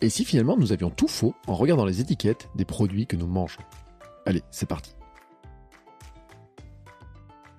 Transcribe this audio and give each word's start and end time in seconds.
Et 0.00 0.10
si 0.10 0.24
finalement 0.24 0.56
nous 0.56 0.72
avions 0.72 0.90
tout 0.90 1.08
faux 1.08 1.34
en 1.46 1.54
regardant 1.54 1.84
les 1.84 2.00
étiquettes 2.00 2.48
des 2.54 2.64
produits 2.64 3.06
que 3.06 3.16
nous 3.16 3.26
mangeons? 3.26 3.62
Allez, 4.26 4.42
c'est 4.50 4.68
parti. 4.68 4.97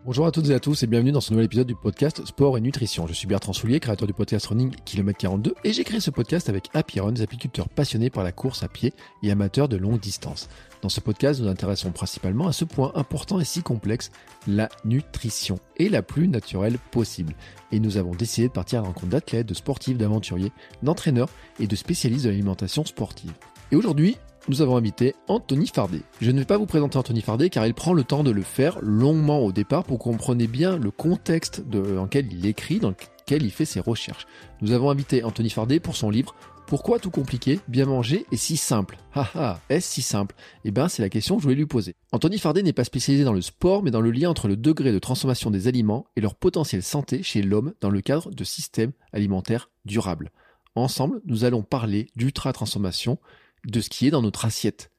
Bonjour 0.05 0.25
à 0.25 0.31
toutes 0.31 0.49
et 0.49 0.53
à 0.53 0.61
tous 0.61 0.81
et 0.81 0.87
bienvenue 0.87 1.11
dans 1.11 1.19
ce 1.19 1.31
nouvel 1.31 1.47
épisode 1.47 1.67
du 1.67 1.75
podcast 1.75 2.25
Sport 2.25 2.57
et 2.57 2.61
Nutrition. 2.61 3.05
Je 3.05 3.11
suis 3.11 3.27
Bertrand 3.27 3.51
Soulier, 3.51 3.81
créateur 3.81 4.07
du 4.07 4.13
podcast 4.13 4.45
Running 4.45 4.73
Kilomètre 4.85 5.19
42 5.19 5.55
et 5.65 5.73
j'ai 5.73 5.83
créé 5.83 5.99
ce 5.99 6.09
podcast 6.09 6.47
avec 6.47 6.69
Happy 6.73 7.01
des 7.11 7.21
apiculteurs 7.21 7.67
passionnés 7.67 8.09
par 8.09 8.23
la 8.23 8.31
course 8.31 8.63
à 8.63 8.69
pied 8.69 8.93
et 9.23 9.29
amateurs 9.29 9.67
de 9.67 9.75
longue 9.75 9.99
distance. 9.99 10.47
Dans 10.81 10.87
ce 10.87 11.01
podcast, 11.01 11.39
nous 11.39 11.47
nous 11.47 11.51
intéressons 11.51 11.91
principalement 11.91 12.47
à 12.47 12.53
ce 12.53 12.63
point 12.63 12.93
important 12.95 13.41
et 13.41 13.45
si 13.45 13.61
complexe, 13.61 14.09
la 14.47 14.69
nutrition, 14.85 15.59
et 15.75 15.89
la 15.89 16.01
plus 16.01 16.29
naturelle 16.29 16.77
possible. 16.91 17.33
Et 17.73 17.81
nous 17.81 17.97
avons 17.97 18.15
décidé 18.15 18.47
de 18.47 18.53
partir 18.53 18.79
à 18.79 18.83
la 18.83 18.87
rencontre 18.87 19.07
d'athlètes, 19.07 19.47
de 19.47 19.53
sportifs, 19.53 19.97
d'aventuriers, 19.97 20.53
d'entraîneurs 20.81 21.29
et 21.59 21.67
de 21.67 21.75
spécialistes 21.75 22.23
de 22.23 22.29
l'alimentation 22.29 22.85
sportive. 22.85 23.33
Et 23.73 23.75
aujourd'hui, 23.75 24.15
nous 24.49 24.63
avons 24.63 24.75
invité 24.75 25.15
Anthony 25.27 25.67
Fardet. 25.67 26.01
Je 26.19 26.31
ne 26.31 26.39
vais 26.39 26.45
pas 26.45 26.57
vous 26.57 26.65
présenter 26.65 26.97
Anthony 26.97 27.21
Fardet 27.21 27.51
car 27.51 27.67
il 27.67 27.75
prend 27.75 27.93
le 27.93 28.03
temps 28.03 28.23
de 28.23 28.31
le 28.31 28.41
faire 28.41 28.79
longuement 28.81 29.39
au 29.39 29.51
départ 29.51 29.83
pour 29.83 29.99
comprendre 29.99 30.43
bien 30.47 30.77
le 30.77 30.89
contexte 30.89 31.61
dans 31.69 32.03
lequel 32.03 32.33
il 32.33 32.47
écrit, 32.47 32.79
dans 32.79 32.89
lequel 32.89 33.43
il 33.43 33.51
fait 33.51 33.65
ses 33.65 33.79
recherches. 33.79 34.25
Nous 34.61 34.71
avons 34.71 34.89
invité 34.89 35.23
Anthony 35.23 35.51
Fardet 35.51 35.79
pour 35.79 35.95
son 35.95 36.09
livre 36.09 36.33
pourquoi 36.65 36.99
tout 36.99 37.09
compliqué, 37.09 37.59
bien 37.67 37.87
manger 37.87 38.27
et 38.31 38.37
si 38.37 38.55
simple? 38.55 38.99
Haha, 39.15 39.59
est-ce 39.69 39.87
si 39.87 40.01
simple? 40.03 40.35
Eh 40.65 40.69
bien, 40.69 40.87
c'est 40.87 41.01
la 41.01 41.09
question 41.09 41.35
que 41.35 41.41
je 41.41 41.45
voulais 41.45 41.55
lui 41.55 41.65
poser. 41.65 41.95
Anthony 42.11 42.37
Fardet 42.37 42.61
n'est 42.61 42.73
pas 42.73 42.83
spécialisé 42.83 43.23
dans 43.23 43.33
le 43.33 43.41
sport, 43.41 43.81
mais 43.81 43.89
dans 43.89 44.01
le 44.01 44.11
lien 44.11 44.29
entre 44.29 44.47
le 44.47 44.55
degré 44.55 44.91
de 44.91 44.99
transformation 44.99 45.49
des 45.49 45.67
aliments 45.67 46.05
et 46.15 46.21
leur 46.21 46.35
potentiel 46.35 46.83
santé 46.83 47.23
chez 47.23 47.41
l'homme 47.41 47.73
dans 47.81 47.89
le 47.89 48.01
cadre 48.01 48.29
de 48.29 48.43
systèmes 48.43 48.91
alimentaires 49.13 49.71
durables. 49.85 50.29
Ensemble, 50.75 51.21
nous 51.25 51.43
allons 51.43 51.63
parler 51.63 52.05
d'ultra-transformation, 52.15 53.17
de 53.65 53.81
ce 53.81 53.89
qui 53.89 54.07
est 54.07 54.11
dans 54.11 54.21
notre 54.21 54.45
assiette. 54.45 54.91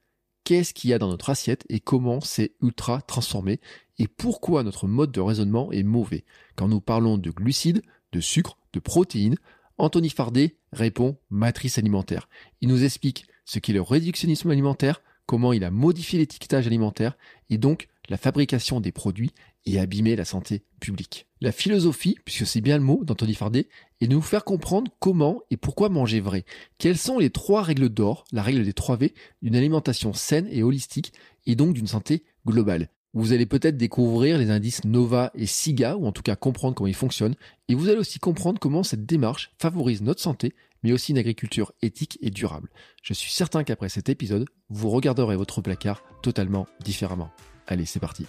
Qu'est-ce 0.43 0.73
qu'il 0.73 0.89
y 0.89 0.93
a 0.93 0.99
dans 0.99 1.09
notre 1.09 1.29
assiette 1.29 1.65
et 1.69 1.79
comment 1.79 2.19
c'est 2.19 2.55
ultra 2.61 3.01
transformé 3.01 3.59
et 3.99 4.07
pourquoi 4.07 4.63
notre 4.63 4.87
mode 4.87 5.11
de 5.11 5.21
raisonnement 5.21 5.71
est 5.71 5.83
mauvais? 5.83 6.25
Quand 6.55 6.67
nous 6.67 6.81
parlons 6.81 7.17
de 7.17 7.29
glucides, 7.29 7.83
de 8.11 8.19
sucre, 8.19 8.57
de 8.73 8.79
protéines, 8.79 9.37
Anthony 9.77 10.09
Fardet 10.09 10.57
répond 10.73 11.17
matrice 11.29 11.77
alimentaire. 11.77 12.27
Il 12.61 12.69
nous 12.69 12.83
explique 12.83 13.25
ce 13.45 13.59
qu'est 13.59 13.73
le 13.73 13.81
réductionnisme 13.81 14.49
alimentaire, 14.49 15.01
comment 15.25 15.53
il 15.53 15.63
a 15.63 15.71
modifié 15.71 16.19
l'étiquetage 16.19 16.67
alimentaire 16.67 17.17
et 17.49 17.57
donc 17.57 17.87
la 18.09 18.17
fabrication 18.17 18.81
des 18.81 18.91
produits 18.91 19.31
et 19.65 19.79
abîmé 19.79 20.15
la 20.15 20.25
santé 20.25 20.63
publique. 20.79 21.27
La 21.39 21.51
philosophie, 21.51 22.17
puisque 22.25 22.45
c'est 22.45 22.61
bien 22.61 22.77
le 22.77 22.83
mot 22.83 23.03
d'Anthony 23.03 23.33
Fardet, 23.33 23.67
est 23.99 24.07
de 24.07 24.13
nous 24.13 24.21
faire 24.21 24.43
comprendre 24.43 24.91
comment 24.99 25.41
et 25.49 25.57
pourquoi 25.57 25.89
manger 25.89 26.19
vrai. 26.19 26.45
Quelles 26.77 26.97
sont 26.97 27.19
les 27.19 27.29
trois 27.29 27.63
règles 27.63 27.89
d'or, 27.89 28.25
la 28.31 28.43
règle 28.43 28.63
des 28.63 28.73
trois 28.73 28.97
V, 28.97 29.13
d'une 29.41 29.55
alimentation 29.55 30.13
saine 30.13 30.47
et 30.51 30.63
holistique 30.63 31.13
et 31.45 31.55
donc 31.55 31.73
d'une 31.73 31.87
santé 31.87 32.23
globale. 32.45 32.89
Vous 33.13 33.33
allez 33.33 33.45
peut-être 33.45 33.75
découvrir 33.75 34.37
les 34.37 34.51
indices 34.51 34.85
Nova 34.85 35.31
et 35.35 35.45
SIGA, 35.45 35.97
ou 35.97 36.05
en 36.05 36.13
tout 36.13 36.21
cas 36.21 36.37
comprendre 36.37 36.75
comment 36.75 36.87
ils 36.87 36.95
fonctionnent, 36.95 37.35
et 37.67 37.75
vous 37.75 37.89
allez 37.89 37.97
aussi 37.97 38.19
comprendre 38.19 38.59
comment 38.59 38.83
cette 38.83 39.05
démarche 39.05 39.51
favorise 39.59 40.01
notre 40.01 40.21
santé, 40.21 40.53
mais 40.83 40.93
aussi 40.93 41.11
une 41.11 41.17
agriculture 41.17 41.73
éthique 41.81 42.17
et 42.21 42.29
durable. 42.29 42.69
Je 43.03 43.13
suis 43.13 43.31
certain 43.31 43.63
qu'après 43.63 43.89
cet 43.89 44.07
épisode, 44.07 44.47
vous 44.69 44.89
regarderez 44.89 45.35
votre 45.35 45.61
placard 45.61 46.03
totalement 46.23 46.67
différemment. 46.83 47.31
Allez, 47.67 47.85
c'est 47.85 47.99
parti. 47.99 48.25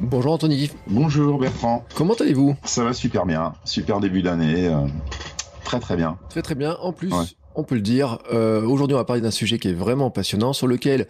Bonjour 0.00 0.32
Anthony. 0.32 0.70
Bonjour 0.88 1.38
Bertrand. 1.38 1.84
Comment 1.94 2.14
allez-vous? 2.14 2.54
Ça 2.64 2.84
va 2.84 2.92
super 2.92 3.24
bien, 3.24 3.54
super 3.64 3.98
début 3.98 4.20
d'année, 4.20 4.68
euh, 4.68 4.86
très 5.64 5.80
très 5.80 5.96
bien. 5.96 6.18
Très 6.28 6.42
très 6.42 6.54
bien. 6.54 6.76
En 6.82 6.92
plus, 6.92 7.14
on 7.54 7.64
peut 7.64 7.76
le 7.76 7.80
dire, 7.80 8.18
euh, 8.30 8.62
aujourd'hui 8.62 8.94
on 8.94 8.98
va 8.98 9.04
parler 9.04 9.22
d'un 9.22 9.30
sujet 9.30 9.58
qui 9.58 9.68
est 9.68 9.74
vraiment 9.74 10.10
passionnant, 10.10 10.52
sur 10.52 10.66
lequel 10.66 11.06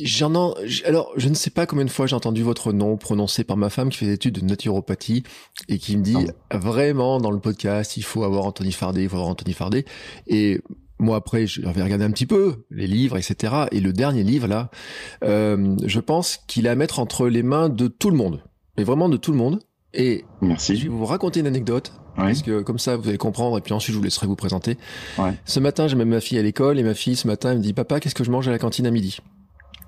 J'en 0.00 0.54
alors 0.86 1.12
je 1.16 1.28
ne 1.28 1.34
sais 1.34 1.50
pas 1.50 1.66
combien 1.66 1.84
de 1.84 1.90
fois 1.90 2.06
j'ai 2.06 2.16
entendu 2.16 2.42
votre 2.42 2.72
nom 2.72 2.96
prononcé 2.96 3.44
par 3.44 3.58
ma 3.58 3.68
femme 3.68 3.90
qui 3.90 3.98
fait 3.98 4.06
des 4.06 4.14
études 4.14 4.40
de 4.40 4.44
naturopathie 4.46 5.22
et 5.68 5.78
qui 5.78 5.98
me 5.98 6.02
dit 6.02 6.28
vraiment 6.50 7.20
dans 7.20 7.30
le 7.30 7.40
podcast 7.40 7.98
il 7.98 8.02
faut 8.02 8.24
avoir 8.24 8.46
Anthony 8.46 8.72
Fardet, 8.72 9.02
il 9.02 9.08
faut 9.10 9.16
avoir 9.16 9.28
Anthony 9.28 9.52
Fardet 9.52 9.84
et 10.26 10.62
moi 11.02 11.16
après 11.16 11.46
j'avais 11.46 11.82
regardé 11.82 12.04
un 12.04 12.10
petit 12.10 12.26
peu 12.26 12.64
les 12.70 12.86
livres 12.86 13.16
etc 13.16 13.66
et 13.70 13.80
le 13.80 13.92
dernier 13.92 14.22
livre 14.22 14.46
là 14.46 14.70
euh, 15.24 15.76
je 15.84 16.00
pense 16.00 16.38
qu'il 16.46 16.66
est 16.66 16.70
à 16.70 16.74
mettre 16.74 16.98
entre 16.98 17.28
les 17.28 17.42
mains 17.42 17.68
de 17.68 17.88
tout 17.88 18.10
le 18.10 18.16
monde 18.16 18.42
mais 18.76 18.84
vraiment 18.84 19.08
de 19.08 19.16
tout 19.16 19.32
le 19.32 19.38
monde 19.38 19.60
et 19.94 20.24
Merci. 20.40 20.76
je 20.76 20.84
vais 20.84 20.88
vous 20.88 21.04
raconter 21.04 21.40
une 21.40 21.46
anecdote 21.46 21.92
parce 22.16 22.42
que 22.42 22.62
comme 22.62 22.78
ça 22.78 22.96
vous 22.96 23.08
allez 23.08 23.18
comprendre 23.18 23.58
et 23.58 23.60
puis 23.60 23.72
ensuite 23.72 23.94
je 23.94 23.98
vous 23.98 24.04
laisserai 24.04 24.26
vous 24.26 24.36
présenter. 24.36 24.76
Ouais. 25.18 25.34
Ce 25.44 25.60
matin 25.60 25.88
j'ai 25.88 25.96
même 25.96 26.08
ma 26.08 26.20
fille 26.20 26.38
à 26.38 26.42
l'école 26.42 26.78
et 26.78 26.82
ma 26.82 26.94
fille 26.94 27.16
ce 27.16 27.26
matin 27.26 27.52
elle 27.52 27.58
me 27.58 27.62
dit 27.62 27.72
papa 27.72 28.00
qu'est-ce 28.00 28.14
que 28.14 28.24
je 28.24 28.30
mange 28.30 28.48
à 28.48 28.50
la 28.50 28.58
cantine 28.58 28.86
à 28.86 28.90
midi? 28.90 29.18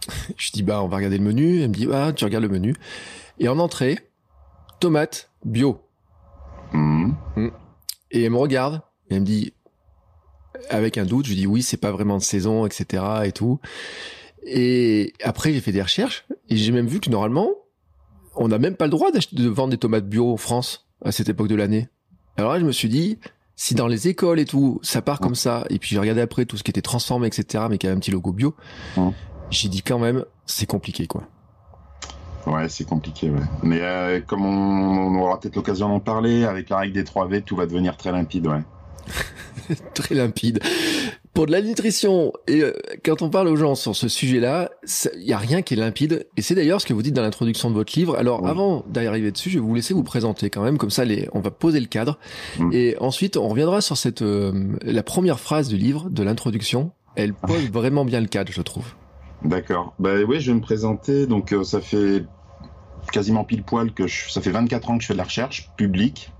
Je 0.37 0.51
dis 0.53 0.63
bah 0.63 0.83
on 0.83 0.89
va 0.89 0.97
regarder 0.97 1.19
le 1.19 1.25
menu. 1.25 1.63
Elle 1.63 1.69
me 1.69 1.75
dit 1.75 1.89
ah 1.93 2.13
tu 2.15 2.25
regardes 2.25 2.45
le 2.45 2.51
menu. 2.51 2.75
Et 3.39 3.49
en 3.49 3.59
entrée, 3.59 3.99
tomate 4.81 5.31
bio. 5.45 5.81
Mmh. 6.73 7.13
Mmh. 7.37 7.49
Et 8.11 8.25
elle 8.25 8.31
me 8.31 8.37
regarde 8.37 8.83
et 9.11 9.15
elle 9.15 9.21
me 9.21 9.27
dit 9.27 9.55
avec 10.71 10.99
un 10.99 11.05
doute, 11.05 11.27
je 11.27 11.35
dis 11.35 11.47
oui 11.47 11.63
c'est 11.63 11.77
pas 11.77 11.91
vraiment 11.91 12.19
de 12.19 12.23
saison 12.23 12.67
etc 12.67 13.03
et 13.25 13.33
tout. 13.33 13.61
Et 14.45 15.13
après 15.23 15.53
j'ai 15.53 15.61
fait 15.61 15.73
des 15.73 15.83
recherches 15.83 16.27
et 16.49 16.57
j'ai 16.57 16.73
même 16.73 16.87
vu 16.87 17.01
que 17.01 17.11
normalement 17.11 17.49
on 18.37 18.49
n'a 18.49 18.59
même 18.59 18.77
pas 18.77 18.87
le 18.87 18.91
droit 18.91 19.11
de 19.11 19.49
vendre 19.49 19.71
des 19.71 19.79
tomates 19.79 20.09
bio 20.09 20.33
en 20.33 20.37
France 20.37 20.87
à 21.05 21.13
cette 21.13 21.29
époque 21.29 21.49
de 21.49 21.55
l'année. 21.55 21.89
Alors 22.37 22.53
là 22.53 22.61
je 22.61 22.65
me 22.65 22.73
suis 22.73 22.89
dit 22.89 23.19
si 23.57 23.75
dans 23.75 23.87
les 23.87 24.09
écoles 24.09 24.41
et 24.41 24.45
tout 24.45 24.81
ça 24.83 25.01
part 25.01 25.21
comme 25.21 25.37
ça 25.37 25.65
et 25.71 25.79
puis 25.79 25.91
j'ai 25.91 26.01
regardé 26.01 26.21
après 26.21 26.45
tout 26.45 26.57
ce 26.57 26.65
qui 26.65 26.71
était 26.71 26.83
transformé 26.83 27.29
etc 27.29 27.67
mais 27.71 27.79
qui 27.79 27.87
avait 27.87 27.97
un 27.97 28.01
petit 28.01 28.11
logo 28.11 28.33
bio. 28.33 28.55
Mmh 28.97 29.11
j'ai 29.51 29.69
dit 29.69 29.83
quand 29.83 29.99
même, 29.99 30.25
c'est 30.47 30.67
compliqué, 30.67 31.07
quoi. 31.07 31.23
Ouais, 32.47 32.69
c'est 32.69 32.85
compliqué, 32.85 33.31
ouais. 33.31 33.41
Mais 33.63 33.81
euh, 33.81 34.21
comme 34.21 34.45
on, 34.45 35.15
aura 35.21 35.41
peut-être 35.41 35.57
l'occasion 35.57 35.89
d'en 35.89 36.01
parler, 36.01 36.45
avec 36.45 36.69
la 36.69 36.79
règle 36.79 36.95
des 36.95 37.05
3 37.05 37.29
V, 37.29 37.43
tout 37.43 37.57
va 37.57 37.67
devenir 37.67 37.97
très 37.97 38.13
limpide, 38.13 38.47
ouais. 38.47 38.63
très 39.95 40.15
limpide. 40.15 40.61
Pour 41.33 41.47
de 41.47 41.53
la 41.53 41.63
nutrition, 41.63 42.33
et 42.47 42.61
euh, 42.61 42.73
quand 43.05 43.21
on 43.23 43.29
parle 43.29 43.49
aux 43.49 43.57
gens 43.57 43.75
sur 43.75 43.97
ce 43.97 44.09
sujet-là, 44.09 44.71
il 45.17 45.25
y 45.25 45.33
a 45.33 45.39
rien 45.39 45.63
qui 45.63 45.75
est 45.75 45.77
limpide. 45.77 46.27
Et 46.37 46.43
c'est 46.43 46.55
d'ailleurs 46.55 46.81
ce 46.81 46.87
que 46.87 46.93
vous 46.93 47.03
dites 47.03 47.15
dans 47.15 47.23
l'introduction 47.23 47.71
de 47.71 47.75
votre 47.75 47.99
livre. 47.99 48.17
Alors, 48.17 48.47
avant 48.47 48.85
d'arriver 48.89 49.33
dessus, 49.33 49.51
je 49.51 49.59
vais 49.59 49.65
vous 49.65 49.75
laisser 49.75 49.95
vous 49.95 50.05
présenter 50.05 50.49
quand 50.49 50.63
même, 50.63 50.79
comme 50.79 50.91
ça, 50.91 51.05
les, 51.05 51.29
on 51.33 51.41
va 51.41 51.51
poser 51.51 51.81
le 51.81 51.87
cadre. 51.87 52.19
Mm. 52.61 52.71
Et 52.73 52.97
ensuite, 53.01 53.37
on 53.37 53.49
reviendra 53.49 53.81
sur 53.81 53.97
cette 53.97 54.23
euh, 54.23 54.77
la 54.83 55.03
première 55.03 55.41
phrase 55.41 55.69
du 55.69 55.77
livre, 55.77 56.09
de 56.09 56.23
l'introduction. 56.23 56.93
Elle 57.17 57.35
pose 57.35 57.69
vraiment 57.71 58.05
bien 58.05 58.21
le 58.21 58.29
cadre, 58.29 58.53
je 58.53 58.63
trouve. 58.63 58.87
D'accord. 59.45 59.95
Bah 59.99 60.15
oui, 60.27 60.41
je 60.41 60.51
vais 60.53 60.57
me 60.57 60.63
présenter. 60.63 61.27
Donc 61.27 61.53
euh, 61.53 61.65
ça 61.65 61.81
fait 61.81 62.25
quasiment 63.13 63.45
pile 63.45 63.63
poil 63.63 63.93
que 63.93 64.07
je, 64.07 64.31
ça 64.31 64.41
fait 64.41 64.51
24 64.51 64.91
ans 64.91 64.97
que 64.97 65.03
je 65.03 65.09
fais 65.09 65.15
de 65.15 65.19
la 65.19 65.25
recherche 65.25 65.71
publique. 65.77 66.33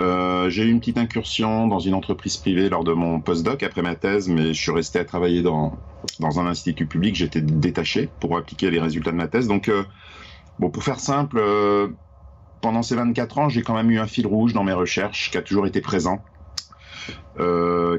Euh, 0.00 0.48
j'ai 0.48 0.64
eu 0.64 0.70
une 0.70 0.80
petite 0.80 0.96
incursion 0.96 1.66
dans 1.66 1.78
une 1.78 1.94
entreprise 1.94 2.38
privée 2.38 2.70
lors 2.70 2.84
de 2.84 2.92
mon 2.92 3.20
postdoc 3.20 3.62
après 3.62 3.82
ma 3.82 3.96
thèse, 3.96 4.28
mais 4.28 4.54
je 4.54 4.60
suis 4.60 4.72
resté 4.72 4.98
à 4.98 5.04
travailler 5.04 5.42
dans, 5.42 5.78
dans 6.20 6.40
un 6.40 6.46
institut 6.46 6.86
public. 6.86 7.14
J'étais 7.14 7.42
détaché 7.42 8.08
pour 8.18 8.36
appliquer 8.38 8.70
les 8.70 8.80
résultats 8.80 9.10
de 9.10 9.16
ma 9.16 9.28
thèse. 9.28 9.46
Donc, 9.46 9.68
euh, 9.68 9.84
bon, 10.58 10.70
pour 10.70 10.82
faire 10.84 11.00
simple, 11.00 11.38
euh, 11.38 11.88
pendant 12.62 12.82
ces 12.82 12.94
24 12.96 13.38
ans, 13.38 13.48
j'ai 13.50 13.62
quand 13.62 13.74
même 13.74 13.90
eu 13.90 13.98
un 13.98 14.06
fil 14.06 14.26
rouge 14.26 14.54
dans 14.54 14.64
mes 14.64 14.72
recherches 14.72 15.30
qui 15.30 15.36
a 15.38 15.42
toujours 15.42 15.66
été 15.66 15.80
présent. 15.80 16.24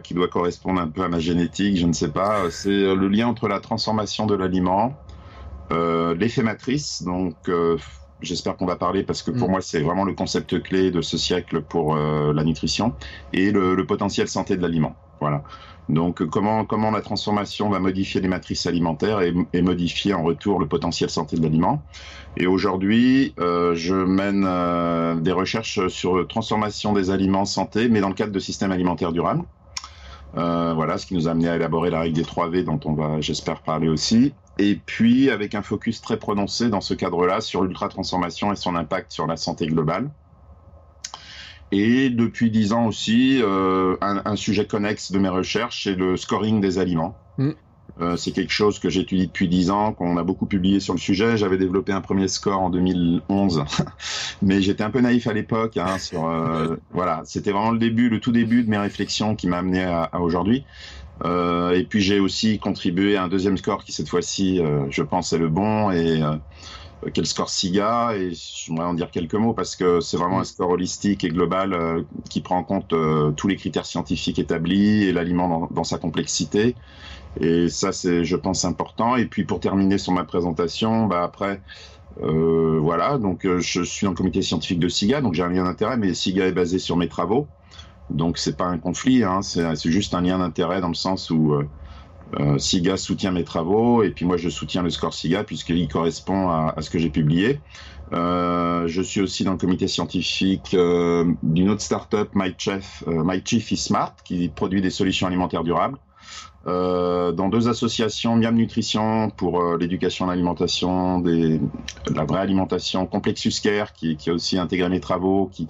Qui 0.04 0.14
doit 0.14 0.28
correspondre 0.28 0.80
un 0.80 0.88
peu 0.88 1.02
à 1.02 1.10
ma 1.10 1.20
génétique, 1.20 1.76
je 1.76 1.88
ne 1.88 1.94
sais 1.94 2.12
pas. 2.12 2.52
C'est 2.52 2.70
le 2.70 3.08
lien 3.08 3.28
entre 3.28 3.48
la 3.48 3.60
transformation 3.60 4.28
de 4.28 4.36
l'aliment, 4.36 4.96
l'effet 5.72 6.44
matrice, 6.44 7.02
donc 7.02 7.50
j'espère 8.22 8.58
qu'on 8.58 8.66
va 8.66 8.76
parler 8.76 9.04
parce 9.04 9.24
que 9.24 9.32
pour 9.32 9.48
mm. 9.48 9.52
moi 9.52 9.62
c'est 9.62 9.82
vraiment 9.82 10.04
le 10.04 10.14
concept 10.14 10.62
clé 10.62 10.92
de 10.92 11.02
ce 11.02 11.18
siècle 11.18 11.62
pour 11.62 11.96
euh, 11.96 12.34
la 12.34 12.44
nutrition, 12.44 12.94
et 13.34 13.52
le, 13.52 13.76
le 13.76 13.86
potentiel 13.86 14.28
santé 14.28 14.58
de 14.58 14.62
l'aliment. 14.62 14.96
Voilà. 15.20 15.44
Donc 15.90 16.24
comment, 16.26 16.66
comment 16.66 16.92
la 16.92 17.02
transformation 17.02 17.70
va 17.70 17.80
modifier 17.80 18.22
les 18.22 18.28
matrices 18.28 18.66
alimentaires 18.66 19.22
et, 19.22 19.34
et 19.54 19.62
modifier 19.62 20.14
en 20.14 20.24
retour 20.24 20.60
le 20.60 20.68
potentiel 20.68 21.10
santé 21.10 21.38
de 21.38 21.42
l'aliment. 21.42 21.84
Et 22.38 22.48
aujourd'hui, 22.48 23.34
euh, 23.40 23.76
je 23.76 23.96
mène 23.96 24.46
euh, 24.48 25.16
des 25.16 25.32
recherches 25.32 25.88
sur 25.90 26.28
transformation 26.28 26.94
des 26.94 27.12
aliments 27.12 27.46
santé, 27.46 27.90
mais 27.90 28.00
dans 28.00 28.08
le 28.10 28.14
cadre 28.16 28.32
de 28.32 28.40
systèmes 28.40 28.72
alimentaires 28.72 29.12
durables. 29.12 29.44
Voilà, 30.34 30.98
ce 30.98 31.06
qui 31.06 31.14
nous 31.14 31.28
a 31.28 31.32
amené 31.32 31.50
à 31.50 31.58
élaborer 31.58 31.90
la 31.90 32.00
règle 32.00 32.16
des 32.16 32.24
3 32.24 32.50
V 32.50 32.64
dont 32.64 32.80
on 32.86 32.94
va, 32.94 33.20
j'espère, 33.20 33.62
parler 33.62 33.90
aussi. 33.90 34.34
Et 34.62 34.76
puis 34.76 35.32
avec 35.32 35.56
un 35.56 35.64
focus 35.64 36.02
très 36.02 36.18
prononcé 36.18 36.70
dans 36.70 36.82
ce 36.82 36.94
cadre-là 36.94 37.42
sur 37.42 37.64
l'ultra-transformation 37.64 38.54
et 38.54 38.56
son 38.56 38.76
impact 38.76 39.12
sur 39.12 39.26
la 39.26 39.36
santé 39.36 39.66
globale. 39.66 40.12
Et 41.72 42.12
depuis 42.12 42.52
dix 42.52 42.72
ans 42.72 42.86
aussi, 42.86 43.42
euh, 43.42 43.96
un, 44.02 44.22
un, 44.24 44.36
sujet 44.36 44.68
connexe 44.68 45.12
de 45.12 45.18
mes 45.18 45.30
recherches, 45.30 45.86
c'est 45.86 45.96
le 45.96 46.16
scoring 46.16 46.62
des 46.62 46.78
aliments. 46.78 47.18
Mm. 47.40 47.52
Euh, 48.00 48.16
c'est 48.16 48.32
quelque 48.32 48.54
chose 48.54 48.80
que 48.80 48.90
j'étudie 48.90 49.28
depuis 49.28 49.48
10 49.48 49.70
ans, 49.70 49.94
qu'on 49.94 50.18
a 50.18 50.24
beaucoup 50.24 50.46
publié 50.46 50.80
sur 50.80 50.94
le 50.94 51.00
sujet. 51.00 51.38
J'avais 51.38 51.58
développé 51.58 51.92
un 51.92 52.02
premier 52.02 52.28
score 52.28 52.60
en 52.60 52.70
2011, 52.70 53.64
mais 54.42 54.62
j'étais 54.62 54.84
un 54.84 54.90
peu 54.90 55.02
naïf 55.02 55.28
à 55.28 55.34
l'époque. 55.34 55.78
Hein, 55.78 55.98
euh, 56.14 56.78
voilà, 56.92 57.22
c'était 57.26 57.52
vraiment 57.52 57.72
le 57.72 57.80
début, 57.80 58.10
le 58.10 58.20
tout 58.20 58.32
début 58.32 58.64
de 58.64 58.70
mes 58.70 58.78
réflexions 58.78 59.36
qui 59.36 59.48
m'a 59.48 59.58
amené 59.58 59.84
à, 59.84 60.04
à 60.04 60.20
aujourd'hui. 60.20 60.66
Euh, 61.26 61.72
et 61.72 61.84
puis 61.84 62.02
j'ai 62.02 62.20
aussi 62.20 62.60
contribué 62.60 63.16
à 63.16 63.24
un 63.24 63.28
deuxième 63.28 63.58
score 63.58 63.84
qui 63.84 63.92
cette 63.92 64.10
fois-ci, 64.10 64.60
euh, 64.60 64.86
je 64.90 65.04
pense, 65.04 65.34
est 65.34 65.38
le 65.38 65.50
bon 65.50 65.92
et 65.92 66.22
euh, 66.24 66.36
quel 67.14 67.26
score 67.26 67.50
SIGA. 67.50 68.16
Et 68.16 68.32
j'aimerais 68.34 68.86
en 68.86 68.94
dire 68.94 69.12
quelques 69.12 69.36
mots 69.36 69.54
parce 69.54 69.76
que 69.76 70.00
c'est 70.00 70.18
vraiment 70.18 70.40
un 70.40 70.44
score 70.44 70.70
holistique 70.70 71.24
et 71.24 71.30
global 71.30 71.74
euh, 71.74 72.02
qui 72.30 72.42
prend 72.42 72.58
en 72.58 72.64
compte 72.64 72.94
tous 73.36 73.48
les 73.48 73.56
critères 73.56 73.86
scientifiques 73.86 74.40
établis 74.40 75.04
et 75.04 75.14
l'aliment 75.14 75.48
dans, 75.48 75.68
dans, 75.72 75.84
sa 75.84 75.98
complexité. 75.98 76.76
Et 77.40 77.70
ça 77.70 77.92
c'est 77.92 78.24
je 78.26 78.36
pense 78.36 78.66
important. 78.66 79.16
Et 79.16 79.26
puis 79.26 79.44
pour 79.46 79.60
terminer 79.60 79.98
sur 79.98 80.14
ma 80.14 80.24
présentation 80.24 81.06
bah 81.06 81.24
après 81.24 81.62
voilà. 82.20 83.18
Donc 83.18 83.48
je 83.60 83.84
suis 83.84 84.06
dans 84.06 84.12
le 84.12 84.18
comité 84.18 84.42
scientifique 84.42 84.80
de 84.80 84.90
SIGA 84.90 85.22
donc 85.22 85.34
j'ai 85.34 85.44
un 85.44 85.50
lien 85.50 85.64
d'intérêt 85.64 85.98
mais 85.98 86.14
SIGA 86.14 86.48
est 86.48 86.52
basé 86.52 86.78
sur 86.80 86.98
mes 86.98 87.08
travaux 87.08 87.48
donc 88.14 88.38
c'est 88.38 88.56
pas 88.56 88.66
un 88.66 88.78
conflit 88.78 89.24
hein, 89.24 89.42
c'est 89.42 89.92
juste 89.92 90.14
un 90.14 90.22
lien 90.22 90.40
d'intérêt 90.40 90.82
dans 90.82 90.90
le 90.90 90.94
sens 90.94 91.30
où 91.30 91.54
euh, 92.40 92.58
SIGA 92.58 92.98
soutient 92.98 93.32
mes 93.32 93.44
travaux 93.44 94.04
et 94.04 94.12
puis 94.12 94.26
moi 94.26 94.38
je 94.38 94.50
soutiens 94.50 94.84
le 94.84 94.90
score 94.90 95.14
SIGA 95.14 95.44
puisqu'il 95.44 95.88
correspond 95.88 96.50
à, 96.50 96.76
ce 96.80 96.90
que 96.90 97.00
j'ai 97.00 97.10
publié. 97.10 97.60
Euh, 98.14 98.88
je 98.88 99.02
suis 99.02 99.22
aussi 99.22 99.44
dans 99.44 99.52
le 99.52 99.58
comité 99.58 99.88
scientifique 99.88 100.74
euh, 100.74 101.32
d'une 101.44 101.70
autre 101.70 101.82
startup, 101.82 102.30
MyChef, 102.36 103.04
euh, 103.08 103.24
MyChief 103.24 103.72
is 103.72 103.78
Smart, 103.78 104.16
qui 104.26 104.50
produit 104.50 104.82
des 104.82 104.90
solutions 104.90 105.28
alimentaires 105.28 105.64
durables. 105.64 105.98
Euh, 106.68 107.32
dans 107.32 107.50
deux 107.50 107.68
associations, 107.68 108.36
Miam 108.36 108.54
Nutrition 108.54 109.32
pour 109.32 109.62
euh, 109.62 109.78
l'éducation 109.78 110.26
à 110.26 110.30
l'alimentation, 110.30 111.24
la 111.24 112.24
vraie 112.26 112.42
alimentation, 112.42 113.08
Complexus 113.08 113.54
Care 113.64 113.94
qui, 113.94 114.18
a 114.28 114.34
aussi 114.34 114.60
intégré 114.60 114.88
mes 114.90 115.00
travaux, 115.00 115.50
qui, 115.52 115.68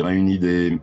réunit 0.00 0.38
des, 0.38 0.72
euh, 0.72 0.78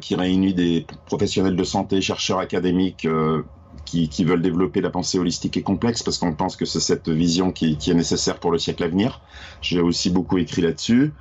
qui 0.00 0.14
réunit 0.14 0.54
des 0.54 0.86
professionnels 1.06 1.56
de 1.56 1.64
santé, 1.64 2.00
chercheurs 2.00 2.38
académiques, 2.38 3.06
euh, 3.06 3.42
qui, 3.84 4.24
veulent 4.24 4.42
développer 4.42 4.80
la 4.80 4.90
pensée 4.90 5.18
holistique 5.18 5.56
et 5.56 5.62
complexe 5.62 6.02
parce 6.02 6.18
qu'on 6.18 6.32
pense 6.34 6.56
que 6.56 6.64
c'est 6.64 6.80
cette 6.80 7.08
vision 7.08 7.52
qui, 7.52 7.76
est 7.86 7.94
nécessaire 7.94 8.40
pour 8.40 8.50
le 8.50 8.58
siècle 8.58 8.82
à 8.82 8.88
venir. 8.88 9.20
J'ai 9.60 9.80
aussi 9.80 10.10
beaucoup 10.10 10.38
écrit 10.38 10.62
là-dessus 10.62 11.12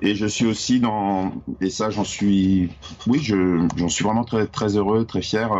et 0.00 0.14
je 0.14 0.26
suis 0.26 0.46
aussi 0.46 0.80
dans 0.80 1.32
et 1.60 1.68
ça 1.68 1.90
j'en 1.90 2.04
suis 2.04 2.70
oui 3.06 3.18
je 3.22 3.66
j'en 3.76 3.88
suis 3.88 4.04
vraiment 4.04 4.24
très 4.24 4.46
très 4.46 4.76
heureux 4.76 5.04
très 5.04 5.20
fier. 5.20 5.50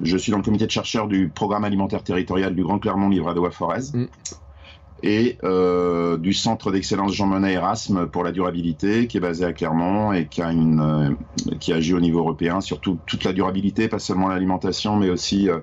Je 0.00 0.16
suis 0.16 0.32
dans 0.32 0.38
le 0.38 0.44
comité 0.44 0.66
de 0.66 0.70
chercheurs 0.70 1.08
du 1.08 1.28
programme 1.28 1.64
alimentaire 1.64 2.02
territorial 2.02 2.54
du 2.54 2.62
Grand 2.62 2.78
Clermont 2.78 3.08
Livradois 3.08 3.50
Forez. 3.50 3.92
Mm 3.94 4.06
et 5.02 5.38
euh, 5.42 6.16
du 6.16 6.32
centre 6.32 6.70
d'excellence 6.70 7.12
Jean 7.12 7.26
Monnet 7.26 7.54
Erasme 7.54 8.06
pour 8.06 8.22
la 8.22 8.32
durabilité 8.32 9.06
qui 9.06 9.16
est 9.16 9.20
basé 9.20 9.44
à 9.44 9.52
Clermont 9.52 10.12
et 10.12 10.26
qui 10.26 10.42
euh, 10.42 11.10
agit 11.68 11.94
au 11.94 12.00
niveau 12.00 12.20
européen 12.20 12.60
sur 12.60 12.80
tout, 12.80 12.98
toute 13.06 13.24
la 13.24 13.32
durabilité, 13.32 13.88
pas 13.88 13.98
seulement 13.98 14.28
l'alimentation, 14.28 14.96
mais 14.96 15.10
aussi 15.10 15.48
euh, 15.48 15.58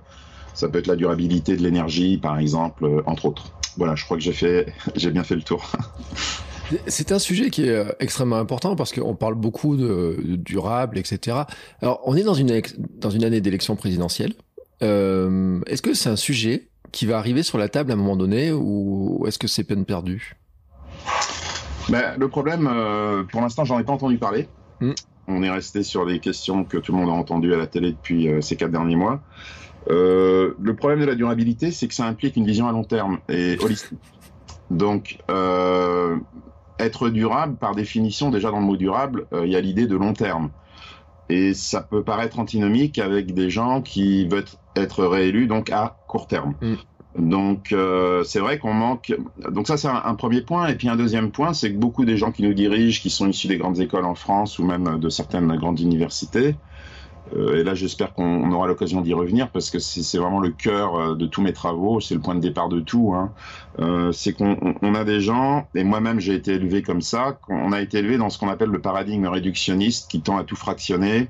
ça 0.54 0.68
peut 0.68 0.80
être 0.80 0.88
la 0.88 0.98
durabilité 0.98 1.56
de 1.56 1.64
l'énergie, 1.64 2.18
par 2.18 2.38
exemple, 2.38 3.04
entre 3.06 3.26
autres. 3.26 3.54
Voilà, 3.78 3.96
je 3.96 4.04
crois 4.04 4.18
que 4.18 4.24
j'ai 4.24 4.34
fait 4.34 4.74
j'ai 4.96 5.12
bien 5.12 5.24
fait 5.24 5.36
le 5.36 5.44
tour. 5.44 5.72
C'est 6.86 7.12
un 7.12 7.18
sujet 7.18 7.50
qui 7.50 7.64
est 7.64 7.84
extrêmement 8.00 8.36
important 8.36 8.76
parce 8.76 8.94
qu'on 8.94 9.16
parle 9.16 9.34
beaucoup 9.34 9.76
de, 9.76 10.20
de, 10.24 10.36
durable, 10.36 11.00
etc. 11.00 11.38
Alors, 11.82 12.00
on 12.06 12.16
est 12.16 12.22
dans 12.22 12.36
une 12.36 12.62
dans 13.00 13.10
une 13.10 13.24
année 13.24 13.42
d'élection 13.42 13.76
présidentielle. 13.76 14.34
Est-ce 14.80 15.82
que 15.82 15.96
c'est 15.96 16.10
un 16.10 16.16
sujet 16.16 16.69
qui 16.92 17.06
va 17.06 17.18
arriver 17.18 17.44
sur 17.44 17.58
la 17.58 17.70
table 17.70 17.92
à 17.92 17.94
un 17.94 17.98
moment 17.98 18.16
donné 18.16 18.52
ou 18.52 19.24
est-ce 19.28 19.40
que 19.40 19.48
c'est 19.48 19.64
peine 19.64 19.86
perdue? 19.86 20.36
Ben, 21.90 22.16
Le 22.18 22.28
problème, 22.28 22.70
euh, 22.72 23.24
pour 23.24 23.42
l'instant, 23.42 23.66
j'en 23.66 23.80
ai 23.80 23.84
pas 23.84 23.94
entendu 23.94 24.18
parler. 24.18 24.48
Mm. 24.80 24.92
On 25.28 25.44
est 25.44 25.50
resté 25.50 25.84
sur 25.84 26.06
les 26.06 26.20
questions 26.20 26.64
que 26.64 26.78
tout 26.78 26.92
le 26.92 27.00
monde 27.00 27.10
a 27.10 27.14
entendues 27.14 27.54
à 27.54 27.58
la 27.58 27.68
télé 27.68 27.92
depuis 27.92 28.28
euh, 28.28 28.42
ces 28.42 28.56
quatre 28.56 28.72
derniers 28.72 28.96
mois. 28.96 29.22
Euh, 29.90 30.54
le 30.62 30.76
problème 30.76 31.00
de 31.00 31.06
la 31.06 31.16
durabilité, 31.16 31.72
c'est 31.72 31.88
que 31.88 31.94
ça 31.94 32.06
implique 32.06 32.36
une 32.36 32.46
vision 32.46 32.68
à 32.68 32.72
long 32.72 32.84
terme 32.84 33.20
et 33.28 33.58
holistique. 33.60 33.98
Donc, 34.70 35.18
être 36.78 37.10
durable, 37.10 37.56
par 37.58 37.74
définition, 37.74 38.30
déjà 38.30 38.52
dans 38.52 38.60
le 38.60 38.66
mot 38.66 38.78
durable, 38.78 39.26
il 39.44 39.50
y 39.50 39.56
a 39.56 39.62
l'idée 39.62 39.88
de 39.88 39.96
long 39.96 40.14
terme. 40.14 40.52
Et 41.28 41.56
ça 41.56 41.82
peut 41.82 42.04
paraître 42.04 42.38
antinomique 42.38 43.00
avec 43.00 43.34
des 43.34 43.50
gens 43.50 43.82
qui 43.82 44.28
veulent 44.28 44.46
être 44.76 45.06
réélus 45.06 45.48
donc 45.48 45.72
à 45.72 45.99
court 46.10 46.28
terme. 46.28 46.56
Mm. 46.62 46.76
Donc 47.18 47.72
euh, 47.72 48.24
c'est 48.24 48.40
vrai 48.40 48.60
qu'on 48.60 48.74
manque. 48.74 49.16
Donc 49.50 49.68
ça 49.68 49.78
c'est 49.78 49.88
un, 49.88 50.02
un, 50.04 50.16
premier 50.16 50.42
point. 50.42 50.68
Et 50.68 50.76
puis 50.76 50.90
un 50.90 50.98
deuxième 50.98 51.32
point, 51.32 51.54
c'est 51.54 51.72
que 51.72 51.78
beaucoup 51.78 52.06
des 52.06 52.18
gens 52.18 52.32
qui 52.32 52.44
nous 52.44 52.54
dirigent, 52.54 53.02
qui 53.02 53.10
sont 53.10 53.28
issus 53.28 53.48
des 53.48 53.58
grandes 53.58 53.80
écoles 53.80 54.06
en 54.06 54.16
France 54.16 54.60
ou 54.60 54.66
même 54.66 55.00
de 55.00 55.10
certaines 55.10 55.56
grandes 55.56 55.80
universités, 55.80 56.56
euh, 57.36 57.60
et 57.60 57.64
là 57.64 57.76
j'espère 57.76 58.14
qu'on 58.14 58.52
aura 58.52 58.68
l'occasion 58.68 59.02
d'y 59.02 59.14
revenir 59.14 59.50
parce 59.50 59.70
que 59.70 59.80
c'est 59.80 60.18
vraiment 60.18 60.40
le 60.40 60.50
cœur 60.50 60.96
euh, 60.96 61.16
de 61.16 61.28
tous 61.28 61.42
mes 61.42 61.54
travaux, 61.54 62.00
c'est 62.00 62.16
le 62.16 62.22
point 62.22 62.36
de 62.36 62.40
départ 62.40 62.70
de 62.70 62.80
tout. 62.80 63.14
Hein. 63.16 63.32
Euh, 63.80 64.12
c'est 64.12 64.34
qu'on 64.34 64.58
on 64.82 64.96
a 64.96 65.04
des 65.04 65.22
gens, 65.22 65.68
et 65.76 65.84
moi-même 65.84 66.20
j'ai 66.20 66.34
été 66.34 66.54
élevé 66.54 66.82
comme 66.82 67.02
ça, 67.02 67.40
on 67.50 67.72
a 67.72 67.82
été 67.82 68.00
élevé 68.00 68.18
dans 68.18 68.30
ce 68.30 68.40
qu'on 68.40 68.50
appelle 68.50 68.70
le 68.70 68.82
paradigme 68.82 69.28
réductionniste 69.28 70.10
qui 70.10 70.22
tend 70.22 70.38
à 70.38 70.44
tout 70.44 70.56
fractionner 70.56 71.30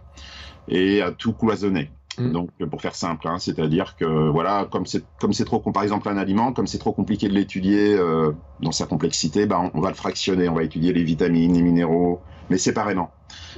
et 0.67 1.01
à 1.01 1.11
tout 1.11 1.33
cloisonner. 1.33 1.89
Mmh. 2.17 2.31
Donc, 2.31 2.49
pour 2.69 2.81
faire 2.81 2.95
simple, 2.95 3.27
hein, 3.27 3.37
c'est-à-dire 3.39 3.95
que 3.95 4.05
voilà, 4.29 4.67
comme 4.69 4.85
c'est 4.85 5.03
comme 5.19 5.31
c'est 5.31 5.45
trop, 5.45 5.59
par 5.59 5.83
exemple 5.83 6.09
un 6.09 6.17
aliment, 6.17 6.51
comme 6.51 6.67
c'est 6.67 6.79
trop 6.79 6.91
compliqué 6.91 7.29
de 7.29 7.33
l'étudier 7.33 7.93
euh, 7.93 8.31
dans 8.61 8.71
sa 8.71 8.85
complexité, 8.85 9.45
bah, 9.45 9.61
on, 9.61 9.77
on, 9.77 9.81
va 9.81 9.89
le 9.89 9.95
fractionner, 9.95 10.49
on 10.49 10.55
va 10.55 10.63
étudier 10.63 10.91
les 10.91 11.03
vitamines, 11.03 11.53
les 11.53 11.61
minéraux, 11.61 12.19
mais 12.49 12.57
séparément. 12.57 13.11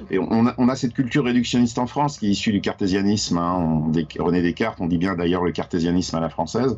Et 0.09 0.19
on 0.19 0.47
a, 0.47 0.53
on 0.57 0.67
a 0.69 0.75
cette 0.75 0.93
culture 0.93 1.23
réductionniste 1.23 1.79
en 1.79 1.87
France 1.87 2.19
qui 2.19 2.27
est 2.27 2.31
issue 2.31 2.51
du 2.51 2.61
cartésianisme. 2.61 3.37
Hein, 3.37 3.55
on, 3.57 4.23
René 4.23 4.41
Descartes, 4.41 4.79
on 4.81 4.87
dit 4.87 4.97
bien 4.97 5.15
d'ailleurs 5.15 5.43
le 5.43 5.51
cartésianisme 5.51 6.15
à 6.17 6.19
la 6.19 6.29
française. 6.29 6.77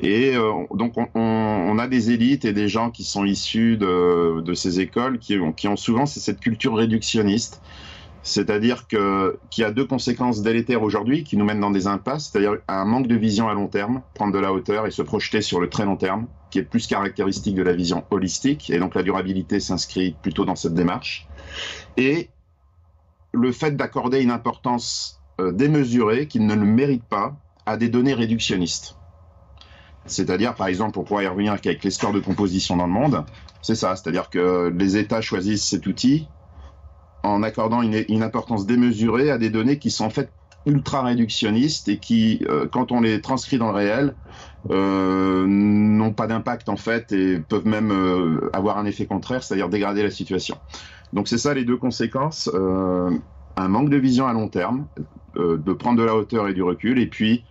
Et 0.00 0.36
euh, 0.36 0.52
donc 0.74 0.94
on, 0.96 1.08
on, 1.14 1.78
a 1.78 1.88
des 1.88 2.10
élites 2.10 2.44
et 2.44 2.52
des 2.52 2.68
gens 2.68 2.90
qui 2.90 3.02
sont 3.02 3.24
issus 3.24 3.78
de, 3.78 4.42
de 4.42 4.54
ces 4.54 4.80
écoles 4.80 5.18
qui, 5.18 5.38
qui 5.56 5.68
ont 5.68 5.76
souvent 5.76 6.04
cette 6.04 6.40
culture 6.40 6.76
réductionniste. 6.76 7.62
C'est-à-dire 8.26 8.88
qu'il 8.88 9.38
y 9.58 9.62
a 9.62 9.70
deux 9.70 9.86
conséquences 9.86 10.42
délétères 10.42 10.82
aujourd'hui 10.82 11.22
qui 11.22 11.36
nous 11.36 11.44
mènent 11.44 11.60
dans 11.60 11.70
des 11.70 11.86
impasses, 11.86 12.28
c'est-à-dire 12.28 12.56
un 12.66 12.84
manque 12.84 13.06
de 13.06 13.14
vision 13.14 13.48
à 13.48 13.54
long 13.54 13.68
terme, 13.68 14.02
prendre 14.14 14.32
de 14.32 14.40
la 14.40 14.52
hauteur 14.52 14.84
et 14.84 14.90
se 14.90 15.00
projeter 15.00 15.42
sur 15.42 15.60
le 15.60 15.70
très 15.70 15.84
long 15.84 15.94
terme, 15.94 16.26
qui 16.50 16.58
est 16.58 16.64
plus 16.64 16.88
caractéristique 16.88 17.54
de 17.54 17.62
la 17.62 17.72
vision 17.72 18.04
holistique, 18.10 18.68
et 18.68 18.80
donc 18.80 18.96
la 18.96 19.04
durabilité 19.04 19.60
s'inscrit 19.60 20.16
plutôt 20.22 20.44
dans 20.44 20.56
cette 20.56 20.74
démarche. 20.74 21.28
Et 21.96 22.28
le 23.30 23.52
fait 23.52 23.76
d'accorder 23.76 24.20
une 24.22 24.32
importance 24.32 25.22
euh, 25.40 25.52
démesurée 25.52 26.26
qui 26.26 26.40
ne 26.40 26.54
le 26.56 26.66
mérite 26.66 27.04
pas 27.04 27.36
à 27.64 27.76
des 27.76 27.88
données 27.88 28.14
réductionnistes. 28.14 28.96
C'est-à-dire, 30.04 30.56
par 30.56 30.66
exemple, 30.66 30.98
on 30.98 31.04
pourrait 31.04 31.26
y 31.26 31.28
revenir 31.28 31.52
avec 31.52 31.84
les 31.84 31.90
scores 31.92 32.12
de 32.12 32.20
composition 32.20 32.76
dans 32.76 32.86
le 32.86 32.92
monde, 32.92 33.24
c'est 33.62 33.76
ça, 33.76 33.94
c'est-à-dire 33.94 34.30
que 34.30 34.74
les 34.76 34.96
États 34.96 35.20
choisissent 35.20 35.64
cet 35.64 35.86
outil 35.86 36.26
en 37.26 37.42
accordant 37.42 37.82
une, 37.82 38.22
importance 38.22 38.66
démesurée 38.66 39.30
à 39.30 39.38
des 39.38 39.50
données 39.50 39.78
qui 39.78 39.90
sont 39.90 40.04
en 40.04 40.10
fait 40.10 40.30
ultra 40.64 41.02
réductionnistes 41.02 41.88
et 41.88 41.98
qui, 41.98 42.44
euh, 42.48 42.66
quand 42.70 42.90
on 42.90 43.00
les 43.00 43.20
transcrit 43.20 43.58
dans 43.58 43.68
le 43.68 43.76
réel, 43.76 44.14
euh, 44.70 45.46
n'ont 45.46 46.12
pas 46.12 46.26
d'impact 46.26 46.68
en 46.68 46.76
fait 46.76 47.12
et 47.12 47.38
peuvent 47.38 47.66
même 47.66 47.92
euh, 47.92 48.50
avoir 48.52 48.78
un 48.78 48.84
effet 48.84 49.06
contraire, 49.06 49.42
c'est-à-dire 49.42 49.68
dégrader 49.68 50.02
la 50.02 50.10
situation. 50.10 50.56
Donc 51.12 51.28
c'est 51.28 51.38
ça 51.38 51.54
les 51.54 51.64
deux 51.64 51.76
conséquences 51.76 52.50
un 53.58 53.68
manque 53.68 53.88
de 53.88 53.96
vision 53.96 54.26
à 54.26 54.34
long 54.34 54.48
terme, 54.48 54.86
de 55.36 55.72
prendre 55.72 55.98
de 55.98 56.04
la 56.04 56.14
hauteur 56.14 56.46
et 56.46 56.52
du 56.52 56.62
recul, 56.62 56.98
et 56.98 57.06
puis 57.06 57.44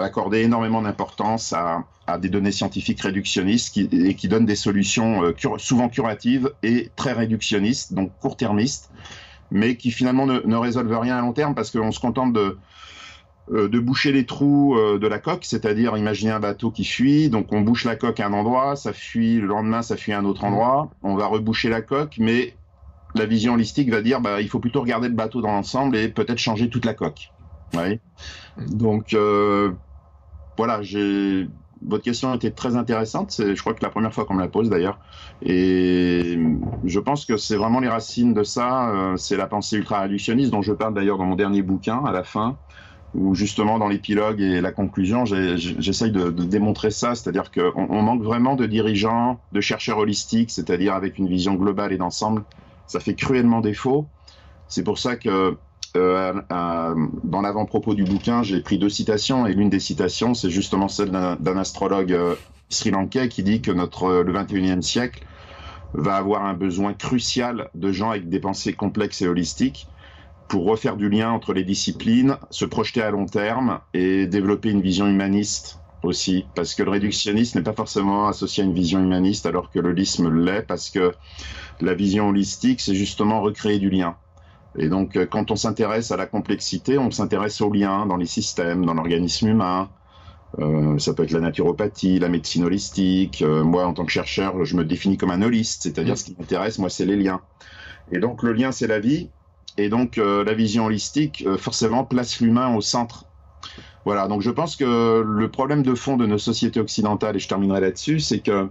accorder 0.00 0.40
énormément 0.40 0.82
d'importance 0.82 1.52
à, 1.52 1.84
à, 2.06 2.18
des 2.18 2.28
données 2.28 2.52
scientifiques 2.52 3.00
réductionnistes 3.00 3.74
qui, 3.74 3.88
et 3.92 4.14
qui 4.14 4.28
donnent 4.28 4.46
des 4.46 4.56
solutions 4.56 5.32
cur 5.32 5.60
souvent 5.60 5.88
curatives 5.88 6.52
et 6.62 6.90
très 6.96 7.12
réductionnistes, 7.12 7.92
donc 7.92 8.10
court-termistes, 8.20 8.90
mais 9.50 9.76
qui 9.76 9.90
finalement 9.90 10.26
ne, 10.26 10.40
ne, 10.44 10.56
résolvent 10.56 10.98
rien 10.98 11.16
à 11.16 11.20
long 11.20 11.32
terme 11.32 11.54
parce 11.54 11.70
qu'on 11.70 11.92
se 11.92 12.00
contente 12.00 12.32
de, 12.32 12.56
euh, 13.52 13.68
de 13.68 13.78
boucher 13.78 14.10
les 14.10 14.24
trous 14.24 14.74
euh, 14.74 14.98
de 14.98 15.06
la 15.06 15.18
coque, 15.18 15.44
c'est-à-dire 15.44 15.98
imaginer 15.98 16.30
un 16.30 16.40
bateau 16.40 16.70
qui 16.70 16.84
fuit, 16.84 17.28
donc 17.28 17.52
on 17.52 17.60
bouche 17.60 17.84
la 17.84 17.94
coque 17.94 18.18
à 18.20 18.26
un 18.26 18.32
endroit, 18.32 18.74
ça 18.74 18.94
fuit, 18.94 19.36
le 19.38 19.46
lendemain 19.46 19.82
ça 19.82 19.98
fuit 19.98 20.14
à 20.14 20.18
un 20.18 20.24
autre 20.24 20.44
endroit, 20.44 20.90
on 21.02 21.14
va 21.14 21.26
reboucher 21.26 21.68
la 21.68 21.82
coque, 21.82 22.16
mais 22.18 22.56
la 23.14 23.26
vision 23.26 23.52
holistique 23.52 23.90
va 23.90 24.00
dire 24.00 24.22
bah, 24.22 24.40
il 24.40 24.48
faut 24.48 24.60
plutôt 24.60 24.80
regarder 24.80 25.08
le 25.08 25.14
bateau 25.14 25.42
dans 25.42 25.52
l'ensemble 25.52 25.94
et 25.98 26.08
peut-être 26.08 26.38
changer 26.38 26.70
toute 26.70 26.86
la 26.86 26.94
coque. 26.94 27.33
Ouais. 27.72 28.00
Donc 28.68 29.14
euh, 29.14 29.72
voilà, 30.56 30.82
j'ai 30.82 31.48
votre 31.86 32.02
question 32.02 32.34
était 32.34 32.50
très 32.50 32.76
intéressante. 32.76 33.30
C'est, 33.30 33.54
je 33.54 33.60
crois 33.60 33.74
que 33.74 33.82
la 33.82 33.90
première 33.90 34.12
fois 34.12 34.24
qu'on 34.24 34.34
me 34.34 34.40
la 34.40 34.48
pose 34.48 34.68
d'ailleurs. 34.70 34.98
Et 35.42 36.38
je 36.84 37.00
pense 37.00 37.24
que 37.24 37.36
c'est 37.36 37.56
vraiment 37.56 37.80
les 37.80 37.88
racines 37.88 38.34
de 38.34 38.42
ça. 38.42 38.90
Euh, 38.90 39.16
c'est 39.16 39.36
la 39.36 39.46
pensée 39.46 39.76
ultra-réductionniste 39.76 40.50
dont 40.50 40.62
je 40.62 40.72
parle 40.72 40.94
d'ailleurs 40.94 41.18
dans 41.18 41.26
mon 41.26 41.36
dernier 41.36 41.62
bouquin 41.62 42.02
à 42.04 42.12
la 42.12 42.24
fin. 42.24 42.56
où 43.14 43.34
justement 43.34 43.78
dans 43.78 43.88
l'épilogue 43.88 44.40
et 44.40 44.60
la 44.60 44.72
conclusion, 44.72 45.24
j'essaye 45.24 46.10
de, 46.10 46.30
démontrer 46.30 46.90
ça, 46.90 47.14
c'est-à-dire 47.14 47.52
qu'on 47.52 47.86
on 47.88 48.02
manque 48.02 48.22
vraiment 48.22 48.56
de 48.56 48.66
dirigeants, 48.66 49.38
de 49.52 49.60
chercheurs 49.60 49.98
holistiques, 49.98 50.50
c'est-à-dire 50.50 50.94
avec 50.94 51.18
une 51.18 51.28
vision 51.28 51.54
globale 51.54 51.92
et 51.92 51.96
d'ensemble. 51.96 52.42
Ça 52.88 52.98
fait 52.98 53.14
cruellement 53.14 53.60
défaut. 53.60 54.06
C'est 54.66 54.82
pour 54.82 54.98
ça 54.98 55.16
que 55.16 55.56
euh, 55.96 56.32
dans 56.50 57.40
l'avant-propos 57.40 57.94
du 57.94 58.04
bouquin, 58.04 58.42
j'ai 58.42 58.60
pris 58.60 58.78
deux 58.78 58.88
citations 58.88 59.46
et 59.46 59.54
l'une 59.54 59.70
des 59.70 59.80
citations, 59.80 60.34
c'est 60.34 60.50
justement 60.50 60.88
celle 60.88 61.10
d'un 61.10 61.56
astrologue 61.56 62.12
euh, 62.12 62.34
sri-lankais 62.68 63.28
qui 63.28 63.42
dit 63.42 63.60
que 63.62 63.70
notre 63.70 64.22
le 64.22 64.32
21e 64.32 64.82
siècle 64.82 65.24
va 65.92 66.16
avoir 66.16 66.44
un 66.44 66.54
besoin 66.54 66.92
crucial 66.92 67.70
de 67.74 67.92
gens 67.92 68.10
avec 68.10 68.28
des 68.28 68.40
pensées 68.40 68.72
complexes 68.72 69.22
et 69.22 69.28
holistiques 69.28 69.86
pour 70.48 70.64
refaire 70.66 70.96
du 70.96 71.08
lien 71.08 71.30
entre 71.30 71.52
les 71.52 71.64
disciplines, 71.64 72.36
se 72.50 72.64
projeter 72.64 73.02
à 73.02 73.10
long 73.10 73.26
terme 73.26 73.80
et 73.94 74.26
développer 74.26 74.70
une 74.70 74.82
vision 74.82 75.06
humaniste 75.06 75.80
aussi, 76.02 76.46
parce 76.54 76.74
que 76.74 76.82
le 76.82 76.90
réductionnisme 76.90 77.58
n'est 77.58 77.64
pas 77.64 77.72
forcément 77.72 78.26
associé 78.26 78.62
à 78.62 78.66
une 78.66 78.74
vision 78.74 79.00
humaniste, 79.00 79.46
alors 79.46 79.70
que 79.70 79.78
l'holisme 79.78 80.44
l'est, 80.44 80.62
parce 80.62 80.90
que 80.90 81.14
la 81.80 81.94
vision 81.94 82.28
holistique, 82.28 82.80
c'est 82.80 82.94
justement 82.94 83.40
recréer 83.40 83.78
du 83.78 83.88
lien. 83.88 84.16
Et 84.78 84.88
donc, 84.88 85.16
euh, 85.16 85.26
quand 85.26 85.50
on 85.50 85.56
s'intéresse 85.56 86.10
à 86.10 86.16
la 86.16 86.26
complexité, 86.26 86.98
on 86.98 87.10
s'intéresse 87.10 87.60
au 87.60 87.72
lien 87.72 88.06
dans 88.06 88.16
les 88.16 88.26
systèmes, 88.26 88.84
dans 88.84 88.94
l'organisme 88.94 89.48
humain. 89.48 89.90
Euh, 90.60 90.98
ça 90.98 91.14
peut 91.14 91.24
être 91.24 91.32
la 91.32 91.40
naturopathie, 91.40 92.18
la 92.18 92.28
médecine 92.28 92.64
holistique. 92.64 93.42
Euh, 93.42 93.64
moi, 93.64 93.86
en 93.86 93.92
tant 93.92 94.04
que 94.04 94.12
chercheur, 94.12 94.64
je 94.64 94.76
me 94.76 94.84
définis 94.84 95.16
comme 95.16 95.30
un 95.30 95.42
holiste, 95.42 95.82
c'est-à-dire 95.82 96.16
ce 96.16 96.24
qui 96.24 96.36
m'intéresse, 96.38 96.78
moi, 96.78 96.90
c'est 96.90 97.04
les 97.04 97.16
liens. 97.16 97.40
Et 98.12 98.18
donc, 98.18 98.42
le 98.42 98.52
lien, 98.52 98.70
c'est 98.72 98.86
la 98.86 99.00
vie. 99.00 99.30
Et 99.76 99.88
donc 99.88 100.18
euh, 100.18 100.44
la 100.44 100.54
vision 100.54 100.86
holistique, 100.86 101.44
forcément, 101.58 102.04
place 102.04 102.40
l'humain 102.40 102.74
au 102.76 102.80
centre. 102.80 103.24
Voilà, 104.04 104.28
donc 104.28 104.42
je 104.42 104.50
pense 104.50 104.76
que 104.76 105.20
le 105.26 105.50
problème 105.50 105.82
de 105.82 105.94
fond 105.94 106.16
de 106.16 106.26
nos 106.26 106.38
sociétés 106.38 106.78
occidentales, 106.78 107.36
et 107.36 107.38
je 107.38 107.48
terminerai 107.48 107.80
là-dessus, 107.80 108.20
c'est 108.20 108.38
que 108.38 108.68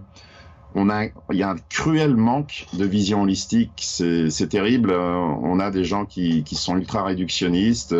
on 0.74 0.90
a, 0.90 1.04
il 1.04 1.36
y 1.36 1.42
a 1.42 1.50
un 1.50 1.56
cruel 1.68 2.16
manque 2.16 2.66
de 2.72 2.84
vision 2.84 3.22
holistique. 3.22 3.72
C'est 3.76 4.48
terrible. 4.48 4.90
Euh, 4.90 5.14
on 5.16 5.60
a 5.60 5.70
des 5.70 5.84
gens 5.84 6.04
qui, 6.04 6.42
qui 6.44 6.56
sont 6.56 6.76
ultra 6.76 7.04
réductionnistes, 7.04 7.94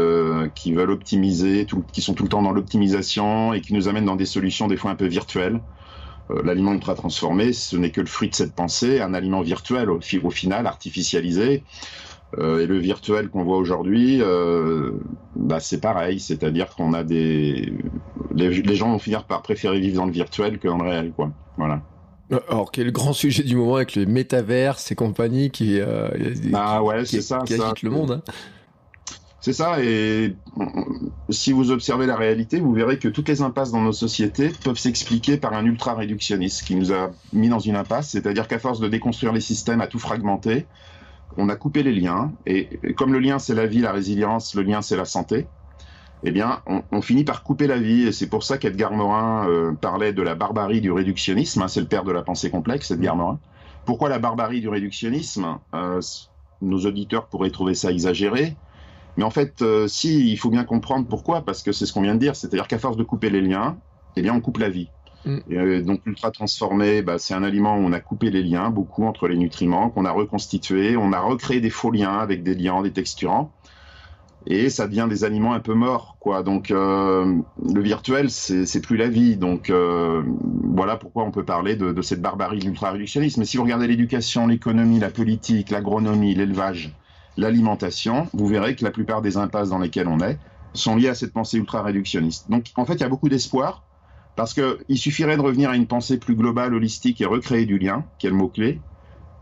qui 0.55 0.73
veulent 0.73 0.91
optimiser, 0.91 1.67
qui 1.93 2.01
sont 2.01 2.15
tout 2.15 2.25
le 2.25 2.29
temps 2.29 2.43
dans 2.43 2.53
l'optimisation 2.53 3.53
et 3.53 3.61
qui 3.61 3.75
nous 3.75 3.89
amènent 3.89 4.07
dans 4.07 4.17
des 4.17 4.27
solutions 4.27 4.67
des 4.67 4.77
fois 4.77 4.91
un 4.91 4.97
peu 4.97 5.07
virtuelles. 5.07 5.61
L'aliment 6.43 6.73
ultra 6.73 6.95
transformé, 6.95 7.53
ce 7.53 7.77
n'est 7.77 7.91
que 7.91 8.01
le 8.01 8.07
fruit 8.07 8.31
de 8.31 8.35
cette 8.35 8.55
pensée, 8.55 9.03
un 9.03 9.13
aliment 9.13 9.43
virtuel 9.43 9.91
au, 9.91 10.01
final, 10.01 10.67
artificialisé. 10.67 11.63
Euh, 12.39 12.61
et 12.61 12.67
le 12.67 12.79
virtuel 12.79 13.29
qu'on 13.29 13.45
voit 13.45 13.59
aujourd'hui, 13.59 14.21
euh, 14.21 14.93
bah, 15.37 15.61
c'est 15.61 15.81
pareil, 15.81 16.19
c'est-à-dire 16.19 16.75
qu'on 16.75 16.93
a 16.93 17.05
des 17.05 17.73
les, 18.35 18.75
gens 18.75 18.91
vont 18.91 18.99
finir 18.99 19.25
par 19.25 19.43
préférer 19.43 19.79
vivre 19.79 19.97
dans 19.97 20.07
le 20.07 20.13
virtuel 20.13 20.59
que 20.59 20.67
dans 20.67 20.79
le 20.79 20.89
réel, 20.89 21.13
quoi. 21.15 21.31
Voilà. 21.57 21.83
Euh, 22.33 22.41
alors, 22.49 22.71
quel 22.73 22.91
grand 22.93 23.13
sujet 23.13 23.43
du 23.43 23.57
moment 23.57 23.77
avec 23.77 23.97
le 23.97 24.07
métavers 24.07 24.79
et 24.91 24.95
compagnie 24.95 25.51
qui, 25.51 25.79
euh, 25.81 26.09
ah 26.55 26.83
ouais, 26.83 27.05
c'est 27.05 27.21
ça, 27.21 27.41
qui 27.47 27.57
ça. 27.57 27.75
le 27.83 27.91
monde. 27.91 28.23
Hein. 28.27 28.33
C'est 29.41 29.53
ça, 29.53 29.77
et 29.83 30.35
si 31.29 31.53
vous 31.53 31.71
observez 31.71 32.07
la 32.07 32.17
réalité, 32.17 32.61
vous 32.61 32.73
verrez 32.73 32.99
que 32.99 33.09
toutes 33.09 33.29
les 33.29 33.43
impasses 33.43 33.73
dans 33.73 33.83
nos 33.83 33.93
sociétés 33.93 34.51
peuvent 34.65 34.79
s'expliquer 34.79 35.37
par 35.37 35.53
un 35.53 35.67
ultra-réductionniste 35.67 36.65
qui 36.65 36.75
nous 36.77 36.95
a 36.95 37.11
mis 37.35 37.51
dans 37.51 37.59
une 37.59 37.77
impasse, 37.77 38.09
c'est-à-dire 38.09 38.49
qu'à 38.49 38.59
force 38.59 38.81
de 38.81 38.89
déconstruire 38.89 39.35
les 39.35 39.43
systèmes 39.43 39.83
à 39.83 39.87
tout 39.87 39.99
fragmenter, 39.99 40.65
on 41.37 41.51
a 41.51 41.57
coupé 41.57 41.83
les 41.83 41.93
liens, 41.93 42.33
et 42.47 42.71
comme 42.97 43.13
le 43.13 43.19
lien 43.19 43.39
c'est 43.39 43.55
la 43.55 43.67
vie, 43.67 43.81
la 43.81 43.93
résilience, 43.93 44.55
le 44.55 44.63
lien 44.63 44.81
c'est 44.81 44.97
la 44.97 45.05
santé, 45.05 45.47
eh 46.27 46.31
bien, 46.31 46.63
on, 46.91 47.03
finit 47.03 47.25
par 47.25 47.43
couper 47.43 47.67
la 47.67 47.77
vie, 47.77 48.07
et 48.07 48.13
c'est 48.13 48.29
pour 48.29 48.45
ça 48.45 48.57
qu'Edgar 48.57 48.93
Morin 48.93 49.47
euh, 49.47 49.73
parlait 49.73 50.15
de 50.15 50.23
la 50.23 50.35
barbarie 50.35 50.81
du 50.81 50.91
réductionnisme, 50.91 51.61
hein, 51.61 51.69
c'est 51.69 51.81
le 51.81 51.87
père 51.87 52.03
de 52.03 52.13
la 52.13 52.23
pensée 52.23 52.51
complexe, 52.51 52.91
Edgar 52.91 53.15
Morin. 53.15 53.39
Pourquoi 53.85 54.09
la 54.09 54.19
barbarie 54.19 54.63
du 54.63 54.71
réductionnisme? 54.71 55.59
Euh, 55.75 56.01
Nos 56.63 56.87
auditeurs 56.87 57.27
pourraient 57.27 57.51
trouver 57.51 57.75
ça 57.75 57.91
exagéré, 57.91 58.57
mais 59.19 59.25
en 59.25 59.31
fait, 59.31 59.61
euh, 59.61 59.87
si, 59.87 60.31
il 60.31 60.39
faut 60.39 60.49
bien 60.49 60.65
comprendre 60.65 61.07
pourquoi, 61.07 61.43
parce 61.43 61.63
que 61.63 61.73
c'est 61.73 61.85
ce 61.85 61.93
qu'on 61.93 62.01
vient 62.01 62.15
de 62.15 62.21
dire, 62.21 62.37
c'est-à-dire 62.37 62.69
qu'à 62.69 62.79
force 62.79 62.97
de 62.97 63.05
couper 63.05 63.29
les 63.29 63.43
liens, 63.43 63.77
eh 64.17 64.23
bien, 64.23 64.35
on 64.35 64.41
coupe 64.41 64.59
la 64.59 64.71
vie. 64.71 64.89
Mm. 65.27 65.83
Donc 65.83 66.01
ultra 66.07 66.31
transformé, 66.31 67.03
bah, 67.03 67.19
c'est 67.19 67.35
un 67.35 67.43
aliment 67.43 67.77
où 67.77 67.81
on 67.81 67.93
a 67.93 68.01
coupé 68.01 68.31
les 68.31 68.43
liens 68.43 68.71
beaucoup 68.71 69.05
entre 69.05 69.29
les 69.29 69.37
nutriments, 69.37 69.91
qu'on 69.91 70.07
a 70.07 70.11
reconstitué, 70.11 70.97
on 70.97 71.13
a 71.13 71.21
recréé 71.21 71.61
des 71.61 71.71
faux 71.71 71.91
liens 71.91 72.19
avec 72.19 72.43
des 72.43 72.55
liants, 72.55 72.83
des 72.83 72.93
texturants, 72.93 73.53
et 74.47 74.69
ça 74.69 74.87
devient 74.87 75.07
des 75.09 75.25
aliments 75.25 75.55
un 75.55 75.61
peu 75.61 75.75
morts, 75.75 76.17
quoi. 76.21 76.43
Donc 76.43 76.71
euh, 76.71 77.35
le 77.63 77.81
virtuel, 77.81 78.31
c'est 78.31 78.81
plus 78.81 78.97
la 78.97 79.09
vie. 79.09 79.37
Donc 79.37 79.71
euh, 79.71 80.23
voilà 80.75 80.97
pourquoi 80.97 81.25
on 81.25 81.31
peut 81.31 81.45
parler 81.45 81.77
de, 81.77 81.93
de 81.93 82.03
cette 82.03 82.21
barbarie 82.21 82.59
de 82.59 82.65
l'ultra-réductionnisme. 82.65 83.41
Mais 83.41 83.47
si 83.47 83.57
vous 83.57 83.63
regardez 83.63 83.87
l'éducation, 83.87 84.47
l'économie, 84.47 85.01
la 85.01 85.11
politique, 85.11 85.71
l'agronomie, 85.71 86.35
l'élevage, 86.35 86.95
l'alimentation, 87.37 88.29
vous 88.33 88.47
verrez 88.47 88.77
que 88.77 88.85
la 88.85 88.91
plupart 88.91 89.23
des 89.23 89.37
impasses 89.37 89.71
dans 89.71 89.79
lesquelles 89.79 90.09
on 90.09 90.21
est 90.21 90.39
sont 90.73 90.97
liées 90.97 91.09
à 91.09 91.15
cette 91.15 91.33
pensée 91.33 91.59
ultra-réductionniste. 91.59 92.51
Donc 92.51 92.67
en 92.77 92.85
fait, 92.85 92.95
il 92.95 93.01
y 93.01 93.05
a 93.05 93.09
beaucoup 93.09 93.29
d'espoir 93.29 93.85
parce 94.37 94.53
qu'il 94.53 94.99
suffirait 94.99 95.37
de 95.37 95.43
revenir 95.43 95.71
à 95.71 95.77
une 95.77 95.87
pensée 95.87 96.19
plus 96.19 96.35
globale, 96.35 96.75
holistique 96.75 97.21
et 97.21 97.25
recréer 97.25 97.67
du 97.67 97.79
lien, 97.79 98.05
qui 98.19 98.27
est 98.27 98.31
le 98.31 98.37
mot-clé, 98.37 98.81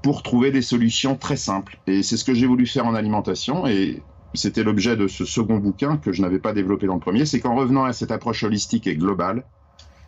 pour 0.02 0.22
trouver 0.22 0.50
des 0.50 0.60
solutions 0.60 1.16
très 1.16 1.36
simples. 1.36 1.78
Et 1.86 2.02
c'est 2.02 2.18
ce 2.18 2.24
que 2.24 2.34
j'ai 2.34 2.46
voulu 2.46 2.66
faire 2.66 2.86
en 2.86 2.94
alimentation, 2.94 3.66
et 3.66 4.02
c'était 4.34 4.62
l'objet 4.62 4.96
de 4.96 5.08
ce 5.08 5.24
second 5.24 5.58
bouquin 5.58 5.96
que 5.96 6.12
je 6.12 6.22
n'avais 6.22 6.38
pas 6.38 6.52
développé 6.52 6.86
dans 6.86 6.94
le 6.94 7.00
premier, 7.00 7.26
c'est 7.26 7.40
qu'en 7.40 7.54
revenant 7.54 7.84
à 7.84 7.92
cette 7.92 8.10
approche 8.10 8.42
holistique 8.44 8.86
et 8.86 8.96
globale, 8.96 9.44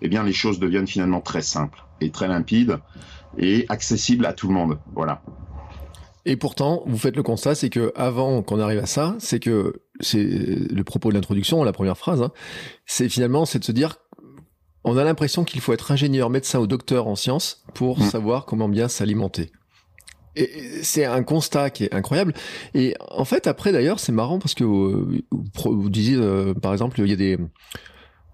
eh 0.02 0.08
bien 0.08 0.22
les 0.22 0.32
choses 0.32 0.58
deviennent 0.58 0.86
finalement 0.86 1.20
très 1.20 1.42
simples 1.42 1.84
et 2.00 2.10
très 2.10 2.28
limpides 2.28 2.78
et 3.38 3.66
accessibles 3.68 4.26
à 4.26 4.32
tout 4.32 4.48
le 4.48 4.54
monde. 4.54 4.78
Voilà. 4.94 5.22
Et 6.26 6.36
pourtant, 6.36 6.82
vous 6.86 6.96
faites 6.96 7.16
le 7.16 7.22
constat, 7.22 7.54
c'est 7.54 7.68
que 7.68 7.92
avant 7.96 8.42
qu'on 8.42 8.58
arrive 8.58 8.78
à 8.78 8.86
ça, 8.86 9.14
c'est 9.18 9.40
que 9.40 9.82
c'est 10.00 10.24
le 10.24 10.82
propos 10.82 11.10
de 11.10 11.14
l'introduction, 11.14 11.62
la 11.64 11.72
première 11.72 11.98
phrase, 11.98 12.22
hein, 12.22 12.32
c'est 12.86 13.08
finalement 13.08 13.44
c'est 13.44 13.58
de 13.58 13.64
se 13.64 13.72
dire 13.72 13.96
on 14.84 14.96
a 14.96 15.04
l'impression 15.04 15.44
qu'il 15.44 15.60
faut 15.60 15.72
être 15.72 15.90
ingénieur, 15.92 16.30
médecin 16.30 16.60
ou 16.60 16.66
docteur 16.66 17.08
en 17.08 17.16
sciences 17.16 17.64
pour 17.74 17.98
mm. 17.98 18.02
savoir 18.02 18.44
comment 18.46 18.68
bien 18.68 18.88
s'alimenter. 18.88 19.50
Et 20.36 20.82
c'est 20.82 21.04
un 21.04 21.22
constat 21.22 21.70
qui 21.70 21.84
est 21.84 21.94
incroyable. 21.94 22.34
Et 22.74 22.94
en 23.10 23.24
fait, 23.24 23.46
après 23.46 23.72
d'ailleurs, 23.72 24.00
c'est 24.00 24.12
marrant 24.12 24.38
parce 24.38 24.54
que 24.54 24.64
euh, 24.64 25.22
vous, 25.30 25.90
disiez, 25.90 26.16
euh, 26.16 26.54
par 26.54 26.72
exemple, 26.72 27.00
il 27.00 27.08
y 27.08 27.12
a 27.12 27.16
des 27.16 27.38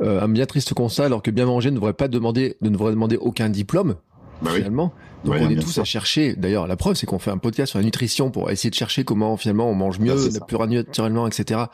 euh, 0.03 0.21
un 0.21 0.29
bien 0.29 0.47
triste 0.47 0.73
constat, 0.73 1.05
alors 1.05 1.23
que 1.23 1.31
bien 1.31 1.47
manger 1.47 1.71
ne 1.71 1.77
devrait 1.77 1.93
pas 1.93 2.09
demander, 2.09 2.57
ne 2.63 2.71
devrait 2.71 2.93
demander 2.93 3.17
aucun 3.17 3.51
diplôme. 3.51 3.97
Bah 4.43 4.53
finalement, 4.55 4.95
donc 5.25 5.35
on 5.39 5.51
est 5.51 5.57
tous 5.57 5.77
à 5.77 5.85
chercher. 5.85 6.35
D'ailleurs, 6.35 6.67
la 6.67 6.77
preuve, 6.77 6.95
c'est 6.95 7.05
qu'on 7.05 7.19
fait 7.19 7.31
un 7.31 7.37
podcast 7.37 7.71
sur 7.71 7.79
la 7.79 7.85
nutrition 7.85 8.31
pour 8.31 8.51
essayer 8.51 8.71
de 8.71 8.75
chercher 8.75 9.05
comment 9.05 9.37
finalement 9.37 9.69
on 9.69 9.75
mange 9.75 9.99
mieux, 9.99 10.15
bah, 10.15 10.47
plus 10.47 10.57
naturellement, 10.57 11.27
etc. 11.27 11.65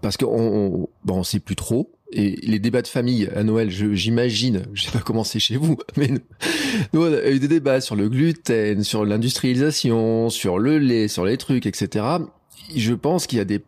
Parce 0.00 0.16
qu'on 0.16 0.26
on, 0.26 0.88
bon, 1.04 1.18
on 1.18 1.22
sait 1.22 1.38
plus 1.38 1.54
trop 1.54 1.92
et 2.10 2.36
les 2.42 2.58
débats 2.58 2.82
de 2.82 2.88
famille 2.88 3.28
à 3.34 3.42
Noël, 3.42 3.70
j'imagine, 3.70 4.66
je, 4.72 4.90
pas 4.90 5.00
comment 5.00 5.24
c'est 5.24 5.40
chez 5.40 5.56
vous, 5.56 5.76
mais 5.96 6.08
nous, 6.92 7.02
on 7.02 7.12
a 7.12 7.28
eu 7.28 7.38
des 7.38 7.48
débats 7.48 7.80
sur 7.80 7.96
le 7.96 8.08
gluten, 8.08 8.82
sur 8.82 9.04
l'industrialisation, 9.04 10.30
sur 10.30 10.58
le 10.58 10.78
lait, 10.78 11.08
sur 11.08 11.24
les 11.24 11.36
trucs, 11.36 11.66
etc. 11.66 12.04
Je 12.74 12.94
pense 12.94 13.26
qu'il 13.26 13.38
y 13.38 13.42
a 13.42 13.44
des 13.44 13.62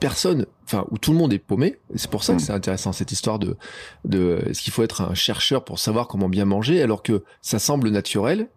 personnes, 0.00 0.46
enfin, 0.64 0.84
où 0.90 0.98
tout 0.98 1.12
le 1.12 1.18
monde 1.18 1.32
est 1.32 1.38
paumé. 1.38 1.76
C'est 1.94 2.10
pour 2.10 2.24
ça 2.24 2.34
que 2.34 2.38
mm. 2.38 2.44
c'est 2.44 2.52
intéressant 2.52 2.92
cette 2.92 3.12
histoire 3.12 3.38
de, 3.38 3.56
de, 4.04 4.42
est-ce 4.46 4.62
qu'il 4.62 4.72
faut 4.72 4.82
être 4.82 5.02
un 5.02 5.14
chercheur 5.14 5.64
pour 5.64 5.78
savoir 5.78 6.08
comment 6.08 6.28
bien 6.28 6.44
manger, 6.44 6.82
alors 6.82 7.02
que 7.02 7.22
ça 7.40 7.58
semble 7.58 7.90
naturel, 7.90 8.48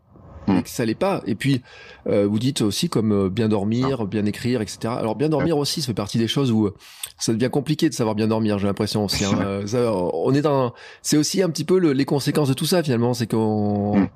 Mm. 0.49 0.63
que 0.63 0.69
ça 0.69 0.85
l'est 0.85 0.95
pas. 0.95 1.21
Et 1.25 1.35
puis, 1.35 1.61
euh, 2.07 2.27
vous 2.27 2.39
dites 2.39 2.61
aussi 2.61 2.89
comme 2.89 3.11
euh, 3.11 3.29
bien 3.29 3.49
dormir, 3.49 4.05
bien 4.05 4.25
écrire, 4.25 4.61
etc. 4.61 4.93
Alors 4.97 5.15
bien 5.15 5.29
dormir 5.29 5.57
aussi, 5.57 5.81
ça 5.81 5.87
fait 5.87 5.93
partie 5.93 6.17
des 6.17 6.27
choses 6.27 6.51
où 6.51 6.67
euh, 6.67 6.75
ça 7.17 7.33
devient 7.33 7.49
compliqué 7.51 7.89
de 7.89 7.93
savoir 7.93 8.15
bien 8.15 8.27
dormir. 8.27 8.57
J'ai 8.59 8.67
l'impression 8.67 9.05
aussi. 9.05 9.25
Hein. 9.25 9.63
on 9.73 10.33
est 10.33 10.41
dans, 10.41 10.73
c'est 11.01 11.17
aussi 11.17 11.41
un 11.41 11.49
petit 11.49 11.63
peu 11.63 11.77
les 11.77 12.05
conséquences 12.05 12.49
de 12.49 12.53
tout 12.53 12.65
ça 12.65 12.83
finalement, 12.83 13.13
c'est 13.13 13.27
qu'on 13.27 13.99
mm. 13.99 14.09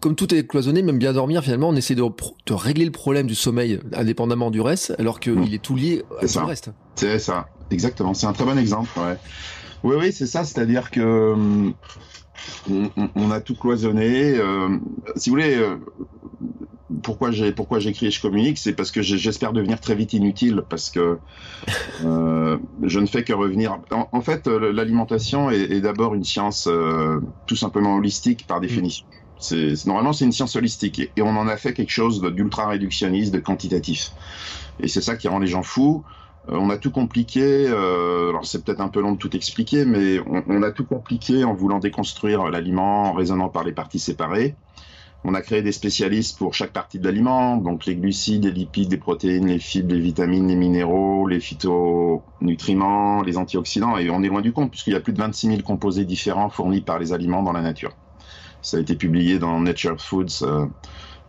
comme 0.00 0.14
tout 0.14 0.34
est 0.34 0.46
cloisonné, 0.46 0.82
même 0.82 0.98
bien 0.98 1.12
dormir, 1.12 1.42
finalement, 1.42 1.68
on 1.68 1.76
essaie 1.76 1.94
de, 1.94 2.02
de 2.02 2.52
régler 2.52 2.84
le 2.84 2.92
problème 2.92 3.26
du 3.26 3.34
sommeil 3.34 3.80
indépendamment 3.92 4.50
du 4.50 4.60
reste, 4.60 4.94
alors 4.98 5.20
qu'il 5.20 5.34
mm. 5.34 5.54
est 5.54 5.62
tout 5.62 5.76
lié 5.76 6.02
à 6.20 6.26
tout 6.26 6.40
le 6.40 6.46
reste. 6.46 6.70
C'est 6.96 7.18
ça, 7.18 7.46
exactement. 7.70 8.14
C'est 8.14 8.26
un 8.26 8.32
très 8.32 8.44
bon 8.44 8.58
exemple. 8.58 8.90
Ouais. 8.98 9.16
Oui, 9.84 9.96
oui, 9.98 10.12
c'est 10.12 10.26
ça. 10.26 10.44
C'est-à-dire 10.44 10.90
que 10.90 11.34
on, 12.70 13.30
a 13.30 13.40
tout 13.40 13.54
cloisonné. 13.54 14.34
Euh, 14.36 14.78
si 15.16 15.30
vous 15.30 15.36
voulez, 15.36 15.56
euh, 15.56 15.76
pourquoi 17.02 17.30
j'ai 17.30 17.52
pourquoi 17.52 17.78
j'écris 17.78 18.06
et 18.06 18.10
je 18.10 18.20
communique, 18.20 18.58
c'est 18.58 18.72
parce 18.72 18.90
que 18.90 19.02
j'espère 19.02 19.52
devenir 19.52 19.80
très 19.80 19.94
vite 19.94 20.12
inutile, 20.12 20.62
parce 20.68 20.90
que 20.90 21.18
euh, 22.04 22.58
je 22.82 23.00
ne 23.00 23.06
fais 23.06 23.24
que 23.24 23.32
revenir. 23.32 23.78
En, 23.90 24.20
fait, 24.20 24.46
l'alimentation 24.46 25.50
est, 25.50 25.80
d'abord 25.80 26.14
une 26.14 26.24
science 26.24 26.68
tout 27.46 27.56
simplement 27.56 27.96
holistique 27.96 28.46
par 28.46 28.60
définition. 28.60 29.06
C'est 29.38 29.86
normalement 29.86 30.12
c'est 30.12 30.24
une 30.24 30.32
science 30.32 30.56
holistique 30.56 31.00
et, 31.00 31.22
on 31.22 31.36
en 31.36 31.48
a 31.48 31.56
fait 31.56 31.74
quelque 31.74 31.90
chose 31.90 32.22
d'ultra 32.22 32.68
réductionniste, 32.68 33.34
de 33.34 33.40
quantitatif. 33.40 34.12
Et 34.80 34.88
c'est 34.88 35.00
ça 35.00 35.16
qui 35.16 35.28
rend 35.28 35.38
les 35.38 35.46
gens 35.46 35.62
fous. 35.62 36.04
On 36.48 36.70
a 36.70 36.76
tout 36.76 36.90
compliqué. 36.90 37.66
alors 37.68 38.44
c'est 38.44 38.64
peut-être 38.64 38.80
un 38.80 38.88
peu 38.88 39.00
long 39.00 39.12
de 39.12 39.18
tout 39.18 39.34
expliquer, 39.34 39.84
mais 39.84 40.18
on, 40.26 40.62
a 40.62 40.70
tout 40.70 40.84
compliqué 40.84 41.44
en 41.44 41.54
voulant 41.54 41.78
déconstruire 41.78 42.44
l'aliment, 42.50 43.10
en 43.10 43.12
raisonnant 43.12 43.48
par 43.48 43.64
les 43.64 43.72
parties 43.72 43.98
séparées. 43.98 44.54
On 45.26 45.32
a 45.32 45.40
créé 45.40 45.62
des 45.62 45.72
spécialistes 45.72 46.36
pour 46.36 46.52
chaque 46.52 46.72
partie 46.72 46.98
de 46.98 47.04
l'aliment, 47.06 47.56
donc 47.56 47.86
les 47.86 47.96
glucides, 47.96 48.44
les 48.44 48.50
lipides, 48.50 48.90
les 48.90 48.98
protéines, 48.98 49.46
les 49.46 49.58
fibres, 49.58 49.94
les 49.94 50.00
vitamines, 50.00 50.48
les 50.48 50.54
minéraux, 50.54 51.26
les 51.26 51.40
phytonutriments, 51.40 53.22
les 53.22 53.38
antioxydants, 53.38 53.96
et 53.96 54.10
on 54.10 54.22
est 54.22 54.28
loin 54.28 54.42
du 54.42 54.52
compte 54.52 54.70
puisqu'il 54.70 54.92
y 54.92 54.96
a 54.96 55.00
plus 55.00 55.14
de 55.14 55.18
26 55.18 55.46
000 55.46 55.62
composés 55.62 56.04
différents 56.04 56.50
fournis 56.50 56.82
par 56.82 56.98
les 56.98 57.14
aliments 57.14 57.42
dans 57.42 57.52
la 57.52 57.62
nature. 57.62 57.92
Ça 58.60 58.76
a 58.76 58.80
été 58.80 58.96
publié 58.96 59.38
dans 59.38 59.60
Nature 59.60 59.98
Foods 59.98 60.42
euh, 60.42 60.66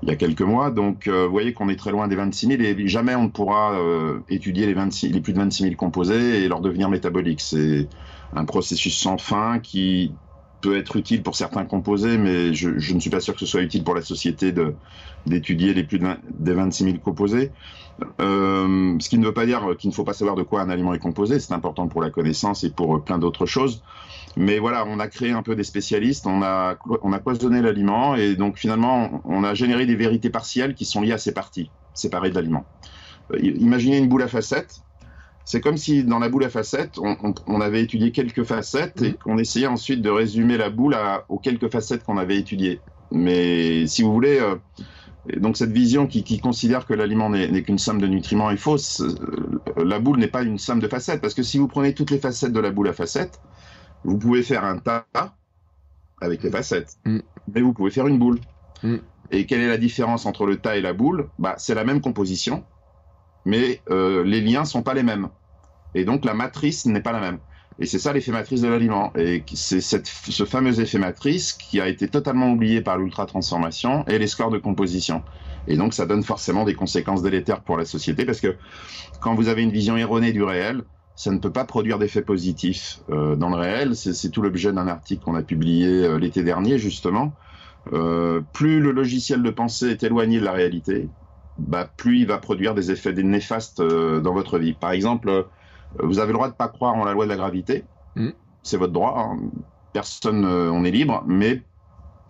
il 0.02 0.10
y 0.10 0.12
a 0.12 0.16
quelques 0.16 0.42
mois, 0.42 0.72
donc 0.72 1.08
euh, 1.08 1.26
vous 1.26 1.32
voyez 1.32 1.54
qu'on 1.54 1.70
est 1.70 1.76
très 1.78 1.92
loin 1.92 2.08
des 2.08 2.16
26 2.16 2.48
000 2.48 2.62
et 2.62 2.88
jamais 2.88 3.16
on 3.16 3.24
ne 3.24 3.30
pourra 3.30 3.80
euh, 3.80 4.20
étudier 4.30 4.66
les, 4.66 4.74
26, 4.74 5.10
les 5.12 5.22
plus 5.22 5.34
de 5.34 5.40
26 5.40 5.64
000 5.64 5.76
composés 5.76 6.44
et 6.44 6.48
leur 6.48 6.62
devenir 6.62 6.90
métabolique. 6.90 7.42
C'est 7.42 7.90
un 8.34 8.46
processus 8.46 8.98
sans 8.98 9.18
fin 9.18 9.60
qui 9.60 10.14
peut 10.62 10.78
être 10.78 10.96
utile 10.96 11.24
pour 11.24 11.36
certains 11.36 11.66
composés, 11.66 12.18
mais 12.18 12.54
je, 12.54 12.94
ne 12.94 13.00
suis 13.00 13.10
pas 13.10 13.20
sûr 13.20 13.34
que 13.34 13.40
ce 13.40 13.46
soit 13.46 13.62
utile 13.62 13.84
pour 13.84 13.96
la 13.96 14.02
société 14.02 14.54
d'étudier 15.26 15.74
les 15.74 15.84
plus 15.84 16.00
de 16.00 16.08
des 16.30 16.54
26 16.54 16.84
000 16.84 16.98
composés. 16.98 17.52
Euh, 18.20 18.98
ce 19.00 19.08
qui 19.10 19.18
ne 19.18 19.26
veut 19.26 19.34
pas 19.34 19.46
dire 19.46 19.76
qu'il 19.78 19.90
ne 19.90 19.96
faut 19.96 20.04
pas 20.04 20.14
savoir 20.14 20.36
de 20.36 20.44
quoi 20.44 20.62
un 20.62 20.70
aliment 20.70 20.94
est 20.94 21.00
composé, 21.00 21.40
c'est 21.40 21.54
important 21.54 21.88
pour 21.88 22.02
la 22.02 22.10
connaissance 22.10 22.64
et 22.64 22.70
pour 22.70 23.04
plein 23.04 23.18
d'autres 23.20 23.46
choses. 23.46 23.84
Mais 24.38 24.60
voilà, 24.60 24.86
on 24.86 25.00
a 25.00 25.08
créé 25.08 25.32
un 25.32 25.44
peu 25.44 25.56
des 25.56 25.64
spécialistes, 25.64 26.28
on 26.28 26.42
a, 26.42 26.78
on 27.02 27.14
a 27.14 27.20
cloisonné 27.20 27.62
l'aliment 27.62 28.16
et 28.16 28.36
donc 28.36 28.58
finalement 28.58 29.22
on 29.24 29.44
a 29.44 29.54
généré 29.54 29.86
des 29.86 29.96
vérités 29.96 30.30
partielles 30.30 30.76
qui 30.76 30.84
sont 30.84 31.02
liées 31.02 31.14
à 31.14 31.18
ces 31.18 31.34
parties 31.34 31.72
séparées 31.94 32.30
de 32.30 32.36
l'aliment. 32.36 32.66
Euh, 33.32 33.40
imaginez 33.40 33.98
une 33.98 34.10
boule 34.10 34.24
à 34.24 34.28
facettes, 34.28 34.82
c'est 35.46 35.62
comme 35.62 35.78
si 35.78 36.04
dans 36.04 36.20
la 36.20 36.28
boule 36.28 36.44
à 36.44 36.50
facettes, 36.50 36.98
on, 36.98 37.62
avait 37.62 37.82
étudié 37.82 38.12
quelques 38.12 38.44
facettes 38.44 39.02
et 39.04 39.10
mhm. 39.10 39.18
qu'on 39.24 39.38
essayait 39.38 39.68
ensuite 39.68 40.02
de 40.02 40.10
résumer 40.10 40.58
la 40.58 40.72
boule 40.72 40.98
aux 41.30 41.38
quelques 41.38 41.72
facettes 41.72 42.04
qu'on 42.04 42.18
avait 42.18 42.38
étudiées. 42.38 42.82
Mais 43.12 43.86
si 43.86 44.02
vous 44.02 44.12
voulez, 44.12 44.40
euh, 44.40 44.56
donc 45.38 45.56
cette 45.56 45.72
vision 45.72 46.08
qui, 46.08 46.40
considère 46.40 46.88
que 46.88 46.96
l'aliment 46.96 47.30
n'est 47.30 47.62
qu'une 47.62 47.78
somme 47.78 48.02
de 48.02 48.08
nutriments 48.08 48.50
est 48.50 48.58
fausse. 48.58 49.02
Euh, 49.02 49.84
la 49.86 50.00
boule 50.00 50.18
n'est 50.18 50.28
pas 50.28 50.42
une 50.42 50.58
somme 50.58 50.80
de 50.80 50.88
facettes 50.88 51.22
parce 51.22 51.36
que 51.36 51.44
si 51.44 51.60
vous 51.60 51.68
prenez 51.68 51.94
toutes 51.94 52.10
les 52.10 52.20
facettes 52.20 52.52
de 52.52 52.60
la 52.60 52.72
boule 52.72 52.88
à 52.88 52.94
facettes, 52.94 53.40
vous 54.06 54.18
pouvez 54.18 54.44
faire 54.44 54.64
un 54.64 54.78
tas 54.78 55.06
avec 56.22 56.44
les 56.44 56.52
facettes, 56.52 56.98
mm. 57.06 57.20
mais 57.54 57.62
vous 57.62 57.74
pouvez 57.74 57.92
faire 57.92 58.08
une 58.08 58.20
boule. 58.20 58.40
Mm. 58.84 58.98
Et 59.32 59.46
quelle 59.46 59.62
est 59.62 59.68
la 59.68 59.78
différence 59.78 60.26
entre 60.26 60.46
le 60.46 60.58
tas 60.58 60.78
et 60.78 60.82
la 60.82 60.94
boule? 60.94 61.30
Bah, 61.40 61.56
C'est 61.58 61.76
la 61.76 61.84
même 61.84 62.00
composition, 62.00 62.64
mais 63.44 63.82
euh, 63.90 64.24
les 64.24 64.42
liens 64.42 64.66
sont 64.66 64.84
pas 64.84 64.94
les 64.94 65.04
mêmes. 65.04 65.30
Et 65.96 66.06
donc 66.06 66.26
la 66.26 66.34
matrice 66.34 66.86
n'est 66.86 67.02
pas 67.02 67.12
la 67.12 67.20
même. 67.20 67.40
Et 67.80 67.86
c'est 67.86 68.00
ça 68.00 68.14
l'effet 68.14 68.32
matrice 68.32 68.62
de 68.62 68.70
l'aliment. 68.70 69.12
Et 69.18 69.44
c'est 69.54 69.82
ce 69.82 70.46
fameux 70.46 70.80
effet 70.80 70.98
matrice 70.98 71.52
qui 71.52 71.82
a 71.82 71.88
été 71.88 72.08
totalement 72.08 72.52
oublié 72.52 72.82
par 72.82 72.98
l'ultra-transformation 72.98 74.06
et 74.08 74.18
les 74.18 74.28
scores 74.28 74.52
de 74.52 74.58
composition. 74.58 75.24
Et 75.68 75.76
donc 75.76 75.94
ça 75.94 76.06
donne 76.06 76.24
forcément 76.24 76.64
des 76.64 76.76
conséquences 76.76 77.22
délétères 77.22 77.62
pour 77.62 77.78
la 77.78 77.86
société 77.86 78.24
parce 78.24 78.40
que 78.40 78.56
quand 79.20 79.36
vous 79.36 79.50
avez 79.50 79.64
une 79.64 79.72
vision 79.72 79.98
erronée 79.98 80.32
du 80.32 80.44
réel, 80.44 80.84
ça 81.16 81.32
ne 81.32 81.38
peut 81.38 81.52
pas 81.52 81.64
produire 81.64 81.98
d'effets 81.98 82.22
positifs 82.22 83.00
euh, 83.10 83.36
dans 83.36 83.50
le 83.50 83.56
réel. 83.56 83.96
C'est 83.96 84.30
tout 84.30 84.42
l'objet 84.42 84.74
d'un 84.74 84.88
article 84.88 85.24
qu'on 85.24 85.36
a 85.36 85.44
publié 85.44 86.06
euh, 86.06 86.20
l'été 86.20 86.44
dernier 86.44 86.78
justement. 86.78 87.34
Euh, 87.94 88.42
plus 88.54 88.80
le 88.82 88.92
logiciel 88.92 89.42
de 89.42 89.50
pensée 89.50 89.90
est 89.90 90.04
éloigné 90.04 90.40
de 90.40 90.46
la 90.46 90.52
réalité, 90.52 91.10
bah, 91.58 91.88
plus 91.98 92.22
il 92.22 92.28
va 92.28 92.38
produire 92.40 92.74
des 92.74 92.92
effets 92.92 93.14
néfastes 93.14 93.82
dans 93.82 94.34
votre 94.34 94.58
vie. 94.58 94.74
Par 94.74 94.92
exemple, 94.92 95.48
vous 96.00 96.20
avez 96.20 96.30
le 96.30 96.34
droit 96.34 96.48
de 96.48 96.54
ne 96.54 96.58
pas 96.58 96.68
croire 96.68 96.96
en 96.96 97.06
la 97.06 97.14
loi 97.14 97.26
de 97.26 97.30
la 97.30 97.38
gravité. 97.38 97.86
Mm. 98.16 98.30
C'est 98.64 98.78
votre 98.78 98.92
droit. 98.92 99.16
Hein. 99.18 99.40
Personne, 99.94 100.46
on 100.46 100.84
est 100.84 100.92
libre, 100.92 101.24
mais 101.28 101.62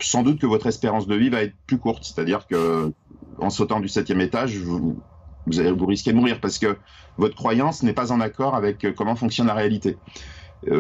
sans 0.02 0.24
doute 0.24 0.40
que 0.40 0.46
votre 0.46 0.68
espérance 0.68 1.08
de 1.08 1.16
vie 1.16 1.30
va 1.30 1.42
être 1.42 1.56
plus 1.66 1.80
courte. 1.80 2.04
C'est-à-dire 2.04 2.46
que 2.48 2.92
en 3.40 3.50
sautant 3.50 3.80
du 3.80 3.88
septième 3.88 4.22
étage, 4.22 4.58
vous, 4.58 5.00
vous, 5.48 5.60
allez, 5.60 5.72
vous 5.72 5.86
risquez 5.86 6.12
de 6.12 6.18
mourir 6.18 6.40
parce 6.42 6.58
que 6.58 6.78
votre 7.18 7.36
croyance 7.36 7.84
n'est 7.84 7.94
pas 7.94 8.12
en 8.12 8.20
accord 8.20 8.56
avec 8.56 8.86
comment 8.96 9.16
fonctionne 9.16 9.48
la 9.48 9.54
réalité. 9.54 9.98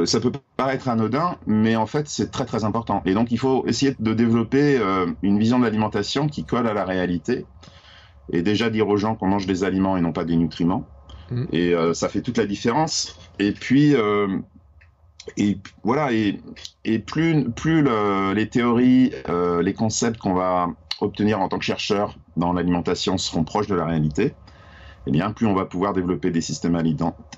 ça 0.05 0.19
peut 0.19 0.31
paraître 0.57 0.89
anodin, 0.89 1.37
mais 1.45 1.75
en 1.75 1.85
fait, 1.85 2.07
c'est 2.07 2.31
très 2.31 2.45
très 2.45 2.63
important. 2.63 3.01
Et 3.05 3.13
donc, 3.13 3.31
il 3.31 3.37
faut 3.37 3.65
essayer 3.67 3.95
de 3.99 4.13
développer 4.13 4.79
une 5.21 5.39
vision 5.39 5.59
de 5.59 5.63
l'alimentation 5.63 6.27
qui 6.27 6.43
colle 6.43 6.67
à 6.67 6.73
la 6.73 6.83
réalité 6.83 7.45
et 8.31 8.41
déjà 8.41 8.69
dire 8.69 8.87
aux 8.87 8.97
gens 8.97 9.15
qu'on 9.15 9.27
mange 9.27 9.45
des 9.45 9.63
aliments 9.63 9.97
et 9.97 10.01
non 10.01 10.11
pas 10.11 10.25
des 10.25 10.35
nutriments. 10.35 10.87
Mm. 11.31 11.45
Et 11.51 11.73
euh, 11.73 11.93
ça 11.93 12.09
fait 12.09 12.21
toute 12.21 12.37
la 12.37 12.45
différence. 12.45 13.17
Et 13.39 13.51
puis, 13.51 13.95
euh, 13.95 14.39
et 15.37 15.57
voilà, 15.83 16.11
et, 16.11 16.39
et 16.83 16.99
plus, 16.99 17.49
plus 17.51 17.85
les 18.33 18.49
théories, 18.49 19.11
euh, 19.29 19.61
les 19.61 19.73
concepts 19.73 20.17
qu'on 20.19 20.33
va 20.33 20.67
obtenir 21.01 21.41
en 21.41 21.49
tant 21.49 21.57
que 21.57 21.65
chercheur 21.65 22.15
dans 22.37 22.53
l'alimentation 22.53 23.17
seront 23.17 23.43
proches 23.43 23.67
de 23.67 23.75
la 23.75 23.85
réalité, 23.85 24.33
eh 25.07 25.11
bien, 25.11 25.31
plus 25.31 25.45
on 25.45 25.53
va 25.53 25.65
pouvoir 25.65 25.93
développer 25.93 26.31
des 26.31 26.41
systèmes, 26.41 26.81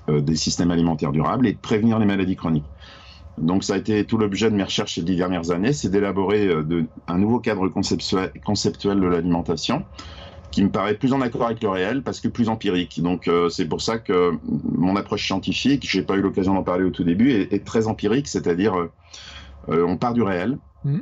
des 0.08 0.36
systèmes 0.36 0.70
alimentaires 0.70 1.12
durables 1.12 1.46
et 1.46 1.54
prévenir 1.54 1.98
les 1.98 2.06
maladies 2.06 2.36
chroniques. 2.36 2.64
Donc 3.36 3.62
ça 3.62 3.74
a 3.74 3.76
été 3.76 4.04
tout 4.04 4.18
l'objet 4.18 4.50
de 4.50 4.56
mes 4.56 4.64
recherches 4.64 4.94
ces 4.94 5.02
dix 5.02 5.16
dernières 5.16 5.50
années, 5.50 5.72
c'est 5.72 5.90
d'élaborer 5.90 6.50
un 7.06 7.18
nouveau 7.18 7.38
cadre 7.38 7.68
conceptuel, 7.68 9.00
de 9.00 9.06
l'alimentation 9.06 9.84
qui 10.50 10.64
me 10.64 10.70
paraît 10.70 10.94
plus 10.94 11.12
en 11.12 11.20
accord 11.20 11.46
avec 11.46 11.62
le 11.62 11.68
réel 11.68 12.02
parce 12.02 12.20
que 12.20 12.28
plus 12.28 12.48
empirique. 12.48 13.02
Donc 13.02 13.28
euh, 13.28 13.48
c'est 13.48 13.66
pour 13.66 13.82
ça 13.82 13.98
que 13.98 14.32
mon 14.42 14.96
approche 14.96 15.26
scientifique, 15.26 15.86
j'ai 15.88 16.02
pas 16.02 16.16
eu 16.16 16.20
l'occasion 16.20 16.54
d'en 16.54 16.62
parler 16.62 16.84
au 16.84 16.90
tout 16.90 17.04
début, 17.04 17.30
est, 17.32 17.64
très 17.64 17.86
empirique, 17.86 18.28
c'est-à-dire 18.28 18.78
euh, 18.78 18.90
euh, 19.68 19.86
on 19.86 19.96
part 19.96 20.14
du 20.14 20.22
réel. 20.22 20.58
Mmh. 20.84 20.98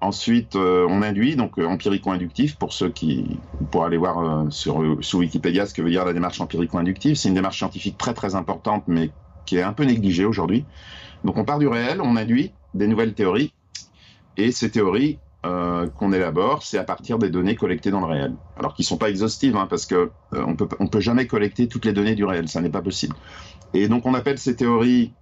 Ensuite, 0.00 0.54
on 0.54 1.02
induit, 1.02 1.34
donc 1.34 1.58
empirico-inductif, 1.58 2.56
pour 2.56 2.72
ceux 2.72 2.90
qui 2.90 3.40
pour 3.70 3.84
aller 3.84 3.96
voir 3.96 4.46
sur, 4.52 4.96
sous 5.00 5.18
Wikipédia 5.18 5.66
ce 5.66 5.74
que 5.74 5.82
veut 5.82 5.90
dire 5.90 6.04
la 6.04 6.12
démarche 6.12 6.40
empirico-inductive. 6.40 7.16
C'est 7.16 7.28
une 7.28 7.34
démarche 7.34 7.58
scientifique 7.58 7.98
très 7.98 8.14
très 8.14 8.36
importante, 8.36 8.84
mais 8.86 9.12
qui 9.44 9.56
est 9.56 9.62
un 9.62 9.72
peu 9.72 9.84
négligée 9.84 10.24
aujourd'hui. 10.24 10.66
Donc 11.24 11.36
on 11.36 11.44
part 11.44 11.58
du 11.58 11.66
réel, 11.66 12.00
on 12.00 12.16
induit 12.16 12.54
des 12.74 12.86
nouvelles 12.86 13.14
théories, 13.14 13.52
et 14.36 14.52
ces 14.52 14.70
théories 14.70 15.18
euh, 15.46 15.88
qu'on 15.88 16.12
élabore, 16.12 16.62
c'est 16.62 16.78
à 16.78 16.84
partir 16.84 17.18
des 17.18 17.30
données 17.30 17.56
collectées 17.56 17.90
dans 17.90 18.00
le 18.00 18.06
réel. 18.06 18.36
Alors 18.56 18.74
qu'ils 18.74 18.84
ne 18.84 18.88
sont 18.88 18.98
pas 18.98 19.10
exhaustives, 19.10 19.56
hein, 19.56 19.66
parce 19.68 19.86
qu'on 19.86 20.10
euh, 20.34 20.46
ne 20.46 20.54
peut, 20.54 20.68
on 20.78 20.86
peut 20.86 21.00
jamais 21.00 21.26
collecter 21.26 21.68
toutes 21.68 21.84
les 21.84 21.92
données 21.92 22.14
du 22.14 22.24
réel, 22.24 22.48
ça 22.48 22.60
n'est 22.60 22.70
pas 22.70 22.82
possible. 22.82 23.16
Et 23.72 23.88
donc 23.88 24.06
on 24.06 24.14
appelle 24.14 24.38
ces 24.38 24.56
théories 24.56 25.16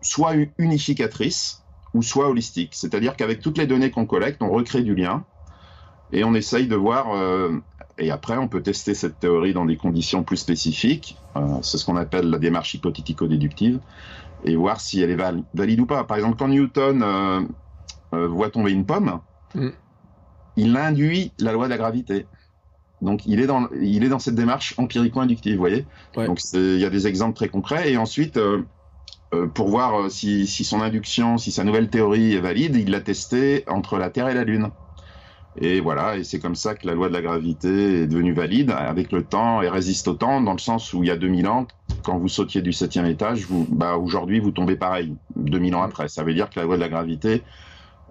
soit 0.00 0.34
unificatrices 0.58 1.67
ou 1.94 2.02
soit 2.02 2.28
holistiques. 2.28 2.74
C'est-à-dire 2.74 3.16
qu'avec 3.16 3.40
toutes 3.40 3.58
les 3.58 3.66
données 3.66 3.90
qu'on 3.90 4.06
collecte, 4.06 4.42
on 4.42 4.50
recrée 4.50 4.82
du 4.82 4.94
lien 4.94 5.24
et 6.12 6.24
on 6.24 6.34
essaye 6.34 6.68
de 6.68 6.76
voir. 6.76 7.14
Euh, 7.14 7.60
et 7.98 8.10
après, 8.10 8.36
on 8.36 8.48
peut 8.48 8.62
tester 8.62 8.94
cette 8.94 9.18
théorie 9.18 9.52
dans 9.52 9.64
des 9.64 9.76
conditions 9.76 10.22
plus 10.22 10.36
spécifiques. 10.36 11.16
c'est 11.62 11.78
ce 11.78 11.84
qu'on 11.84 11.96
appelle 11.96 12.30
la 12.30 12.38
démarche 12.38 12.74
hypothético-déductive 12.74 13.80
et 14.44 14.54
voir 14.54 14.80
si 14.80 15.00
elle 15.02 15.10
est 15.10 15.42
valide 15.54 15.80
ou 15.80 15.86
pas. 15.86 16.04
Par 16.04 16.16
exemple, 16.16 16.36
quand 16.38 16.46
Newton 16.46 17.48
voit 18.12 18.50
tomber 18.50 18.70
une 18.70 18.86
pomme, 18.86 19.20
Mm. 19.54 19.68
Il 20.56 20.76
induit 20.76 21.32
la 21.38 21.52
loi 21.52 21.66
de 21.66 21.70
la 21.70 21.78
gravité. 21.78 22.26
Donc 23.00 23.26
il 23.26 23.40
est 23.40 23.46
dans, 23.46 23.68
il 23.80 24.02
est 24.02 24.08
dans 24.08 24.18
cette 24.18 24.34
démarche 24.34 24.74
empirico-inductive, 24.76 25.54
vous 25.54 25.60
voyez? 25.60 25.86
Donc 26.16 26.40
il 26.52 26.78
y 26.78 26.84
a 26.84 26.90
des 26.90 27.06
exemples 27.06 27.36
très 27.36 27.48
concrets. 27.48 27.92
Et 27.92 27.96
ensuite, 27.96 28.36
euh, 28.36 28.58
euh, 28.58 28.62
pour 29.30 29.68
voir 29.68 30.00
euh, 30.00 30.08
si, 30.08 30.46
son 30.46 30.80
induction, 30.80 31.38
si 31.38 31.52
sa 31.52 31.64
nouvelle 31.64 31.90
théorie 31.90 32.34
est 32.34 32.40
valide, 32.40 32.76
il 32.76 32.90
l'a 32.90 33.00
testé 33.00 33.64
entre 33.66 33.98
la 33.98 34.10
Terre 34.10 34.28
et 34.28 34.34
la 34.34 34.44
Lune. 34.44 34.70
Et 35.60 35.80
voilà, 35.80 36.16
et 36.16 36.24
c'est 36.24 36.38
comme 36.38 36.54
ça 36.54 36.74
que 36.74 36.86
la 36.86 36.94
loi 36.94 37.08
de 37.08 37.14
la 37.14 37.22
gravité 37.22 38.02
est 38.02 38.06
devenue 38.06 38.32
valide 38.32 38.70
avec 38.70 39.10
le 39.10 39.24
temps 39.24 39.60
et 39.60 39.68
résiste 39.68 40.06
au 40.06 40.14
temps, 40.14 40.40
dans 40.40 40.52
le 40.52 40.58
sens 40.58 40.92
où 40.92 41.02
il 41.02 41.08
y 41.08 41.10
a 41.10 41.16
2000 41.16 41.48
ans, 41.48 41.66
quand 42.04 42.16
vous 42.16 42.28
sautiez 42.28 42.62
du 42.62 42.72
septième 42.72 43.06
étage, 43.06 43.44
vous, 43.46 43.66
bah, 43.68 43.96
aujourd'hui 43.96 44.38
vous 44.40 44.52
tombez 44.52 44.76
pareil, 44.76 45.16
2000 45.36 45.74
ans 45.74 45.82
après. 45.82 46.08
Ça 46.08 46.22
veut 46.22 46.32
dire 46.32 46.48
que 46.48 46.60
la 46.60 46.64
loi 46.64 46.76
de 46.76 46.80
la 46.80 46.88
gravité 46.88 47.42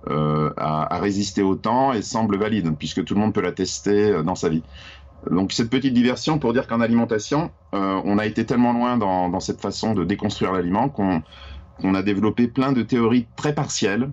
euh, 0.10 0.52
à, 0.58 1.00
résister 1.00 1.42
au 1.42 1.56
temps 1.56 1.92
et 1.92 2.02
semble 2.02 2.38
valide, 2.38 2.78
puisque 2.78 3.04
tout 3.04 3.14
le 3.14 3.20
monde 3.20 3.34
peut 3.34 3.42
la 3.42 3.52
tester 3.52 4.12
euh, 4.12 4.24
dans 4.24 4.36
sa 4.36 4.48
vie. 4.48 4.64
Donc 5.32 5.52
cette 5.52 5.70
petite 5.70 5.94
diversion 5.94 6.40
pour 6.40 6.54
dire 6.54 6.68
qu'en 6.68 6.82
alimentation, 6.82 7.52
euh, 7.74 8.02
on 8.06 8.18
a 8.18 8.26
été 8.26 8.46
tellement 8.46 8.74
loin 8.74 8.98
dans, 8.98 9.40
cette 9.40 9.62
façon 9.62 9.94
de 9.94 10.04
déconstruire 10.04 10.52
l'aliment 10.52 10.90
qu'on 10.90 11.94
a 11.94 12.04
développé 12.04 12.48
plein 12.48 12.72
de 12.72 12.82
théories 12.84 13.28
très 13.36 13.54
partielles 13.54 14.12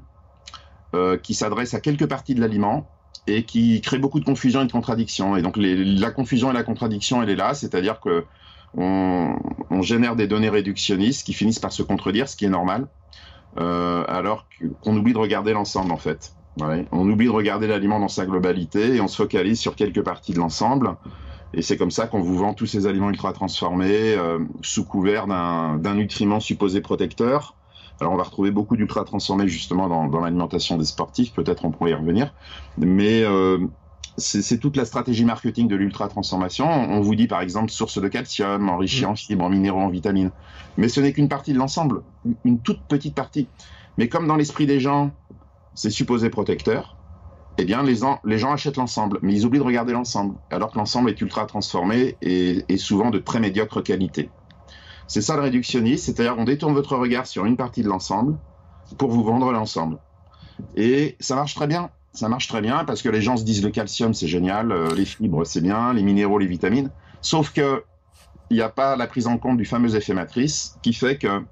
qui 1.24 1.34
s'adressent 1.34 1.74
à 1.74 1.80
quelques 1.80 2.06
parties 2.06 2.36
de 2.36 2.40
l'aliment 2.40 2.88
et 3.26 3.44
qui 3.44 3.80
créent 3.80 3.98
beaucoup 3.98 4.20
de 4.20 4.24
confusion 4.24 4.62
et 4.62 4.66
de 4.66 4.72
contradictions. 4.72 5.36
Et 5.36 5.42
donc 5.42 5.56
la 5.58 6.10
confusion 6.10 6.50
et 6.50 6.54
la 6.54 6.62
contradiction, 6.62 7.22
elle 7.22 7.30
est 7.30 7.36
là, 7.36 7.54
c'est-à-dire 7.54 8.00
que 8.00 8.24
on, 8.76 9.82
génère 9.82 10.16
des 10.16 10.26
données 10.26 10.48
réductionnistes 10.48 11.26
qui 11.26 11.32
finissent 11.32 11.58
par 11.58 11.72
se 11.72 11.82
contredire, 11.82 12.28
ce 12.28 12.36
qui 12.36 12.44
est 12.44 12.50
normal. 12.50 12.86
Euh, 13.58 14.04
alors 14.08 14.48
qu'on 14.82 14.96
oublie 14.96 15.12
de 15.12 15.18
regarder 15.18 15.52
l'ensemble 15.52 15.92
en 15.92 15.96
fait. 15.96 16.34
On 16.60 17.10
oublie 17.10 17.26
de 17.26 17.32
regarder 17.32 17.66
l'aliment 17.66 17.98
dans 17.98 18.08
sa 18.08 18.26
globalité 18.26 18.96
et 18.96 19.00
on 19.00 19.08
se 19.08 19.16
focalise 19.16 19.58
sur 19.58 19.74
quelques 19.74 20.02
parties 20.02 20.32
de 20.32 20.38
l'ensemble. 20.38 20.96
Et 21.52 21.62
c'est 21.62 21.76
comme 21.76 21.90
ça 21.90 22.06
qu'on 22.06 22.20
vous 22.20 22.36
vend 22.36 22.54
tous 22.54 22.66
ces 22.66 22.86
aliments 22.86 23.10
ultra 23.10 23.32
transformés 23.32 24.14
euh, 24.14 24.38
sous 24.62 24.84
couvert 24.84 25.26
d'un 25.26 25.94
nutriment 25.94 26.40
supposé 26.40 26.80
protecteur. 26.80 27.56
Alors 28.00 28.12
on 28.12 28.16
va 28.16 28.24
retrouver 28.24 28.50
beaucoup 28.50 28.76
d'ultra 28.76 29.04
transformés 29.04 29.46
justement 29.46 29.88
dans, 29.88 30.08
dans 30.08 30.20
l'alimentation 30.20 30.76
des 30.76 30.84
sportifs, 30.84 31.32
peut-être 31.32 31.64
on 31.64 31.70
pourrait 31.70 31.92
y 31.92 31.94
revenir. 31.94 32.34
Mais 32.76 33.22
euh, 33.22 33.58
c'est 34.16 34.58
toute 34.58 34.76
la 34.76 34.84
stratégie 34.84 35.24
marketing 35.24 35.68
de 35.68 35.76
l'ultra 35.76 36.08
transformation. 36.08 36.66
On 36.66 37.00
vous 37.00 37.14
dit 37.14 37.28
par 37.28 37.40
exemple 37.40 37.70
source 37.70 38.00
de 38.00 38.08
calcium, 38.08 38.68
enrichi 38.68 39.04
en 39.06 39.14
fibres, 39.14 39.44
en 39.44 39.50
minéraux, 39.50 39.80
en 39.80 39.88
vitamines. 39.88 40.30
Mais 40.76 40.88
ce 40.88 41.00
n'est 41.00 41.12
qu'une 41.12 41.28
partie 41.28 41.52
de 41.52 41.58
l'ensemble, 41.58 42.02
une 42.44 42.60
toute 42.60 42.80
petite 42.82 43.14
partie. 43.14 43.48
Mais 43.96 44.08
comme 44.08 44.26
dans 44.26 44.36
l'esprit 44.36 44.66
des 44.66 44.80
gens, 44.80 45.12
c'est 45.74 45.90
supposé 45.90 46.30
protecteur, 46.30 46.96
eh 47.58 47.64
bien 47.64 47.82
les, 47.82 47.96
gens 47.96 48.52
achètent 48.52 48.76
l'ensemble, 48.76 49.18
mais 49.22 49.34
ils 49.34 49.46
oublient 49.46 49.60
de 49.60 49.64
regarder 49.64 49.92
l'ensemble, 49.92 50.36
alors 50.50 50.72
que 50.72 50.78
l'ensemble 50.78 51.10
est 51.10 51.20
ultra 51.20 51.46
transformé 51.46 52.16
et, 52.20 52.76
souvent 52.76 53.10
de 53.10 53.18
très 53.18 53.40
médiocre 53.40 53.82
qualité. 53.82 54.30
C'est 55.06 55.20
ça 55.20 55.36
le 55.36 55.42
réductionnisme, 55.42 56.04
c'est-à-dire 56.04 56.34
on 56.38 56.44
détourne 56.44 56.74
votre 56.74 56.96
regard 56.96 57.26
sur 57.26 57.44
une 57.44 57.56
partie 57.56 57.82
de 57.82 57.88
l'ensemble 57.88 58.36
pour 58.98 59.10
vous 59.10 59.22
vendre 59.22 59.52
l'ensemble. 59.52 59.98
Et 60.76 61.16
ça 61.20 61.34
marche 61.36 61.54
très 61.54 61.66
bien 61.66 61.90
ça 62.14 62.28
marche 62.28 62.46
très 62.46 62.62
bien 62.62 62.84
parce 62.84 63.02
que 63.02 63.08
les 63.08 63.20
gens 63.20 63.36
se 63.36 63.42
disent 63.42 63.62
le 63.62 63.70
calcium 63.70 64.14
c'est 64.14 64.28
génial, 64.28 64.70
euh, 64.70 64.94
les 64.94 65.04
fibres 65.04 65.44
c'est 65.44 65.60
bien, 65.60 65.92
les 65.92 66.02
minéraux, 66.02 66.38
les 66.38 66.46
vitamines. 66.46 66.90
Sauf 67.20 67.52
que 67.52 67.82
il 68.50 68.56
n'y 68.56 68.62
a 68.62 68.68
pas 68.68 68.94
la 68.94 69.06
prise 69.06 69.26
en 69.26 69.36
compte 69.36 69.56
du 69.56 69.64
fameux 69.64 69.96
effet 69.96 70.14
matrice 70.14 70.76
qui 70.82 70.92
fait 70.92 71.18
que 71.18 71.42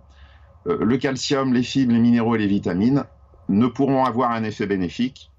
euh, 0.68 0.78
le 0.80 0.96
calcium, 0.98 1.52
les 1.52 1.64
fibres, 1.64 1.92
les 1.92 1.98
minéraux 1.98 2.36
et 2.36 2.38
les 2.38 2.46
vitamines 2.46 3.04
ne 3.48 3.66
pourront 3.66 4.04
avoir 4.04 4.30
un 4.30 4.44
effet 4.44 4.66
bénéfique 4.66 5.30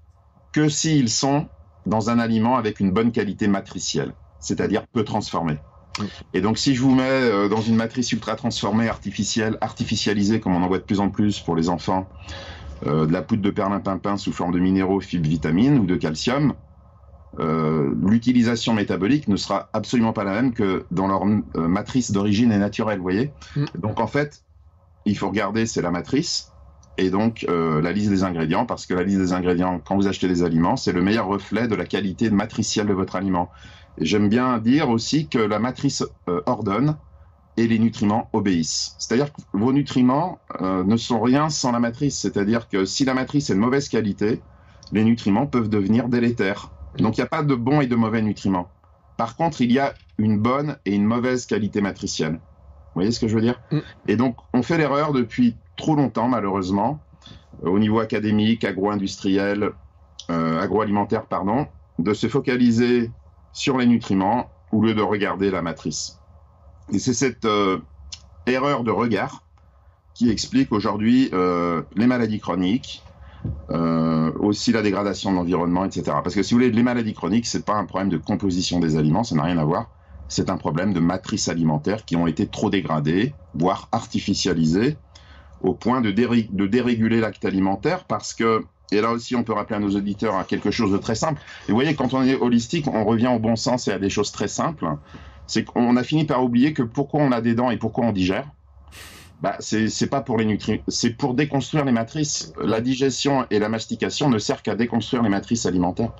que 0.52 0.68
s'ils 0.68 1.10
sont 1.10 1.48
dans 1.86 2.10
un 2.10 2.18
aliment 2.18 2.56
avec 2.56 2.80
une 2.80 2.90
bonne 2.90 3.12
qualité 3.12 3.46
matricielle, 3.46 4.14
c'est-à-dire 4.38 4.86
peu 4.86 5.04
transformé. 5.04 5.58
Et 6.32 6.40
donc, 6.40 6.58
si 6.58 6.74
je 6.74 6.80
vous 6.80 6.94
mets 6.94 7.02
euh, 7.02 7.48
dans 7.48 7.60
une 7.60 7.76
matrice 7.76 8.10
ultra 8.10 8.34
transformée, 8.34 8.88
artificielle, 8.88 9.58
artificialisée, 9.60 10.40
comme 10.40 10.54
on 10.54 10.62
en 10.62 10.66
voit 10.66 10.78
de 10.78 10.84
plus 10.84 10.98
en 10.98 11.08
plus 11.08 11.38
pour 11.40 11.54
les 11.54 11.68
enfants, 11.68 12.08
euh, 12.86 13.06
de 13.06 13.12
la 13.12 13.22
poudre 13.22 13.42
de 13.42 13.50
perlimpinpin 13.50 14.16
sous 14.16 14.32
forme 14.32 14.52
de 14.52 14.58
minéraux, 14.58 15.00
fibres, 15.00 15.28
vitamines 15.28 15.78
ou 15.78 15.86
de 15.86 15.94
calcium, 15.94 16.54
euh, 17.38 17.94
l'utilisation 18.02 18.74
métabolique 18.74 19.28
ne 19.28 19.36
sera 19.36 19.70
absolument 19.72 20.12
pas 20.12 20.24
la 20.24 20.32
même 20.32 20.52
que 20.52 20.86
dans 20.90 21.06
leur 21.06 21.24
euh, 21.24 21.68
matrice 21.68 22.10
d'origine 22.12 22.52
et 22.52 22.58
naturelle, 22.58 22.98
vous 22.98 23.04
voyez? 23.04 23.32
Mm. 23.56 23.64
Donc 23.78 24.00
en 24.00 24.06
fait, 24.06 24.42
il 25.04 25.16
faut 25.16 25.28
regarder, 25.28 25.66
c'est 25.66 25.82
la 25.82 25.90
matrice, 25.90 26.53
et 26.98 27.10
donc 27.10 27.44
la 27.48 27.92
liste 27.92 28.10
des 28.10 28.22
ingrédients, 28.24 28.66
parce 28.66 28.86
que 28.86 28.94
la 28.94 29.02
liste 29.02 29.18
des 29.18 29.32
ingrédients, 29.32 29.80
quand 29.84 29.96
vous 29.96 30.06
achetez 30.06 30.28
des 30.28 30.42
aliments, 30.42 30.76
c'est 30.76 30.92
le 30.92 31.02
meilleur 31.02 31.26
reflet 31.26 31.68
de 31.68 31.74
la 31.74 31.86
qualité 31.86 32.30
matricielle 32.30 32.86
de 32.86 32.92
votre 32.94 33.16
aliment. 33.16 33.50
J'aime 33.98 34.28
bien 34.28 34.58
dire 34.58 34.88
aussi 34.88 35.28
que 35.28 35.38
la 35.38 35.58
matrice 35.58 36.04
ordonne, 36.46 36.96
et 37.56 37.68
les 37.68 37.78
nutriments 37.78 38.28
obéissent. 38.32 38.96
C'est-à-dire 38.98 39.32
que 39.32 39.40
vos 39.52 39.72
nutriments 39.72 40.38
euh, 40.60 40.82
ne 40.84 40.96
sont 40.96 41.20
rien 41.20 41.50
sans 41.50 41.72
la 41.72 41.80
matrice. 41.80 42.18
C'est-à-dire 42.18 42.68
que 42.68 42.84
si 42.84 43.04
la 43.04 43.14
matrice 43.14 43.50
est 43.50 43.54
de 43.54 43.60
mauvaise 43.60 43.88
qualité, 43.88 44.40
les 44.92 45.04
nutriments 45.04 45.46
peuvent 45.46 45.68
devenir 45.68 46.08
délétères. 46.08 46.72
Donc 46.98 47.16
il 47.16 47.20
n'y 47.20 47.24
a 47.24 47.28
pas 47.28 47.42
de 47.42 47.54
bons 47.54 47.80
et 47.80 47.86
de 47.86 47.96
mauvais 47.96 48.22
nutriments. 48.22 48.68
Par 49.16 49.36
contre, 49.36 49.60
il 49.60 49.70
y 49.70 49.78
a 49.78 49.94
une 50.18 50.38
bonne 50.38 50.76
et 50.84 50.94
une 50.94 51.04
mauvaise 51.04 51.46
qualité 51.46 51.80
matricielle. 51.80 52.32
Vous 52.32 53.00
voyez 53.00 53.12
ce 53.12 53.20
que 53.20 53.28
je 53.28 53.34
veux 53.34 53.40
dire? 53.40 53.60
Mm. 53.70 53.78
Et 54.08 54.16
donc 54.16 54.36
on 54.52 54.62
fait 54.62 54.78
l'erreur 54.78 55.12
depuis 55.12 55.56
trop 55.76 55.94
longtemps, 55.94 56.28
malheureusement, 56.28 57.00
au 57.62 57.78
niveau 57.78 58.00
académique, 58.00 58.64
agro-industriel, 58.64 59.70
euh, 60.30 60.60
agroalimentaire, 60.60 61.26
pardon, 61.26 61.66
de 61.98 62.14
se 62.14 62.28
focaliser 62.28 63.10
sur 63.52 63.78
les 63.78 63.86
nutriments 63.86 64.50
au 64.72 64.82
lieu 64.82 64.94
de 64.94 65.02
regarder 65.02 65.50
la 65.50 65.62
matrice. 65.62 66.18
Et 66.92 66.98
c'est 66.98 67.14
cette 67.14 67.44
euh, 67.44 67.78
erreur 68.46 68.84
de 68.84 68.90
regard 68.90 69.44
qui 70.14 70.30
explique 70.30 70.72
aujourd'hui 70.72 71.30
euh, 71.32 71.82
les 71.96 72.06
maladies 72.06 72.40
chroniques, 72.40 73.02
euh, 73.70 74.32
aussi 74.38 74.72
la 74.72 74.82
dégradation 74.82 75.32
de 75.32 75.36
l'environnement, 75.36 75.84
etc. 75.84 76.02
Parce 76.22 76.34
que 76.34 76.42
si 76.42 76.54
vous 76.54 76.60
voulez, 76.60 76.70
les 76.70 76.82
maladies 76.82 77.14
chroniques, 77.14 77.46
c'est 77.46 77.64
pas 77.64 77.74
un 77.74 77.84
problème 77.84 78.10
de 78.10 78.16
composition 78.16 78.80
des 78.80 78.96
aliments, 78.96 79.24
ça 79.24 79.34
n'a 79.34 79.42
rien 79.42 79.58
à 79.58 79.64
voir. 79.64 79.90
C'est 80.28 80.50
un 80.50 80.56
problème 80.56 80.92
de 80.92 81.00
matrices 81.00 81.48
alimentaires 81.48 82.04
qui 82.04 82.16
ont 82.16 82.26
été 82.26 82.46
trop 82.46 82.70
dégradées, 82.70 83.34
voire 83.54 83.88
artificialisées, 83.92 84.96
au 85.64 85.74
point 85.74 86.00
de, 86.00 86.12
déréguler 86.12 87.20
l'acte 87.20 87.44
alimentaire, 87.44 88.04
parce 88.04 88.32
que 88.32 88.64
et 88.92 89.00
là 89.00 89.10
aussi, 89.10 89.34
on 89.34 89.42
peut 89.42 89.54
rappeler 89.54 89.76
à 89.76 89.80
nos 89.80 89.96
auditeurs 89.96 90.36
à 90.36 90.44
quelque 90.44 90.70
chose 90.70 90.92
de 90.92 90.98
très 90.98 91.14
simple. 91.14 91.40
Et 91.66 91.72
vous 91.72 91.74
voyez, 91.74 91.94
quand 91.94 92.12
on 92.14 92.22
est 92.22 92.36
holistique, 92.36 92.86
on 92.86 93.04
revient 93.04 93.28
au 93.34 93.38
bon 93.38 93.56
sens 93.56 93.88
et 93.88 93.92
à 93.92 93.98
des 93.98 94.10
choses 94.10 94.30
très 94.30 94.46
simples 94.46 94.86
c'est 95.46 95.64
qu'on 95.64 95.96
a 95.96 96.02
fini 96.02 96.24
par 96.24 96.42
oublier 96.42 96.72
que 96.72 96.82
pourquoi 96.82 97.20
on 97.20 97.32
a 97.32 97.40
des 97.40 97.54
dents 97.54 97.70
et 97.70 97.76
pourquoi 97.76 98.06
on 98.06 98.12
digère. 98.12 98.46
Bah, 99.40 99.56
c'est 99.58 100.08
pas 100.08 100.22
pour 100.22 100.38
les 100.38 100.46
nutriments, 100.46 100.82
c'est 100.88 101.10
pour 101.10 101.34
déconstruire 101.34 101.84
les 101.84 101.92
matrices. 101.92 102.52
La 102.62 102.80
digestion 102.80 103.46
et 103.50 103.58
la 103.58 103.68
mastication 103.68 104.30
ne 104.30 104.38
servent 104.38 104.62
qu'à 104.62 104.74
déconstruire 104.74 105.22
les 105.22 105.28
matrices 105.28 105.66
alimentaires. 105.66 106.12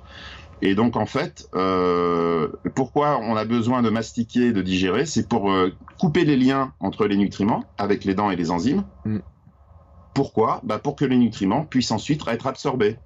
Et 0.61 0.75
donc 0.75 0.95
en 0.95 1.05
fait, 1.05 1.49
euh, 1.55 2.49
pourquoi 2.75 3.19
on 3.19 3.35
a 3.35 3.43
besoin 3.45 3.81
de 3.81 3.89
mastiquer, 3.89 4.53
de 4.53 4.61
digérer, 4.61 5.05
c'est 5.05 5.27
pour 5.27 5.51
euh, 5.51 5.73
couper 5.99 6.23
les 6.23 6.37
liens 6.37 6.73
entre 6.79 7.07
les 7.07 7.17
nutriments 7.17 7.63
avec 7.77 8.05
les 8.05 8.13
dents 8.13 8.29
et 8.29 8.35
les 8.35 8.51
enzymes. 8.51 8.83
Mm. 9.05 9.17
Pourquoi? 10.15 10.61
Bah 10.63 10.79
Pour 10.79 10.95
que 10.95 11.05
les 11.05 11.17
nutriments 11.17 11.65
puissent 11.65 11.91
ensuite 11.91 12.27
être 12.27 12.47
absorbés. 12.47 12.97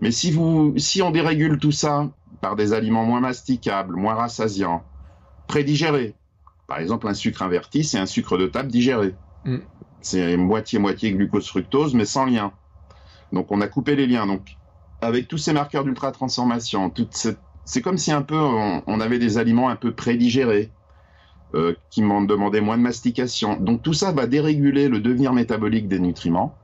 Mais 0.00 0.12
si, 0.12 0.30
vous, 0.30 0.72
si 0.78 1.02
on 1.02 1.10
dérégule 1.10 1.58
tout 1.58 1.72
ça 1.72 2.08
par 2.40 2.56
des 2.56 2.72
aliments 2.72 3.04
moins 3.04 3.20
masticables, 3.20 3.96
moins 3.96 4.14
rassasiants, 4.14 4.82
prédigéré. 5.46 6.14
Par 6.66 6.78
exemple, 6.78 7.08
un 7.08 7.14
sucre 7.14 7.42
inverti, 7.42 7.84
c'est 7.84 7.98
un 7.98 8.06
sucre 8.06 8.38
de 8.38 8.46
table 8.46 8.70
digéré. 8.70 9.14
Mm. 9.44 9.58
C'est 10.00 10.36
moitié-moitié 10.36 11.12
glucose-fructose, 11.12 11.94
mais 11.94 12.06
sans 12.06 12.24
lien. 12.24 12.52
Donc, 13.32 13.50
on 13.50 13.60
a 13.60 13.66
coupé 13.66 13.96
les 13.96 14.06
liens. 14.06 14.26
Donc, 14.26 14.56
avec 15.00 15.28
tous 15.28 15.38
ces 15.38 15.52
marqueurs 15.52 15.84
d'ultra-transformation, 15.84 16.92
c'est 17.64 17.82
comme 17.82 17.98
si 17.98 18.12
un 18.12 18.22
peu 18.22 18.38
on, 18.38 19.00
avait 19.00 19.18
des 19.18 19.36
aliments 19.36 19.68
un 19.68 19.76
peu 19.76 19.92
prédigérés, 19.92 20.70
euh, 21.54 21.74
qui 21.90 22.02
m'ont 22.02 22.22
demandé 22.22 22.60
moins 22.60 22.78
de 22.78 22.82
mastication. 22.82 23.56
Donc, 23.56 23.82
tout 23.82 23.94
ça 23.94 24.12
va 24.12 24.26
déréguler 24.26 24.88
le 24.88 25.00
devenir 25.00 25.32
métabolique 25.32 25.88
des 25.88 25.98
nutriments, 25.98 26.56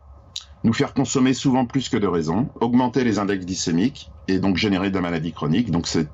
nous 0.64 0.72
faire 0.72 0.94
consommer 0.94 1.34
souvent 1.34 1.66
plus 1.66 1.88
que 1.88 1.96
de 1.96 2.06
raison, 2.06 2.50
augmenter 2.60 3.04
les 3.04 3.18
index 3.18 3.44
glycémiques 3.44 4.12
et 4.28 4.38
donc 4.38 4.56
générer 4.56 4.90
de 4.90 4.94
la 4.94 5.00
maladie 5.00 5.32
chronique. 5.32 5.70
Donc, 5.70 5.86
c'est 5.86 6.08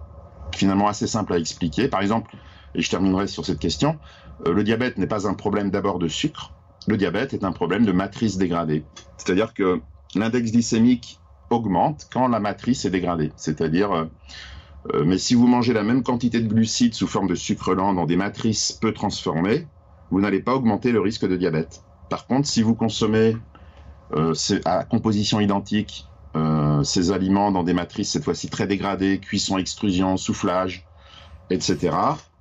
finalement 0.54 0.88
assez 0.88 1.06
simple 1.06 1.32
à 1.32 1.38
expliquer. 1.38 1.88
Par 1.88 2.00
exemple, 2.00 2.37
et 2.74 2.82
je 2.82 2.90
terminerai 2.90 3.26
sur 3.26 3.44
cette 3.44 3.58
question, 3.58 3.98
euh, 4.46 4.52
le 4.52 4.64
diabète 4.64 4.98
n'est 4.98 5.06
pas 5.06 5.28
un 5.28 5.35
problème 5.35 5.70
d'abord 5.70 5.98
de 5.98 6.08
sucre, 6.08 6.52
le 6.87 6.96
diabète 6.96 7.35
est 7.35 7.44
un 7.44 7.52
problème 7.52 7.85
de 7.85 7.92
matrice 7.92 8.37
dégradée. 8.37 8.87
C'est-à-dire 9.16 9.54
que 9.54 9.82
l'index 10.14 10.52
glycémique 10.52 11.20
augmente 11.50 12.06
quand 12.11 12.28
la 12.28 12.40
matrice 12.40 12.85
est 12.85 12.90
dégradée. 12.90 13.32
C'est-à-dire, 13.37 13.92
euh, 13.92 14.06
euh, 14.92 15.05
mais 15.05 15.18
si 15.18 15.35
vous 15.35 15.47
mangez 15.47 15.73
la 15.73 15.83
même 15.83 16.03
quantité 16.03 16.40
de 16.40 16.49
glucides 16.49 16.95
sous 16.95 17.07
forme 17.07 17.29
de 17.29 17.35
sucre 17.35 17.75
lent 17.75 17.95
dans 17.95 18.07
des 18.07 18.16
matrices 18.16 18.73
peu 18.73 18.92
transformées, 18.92 19.66
vous 20.11 20.21
n'allez 20.21 20.40
pas 20.40 20.55
augmenter 20.55 20.92
le 20.92 21.01
risque 21.01 21.27
de 21.27 21.37
diabète. 21.37 21.83
Par 22.11 22.27
contre, 22.27 22.49
si 22.49 22.62
vous 22.62 22.75
consommez 22.75 23.37
à 24.66 24.85
composition 24.85 25.40
identique 25.40 26.07
ces 26.85 27.12
aliments 27.12 27.51
dans 27.51 27.62
des 27.62 27.73
matrices 27.73 28.11
cette 28.11 28.25
fois-ci 28.25 28.51
très 28.51 28.66
dégradées, 28.66 29.21
cuisson, 29.21 29.57
extrusion, 29.57 30.18
soufflage, 30.18 30.85
etc., 31.49 31.97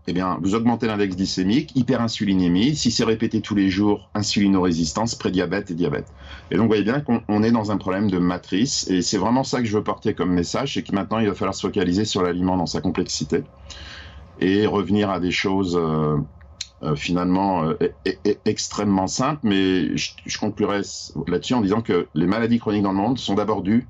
eh 0.08 0.14
bien, 0.14 0.40
vous 0.42 0.56
augmentez 0.56 0.88
l'index 0.88 1.16
glycémique, 1.16 1.76
hyperinsulinémie. 1.76 2.76
Si 2.76 2.90
c'est 2.90 3.04
répété 3.04 3.42
tous 3.42 3.54
les 3.54 3.70
jours, 3.70 4.10
insulinorésistance, 4.16 5.14
prédiabète 5.14 5.70
et 5.70 5.76
diabète. 5.76 6.08
Et 6.50 6.56
donc, 6.56 6.64
vous 6.64 6.70
voyez 6.70 6.84
bien 6.84 7.02
qu'on 7.02 7.44
est 7.44 7.52
dans 7.52 7.72
un 7.72 7.78
problème 7.78 8.10
de 8.10 8.18
matrice. 8.18 8.90
Et 8.90 9.04
c'est 9.04 9.18
vraiment 9.18 9.44
ça 9.44 9.60
que 9.60 9.66
je 9.66 9.78
veux 9.78 9.84
porter 9.84 10.16
comme 10.16 10.32
message, 10.32 10.74
c'est 10.74 10.84
que 10.84 10.94
maintenant, 10.94 11.20
il 11.20 11.28
va 11.28 11.36
falloir 11.36 11.54
se 11.54 11.62
focaliser 11.62 12.06
sur 12.06 12.24
l'aliment 12.24 12.58
dans 12.58 12.66
sa 12.66 12.82
complexité 12.82 13.44
et 14.40 14.66
revenir 14.66 15.12
à 15.12 15.20
des 15.20 15.30
choses 15.30 15.78
euh, 15.80 16.18
euh, 16.82 16.96
finalement 16.96 17.64
euh, 17.64 17.78
extrêmement 18.46 19.08
simples. 19.08 19.42
Mais 19.44 19.96
je, 19.96 20.14
je 20.26 20.40
conclurai 20.40 20.82
là-dessus 21.28 21.54
en 21.54 21.62
disant 21.62 21.82
que 21.82 22.08
les 22.16 22.26
maladies 22.26 22.58
chroniques 22.58 22.84
dans 22.84 22.92
le 22.92 22.98
monde 22.98 23.20
sont 23.20 23.36
d'abord 23.36 23.62
dues 23.62 23.88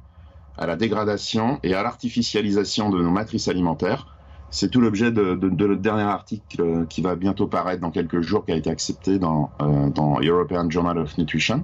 à 0.57 0.67
la 0.67 0.75
dégradation 0.75 1.57
et 1.63 1.73
à 1.73 1.83
l'artificialisation 1.83 2.89
de 2.89 3.01
nos 3.01 3.11
matrices 3.11 3.47
alimentaires 3.47 4.07
c'est 4.51 4.69
tout 4.69 4.81
l'objet 4.81 5.11
de, 5.11 5.35
notre 5.35 5.75
dernier 5.75 6.03
article 6.03 6.61
euh, 6.61 6.85
qui 6.85 7.01
va 7.01 7.15
bientôt 7.15 7.47
paraître 7.47 7.81
dans 7.81 7.89
quelques 7.89 8.21
jours, 8.21 8.45
qui 8.45 8.51
a 8.51 8.55
été 8.55 8.69
accepté 8.69 9.17
dans, 9.17 9.49
euh, 9.61 9.89
dans 9.89 10.19
European 10.21 10.69
Journal 10.69 10.97
of 10.99 11.17
Nutrition, 11.17 11.63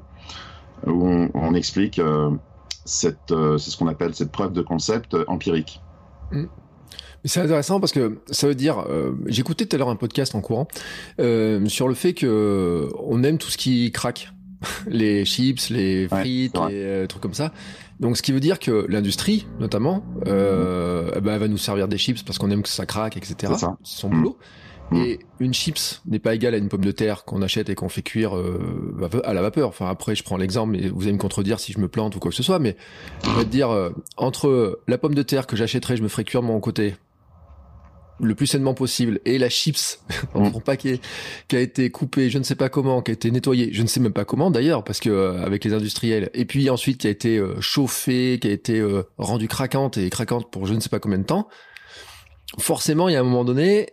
où 0.86 1.28
on, 1.34 1.54
explique 1.54 2.00
euh, 2.00 2.32
cette, 2.86 3.34
c'est 3.58 3.70
ce 3.70 3.78
qu'on 3.78 3.88
appelle 3.88 4.16
cette 4.16 4.32
preuve 4.32 4.54
de 4.54 4.62
concept 4.62 5.16
empirique. 5.28 5.82
Mm. 6.32 6.46
C'est 7.26 7.42
intéressant 7.42 7.82
parce 7.82 7.92
que 7.92 8.20
ça 8.32 8.48
veut 8.48 8.56
dire, 8.56 8.86
j'écoutais 9.26 9.66
tout 9.66 9.76
à 9.76 9.80
l'heure 9.80 9.90
un 9.90 9.98
podcast 9.98 10.34
en 10.36 10.40
courant 10.40 10.68
sur 11.18 11.90
le 11.90 11.94
fait 11.94 12.14
que 12.14 12.90
on 13.04 13.22
aime 13.24 13.38
tout 13.38 13.50
ce 13.50 13.58
qui 13.58 13.92
craque. 13.92 14.32
les 14.88 15.26
chips, 15.26 15.70
les 15.70 16.08
frites, 16.08 16.58
les 16.70 16.84
euh, 16.84 17.08
trucs 17.08 17.22
comme 17.22 17.34
ça. 17.34 17.52
Donc, 18.00 18.18
ce 18.18 18.22
qui 18.22 18.32
veut 18.32 18.40
dire 18.40 18.60
que 18.60 18.86
l'industrie, 18.90 19.48
notamment, 19.60 20.04
euh, 20.28 21.20
ben, 21.20 21.34
elle 21.34 21.40
va 21.40 21.48
nous 21.48 21.58
servir 21.58 21.88
des 21.88 21.98
chips 21.98 22.24
parce 22.24 22.38
qu'on 22.38 22.52
aime 22.52 22.62
que 22.62 22.70
ça 22.70 22.86
craque, 22.86 23.18
etc. 23.18 23.54
C'est 23.58 23.68
son 23.84 24.10
boulot. 24.10 24.38
Mm. 24.92 24.98
Et 24.98 25.20
une 25.40 25.54
chips 25.54 26.02
n'est 26.06 26.20
pas 26.20 26.36
égale 26.36 26.54
à 26.54 26.58
une 26.58 26.70
pomme 26.70 26.86
de 26.86 26.92
terre 26.92 27.26
qu'on 27.26 27.42
achète 27.42 27.70
et 27.70 27.76
qu'on 27.76 27.90
fait 27.90 28.04
cuire 28.04 28.38
euh, 28.38 29.10
à 29.24 29.34
la 29.34 29.42
vapeur. 29.42 29.70
Enfin 29.70 29.90
après, 29.90 30.16
je 30.16 30.24
prends 30.24 30.38
l'exemple, 30.38 30.74
mais 30.74 30.88
vous 30.88 31.04
allez 31.04 31.14
me 31.14 31.18
contredire 31.18 31.60
si 31.60 31.74
je 31.74 31.80
me 31.80 31.88
plante 31.88 32.16
ou 32.16 32.20
quoi 32.20 32.32
que 32.32 32.38
ce 32.38 32.44
soit. 32.44 32.60
Mais 32.60 32.78
on 33.26 33.32
va 33.32 33.44
te 33.44 33.50
dire 33.50 33.70
euh, 33.70 33.90
entre 34.16 34.80
la 34.88 34.98
pomme 34.98 35.16
de 35.16 35.24
terre 35.24 35.48
que 35.48 35.56
j'achèterais, 35.56 35.98
je 35.98 36.04
me 36.04 36.08
ferais 36.08 36.24
cuire 36.24 36.42
de 36.42 36.48
mon 36.48 36.60
côté 36.60 36.96
le 38.20 38.36
plus 38.36 38.48
sainement 38.48 38.74
possible 38.74 39.20
et 39.26 39.38
la 39.38 39.50
chips 39.50 40.00
dans 40.34 40.50
mon 40.50 40.60
paquet 40.60 41.00
qui 41.48 41.56
a 41.56 41.60
été 41.60 41.90
coupé, 41.90 42.30
je 42.30 42.38
ne 42.38 42.44
sais 42.44 42.56
pas 42.56 42.70
comment, 42.70 43.02
qui 43.02 43.12
a 43.12 43.14
été 43.14 43.32
nettoyé, 43.32 43.70
je 43.72 43.82
ne 43.82 43.88
sais 43.88 44.00
même 44.00 44.14
pas 44.14 44.26
comment 44.26 44.52
d'ailleurs 44.52 44.84
parce 44.84 45.00
que 45.00 45.10
euh, 45.10 45.46
avec 45.46 45.64
les 45.64 45.74
industriels 45.74 46.30
et 46.34 46.46
puis 46.46 46.70
ensuite 46.70 47.00
qui 47.00 47.08
a 47.08 47.10
été 47.10 47.42
chauffé, 47.60 48.40
qui 48.42 48.48
a 48.48 48.52
été 48.52 48.86
rendu 49.18 49.48
craquante 49.48 49.98
et 49.98 50.10
craquante 50.10 50.50
pour 50.52 50.66
je 50.66 50.74
ne 50.74 50.80
sais 50.80 50.90
pas 50.90 51.00
combien 51.00 51.20
de 51.20 51.24
temps. 51.24 51.48
Forcément, 52.60 53.10
il 53.10 53.14
y 53.14 53.16
a 53.16 53.20
un 53.20 53.24
moment 53.24 53.44
donné, 53.44 53.90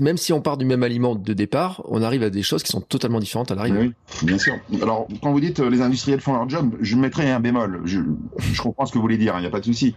même 0.00 0.16
si 0.16 0.32
on 0.32 0.40
part 0.40 0.56
du 0.56 0.64
même 0.64 0.82
aliment 0.82 1.14
de 1.16 1.32
départ, 1.32 1.82
on 1.86 2.02
arrive 2.02 2.22
à 2.22 2.30
des 2.30 2.42
choses 2.42 2.62
qui 2.62 2.70
sont 2.70 2.80
totalement 2.80 3.18
différentes 3.18 3.50
à 3.50 3.54
l'arrivée. 3.56 3.78
Oui, 3.80 3.92
bien 4.22 4.38
sûr. 4.38 4.54
Alors, 4.80 5.08
quand 5.22 5.32
vous 5.32 5.40
dites 5.40 5.60
euh, 5.60 5.68
les 5.68 5.80
industriels 5.82 6.20
font 6.20 6.34
leur 6.34 6.48
job, 6.48 6.76
je 6.80 6.96
mettrai 6.96 7.30
un 7.30 7.40
bémol. 7.40 7.82
Je, 7.84 8.00
comprends 8.62 8.86
ce 8.86 8.92
que 8.92 8.98
vous 8.98 9.02
voulez 9.02 9.18
dire, 9.18 9.34
il 9.34 9.38
hein, 9.38 9.40
n'y 9.40 9.46
a 9.46 9.50
pas 9.50 9.60
de 9.60 9.64
souci. 9.64 9.96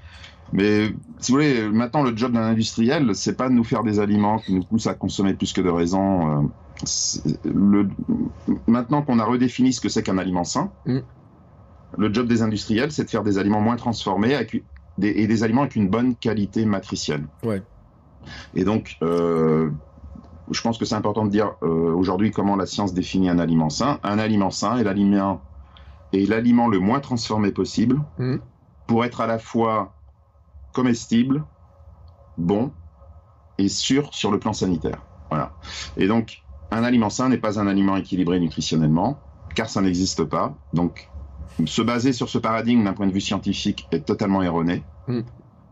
Mais 0.53 0.93
si 1.19 1.31
vous 1.31 1.37
voulez, 1.37 1.69
maintenant 1.69 2.03
le 2.03 2.15
job 2.15 2.31
d'un 2.31 2.43
industriel, 2.43 3.13
c'est 3.15 3.35
pas 3.35 3.49
de 3.49 3.53
nous 3.53 3.63
faire 3.63 3.83
des 3.83 3.99
aliments 3.99 4.39
qui 4.39 4.53
nous 4.53 4.63
poussent 4.63 4.87
à 4.87 4.93
consommer 4.93 5.33
plus 5.33 5.53
que 5.53 5.61
de 5.61 5.69
raison. 5.69 6.47
Euh, 7.45 7.83
maintenant 8.67 9.01
qu'on 9.01 9.19
a 9.19 9.25
redéfini 9.25 9.73
ce 9.73 9.81
que 9.81 9.89
c'est 9.89 10.03
qu'un 10.03 10.17
aliment 10.17 10.43
sain, 10.43 10.71
mm. 10.85 10.99
le 11.97 12.13
job 12.13 12.27
des 12.27 12.41
industriels, 12.41 12.91
c'est 12.91 13.05
de 13.05 13.09
faire 13.09 13.23
des 13.23 13.37
aliments 13.37 13.61
moins 13.61 13.75
transformés 13.75 14.37
et 15.01 15.27
des 15.27 15.43
aliments 15.43 15.61
avec 15.61 15.75
une 15.75 15.89
bonne 15.89 16.15
qualité 16.15 16.65
matricielle. 16.65 17.25
Ouais. 17.43 17.61
Et 18.55 18.63
donc, 18.63 18.97
euh, 19.01 19.69
je 20.51 20.61
pense 20.61 20.77
que 20.77 20.85
c'est 20.85 20.95
important 20.95 21.25
de 21.25 21.31
dire 21.31 21.55
euh, 21.63 21.93
aujourd'hui 21.93 22.31
comment 22.31 22.55
la 22.55 22.65
science 22.65 22.93
définit 22.93 23.29
un 23.29 23.39
aliment 23.39 23.69
sain. 23.69 23.99
Un 24.03 24.19
aliment 24.19 24.51
sain 24.51 24.77
est 24.77 24.83
l'aliment 24.83 25.41
est 26.13 26.27
l'aliment 26.27 26.69
le 26.69 26.79
moins 26.79 27.01
transformé 27.01 27.51
possible 27.51 28.01
mmh. 28.17 28.37
pour 28.87 29.03
être 29.03 29.19
à 29.19 29.27
la 29.27 29.39
fois 29.39 29.96
comestible, 30.73 31.43
bon 32.37 32.71
et 33.57 33.69
sûr 33.69 34.13
sur 34.13 34.31
le 34.31 34.39
plan 34.39 34.53
sanitaire. 34.53 35.01
Voilà. 35.29 35.53
Et 35.97 36.07
donc, 36.07 36.43
un 36.71 36.83
aliment 36.83 37.09
sain 37.09 37.29
n'est 37.29 37.37
pas 37.37 37.59
un 37.59 37.67
aliment 37.67 37.95
équilibré 37.95 38.39
nutritionnellement, 38.39 39.19
car 39.55 39.69
ça 39.69 39.81
n'existe 39.81 40.23
pas. 40.23 40.55
Donc, 40.73 41.09
se 41.65 41.81
baser 41.81 42.13
sur 42.13 42.29
ce 42.29 42.37
paradigme 42.37 42.83
d'un 42.83 42.93
point 42.93 43.07
de 43.07 43.11
vue 43.11 43.21
scientifique 43.21 43.87
est 43.91 44.05
totalement 44.05 44.43
erroné. 44.43 44.83
Mmh. 45.07 45.21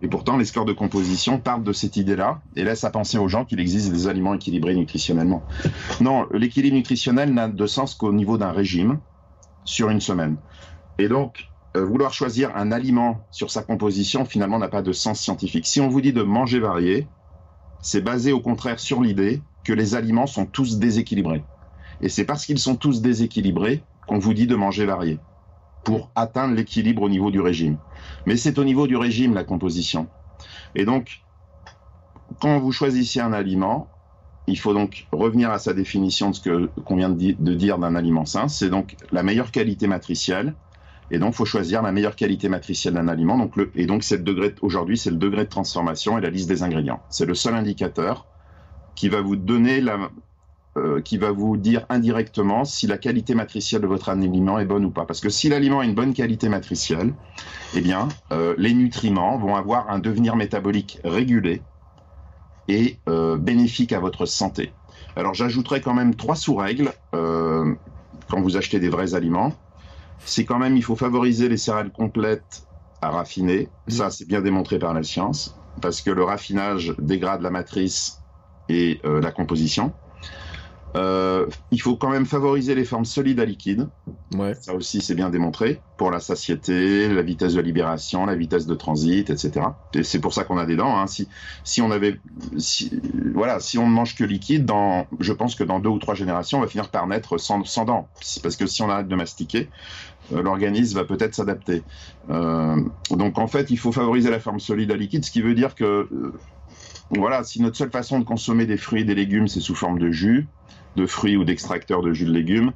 Et 0.01 0.07
pourtant, 0.07 0.37
les 0.37 0.45
scores 0.45 0.65
de 0.65 0.73
composition 0.73 1.39
partent 1.39 1.63
de 1.63 1.73
cette 1.73 1.95
idée-là 1.95 2.41
et 2.55 2.63
laissent 2.63 2.83
à 2.83 2.89
penser 2.89 3.17
aux 3.17 3.27
gens 3.27 3.45
qu'il 3.45 3.59
existe 3.59 3.91
des 3.91 4.07
aliments 4.07 4.33
équilibrés 4.33 4.75
nutritionnellement. 4.75 5.43
Non, 6.01 6.27
l'équilibre 6.31 6.75
nutritionnel 6.75 7.33
n'a 7.33 7.47
de 7.47 7.65
sens 7.65 7.95
qu'au 7.95 8.11
niveau 8.11 8.37
d'un 8.37 8.51
régime 8.51 8.99
sur 9.63 9.89
une 9.89 10.01
semaine. 10.01 10.37
Et 10.97 11.07
donc, 11.07 11.49
vouloir 11.83 12.13
choisir 12.13 12.55
un 12.55 12.71
aliment 12.71 13.25
sur 13.31 13.51
sa 13.51 13.63
composition, 13.63 14.25
finalement, 14.25 14.59
n'a 14.59 14.67
pas 14.67 14.81
de 14.81 14.91
sens 14.91 15.19
scientifique. 15.19 15.65
Si 15.65 15.81
on 15.81 15.89
vous 15.89 16.01
dit 16.01 16.13
de 16.13 16.23
manger 16.23 16.59
varié, 16.59 17.07
c'est 17.81 18.01
basé 18.01 18.31
au 18.31 18.39
contraire 18.39 18.79
sur 18.79 19.01
l'idée 19.01 19.41
que 19.63 19.73
les 19.73 19.95
aliments 19.95 20.27
sont 20.27 20.45
tous 20.45 20.79
déséquilibrés. 20.79 21.43
Et 22.01 22.09
c'est 22.09 22.25
parce 22.25 22.45
qu'ils 22.45 22.59
sont 22.59 22.75
tous 22.75 23.01
déséquilibrés 23.01 23.83
qu'on 24.07 24.19
vous 24.19 24.33
dit 24.33 24.47
de 24.47 24.55
manger 24.55 24.85
varié 24.85 25.19
pour 25.83 26.11
atteindre 26.15 26.55
l'équilibre 26.55 27.03
au 27.03 27.09
niveau 27.09 27.31
du 27.31 27.39
régime. 27.39 27.77
Mais 28.25 28.37
c'est 28.37 28.57
au 28.59 28.63
niveau 28.63 28.87
du 28.87 28.97
régime 28.97 29.33
la 29.33 29.43
composition. 29.43 30.07
Et 30.73 30.83
donc, 30.83 31.21
quand 32.41 32.59
vous 32.59 32.71
choisissez 32.71 33.19
un 33.19 33.33
aliment, 33.33 33.87
il 34.47 34.59
faut 34.59 34.73
donc 34.73 35.07
revenir 35.11 35.51
à 35.51 35.59
sa 35.59 35.73
définition 35.73 36.31
de 36.31 36.35
ce 36.35 36.79
qu'on 36.81 36.95
vient 36.95 37.09
de, 37.09 37.53
dire 37.53 37.77
d'un 37.77 37.95
aliment 37.95 38.25
sain. 38.25 38.47
C'est 38.47 38.69
donc 38.69 38.95
la 39.11 39.23
meilleure 39.23 39.51
qualité 39.51 39.87
matricielle. 39.87 40.53
Et 41.11 41.19
donc, 41.19 41.33
il 41.33 41.37
faut 41.37 41.45
choisir 41.45 41.81
la 41.81 41.91
meilleure 41.91 42.15
qualité 42.15 42.49
matricielle 42.49 42.95
d'un 42.95 43.07
aliment. 43.07 43.37
Donc, 43.37 43.53
et 43.75 43.85
donc, 43.85 44.03
aujourd'hui, 44.61 44.97
c'est 44.97 45.11
le 45.11 45.17
degré 45.17 45.43
de 45.43 45.49
transformation 45.49 46.17
et 46.17 46.21
la 46.21 46.29
liste 46.29 46.49
des 46.49 46.63
ingrédients. 46.63 47.01
C'est 47.09 47.25
le 47.25 47.35
seul 47.35 47.53
indicateur 47.53 48.25
qui 48.95 49.09
va 49.09 49.21
vous 49.21 49.35
donner 49.35 49.81
euh, 50.77 50.99
qui 51.01 51.17
va 51.17 51.31
vous 51.31 51.55
dire 51.55 51.85
indirectement 51.87 52.65
si 52.65 52.87
la 52.87 52.97
qualité 52.97 53.33
matricielle 53.33 53.81
de 53.81 53.87
votre 53.87 54.09
aliment 54.09 54.59
est 54.59 54.65
bonne 54.65 54.83
ou 54.83 54.91
pas. 54.91 55.05
Parce 55.05 55.21
que 55.21 55.29
si 55.29 55.47
l'aliment 55.47 55.79
a 55.79 55.85
une 55.85 55.93
bonne 55.93 56.13
qualité 56.13 56.49
matricielle, 56.49 57.13
eh 57.75 57.81
bien, 57.81 58.09
euh, 58.33 58.55
les 58.57 58.73
nutriments 58.73 59.37
vont 59.37 59.55
avoir 59.55 59.89
un 59.89 59.99
devenir 59.99 60.35
métabolique 60.35 60.99
régulé 61.03 61.61
et 62.67 62.97
euh, 63.07 63.37
bénéfique 63.37 63.93
à 63.93 63.99
votre 63.99 64.25
santé. 64.25 64.73
Alors 65.15 65.33
j'ajouterai 65.33 65.79
quand 65.79 65.93
même 65.93 66.15
trois 66.15 66.35
sous-règles 66.35 66.91
quand 67.11 68.41
vous 68.41 68.57
achetez 68.57 68.79
des 68.79 68.89
vrais 68.89 69.13
aliments. 69.13 69.53
C'est 70.19 70.45
quand 70.45 70.59
même, 70.59 70.77
il 70.77 70.83
faut 70.83 70.95
favoriser 70.95 71.49
les 71.49 71.57
céréales 71.57 71.91
complètes 71.91 72.67
à 73.01 73.09
raffiner. 73.09 73.69
Mmh. 73.87 73.91
Ça, 73.91 74.09
c'est 74.09 74.27
bien 74.27 74.41
démontré 74.41 74.79
par 74.79 74.93
la 74.93 75.03
science, 75.03 75.55
parce 75.81 76.01
que 76.01 76.11
le 76.11 76.23
raffinage 76.23 76.95
dégrade 76.99 77.41
la 77.41 77.51
matrice 77.51 78.21
et 78.69 78.99
la 79.03 79.31
composition. 79.31 79.93
Euh, 80.95 81.45
il 81.71 81.81
faut 81.81 81.95
quand 81.95 82.09
même 82.09 82.25
favoriser 82.25 82.73
les 82.73 82.85
formes 82.85 83.05
solides 83.05 83.39
à 83.39 83.45
liquide. 83.45 83.87
Ouais. 84.33 84.53
Ça 84.55 84.73
aussi, 84.73 85.01
c'est 85.01 85.15
bien 85.15 85.29
démontré 85.29 85.81
pour 85.97 86.09
la 86.09 86.19
satiété, 86.19 87.07
la 87.07 87.21
vitesse 87.21 87.53
de 87.53 87.61
libération, 87.61 88.25
la 88.25 88.35
vitesse 88.35 88.65
de 88.65 88.75
transit, 88.75 89.29
etc. 89.29 89.67
Et 89.93 90.03
c'est 90.03 90.19
pour 90.19 90.33
ça 90.33 90.43
qu'on 90.43 90.57
a 90.57 90.65
des 90.65 90.75
dents. 90.75 90.97
Hein. 90.97 91.07
Si, 91.07 91.27
si 91.63 91.81
on 91.81 91.91
avait, 91.91 92.19
si, 92.57 92.99
voilà, 93.33 93.59
si 93.59 93.77
on 93.77 93.87
ne 93.87 93.91
mange 93.91 94.15
que 94.15 94.23
liquide, 94.23 94.65
dans, 94.65 95.05
je 95.19 95.33
pense 95.33 95.55
que 95.55 95.63
dans 95.63 95.79
deux 95.79 95.89
ou 95.89 95.99
trois 95.99 96.15
générations, 96.15 96.59
on 96.59 96.61
va 96.61 96.67
finir 96.67 96.89
par 96.89 97.07
naître 97.07 97.37
sans, 97.37 97.63
sans 97.65 97.85
dents. 97.85 98.07
Parce 98.41 98.55
que 98.55 98.65
si 98.65 98.81
on 98.81 98.89
arrête 98.89 99.07
de 99.07 99.15
mastiquer, 99.15 99.69
euh, 100.33 100.41
l'organisme 100.41 100.97
va 100.97 101.03
peut-être 101.03 101.35
s'adapter. 101.35 101.83
Euh, 102.29 102.81
donc 103.11 103.37
en 103.37 103.47
fait, 103.47 103.69
il 103.69 103.77
faut 103.77 103.91
favoriser 103.91 104.29
la 104.29 104.39
forme 104.39 104.59
solide 104.59 104.91
à 104.91 104.95
liquide, 104.95 105.25
ce 105.25 105.31
qui 105.31 105.41
veut 105.41 105.55
dire 105.55 105.75
que 105.75 105.83
euh, 106.11 106.33
voilà, 107.11 107.43
si 107.43 107.61
notre 107.61 107.77
seule 107.77 107.91
façon 107.91 108.19
de 108.19 108.23
consommer 108.23 108.65
des 108.65 108.77
fruits 108.77 109.01
et 109.01 109.05
des 109.05 109.15
légumes, 109.15 109.47
c'est 109.47 109.59
sous 109.59 109.75
forme 109.75 109.99
de 109.99 110.11
jus, 110.11 110.47
de 110.95 111.05
fruits 111.05 111.37
ou 111.37 111.43
d'extracteurs 111.43 112.01
de 112.01 112.13
jus 112.13 112.25
de 112.25 112.31
légumes, 112.31 112.71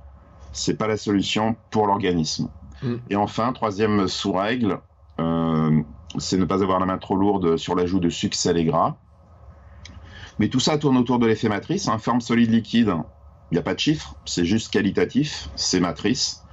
c'est 0.51 0.77
pas 0.77 0.87
la 0.87 0.97
solution 0.97 1.55
pour 1.71 1.87
l'organisme. 1.87 2.49
Mm. 2.81 2.95
Et 3.09 3.15
enfin, 3.15 3.53
troisième 3.53 4.07
sous-règle, 4.07 4.79
euh, 5.19 5.81
c'est 6.17 6.37
ne 6.37 6.45
pas 6.45 6.63
avoir 6.63 6.79
la 6.79 6.85
main 6.85 6.97
trop 6.97 7.15
lourde 7.15 7.57
sur 7.57 7.75
l'ajout 7.75 7.99
de 7.99 8.09
sucre, 8.09 8.35
sel 8.35 8.57
et 8.57 8.65
gras. 8.65 8.97
Mais 10.39 10.47
tout 10.47 10.59
ça 10.59 10.77
tourne 10.77 10.97
autour 10.97 11.19
de 11.19 11.27
l'effet 11.27 11.49
matrice. 11.49 11.87
Hein. 11.87 11.97
Forme 11.97 12.21
solide 12.21 12.51
liquide, 12.51 12.93
il 13.51 13.55
n'y 13.55 13.59
a 13.59 13.63
pas 13.63 13.73
de 13.73 13.79
chiffre, 13.79 14.15
c'est 14.25 14.45
juste 14.45 14.71
qualitatif, 14.71 15.49
c'est 15.55 15.79
matrice. 15.79 16.43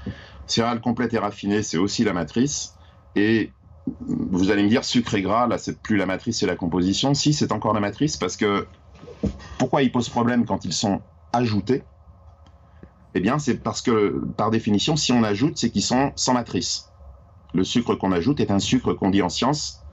Céréales 0.47 0.81
complète 0.81 1.15
et 1.15 1.19
raffinée, 1.19 1.63
c'est 1.63 1.79
aussi 1.79 2.05
la 2.05 2.13
matrice. 2.13 2.75
Et 3.15 3.53
vous 4.01 4.51
allez 4.51 4.65
me 4.65 4.69
dire 4.69 4.85
sucre 4.85 5.15
et 5.15 5.23
gras, 5.23 5.47
là 5.47 5.59
c'est 5.59 5.81
plus 5.81 5.97
la 5.97 6.07
matrice, 6.07 6.41
c'est 6.41 6.47
la 6.47 6.57
composition. 6.57 7.15
Si, 7.15 7.33
c'est 7.33 7.53
encore 7.53 7.73
la 7.73 7.81
matrice 7.81 8.17
parce 8.17 8.37
que 8.37 8.67
pourquoi 9.59 9.83
ils 9.83 9.93
posent 9.93 10.09
problème 10.09 10.45
quand 10.45 10.65
ils 10.65 10.73
sont 10.73 11.01
ajouter, 11.37 11.83
eh 13.15 13.21
bien, 13.21 13.39
c'est 13.39 13.55
parce 13.55 13.81
que, 13.81 14.23
par 14.37 14.51
définition, 14.51 14.95
si 14.97 15.13
on 15.13 15.23
ajoute, 15.23 15.57
c'est 15.57 15.71
qu'ils 15.71 15.83
sont 15.83 16.13
sans 16.17 16.35
matrice. 16.35 16.93
Le 17.55 17.65
sucre 17.65 17.95
qu'on 17.95 18.13
ajoute 18.13 18.41
est 18.41 18.51
un 18.51 18.59
sucre 18.59 18.93
qu'on 18.93 19.11
dit 19.11 19.23
en 19.23 19.31
science 19.31 19.87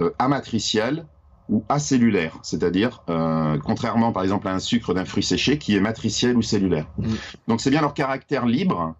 euh, 0.00 0.10
amatriciel 0.18 1.06
ou 1.50 1.62
acellulaire, 1.68 2.38
c'est-à-dire, 2.42 3.02
euh, 3.10 3.58
contrairement 3.62 4.12
par 4.12 4.22
exemple 4.22 4.48
à 4.48 4.54
un 4.54 4.58
sucre 4.58 4.94
d'un 4.94 5.04
fruit 5.04 5.22
séché 5.22 5.58
qui 5.58 5.76
est 5.76 5.80
matriciel 5.80 6.38
ou 6.38 6.42
cellulaire. 6.42 6.86
Mm. 6.96 7.14
Donc 7.48 7.60
c'est 7.60 7.68
bien 7.68 7.82
leur 7.82 7.92
caractère 7.92 8.46
libre 8.46 8.94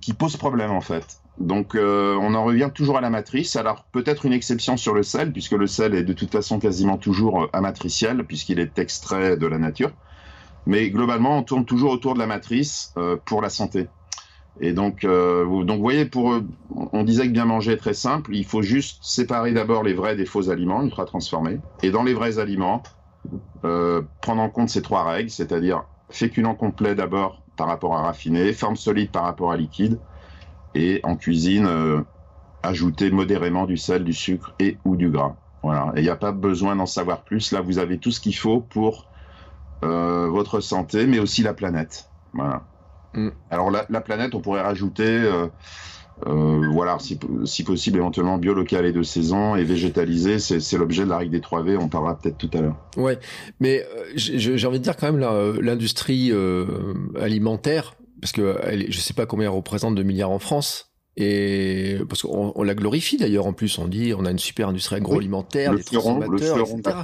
qui 0.00 0.12
pose 0.12 0.36
problème 0.36 0.70
en 0.70 0.80
fait. 0.80 1.18
Donc 1.38 1.74
euh, 1.74 2.16
on 2.20 2.34
en 2.34 2.44
revient 2.44 2.70
toujours 2.72 2.98
à 2.98 3.00
la 3.00 3.10
matrice. 3.10 3.56
Alors 3.56 3.84
peut-être 3.90 4.26
une 4.26 4.32
exception 4.32 4.76
sur 4.76 4.94
le 4.94 5.02
sel, 5.02 5.32
puisque 5.32 5.52
le 5.52 5.66
sel 5.66 5.94
est 5.94 6.04
de 6.04 6.12
toute 6.12 6.30
façon 6.30 6.60
quasiment 6.60 6.98
toujours 6.98 7.48
amatriciel, 7.52 8.24
puisqu'il 8.24 8.60
est 8.60 8.78
extrait 8.78 9.36
de 9.36 9.46
la 9.46 9.58
nature. 9.58 9.90
Mais 10.66 10.90
globalement, 10.90 11.38
on 11.38 11.42
tourne 11.42 11.64
toujours 11.64 11.92
autour 11.92 12.14
de 12.14 12.18
la 12.18 12.26
matrice 12.26 12.92
euh, 12.98 13.16
pour 13.24 13.40
la 13.40 13.50
santé. 13.50 13.86
Et 14.60 14.72
donc, 14.72 15.04
euh, 15.04 15.44
vous, 15.44 15.64
donc, 15.64 15.76
vous 15.76 15.82
voyez, 15.82 16.06
pour, 16.06 16.40
on 16.70 17.04
disait 17.04 17.26
que 17.26 17.32
bien 17.32 17.44
manger 17.44 17.72
est 17.72 17.76
très 17.76 17.94
simple. 17.94 18.34
Il 18.34 18.44
faut 18.44 18.62
juste 18.62 19.04
séparer 19.04 19.52
d'abord 19.52 19.82
les 19.82 19.94
vrais 19.94 20.16
des 20.16 20.24
faux 20.24 20.50
aliments, 20.50 20.82
ultra 20.82 21.04
transformés. 21.04 21.60
Et 21.82 21.90
dans 21.90 22.02
les 22.02 22.14
vrais 22.14 22.38
aliments, 22.38 22.82
euh, 23.64 24.02
prendre 24.22 24.42
en 24.42 24.48
compte 24.48 24.70
ces 24.70 24.82
trois 24.82 25.04
règles, 25.04 25.30
c'est-à-dire 25.30 25.84
féculent 26.10 26.56
complet 26.56 26.94
d'abord 26.94 27.42
par 27.56 27.68
rapport 27.68 27.96
à 27.96 28.02
raffiné, 28.02 28.52
forme 28.52 28.76
solide 28.76 29.10
par 29.10 29.24
rapport 29.24 29.52
à 29.52 29.56
liquide, 29.56 29.98
et 30.74 31.00
en 31.04 31.16
cuisine, 31.16 32.04
ajouter 32.62 33.10
modérément 33.10 33.66
du 33.66 33.76
sel, 33.76 34.04
du 34.04 34.12
sucre 34.12 34.54
et 34.58 34.78
ou 34.84 34.96
du 34.96 35.10
gras. 35.10 35.36
Voilà. 35.62 35.92
Et 35.96 36.00
il 36.00 36.02
n'y 36.02 36.10
a 36.10 36.16
pas 36.16 36.32
besoin 36.32 36.76
d'en 36.76 36.86
savoir 36.86 37.22
plus. 37.22 37.52
Là, 37.52 37.60
vous 37.60 37.78
avez 37.78 37.98
tout 37.98 38.10
ce 38.10 38.20
qu'il 38.20 38.36
faut 38.36 38.60
pour 38.60 39.06
euh, 39.84 40.28
votre 40.28 40.60
santé, 40.60 41.06
mais 41.06 41.18
aussi 41.18 41.42
la 41.42 41.54
planète. 41.54 42.08
Voilà. 42.32 42.62
Mm. 43.14 43.28
Alors 43.50 43.70
la, 43.70 44.00
planète, 44.00 44.34
on 44.34 44.40
pourrait 44.40 44.62
rajouter, 44.62 45.04
euh, 45.04 45.46
euh, 46.26 46.68
voilà, 46.72 46.98
si, 46.98 47.64
possible, 47.64 47.98
éventuellement 47.98 48.38
bio, 48.38 48.54
local 48.54 48.86
et 48.86 48.92
de 48.92 49.02
saison 49.02 49.54
et 49.54 49.64
végétalisé. 49.64 50.38
C'est 50.38 50.78
l'objet 50.78 51.04
de 51.04 51.10
la 51.10 51.18
règle 51.18 51.32
des 51.32 51.40
3V. 51.40 51.76
On 51.78 51.88
parlera 51.88 52.18
peut-être 52.18 52.38
tout 52.38 52.50
à 52.54 52.60
l'heure. 52.60 52.76
Ouais, 52.96 53.18
mais 53.60 53.86
j'ai 54.14 54.66
envie 54.66 54.78
de 54.78 54.84
dire 54.84 54.96
quand 54.96 55.12
même 55.12 55.60
l'industrie 55.60 56.32
alimentaire, 57.20 57.94
parce 58.20 58.32
que 58.32 58.58
elle, 58.62 58.90
je 58.90 58.98
sais 58.98 59.14
pas 59.14 59.26
combien 59.26 59.50
elle 59.50 59.56
représente 59.56 59.94
de 59.94 60.02
milliards 60.02 60.30
en 60.30 60.38
France. 60.38 60.95
Et 61.18 61.96
parce 62.10 62.22
qu'on 62.22 62.52
on 62.54 62.62
la 62.62 62.74
glorifie 62.74 63.16
d'ailleurs 63.16 63.46
en 63.46 63.54
plus, 63.54 63.78
on 63.78 63.88
dit 63.88 64.12
on 64.12 64.26
a 64.26 64.30
une 64.30 64.38
super 64.38 64.68
industrie 64.68 64.96
agroalimentaire, 64.96 65.72
le, 65.72 65.78
fleuron, 65.78 66.20
le 66.20 66.36
fleuron 66.36 66.78
etc. 66.78 66.96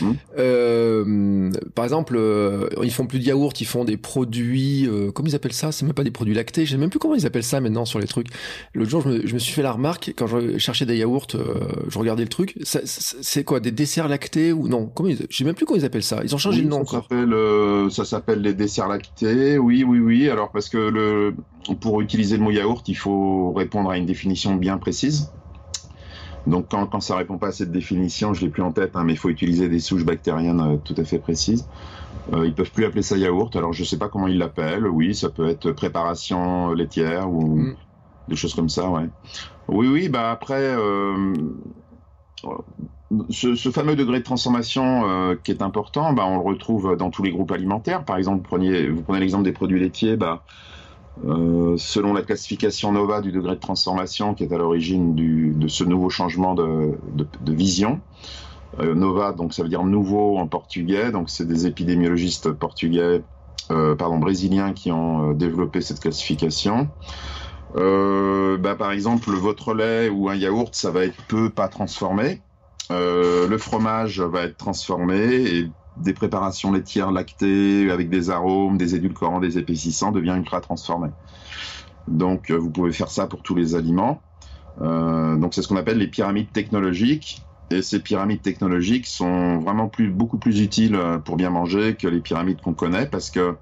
Mmh. 0.00 0.10
Euh, 0.38 1.50
par 1.76 1.84
exemple, 1.84 2.16
euh, 2.16 2.68
ils 2.82 2.90
font 2.90 3.06
plus 3.06 3.20
de 3.20 3.24
yaourt, 3.24 3.60
ils 3.60 3.66
font 3.66 3.84
des 3.84 3.96
produits, 3.96 4.88
euh, 4.88 5.12
comment 5.12 5.28
ils 5.28 5.36
appellent 5.36 5.52
ça? 5.52 5.70
C'est 5.70 5.84
même 5.84 5.94
pas 5.94 6.02
des 6.02 6.10
produits 6.10 6.34
lactés, 6.34 6.66
je 6.66 6.72
sais 6.72 6.78
même 6.78 6.90
plus 6.90 6.98
comment 6.98 7.14
ils 7.14 7.26
appellent 7.26 7.44
ça 7.44 7.60
maintenant 7.60 7.84
sur 7.84 8.00
les 8.00 8.08
trucs. 8.08 8.26
L'autre 8.74 8.90
jour, 8.90 9.02
je 9.02 9.08
me, 9.08 9.26
je 9.26 9.34
me, 9.34 9.38
suis 9.38 9.52
fait 9.52 9.62
la 9.62 9.72
remarque 9.72 10.12
quand 10.16 10.26
je 10.26 10.58
cherchais 10.58 10.84
des 10.84 10.96
yaourts, 10.96 11.28
euh, 11.36 11.54
je 11.86 11.96
regardais 11.96 12.24
le 12.24 12.28
truc. 12.28 12.58
C'est 12.64 13.44
quoi 13.44 13.60
des 13.60 13.70
desserts 13.70 14.08
lactés 14.08 14.52
ou 14.52 14.66
non? 14.66 14.86
Comment 14.86 15.10
ils, 15.10 15.26
Je 15.30 15.36
sais 15.36 15.44
même 15.44 15.54
plus 15.54 15.64
comment 15.64 15.78
ils 15.78 15.84
appellent 15.84 16.02
ça. 16.02 16.22
Ils 16.24 16.34
ont 16.34 16.38
changé 16.38 16.60
le 16.60 16.68
nom 16.68 16.84
ça 16.84 17.02
S'appelle, 17.02 17.90
ça 17.92 18.04
s'appelle 18.04 18.40
les 18.40 18.54
desserts 18.54 18.88
lactés. 18.88 19.58
Oui, 19.58 19.84
oui, 19.84 20.00
oui. 20.00 20.28
Alors 20.28 20.50
parce 20.50 20.68
que 20.68 20.78
le 20.78 21.34
pour 21.80 22.00
utiliser 22.00 22.36
le 22.36 22.42
mot 22.42 22.50
yaourt, 22.50 22.86
il 22.88 22.94
faut 22.94 23.52
répondre 23.52 23.90
à 23.90 23.96
une 23.96 24.06
définition 24.06 24.54
bien 24.54 24.78
précise. 24.78 25.32
Donc 26.46 26.66
quand, 26.70 26.86
quand 26.86 27.00
ça 27.00 27.16
répond 27.16 27.38
pas 27.38 27.48
à 27.48 27.52
cette 27.52 27.72
définition, 27.72 28.34
je 28.34 28.42
l'ai 28.42 28.50
plus 28.50 28.62
en 28.62 28.72
tête, 28.72 28.96
hein, 28.96 29.04
mais 29.04 29.14
il 29.14 29.18
faut 29.18 29.30
utiliser 29.30 29.68
des 29.68 29.78
souches 29.78 30.04
bactériennes 30.04 30.60
euh, 30.60 30.76
tout 30.76 30.94
à 30.98 31.04
fait 31.04 31.18
précises. 31.18 31.66
Euh, 32.32 32.46
ils 32.46 32.54
peuvent 32.54 32.70
plus 32.70 32.84
appeler 32.84 33.02
ça 33.02 33.16
yaourt, 33.16 33.54
alors 33.56 33.72
je 33.72 33.84
sais 33.84 33.98
pas 33.98 34.08
comment 34.08 34.26
ils 34.26 34.38
l'appellent. 34.38 34.86
Oui, 34.86 35.14
ça 35.14 35.30
peut 35.30 35.48
être 35.48 35.72
préparation 35.72 36.72
laitière 36.72 37.30
ou 37.30 37.56
mm. 37.56 37.76
des 38.28 38.36
choses 38.36 38.54
comme 38.54 38.68
ça, 38.68 38.90
ouais. 38.90 39.08
Oui, 39.68 39.88
oui, 39.88 40.08
bah 40.10 40.30
après, 40.30 40.74
euh, 40.76 41.32
ce, 43.30 43.70
fameux 43.70 43.96
degré 43.96 44.18
de 44.18 44.24
transformation 44.24 45.08
euh, 45.08 45.36
qui 45.42 45.50
est 45.50 45.62
important, 45.62 46.12
bah, 46.12 46.24
on 46.26 46.36
le 46.36 46.42
retrouve 46.42 46.96
dans 46.96 47.10
tous 47.10 47.22
les 47.22 47.30
groupes 47.30 47.52
alimentaires. 47.52 48.04
Par 48.04 48.16
exemple, 48.16 48.42
prenez, 48.42 48.88
vous 48.88 49.02
prenez 49.02 49.20
l'exemple 49.20 49.44
des 49.44 49.52
produits 49.52 49.80
laitiers, 49.80 50.16
bah, 50.16 50.44
euh, 51.22 51.76
selon 51.76 52.12
la 52.12 52.22
classification 52.22 52.90
NOVA 52.90 53.20
du 53.20 53.30
degré 53.30 53.54
de 53.54 53.60
transformation 53.60 54.34
qui 54.34 54.42
est 54.42 54.52
à 54.52 54.58
l'origine 54.58 55.14
de 55.14 55.68
ce 55.68 55.84
nouveau 55.84 56.10
changement 56.10 56.54
de, 56.54 56.98
vision. 57.46 58.00
Euh, 58.80 58.94
NOVA, 58.94 59.32
donc 59.32 59.54
ça 59.54 59.62
veut 59.62 59.68
dire 59.68 59.84
nouveau 59.84 60.38
en 60.38 60.48
portugais, 60.48 61.12
donc 61.12 61.30
c'est 61.30 61.46
des 61.46 61.66
épidémiologistes 61.66 62.50
portugais, 62.50 63.22
euh, 63.70 63.94
pardon, 63.94 64.18
brésiliens 64.18 64.72
qui 64.72 64.90
ont 64.90 65.32
développé 65.32 65.80
cette 65.80 66.00
classification. 66.00 66.88
Bah, 67.74 68.76
par 68.76 68.92
exemple, 68.92 69.30
votre 69.30 69.74
lait 69.74 70.08
ou 70.08 70.28
un 70.28 70.34
yaourt, 70.34 70.74
ça 70.74 70.90
va 70.90 71.04
être 71.04 71.20
peu, 71.28 71.50
pas 71.50 71.68
transformé. 71.68 72.40
le 72.90 73.56
fromage 73.58 74.20
va 74.20 74.42
être 74.42 74.56
transformé 74.56 75.16
et 75.16 75.70
des 75.96 76.12
préparations 76.12 76.72
laitières 76.72 77.12
lactées 77.12 77.90
avec 77.90 78.10
des 78.10 78.30
arômes, 78.30 78.76
des 78.76 78.94
édulcorants, 78.94 79.40
des 79.40 79.58
épaississants 79.58 80.12
devient 80.12 80.34
ultra 80.36 80.60
transformé. 80.60 81.08
Donc 82.08 82.50
euh, 82.50 82.56
vous 82.56 82.70
pouvez 82.70 82.92
faire 82.92 83.08
ça 83.08 83.26
pour 83.26 83.42
tous 83.42 83.54
les 83.54 83.74
aliments. 83.74 84.20
Euh, 84.80 85.36
donc 85.36 85.54
c'est 85.54 85.62
ce 85.62 85.68
qu'on 85.68 85.76
appelle 85.76 85.98
les 85.98 86.08
pyramides 86.08 86.52
technologiques. 86.52 87.42
Et 87.70 87.80
ces 87.80 88.00
pyramides 88.00 88.42
technologiques 88.42 89.06
sont 89.06 89.58
vraiment 89.58 89.88
plus, 89.88 90.10
beaucoup 90.10 90.38
plus 90.38 90.60
utiles 90.60 90.96
euh, 90.96 91.18
pour 91.18 91.36
bien 91.36 91.50
manger 91.50 91.94
que 91.94 92.06
les 92.06 92.20
pyramides 92.20 92.60
qu'on 92.60 92.74
connaît 92.74 93.06
parce 93.06 93.30
que 93.30 93.56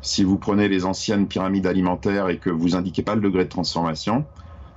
si 0.00 0.24
vous 0.24 0.38
prenez 0.38 0.68
les 0.68 0.84
anciennes 0.84 1.26
pyramides 1.26 1.66
alimentaires 1.66 2.28
et 2.28 2.38
que 2.38 2.50
vous 2.50 2.76
indiquez 2.76 3.02
pas 3.02 3.14
le 3.14 3.20
degré 3.20 3.44
de 3.44 3.48
transformation, 3.48 4.24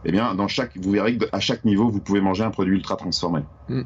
eh 0.05 0.11
bien, 0.11 0.35
dans 0.35 0.47
chaque, 0.47 0.77
vous 0.77 0.91
verrez 0.91 1.17
qu'à 1.17 1.39
chaque 1.39 1.65
niveau, 1.65 1.89
vous 1.89 1.99
pouvez 1.99 2.21
manger 2.21 2.43
un 2.43 2.51
produit 2.51 2.75
ultra 2.75 2.95
transformé. 2.95 3.41
Mm. 3.69 3.81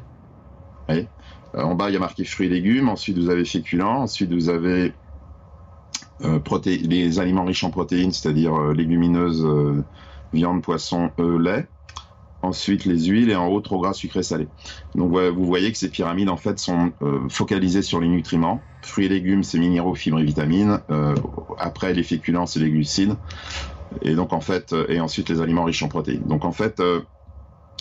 En 1.54 1.74
bas, 1.74 1.90
il 1.90 1.94
y 1.94 1.96
a 1.96 2.00
marqué 2.00 2.24
fruits 2.24 2.46
et 2.46 2.50
légumes. 2.50 2.88
Ensuite, 2.88 3.18
vous 3.18 3.30
avez 3.30 3.44
féculents. 3.44 4.02
Ensuite, 4.02 4.32
vous 4.32 4.48
avez 4.48 4.94
euh, 6.22 6.38
les 6.66 7.18
aliments 7.18 7.44
riches 7.44 7.64
en 7.64 7.70
protéines, 7.70 8.12
c'est-à-dire 8.12 8.54
euh, 8.54 8.74
légumineuses, 8.74 9.46
viande, 10.32 10.62
poisson, 10.62 11.10
œufs, 11.18 11.40
lait. 11.40 11.68
Ensuite, 12.42 12.86
les 12.86 13.04
huiles 13.04 13.30
et 13.30 13.36
en 13.36 13.48
haut, 13.48 13.60
trop 13.60 13.80
gras, 13.80 13.92
sucré, 13.92 14.22
salé. 14.22 14.48
Donc, 14.94 15.12
vous 15.12 15.44
voyez 15.44 15.70
que 15.72 15.76
ces 15.76 15.90
pyramides, 15.90 16.30
en 16.30 16.38
fait, 16.38 16.58
sont 16.58 16.92
focalisées 17.28 17.82
sur 17.82 18.00
les 18.00 18.08
nutriments. 18.08 18.64
Fruits 18.82 19.04
et 19.04 19.08
légumes, 19.10 19.42
c'est 19.42 19.58
minéraux, 19.58 19.94
fibres 19.94 20.20
et 20.20 20.24
vitamines. 20.24 20.80
après, 21.58 21.92
les 21.92 22.02
féculents, 22.02 22.46
c'est 22.46 22.60
les 22.60 22.70
glucides. 22.70 23.14
Et 24.00 24.14
donc, 24.14 24.32
en 24.32 24.40
fait, 24.40 24.74
et 24.88 25.00
ensuite, 25.00 25.28
les 25.28 25.42
aliments 25.42 25.64
riches 25.64 25.82
en 25.82 25.88
protéines. 25.88 26.22
Donc, 26.24 26.46
en 26.46 26.52
fait, 26.52 26.80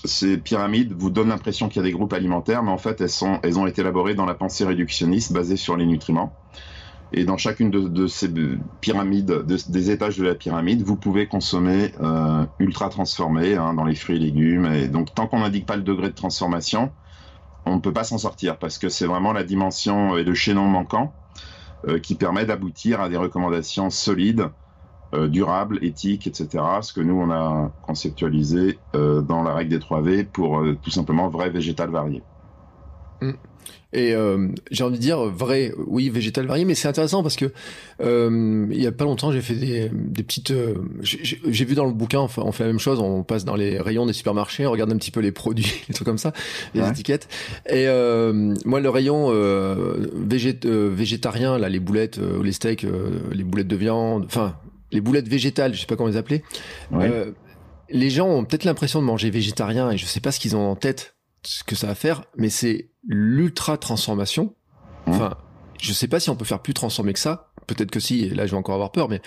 ces 0.06 0.38
pyramides 0.38 0.94
vous 0.94 1.10
donnent 1.10 1.30
l'impression 1.30 1.68
qu'il 1.68 1.78
y 1.78 1.86
a 1.86 1.88
des 1.88 1.92
groupes 1.92 2.14
alimentaires, 2.14 2.64
mais 2.64 2.72
en 2.72 2.78
fait, 2.78 3.02
elles, 3.02 3.10
sont, 3.10 3.40
elles 3.44 3.60
ont 3.60 3.68
été 3.68 3.82
élaborées 3.82 4.16
dans 4.16 4.26
la 4.26 4.34
pensée 4.34 4.66
réductionniste 4.66 5.34
basée 5.34 5.58
sur 5.58 5.76
les 5.76 5.86
nutriments. 5.86 6.34
Et 7.12 7.26
dans 7.26 7.38
chacune 7.38 7.72
de, 7.72 8.08
ces 8.08 8.32
pyramides, 8.82 9.44
des 9.46 9.90
étages 9.90 10.18
de 10.18 10.24
la 10.24 10.36
pyramide, 10.36 10.84
vous 10.84 10.96
pouvez 10.96 11.28
consommer 11.28 11.92
euh, 12.02 12.46
ultra 12.60 12.90
transformé 12.90 13.56
hein, 13.56 13.74
dans 13.74 13.84
les 13.84 13.96
fruits 13.96 14.18
et 14.18 14.20
légumes. 14.20 14.66
Et 14.68 14.88
donc, 14.88 15.14
tant 15.16 15.26
qu'on 15.26 15.40
n'indique 15.40 15.66
pas 15.66 15.76
le 15.76 15.82
degré 15.82 16.10
de 16.10 16.16
transformation, 16.16 16.92
on 17.66 17.76
ne 17.76 17.82
peut 17.82 17.94
pas 17.94 18.04
s'en 18.04 18.20
sortir 18.20 18.58
parce 18.58 18.78
que 18.78 18.90
c'est 18.90 19.08
vraiment 19.08 19.34
la 19.34 19.44
dimension 19.44 20.18
et 20.18 20.24
le 20.24 20.36
chaînon 20.36 20.66
manquant 20.66 21.14
euh, 21.88 21.98
qui 22.00 22.14
permet 22.14 22.46
d'aboutir 22.46 23.02
à 23.02 23.10
des 23.10 23.18
recommandations 23.18 23.90
solides 23.90 24.50
durable, 25.14 25.80
éthique, 25.82 26.28
etc. 26.28 26.64
Ce 26.82 26.94
que 26.94 27.02
nous, 27.02 27.16
on 27.16 27.32
a 27.32 27.72
conceptualisé 27.82 28.78
euh, 28.96 29.22
dans 29.22 29.44
la 29.44 29.54
règle 29.54 29.72
des 29.72 29.80
3V 29.80 30.26
pour 30.26 30.60
euh, 30.60 30.78
tout 30.82 30.92
simplement 30.92 31.30
vrai 31.30 31.50
végétal 31.50 31.90
varié. 31.90 32.22
Mm. 33.22 33.32
Et 33.92 34.14
j'ai 34.70 34.84
envie 34.84 34.98
de 34.98 35.02
dire 35.02 35.18
vrai, 35.18 35.74
oui, 35.88 36.12
végétal 36.12 36.46
varié, 36.46 36.64
mais 36.64 36.76
c'est 36.76 36.88
intéressant 36.88 37.24
parce 37.24 37.36
que 37.36 37.52
il 38.00 38.80
y 38.80 38.86
a 38.86 38.92
pas 38.92 39.04
longtemps, 39.04 39.32
j'ai 39.32 39.42
fait 39.42 39.56
des, 39.56 39.90
petites. 40.24 40.54
j'ai 41.02 41.66
vu 41.66 41.74
dans 41.74 41.86
le 41.86 41.94
bouquin, 41.94 42.20
enfin, 42.20 42.44
on 42.46 42.52
fait 42.52 42.66
la 42.66 42.70
même 42.70 42.80
chose, 42.80 43.00
on 43.00 43.24
passe 43.24 43.46
dans 43.46 43.56
les 43.56 43.80
rayons 43.80 44.06
des 44.06 44.14
supermarchés, 44.14 44.68
on 44.68 44.72
regarde 44.72 44.92
un 44.92 44.98
petit 44.98 45.10
peu 45.10 45.22
les 45.22 45.32
produits, 45.32 45.74
les 45.88 45.96
trucs 45.96 46.06
comme 46.06 46.20
ça, 46.20 46.34
les 46.76 46.88
étiquettes. 46.88 47.28
Et 47.68 47.88
moi, 48.64 48.80
le 48.80 48.90
rayon 48.90 49.32
végétarien, 50.14 51.58
là, 51.58 51.68
les 51.68 51.80
boulettes, 51.80 52.20
les 52.20 52.52
steaks, 52.52 52.86
les 53.32 53.44
boulettes 53.44 53.68
de 53.68 53.76
viande, 53.76 54.26
enfin, 54.26 54.54
les 54.92 55.02
boulettes 55.02 55.28
végétales, 55.28 55.74
je 55.74 55.80
sais 55.80 55.86
pas 55.86 55.96
comment 55.96 56.10
les 56.10 56.18
appeler. 56.18 56.44
Euh, 56.94 57.32
les 57.90 58.10
gens 58.10 58.28
ont 58.28 58.46
peut-être 58.46 58.66
l'impression 58.66 59.00
de 59.00 59.06
manger 59.06 59.30
végétarien 59.30 59.92
et 59.92 59.98
je 59.98 60.06
sais 60.06 60.20
pas 60.20 60.32
ce 60.32 60.40
qu'ils 60.40 60.56
ont 60.56 60.70
en 60.70 60.76
tête, 60.76 61.16
ce 61.44 61.64
que 61.64 61.76
ça 61.76 61.88
va 61.88 61.96
faire, 61.96 62.24
mais 62.38 62.50
c'est 62.50 62.90
l'ultra 63.08 63.78
transformation. 63.78 64.56
Mmh. 65.08 65.12
Enfin, 65.12 65.38
je 65.82 65.94
sais 65.94 66.08
pas 66.08 66.20
si 66.20 66.30
on 66.30 66.36
peut 66.36 66.46
faire 66.46 66.62
plus 66.62 66.74
transformer 66.74 67.14
que 67.14 67.20
ça. 67.20 67.52
Peut-être 67.68 67.92
que 67.92 68.00
si, 68.00 68.24
et 68.24 68.30
là 68.30 68.48
je 68.48 68.52
vais 68.52 68.58
encore 68.58 68.74
avoir 68.74 68.92
peur, 68.92 69.10
mais 69.10 69.22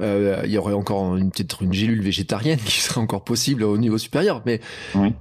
euh, 0.00 0.42
il 0.44 0.50
y 0.50 0.58
aurait 0.58 0.74
encore 0.74 1.16
une 1.16 1.30
peut-être 1.30 1.62
une 1.62 1.72
gélule 1.72 2.02
végétarienne 2.02 2.58
qui 2.64 2.80
serait 2.80 3.00
encore 3.00 3.22
possible 3.22 3.62
au 3.62 3.78
niveau 3.78 3.96
supérieur. 3.96 4.42
Mais 4.44 4.60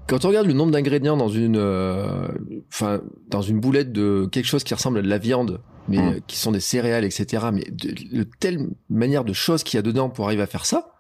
quand 0.08 0.26
on 0.26 0.30
regarde 0.30 0.48
le 0.48 0.54
nombre 0.54 0.72
d'ingrédients 0.72 1.16
dans 1.16 1.30
une, 1.30 1.58
euh, 1.58 2.28
enfin 2.70 3.02
dans 3.30 3.44
une 3.44 3.60
boulette 3.60 3.92
de 3.92 4.28
quelque 4.32 4.48
chose 4.48 4.64
qui 4.64 4.74
ressemble 4.74 4.98
à 4.98 5.02
de 5.04 5.08
la 5.08 5.20
viande, 5.20 5.62
mais 5.88 5.98
mmh. 5.98 6.22
qui 6.28 6.38
sont 6.38 6.52
des 6.52 6.60
céréales, 6.60 7.06
etc. 7.06 7.48
Mais 7.54 7.64
de, 7.70 8.24
telle 8.40 8.70
manière 8.90 9.24
de 9.24 9.34
choses 9.34 9.64
qu'il 9.64 9.78
y 9.78 9.80
a 9.80 9.82
dedans 9.82 10.10
pour 10.10 10.26
arriver 10.26 10.44
à 10.44 10.48
faire 10.48 10.66
ça, 10.66 10.96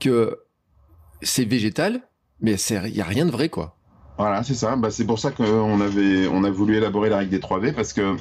que 0.00 0.38
c'est 1.22 1.44
végétal, 1.44 2.00
mais 2.40 2.54
il 2.54 2.96
y 2.96 3.00
a 3.00 3.04
rien 3.04 3.26
de 3.26 3.30
vrai, 3.30 3.48
quoi. 3.48 3.76
Voilà, 4.16 4.42
c'est 4.42 4.54
ça. 4.54 4.74
Bah, 4.76 4.90
c'est 4.90 5.06
pour 5.06 5.18
ça 5.18 5.30
qu'on 5.30 5.80
avait, 5.80 6.26
on 6.26 6.42
a 6.42 6.50
voulu 6.50 6.76
élaborer 6.76 7.08
la 7.08 7.18
règle 7.18 7.30
des 7.30 7.40
3 7.40 7.60
V 7.60 7.72
parce 7.72 7.92
que, 7.92 8.16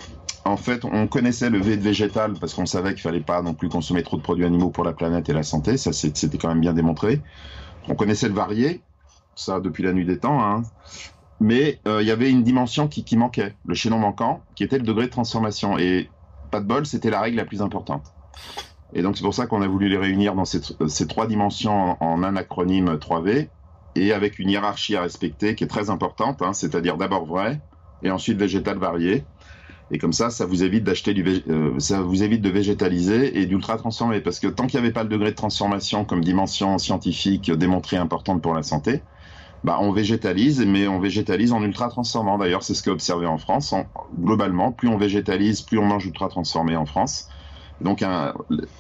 en 0.46 0.58
fait, 0.58 0.86
on 0.86 1.08
connaissait 1.08 1.50
le 1.50 1.60
V 1.60 1.76
de 1.76 1.82
végétal 1.82 2.34
parce 2.40 2.54
qu'on 2.54 2.68
savait 2.68 2.94
qu'il 2.94 3.02
fallait 3.02 3.20
pas 3.20 3.42
non 3.42 3.56
plus 3.56 3.68
consommer 3.68 4.04
trop 4.04 4.18
de 4.18 4.22
produits 4.22 4.46
animaux 4.46 4.70
pour 4.70 4.84
la 4.84 4.94
planète 4.94 5.28
et 5.30 5.34
la 5.34 5.44
santé. 5.44 5.76
Ça, 5.78 5.94
c'était 5.94 6.38
quand 6.38 6.50
même 6.50 6.62
bien 6.62 6.74
démontré. 6.74 7.22
On 7.90 7.96
connaissait 7.96 8.28
le 8.28 8.36
varié, 8.36 8.82
ça 9.36 9.60
depuis 9.60 9.84
la 9.84 9.92
nuit 9.92 10.06
des 10.06 10.20
temps. 10.20 10.44
Hein 10.44 10.64
mais 11.40 11.80
euh, 11.88 12.02
il 12.02 12.08
y 12.08 12.12
avait 12.12 12.30
une 12.30 12.44
dimension 12.44 12.88
qui, 12.88 13.16
manquait, 13.16 13.56
le 13.66 13.76
chaînon 13.76 14.00
manquant, 14.00 14.42
qui 14.56 14.64
était 14.64 14.78
le 14.78 14.84
degré 14.84 15.06
de 15.06 15.12
transformation. 15.12 15.78
Et 15.78 16.10
pas 16.52 16.60
de 16.60 16.66
bol, 16.66 16.86
c'était 16.86 17.10
la 17.10 17.22
règle 17.22 17.38
la 17.38 17.46
plus 17.46 17.62
importante. 17.62 18.14
Et 18.94 19.02
donc 19.02 19.18
c'est 19.18 19.24
pour 19.24 19.34
ça 19.34 19.48
qu'on 19.48 19.62
a 19.62 19.68
voulu 19.68 19.90
les 19.90 19.98
réunir 19.98 20.34
dans 20.34 20.46
ces, 20.46 21.08
trois 21.08 21.28
dimensions 21.28 21.98
en, 22.02 22.24
un 22.24 22.36
acronyme 22.36 22.96
3V, 22.96 23.50
et 23.96 24.14
avec 24.14 24.40
une 24.40 24.50
hiérarchie 24.50 24.96
à 24.96 25.02
respecter 25.02 25.56
qui 25.56 25.64
est 25.64 25.68
très 25.68 25.90
importante, 25.90 26.42
hein, 26.42 26.54
c'est-à-dire 26.54 26.98
d'abord 26.98 27.26
vrai, 27.26 27.60
et 28.04 28.12
ensuite 28.12 28.38
végétal 28.38 28.78
varié. 28.78 29.26
Et 29.90 29.98
comme 29.98 30.14
ça, 30.14 30.30
ça 30.30 30.46
vous 30.46 30.64
évite 30.64 30.84
d'acheter 30.84 31.14
du, 31.14 31.24
euh, 31.50 31.80
ça 31.80 32.02
vous 32.02 32.22
évite 32.22 32.42
de 32.42 32.50
végétaliser 32.50 33.40
et 33.40 33.46
d'ultra 33.46 33.78
transformer, 33.78 34.22
parce 34.22 34.40
que 34.40 34.48
tant 34.48 34.68
qu'il 34.68 34.80
n'y 34.80 34.86
avait 34.86 34.94
pas 34.94 35.04
le 35.04 35.10
degré 35.10 35.32
de 35.32 35.36
transformation 35.36 36.06
comme 36.06 36.24
dimension 36.24 36.78
scientifique 36.78 37.52
démontrée 37.52 37.98
importante 37.98 38.42
pour 38.42 38.54
la 38.54 38.64
santé, 38.64 39.02
bah, 39.68 39.80
on 39.82 39.92
végétalise, 39.92 40.66
mais 40.66 40.88
on 40.88 40.98
végétalise 40.98 41.52
en 41.52 41.62
ultra 41.62 41.90
transformant. 41.90 42.38
D'ailleurs, 42.38 42.64
c'est 42.64 42.74
ce 42.74 42.82
qu'a 42.82 42.92
observé 42.92 43.26
en 43.26 43.38
France. 43.38 43.76
globalement, 44.18 44.72
plus 44.72 44.88
on 44.88 44.98
végétalise, 44.98 45.62
plus 45.62 45.78
on 45.78 45.86
mange 45.86 46.06
ultra 46.06 46.30
transformé 46.30 46.78
en 46.78 46.86
France. 46.86 47.28
Donc, 47.82 48.02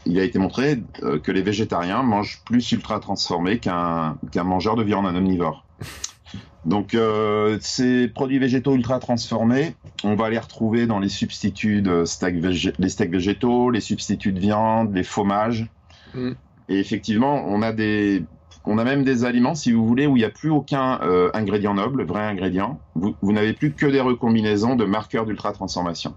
il 0.06 0.18
a 0.18 0.24
été 0.24 0.40
montré 0.40 0.82
euh, 1.04 1.20
que 1.20 1.34
les 1.34 1.42
végétariens 1.42 2.04
mangent 2.04 2.42
plus 2.46 2.72
ultra 2.72 3.02
transformés 3.02 3.60
qu'un 3.60 4.18
qu'un 4.32 4.46
mangeur 4.46 4.78
de 4.78 4.84
viande, 4.84 5.06
un 5.06 5.16
omnivore. 5.18 5.66
Donc, 6.66 6.94
euh, 6.94 7.58
ces 7.60 8.08
produits 8.08 8.40
végétaux 8.40 8.74
ultra 8.74 9.00
transformés, 9.00 9.76
on 10.06 10.16
va 10.16 10.30
les 10.30 10.40
retrouver 10.40 10.88
dans 10.88 11.00
les 11.00 11.10
substituts 11.10 11.82
de 11.82 12.06
steak 12.06 12.36
les 12.80 12.90
steaks 12.90 13.12
végétaux, 13.12 13.72
les 13.72 13.82
substituts 13.82 14.32
de 14.32 14.40
viande, 14.40 14.96
les 14.96 15.04
fromages. 15.04 15.68
Mm. 16.14 16.32
Et 16.70 16.80
effectivement, 16.80 17.44
on 17.46 17.62
a 17.62 17.74
des, 17.74 18.24
on 18.68 18.78
a 18.78 18.84
même 18.84 19.04
des 19.04 19.24
aliments, 19.24 19.56
si 19.56 19.72
vous 19.72 19.86
voulez, 19.88 20.06
où 20.08 20.18
il 20.18 20.20
n'y 20.20 20.26
a 20.26 20.30
plus 20.30 20.50
aucun 20.50 21.00
euh, 21.02 21.32
ingrédient 21.34 21.74
noble, 21.74 22.04
vrai 22.04 22.22
ingrédient. 22.22 22.80
Vous, 22.96 23.32
n'avez 23.32 23.54
plus 23.54 23.74
que 23.74 23.86
des 23.86 24.02
recombinaisons 24.02 24.76
de 24.76 24.84
marqueurs 24.84 25.26
d'ultra 25.26 25.54
transformation. 25.54 26.16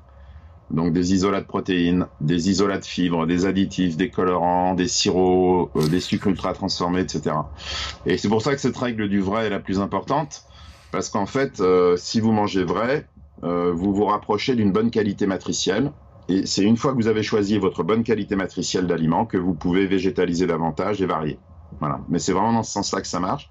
Donc 0.70 0.92
des 0.92 1.14
isolats 1.14 1.40
de 1.40 1.46
protéines, 1.46 2.06
des 2.20 2.50
isolats 2.50 2.78
de 2.78 2.84
fibres, 2.84 3.26
des 3.26 3.46
additifs, 3.46 3.96
des 3.96 4.10
colorants, 4.10 4.74
des 4.74 4.88
sirops, 4.88 5.70
euh, 5.76 5.88
des 5.88 6.00
sucres 6.00 6.26
ultra 6.26 6.52
transformés, 6.52 7.00
etc. 7.00 7.36
Et 8.04 8.18
c'est 8.18 8.28
pour 8.28 8.42
ça 8.42 8.52
que 8.54 8.60
cette 8.60 8.76
règle 8.76 9.08
du 9.08 9.20
vrai 9.20 9.46
est 9.46 9.50
la 9.50 9.60
plus 9.60 9.78
importante, 9.78 10.42
parce 10.90 11.08
qu'en 11.08 11.26
fait, 11.26 11.60
euh, 11.60 11.96
si 11.96 12.20
vous 12.20 12.32
mangez 12.32 12.64
vrai, 12.64 13.06
vous 13.42 13.94
vous 13.94 14.04
rapprochez 14.04 14.54
d'une 14.54 14.70
bonne 14.70 14.90
qualité 14.90 15.26
matricielle. 15.26 15.92
Et 16.28 16.44
c'est 16.44 16.62
une 16.62 16.76
fois 16.76 16.92
que 16.92 16.96
vous 16.96 17.08
avez 17.08 17.22
choisi 17.22 17.56
votre 17.56 17.82
bonne 17.84 18.04
qualité 18.04 18.36
matricielle 18.36 18.86
d'aliments 18.86 19.24
que 19.24 19.38
vous 19.38 19.54
pouvez 19.54 19.86
végétaliser 19.86 20.46
davantage 20.46 21.00
et 21.00 21.06
varier. 21.06 21.38
Voilà. 21.78 22.00
Mais 22.08 22.18
c'est 22.18 22.32
vraiment 22.32 22.52
dans 22.52 22.62
ce 22.62 22.72
sens-là 22.72 23.00
que 23.00 23.06
ça 23.06 23.20
marche. 23.20 23.50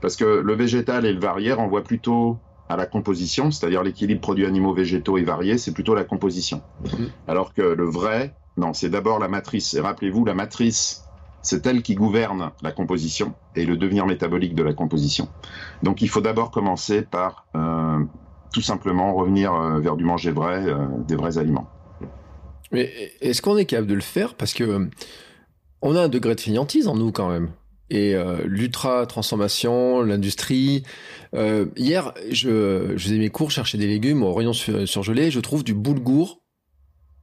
Parce 0.00 0.16
que 0.16 0.24
le 0.24 0.54
végétal 0.54 1.06
et 1.06 1.12
le 1.12 1.20
varié 1.20 1.52
renvoient 1.52 1.82
plutôt 1.82 2.38
à 2.68 2.76
la 2.76 2.86
composition, 2.86 3.50
c'est-à-dire 3.50 3.82
l'équilibre 3.82 4.20
produits 4.20 4.46
animaux, 4.46 4.74
végétaux 4.74 5.16
et 5.18 5.22
variés, 5.22 5.58
c'est 5.58 5.72
plutôt 5.72 5.94
la 5.94 6.04
composition. 6.04 6.62
Mhm. 6.84 7.08
Alors 7.26 7.54
que 7.54 7.62
le 7.62 7.84
vrai, 7.84 8.34
non, 8.56 8.74
c'est 8.74 8.90
d'abord 8.90 9.18
la 9.18 9.28
matrice. 9.28 9.74
Et 9.74 9.80
rappelez-vous, 9.80 10.24
la 10.24 10.34
matrice, 10.34 11.04
c'est 11.42 11.66
elle 11.66 11.82
qui 11.82 11.94
gouverne 11.94 12.50
la 12.62 12.72
composition 12.72 13.34
et 13.56 13.64
le 13.64 13.76
devenir 13.76 14.06
métabolique 14.06 14.54
de 14.54 14.62
la 14.62 14.74
composition. 14.74 15.28
Donc 15.82 16.02
il 16.02 16.08
faut 16.08 16.20
d'abord 16.20 16.50
commencer 16.50 17.02
par 17.02 17.46
euh, 17.56 18.00
tout 18.52 18.60
simplement 18.60 19.14
revenir 19.14 19.54
euh, 19.54 19.80
vers 19.80 19.96
du 19.96 20.04
manger 20.04 20.30
vrai, 20.30 20.64
euh, 20.66 20.86
des 21.06 21.16
vrais 21.16 21.38
aliments. 21.38 21.68
Mais 22.70 23.12
est-ce 23.20 23.40
qu'on 23.40 23.56
est 23.56 23.64
capable 23.64 23.88
de 23.88 23.94
le 23.94 24.00
faire? 24.00 24.34
Parce 24.34 24.52
que 24.52 24.88
on 25.82 25.96
a 25.96 26.02
un 26.02 26.08
degré 26.08 26.34
de 26.34 26.40
fainéantise 26.40 26.88
en 26.88 26.96
nous 26.96 27.12
quand 27.12 27.28
même 27.28 27.50
et 27.90 28.14
euh, 28.14 28.38
l'ultra 28.44 29.06
transformation, 29.06 30.02
l'industrie. 30.02 30.82
Euh, 31.34 31.66
hier, 31.76 32.12
je, 32.30 32.92
je, 32.96 33.02
faisais 33.02 33.18
mes 33.18 33.30
cours, 33.30 33.50
chercher 33.50 33.78
des 33.78 33.86
légumes 33.86 34.22
au 34.22 34.34
rayon 34.34 34.52
surgelé, 34.52 35.30
je 35.30 35.40
trouve 35.40 35.64
du 35.64 35.74
boulgour 35.74 36.40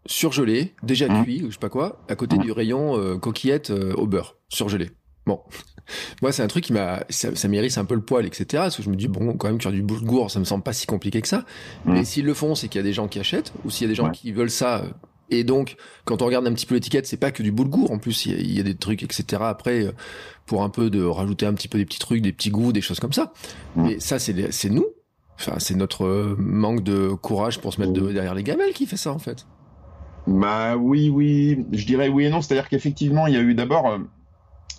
surgelé, 0.07 0.73
déjà 0.83 1.07
mmh. 1.07 1.23
cuit 1.23 1.43
ou 1.43 1.47
je 1.47 1.53
sais 1.53 1.59
pas 1.59 1.69
quoi, 1.69 2.03
à 2.09 2.15
côté 2.15 2.37
mmh. 2.37 2.41
du 2.41 2.51
rayon 2.51 2.97
euh, 2.97 3.17
coquillette 3.17 3.71
au 3.71 4.05
beurre 4.05 4.37
surgelé. 4.49 4.91
Bon, 5.25 5.39
moi 6.21 6.31
c'est 6.31 6.43
un 6.43 6.47
truc 6.47 6.63
qui 6.63 6.73
m'a, 6.73 7.03
ça, 7.09 7.35
ça 7.35 7.47
m'irrisse 7.47 7.79
un 7.79 7.85
peu 7.85 7.95
le 7.95 8.01
poil, 8.01 8.25
etc. 8.25 8.45
Parce 8.53 8.77
que 8.77 8.83
je 8.83 8.89
me 8.89 8.95
dis 8.95 9.07
bon, 9.07 9.33
quand 9.33 9.47
même 9.47 9.57
cuire 9.57 9.71
du 9.71 9.81
boulgour, 9.81 10.29
ça 10.29 10.39
me 10.39 10.45
semble 10.45 10.63
pas 10.63 10.73
si 10.73 10.85
compliqué 10.85 11.21
que 11.21 11.27
ça. 11.27 11.45
Mmh. 11.85 11.93
Mais 11.93 12.05
s'ils 12.05 12.25
le 12.25 12.33
font, 12.35 12.53
c'est 12.53 12.67
qu'il 12.67 12.79
y 12.79 12.83
a 12.83 12.83
des 12.83 12.93
gens 12.93 13.07
qui 13.07 13.19
achètent, 13.19 13.53
ou 13.65 13.71
s'il 13.71 13.85
y 13.85 13.87
a 13.87 13.89
des 13.89 13.95
gens 13.95 14.11
qui 14.11 14.31
veulent 14.31 14.51
ça 14.51 14.83
et 15.29 15.43
donc, 15.43 15.75
quand 16.03 16.21
on 16.21 16.25
regarde 16.25 16.47
un 16.47 16.53
petit 16.53 16.65
peu 16.65 16.75
l'étiquette, 16.75 17.07
c'est 17.07 17.17
pas 17.17 17.31
que 17.31 17.43
du 17.43 17.51
boulgour. 17.51 17.91
En 17.91 17.97
plus, 17.97 18.25
il 18.25 18.51
y, 18.51 18.59
a 18.59 18.63
des 18.63 18.75
trucs, 18.75 19.03
etc. 19.03 19.41
Après, 19.45 19.85
euh, 19.85 19.91
pour 20.45 20.63
un 20.63 20.69
peu 20.69 20.89
de 20.89 21.03
rajouter 21.03 21.45
un 21.45 21.53
petit 21.53 21.67
peu 21.67 21.77
des 21.77 21.85
petits 21.85 21.99
trucs, 21.99 22.21
des 22.21 22.31
petits 22.31 22.51
goûts, 22.51 22.71
des 22.71 22.81
choses 22.81 22.99
comme 22.99 23.13
ça. 23.13 23.33
Mm. 23.75 23.83
Mais 23.83 23.99
ça, 23.99 24.19
c'est 24.19 24.51
c'est 24.51 24.69
nous. 24.69 24.85
Enfin, 25.39 25.55
c'est 25.57 25.75
notre 25.75 26.05
euh, 26.05 26.35
manque 26.37 26.83
de 26.83 27.09
courage 27.09 27.59
pour 27.59 27.73
se 27.73 27.81
mettre 27.81 27.93
mm. 27.93 28.13
derrière 28.13 28.35
les 28.35 28.43
gamelles 28.43 28.73
qui 28.73 28.85
fait 28.85 28.97
ça, 28.97 29.11
en 29.11 29.19
fait. 29.19 29.47
Bah 30.27 30.75
oui, 30.75 31.09
oui. 31.09 31.65
Je 31.71 31.85
dirais 31.85 32.07
oui 32.07 32.25
et 32.25 32.29
non. 32.29 32.41
C'est-à-dire 32.41 32.69
qu'effectivement, 32.69 33.27
il 33.27 33.33
y 33.33 33.37
a 33.37 33.41
eu 33.41 33.55
d'abord. 33.55 33.97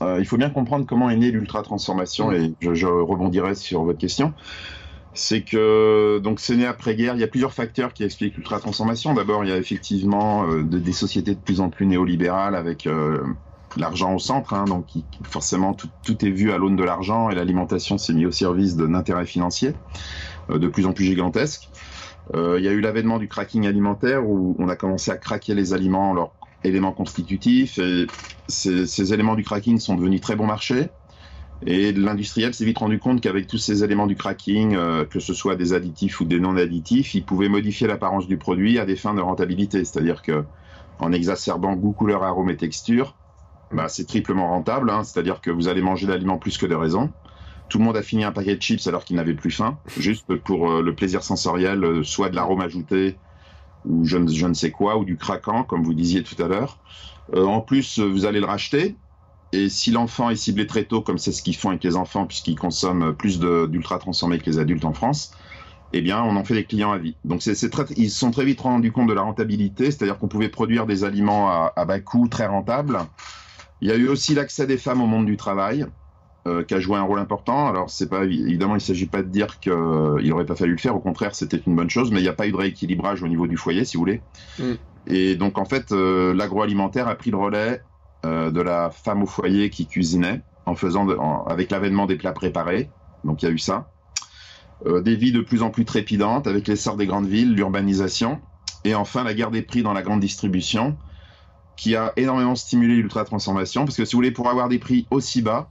Euh, 0.03 0.19
il 0.19 0.27
faut 0.27 0.37
bien 0.37 0.51
comprendre 0.51 0.85
comment 0.87 1.09
est 1.09 1.17
née 1.17 1.31
l'ultra 1.31 1.63
transformation 1.63 2.31
mm. 2.31 2.35
et 2.35 2.55
je, 2.61 2.75
je 2.75 2.87
rebondirai 2.87 3.55
sur 3.55 3.83
votre 3.83 3.99
question 3.99 4.33
c'est 5.17 5.43
que 5.43 6.19
donc 6.19 6.41
c'est 6.41 6.57
né 6.57 6.67
après-guerre. 6.67 7.15
Il 7.15 7.21
y 7.21 7.25
a 7.25 7.29
plusieurs 7.29 7.53
facteurs 7.53 7.93
qui 7.93 8.05
expliquent 8.05 8.37
l'ultra-transformation. 8.37 9.15
D'abord, 9.15 9.45
il 9.45 9.51
y 9.51 9.53
a 9.53 9.57
effectivement 9.57 10.47
euh, 10.49 10.63
des 10.63 10.93
sociétés 10.93 11.35
de 11.35 11.41
plus 11.41 11.61
en 11.61 11.71
plus 11.71 11.87
néolibérales 11.87 12.55
avec 12.55 12.87
euh, 12.87 13.23
l'argent 13.77 14.15
au 14.15 14.19
centre, 14.19 14.55
hein, 14.55 14.65
donc 14.65 14.87
forcément 15.25 15.75
tout, 15.75 16.25
est 16.25 16.31
vu 16.31 16.53
à 16.53 16.59
l'aune 16.59 16.77
de 16.77 16.85
l'argent 16.85 17.31
et 17.31 17.35
l'alimentation 17.35 17.99
s'est 17.99 18.13
mise 18.13 18.27
au 18.27 18.33
service 18.33 18.77
d'un 18.77 18.95
intérêt 18.95 19.27
financier 19.27 19.75
euh, 20.51 20.59
de 20.59 20.69
plus 20.69 20.87
en 20.87 20.93
plus 20.93 21.05
gigantesque. 21.05 21.69
il 22.35 22.63
y 22.63 22.69
a 22.69 22.73
eu 22.73 22.81
l'avènement 22.81 23.19
du 23.19 23.29
cracking 23.29 23.67
alimentaire 23.67 24.27
où 24.27 24.57
on 24.59 24.69
a 24.69 24.77
commencé 24.77 25.11
à 25.11 25.17
craquer 25.17 25.55
les 25.55 25.73
aliments, 25.73 26.15
leurs 26.15 26.33
éléments 26.65 26.93
constitutifs, 26.93 27.79
et 27.79 28.07
ces, 28.49 28.87
ces 28.87 29.13
éléments 29.13 29.35
du 29.35 29.45
cracking 29.45 29.79
sont 29.79 29.95
devenus 29.95 30.21
très 30.21 30.37
bon 30.37 30.47
marché. 30.47 30.89
Et 31.65 31.93
l'industriel 31.93 32.53
s'est 32.53 32.65
vite 32.65 32.79
rendu 32.79 32.99
compte 32.99 33.21
qu'avec 33.21 33.47
tous 33.47 33.59
ces 33.59 33.83
éléments 33.83 34.07
du 34.07 34.15
cracking, 34.15 34.77
euh, 34.77 35.05
que 35.05 35.21
ce 35.21 35.33
soit 35.33 35.57
des 35.57 35.73
additifs 35.73 36.21
ou 36.21 36.25
des 36.25 36.39
non-additifs, 36.39 37.15
il 37.15 37.25
pouvait 37.25 37.49
modifier 37.49 37.87
l'apparence 37.87 38.27
du 38.27 38.37
produit 38.37 38.79
à 38.79 38.85
des 38.85 38.97
fins 38.97 39.15
de 39.15 39.23
rentabilité. 39.23 39.85
C'est-à-dire 39.85 40.23
que 40.23 40.45
en 40.99 41.13
exacerbant 41.13 41.75
goût, 41.75 41.93
couleur, 41.93 42.25
arôme 42.25 42.51
et 42.51 42.57
texture, 42.57 43.15
bah, 43.73 43.89
c'est 43.89 44.07
triplement 44.07 44.49
rentable. 44.49 44.91
Hein. 44.91 45.03
C'est-à-dire 45.03 45.41
que 45.41 45.51
vous 45.51 45.69
allez 45.69 45.83
manger 45.83 46.07
l'aliment 46.07 46.37
plus 46.37 46.59
que 46.59 46.67
de 46.67 46.75
raison. 46.75 47.11
Tout 47.69 47.79
le 47.79 47.85
monde 47.85 47.97
a 47.97 48.03
fini 48.03 48.23
un 48.23 48.33
paquet 48.33 48.57
de 48.57 48.63
chips 48.63 48.87
alors 48.87 49.05
qu'il 49.05 49.17
n'avait 49.17 49.35
plus 49.35 49.51
faim, 49.51 49.79
juste 49.99 50.37
pour 50.37 50.71
euh, 50.71 50.83
le 50.83 50.95
plaisir 50.95 51.25
sensoriel, 51.25 51.83
euh, 51.85 52.03
soit 52.05 52.29
de 52.29 52.37
l'arôme 52.37 52.61
ajouté 52.61 53.17
ou 53.85 54.05
je 54.05 54.19
ne, 54.19 54.29
je 54.29 54.47
ne, 54.47 54.55
sais 54.55 54.71
quoi, 54.71 54.99
ou 54.99 55.05
du 55.05 55.17
craquant, 55.17 55.63
comme 55.63 55.85
vous 55.85 55.95
disiez 55.95 56.23
tout 56.23 56.41
à 56.43 56.49
l'heure. 56.49 56.79
en 57.33 57.61
plus, 57.61 58.01
vous 58.01 58.25
allez 58.25 58.41
le 58.41 58.47
racheter, 58.47 58.97
et 59.53 59.69
si 59.69 59.91
l'enfant 59.91 60.31
est 60.31 60.37
ciblé 60.37 60.67
très 60.67 60.85
tôt, 60.85 61.01
comme 61.01 61.19
c'est 61.19 61.33
ce 61.33 61.43
qu'ils 61.43 61.57
font 61.57 61.71
avec 61.71 61.85
les 61.85 61.97
enfants, 61.97 62.27
puisqu'ils 62.27 62.59
consomment 62.59 63.15
plus 63.15 63.39
d'ultra 63.39 63.99
transformés 63.99 64.39
que 64.39 64.47
les 64.47 64.59
adultes 64.59 64.85
en 64.85 64.93
France, 64.93 65.33
eh 65.93 66.01
bien, 66.01 66.23
on 66.23 66.37
en 66.37 66.45
fait 66.45 66.55
des 66.55 66.65
clients 66.65 66.93
à 66.93 66.99
vie. 66.99 67.17
Donc, 67.25 67.43
c'est 67.43 67.71
très, 67.71 67.85
ils 67.97 68.11
se 68.11 68.19
sont 68.19 68.31
très 68.31 68.45
vite 68.45 68.61
rendus 68.61 68.93
compte 68.93 69.09
de 69.09 69.15
la 69.15 69.23
rentabilité, 69.23 69.87
c'est-à-dire 69.87 70.19
qu'on 70.19 70.29
pouvait 70.29 70.49
produire 70.49 70.87
des 70.87 71.05
aliments 71.05 71.49
à, 71.49 71.85
bas 71.85 72.01
coût, 72.01 72.29
très 72.29 72.47
rentables. 72.47 72.99
Il 73.81 73.89
y 73.89 73.93
a 73.93 73.97
eu 73.97 74.09
aussi 74.09 74.35
l'accès 74.35 74.67
des 74.67 74.79
femmes 74.79 75.01
au 75.01 75.07
monde 75.07 75.27
du 75.27 75.37
travail, 75.37 75.87
euh, 76.49 76.65
qui 76.65 76.75
a 76.75 76.81
joué 76.81 76.97
un 76.97 77.03
rôle 77.03 77.21
important. 77.21 77.69
Alors, 77.69 77.89
c'est 77.89 78.09
pas 78.09 78.25
évidemment, 78.25 78.75
il 78.75 78.79
ne 78.79 78.81
s'agit 78.81 79.07
pas 79.07 79.23
de 79.23 79.29
dire 79.29 79.61
qu'il 79.61 79.73
n'aurait 79.73 80.47
pas 80.47 80.57
fallu 80.57 80.73
le 80.73 80.79
faire. 80.79 80.97
Au 80.97 81.01
contraire, 81.01 81.35
c'était 81.35 81.61
une 81.67 81.77
bonne 81.77 81.91
chose, 81.91 82.11
mais 82.11 82.19
il 82.19 82.25
n'y 82.25 82.29
a 82.29 82.35
pas 82.35 82.49
eu 82.49 82.53
de 82.53 82.57
rééquilibrage 82.57 83.23
au 83.23 83.29
niveau 83.29 83.47
du 83.47 83.57
foyer, 83.57 83.85
si 83.85 83.97
vous 83.97 84.03
voulez. 84.03 84.23
Mm. 84.59 84.73
Et 85.07 85.37
donc, 85.37 85.57
en 85.57 85.65
fait, 85.65 85.93
euh, 85.93 86.35
l'agroalimentaire 86.35 87.07
a 87.07 87.15
pris 87.15 87.31
le 87.31 87.37
relais 87.37 87.81
euh, 87.81 87.86
de 88.51 88.61
la 88.61 88.91
femme 88.91 89.23
au 89.23 89.27
foyer 89.27 89.71
qui 89.71 89.87
cuisinait 89.87 90.43
en 90.67 90.75
faisant 90.75 91.07
avec 91.47 91.71
l'avènement 91.71 92.07
des 92.07 92.17
plats 92.17 92.33
préparés. 92.33 92.91
Donc 93.25 93.43
il 93.43 93.47
y 93.47 93.49
a 93.49 93.53
eu 93.53 93.59
ça. 93.59 93.91
Euh, 94.85 95.01
des 95.01 95.17
vies 95.17 95.33
de 95.33 95.41
plus 95.41 95.63
en 95.63 95.71
plus 95.71 95.85
trépidantes 95.85 96.47
avec 96.47 96.69
l'essor 96.69 96.97
des 96.97 97.07
grandes 97.07 97.27
villes, 97.27 97.55
l'urbanisation. 97.55 98.41
Et 98.85 98.95
enfin 98.95 99.25
la 99.25 99.33
guerre 99.33 99.51
des 99.51 99.63
prix 99.63 99.83
dans 99.83 99.93
la 99.93 100.03
grande 100.03 100.21
distribution 100.21 100.99
qui 101.77 101.97
a 101.97 102.13
énormément 102.17 102.55
stimulé 102.55 102.97
l'ultra-transformation. 102.97 103.85
Parce 103.85 103.97
que 103.97 104.05
si 104.05 104.13
vous 104.13 104.19
voulez, 104.19 104.31
pour 104.31 104.49
avoir 104.49 104.69
des 104.69 104.79
prix 104.79 105.07
aussi 105.11 105.43
bas, 105.43 105.71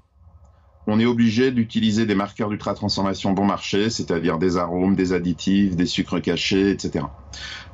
on 0.87 0.99
est 0.99 1.05
obligé 1.05 1.51
d'utiliser 1.51 2.05
des 2.05 2.15
marqueurs 2.15 2.49
d'ultra-transformation 2.49 3.31
bon 3.31 3.45
marché, 3.45 3.89
c'est-à-dire 3.89 4.37
des 4.37 4.57
arômes, 4.57 4.95
des 4.95 5.13
additifs, 5.13 5.75
des 5.75 5.85
sucres 5.85 6.21
cachés, 6.21 6.69
etc. 6.69 7.05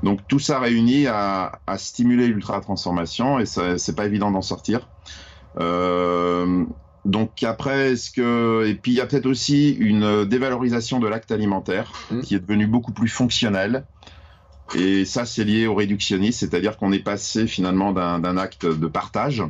Donc 0.03 0.19
tout 0.27 0.39
ça 0.39 0.59
réuni 0.59 1.07
à, 1.07 1.59
stimuler 1.77 2.27
l'ultra-transformation 2.27 3.39
et 3.39 3.45
c'est 3.45 3.95
pas 3.95 4.05
évident 4.05 4.31
d'en 4.31 4.41
sortir. 4.41 4.87
Euh, 5.59 6.63
donc 7.03 7.43
après, 7.43 7.91
est-ce 7.91 8.11
que 8.11 8.65
et 8.67 8.75
puis 8.75 8.91
il 8.91 8.95
y 8.95 9.01
a 9.01 9.05
peut-être 9.05 9.25
aussi 9.25 9.71
une 9.71 10.25
dévalorisation 10.25 10.99
de 10.99 11.07
l'acte 11.07 11.31
alimentaire 11.31 11.91
mmh. 12.11 12.21
qui 12.21 12.35
est 12.35 12.39
devenu 12.39 12.67
beaucoup 12.67 12.93
plus 12.93 13.09
fonctionnel. 13.09 13.85
Et 14.75 15.03
ça, 15.03 15.25
c'est 15.25 15.43
lié 15.43 15.67
au 15.67 15.75
réductionnisme, 15.75 16.39
c'est-à-dire 16.39 16.77
qu'on 16.77 16.93
est 16.93 17.03
passé 17.03 17.45
finalement 17.45 17.91
d'un 17.91 18.37
acte 18.37 18.65
de 18.65 18.87
partage 18.87 19.43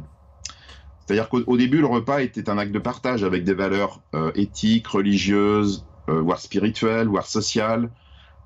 c'est-à-dire 1.12 1.28
qu'au 1.28 1.57
début, 1.57 1.80
le 1.80 1.88
repas 1.88 2.22
était 2.22 2.49
un 2.49 2.57
acte 2.57 2.72
de 2.72 2.80
partage 2.80 3.26
avec 3.26 3.43
des 3.43 3.53
valeurs 3.53 3.99
euh, 4.16 4.32
éthiques, 4.36 4.88
religieuses, 4.88 5.86
euh, 6.07 6.22
voire 6.22 6.39
spirituelles, 6.39 7.07
voire 7.07 7.26
sociales, 7.26 7.89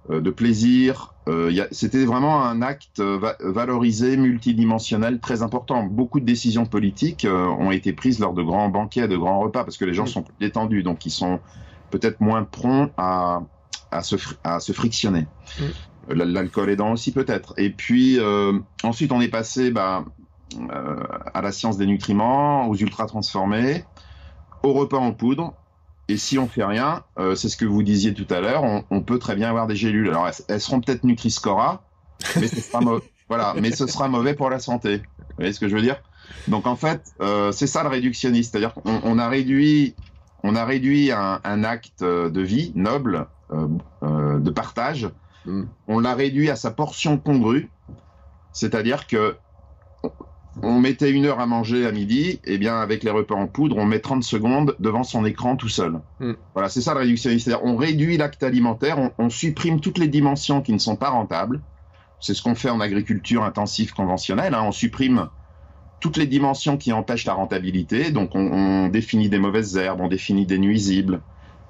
euh, 0.09 0.19
de 0.19 0.31
plaisir. 0.31 1.13
C'était 1.71 2.05
vraiment 2.05 2.43
un 2.43 2.63
acte 2.63 3.01
valorisé, 3.39 4.17
multidimensionnel, 4.17 5.19
très 5.19 5.43
important. 5.43 5.83
Beaucoup 5.83 6.19
de 6.19 6.25
décisions 6.25 6.65
politiques 6.65 7.27
ont 7.27 7.71
été 7.71 7.93
prises 7.93 8.19
lors 8.19 8.33
de 8.33 8.43
grands 8.43 8.69
banquets, 8.69 9.07
de 9.07 9.17
grands 9.17 9.39
repas, 9.39 9.63
parce 9.63 9.77
que 9.77 9.85
les 9.85 9.95
gens 9.95 10.05
sont 10.05 10.21
plus 10.21 10.35
détendus, 10.39 10.83
donc 10.83 11.05
ils 11.07 11.11
sont 11.11 11.39
peut-être 11.89 12.21
moins 12.21 12.43
prompts 12.43 12.91
à, 12.97 13.41
à, 13.89 14.03
se, 14.03 14.15
à 14.43 14.59
se 14.59 14.71
frictionner. 14.71 15.25
Mm. 15.59 16.13
L'alcool 16.13 16.69
aidant 16.69 16.91
aussi 16.91 17.11
peut-être. 17.11 17.55
Et 17.57 17.71
puis 17.71 18.19
ensuite, 18.83 19.11
on 19.11 19.21
est 19.21 19.29
passé... 19.29 19.71
Bah, 19.71 20.05
à 21.33 21.41
la 21.41 21.51
science 21.51 21.77
des 21.77 21.85
nutriments, 21.85 22.67
aux 22.67 22.75
ultra 22.75 23.05
transformés, 23.05 23.85
au 24.63 24.73
repas 24.73 24.97
en 24.97 25.11
poudre. 25.11 25.53
Et 26.07 26.17
si 26.17 26.37
on 26.37 26.47
fait 26.47 26.63
rien, 26.63 27.03
euh, 27.17 27.35
c'est 27.35 27.49
ce 27.49 27.57
que 27.57 27.65
vous 27.65 27.81
disiez 27.81 28.13
tout 28.13 28.27
à 28.29 28.39
l'heure, 28.39 28.63
on, 28.63 29.01
peut 29.01 29.17
très 29.17 29.35
bien 29.35 29.49
avoir 29.49 29.65
des 29.65 29.75
gélules. 29.75 30.09
Alors 30.09 30.29
elles, 30.47 30.61
seront 30.61 30.79
peut-être 30.79 31.03
Nutri-Score 31.03 31.81
mais 32.39 32.47
ce 32.47 32.61
sera 32.61 32.79
voilà, 33.29 33.55
mais 33.59 33.71
ce 33.71 33.87
sera 33.87 34.07
mauvais 34.07 34.35
pour 34.35 34.49
la 34.49 34.59
santé. 34.59 34.97
Vous 34.97 35.35
voyez 35.37 35.53
ce 35.53 35.59
que 35.59 35.67
je 35.67 35.75
veux 35.75 35.81
dire? 35.81 35.97
Donc 36.47 36.67
en 36.67 36.75
fait, 36.75 37.01
euh, 37.21 37.51
c'est 37.51 37.67
ça 37.67 37.81
le 37.83 37.89
réductionnisme, 37.89 38.51
c'est-à-dire 38.51 38.73
qu'on 38.73 39.01
on 39.03 39.17
a 39.17 39.27
réduit, 39.27 39.95
on 40.43 40.55
a 40.55 40.63
réduit 40.63 41.11
un, 41.11 41.39
un 41.43 41.63
acte 41.63 42.03
de 42.03 42.41
vie 42.41 42.71
noble, 42.75 43.27
euh, 43.51 43.67
euh, 44.03 44.39
de 44.39 44.49
partage, 44.51 45.09
Mm. 45.45 45.63
on 45.87 45.99
l'a 45.99 46.15
réduit 46.15 46.49
à 46.49 46.55
sa 46.55 46.71
portion 46.71 47.17
congrue, 47.17 47.69
c'est-à-dire 48.51 49.07
que 49.07 49.37
on 50.63 50.79
mettait 50.79 51.11
une 51.11 51.25
heure 51.25 51.39
à 51.39 51.45
manger 51.45 51.85
à 51.85 51.91
midi, 51.91 52.39
et 52.45 52.57
bien 52.57 52.79
avec 52.79 53.03
les 53.03 53.11
repas 53.11 53.35
en 53.35 53.47
poudre, 53.47 53.77
on 53.77 53.85
met 53.85 53.99
30 53.99 54.23
secondes 54.23 54.75
devant 54.79 55.03
son 55.03 55.25
écran 55.25 55.55
tout 55.55 55.69
seul. 55.69 55.99
Mm. 56.19 56.33
Voilà, 56.53 56.69
c'est 56.69 56.81
ça 56.81 56.93
le 56.93 57.01
réductionnisme. 57.01 57.43
C'est-à-dire 57.49 57.65
on 57.65 57.75
réduit 57.75 58.17
l'acte 58.17 58.41
alimentaire, 58.43 58.97
on, 58.99 59.11
on 59.17 59.29
supprime 59.29 59.79
toutes 59.81 59.97
les 59.97 60.07
dimensions 60.07 60.61
qui 60.61 60.71
ne 60.73 60.77
sont 60.77 60.95
pas 60.95 61.09
rentables. 61.09 61.61
C'est 62.19 62.33
ce 62.33 62.41
qu'on 62.41 62.55
fait 62.55 62.69
en 62.69 62.79
agriculture 62.79 63.43
intensive 63.43 63.93
conventionnelle. 63.93 64.53
hein. 64.53 64.63
On 64.65 64.71
supprime 64.71 65.27
toutes 65.99 66.17
les 66.17 66.27
dimensions 66.27 66.77
qui 66.77 66.93
empêchent 66.93 67.25
la 67.25 67.33
rentabilité. 67.33 68.11
Donc 68.11 68.35
on, 68.35 68.39
on 68.51 68.87
définit 68.87 69.29
des 69.29 69.39
mauvaises 69.39 69.75
herbes, 69.77 70.01
on 70.01 70.07
définit 70.07 70.45
des 70.45 70.57
nuisibles, 70.57 71.21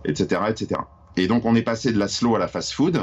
etc., 0.06 0.42
etc. 0.50 0.82
Et 1.18 1.28
donc 1.28 1.46
on 1.46 1.56
est 1.56 1.62
passé 1.64 1.92
de 1.92 1.98
la 1.98 2.08
slow 2.08 2.36
à 2.36 2.40
la 2.40 2.48
fast-food. 2.48 3.02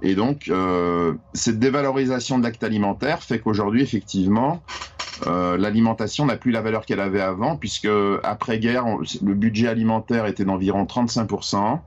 Et 0.00 0.14
donc, 0.14 0.48
euh, 0.48 1.14
cette 1.34 1.58
dévalorisation 1.58 2.38
de 2.38 2.44
l'acte 2.44 2.62
alimentaire 2.62 3.22
fait 3.22 3.40
qu'aujourd'hui, 3.40 3.82
effectivement, 3.82 4.62
euh, 5.26 5.56
l'alimentation 5.56 6.26
n'a 6.26 6.36
plus 6.36 6.52
la 6.52 6.60
valeur 6.60 6.86
qu'elle 6.86 7.00
avait 7.00 7.20
avant, 7.20 7.56
puisque 7.56 7.88
après-guerre, 8.22 8.84
le 9.22 9.34
budget 9.34 9.68
alimentaire 9.68 10.26
était 10.26 10.44
d'environ 10.44 10.84
35%. 10.84 11.80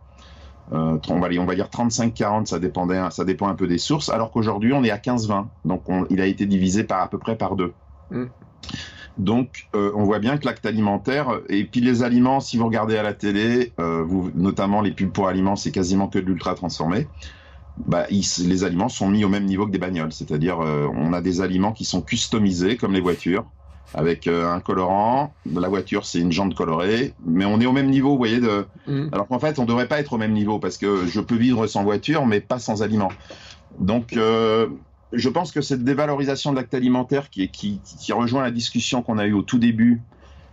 Euh, 0.74 0.98
on, 1.10 1.20
va, 1.20 1.26
aller- 1.28 1.40
on 1.40 1.46
va 1.46 1.56
dire 1.56 1.70
35-40, 1.70 2.48
ça, 2.48 2.60
dépendait, 2.60 3.00
ça 3.12 3.26
dépend 3.26 3.48
un 3.48 3.56
peu 3.56 3.68
des 3.68 3.78
sources, 3.78 4.10
alors 4.10 4.32
qu'aujourd'hui, 4.32 4.74
on 4.74 4.84
est 4.84 4.92
à 4.92 4.98
15-20. 4.98 5.50
Donc, 5.66 5.90
on- 5.90 6.06
il 6.10 6.22
a 6.22 6.26
été 6.26 6.46
divisé 6.46 6.84
par 6.84 7.02
à 7.02 7.10
peu 7.10 7.18
près 7.18 7.38
par 7.38 7.56
deux. 7.56 7.74
Mm. 8.10 8.26
Donc, 9.18 9.68
euh, 9.76 9.92
on 9.96 10.04
voit 10.04 10.20
bien 10.20 10.38
que 10.38 10.46
l'acte 10.46 10.66
alimentaire, 10.66 11.40
et 11.50 11.66
puis 11.66 11.82
les 11.82 12.04
aliments, 12.04 12.40
si 12.40 12.58
vous 12.58 12.66
regardez 12.66 12.98
à 12.98 13.04
la 13.04 13.14
télé, 13.14 13.74
vous, 13.78 14.32
notamment 14.36 14.82
les 14.82 14.92
pubs 14.92 15.12
pour 15.12 15.28
aliments, 15.28 15.56
c'est 15.58 15.72
quasiment 15.72 16.08
que 16.08 16.20
de 16.20 16.26
l'ultra 16.26 16.56
transformé 16.56 17.08
bah, 17.78 18.06
ils- 18.10 18.26
les 18.48 18.64
aliments 18.64 18.90
sont 18.90 19.08
mis 19.10 19.24
au 19.24 19.30
même 19.30 19.46
niveau 19.46 19.66
que 19.66 19.72
des 19.72 19.78
bagnoles. 19.80 20.14
C'est-à-dire, 20.14 20.60
euh, 20.62 20.88
on 20.94 21.14
a 21.14 21.22
des 21.22 21.42
aliments 21.42 21.74
qui 21.74 21.86
sont 21.86 22.02
customisés 22.02 22.78
comme 22.78 22.94
les 22.94 23.02
voitures, 23.02 23.46
avec 23.94 24.28
euh, 24.28 24.50
un 24.52 24.60
colorant. 24.60 25.36
La 25.46 25.68
voiture, 25.70 26.06
c'est 26.06 26.20
une 26.20 26.32
jante 26.32 26.56
colorée, 26.56 27.14
mais 27.26 27.46
on 27.46 27.60
est 27.60 27.66
au 27.66 27.72
même 27.74 27.90
niveau, 27.90 28.12
vous 28.12 28.18
voyez. 28.18 28.40
De... 28.40 28.68
Mm. 28.88 29.10
Alors 29.12 29.28
qu'en 29.28 29.40
fait, 29.40 29.60
on 29.60 29.66
devrait 29.66 29.88
pas 29.88 30.00
être 30.00 30.14
au 30.14 30.18
même 30.18 30.34
niveau 30.34 30.60
parce 30.60 30.78
que 30.78 31.06
je 31.08 31.20
peux 31.20 31.36
vivre 31.36 31.68
sans 31.68 31.84
voiture, 31.84 32.26
mais 32.26 32.42
pas 32.42 32.60
sans 32.60 32.84
aliments. 32.84 33.12
Donc, 33.80 34.14
euh, 34.18 34.68
je 35.14 35.30
pense 35.30 35.52
que 35.52 35.62
cette 35.62 35.84
dévalorisation 35.84 36.52
de 36.52 36.58
l'acte 36.58 36.74
alimentaire 36.74 37.30
qui, 37.30 37.44
est- 37.44 37.52
qui, 37.52 37.82
qui 37.82 38.14
rejoint 38.14 38.42
la 38.44 38.52
discussion 38.52 39.02
qu'on 39.04 39.18
a 39.18 39.26
eue 39.28 39.34
au 39.34 39.42
tout 39.44 39.60
début, 39.60 40.04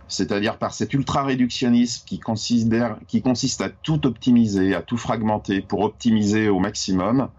c'est-à-dire 0.09 0.57
par 0.57 0.73
cet 0.73 0.93
ultra-réductionnisme 0.93 2.03
qui, 2.05 2.19
considère, 2.19 2.97
qui 3.07 3.21
consiste 3.21 3.61
à 3.61 3.69
tout 3.69 4.05
optimiser, 4.05 4.75
à 4.75 4.81
tout 4.81 4.97
fragmenter 4.97 5.61
pour 5.61 5.79
optimiser 5.81 6.49
au 6.49 6.59
maximum, 6.59 7.29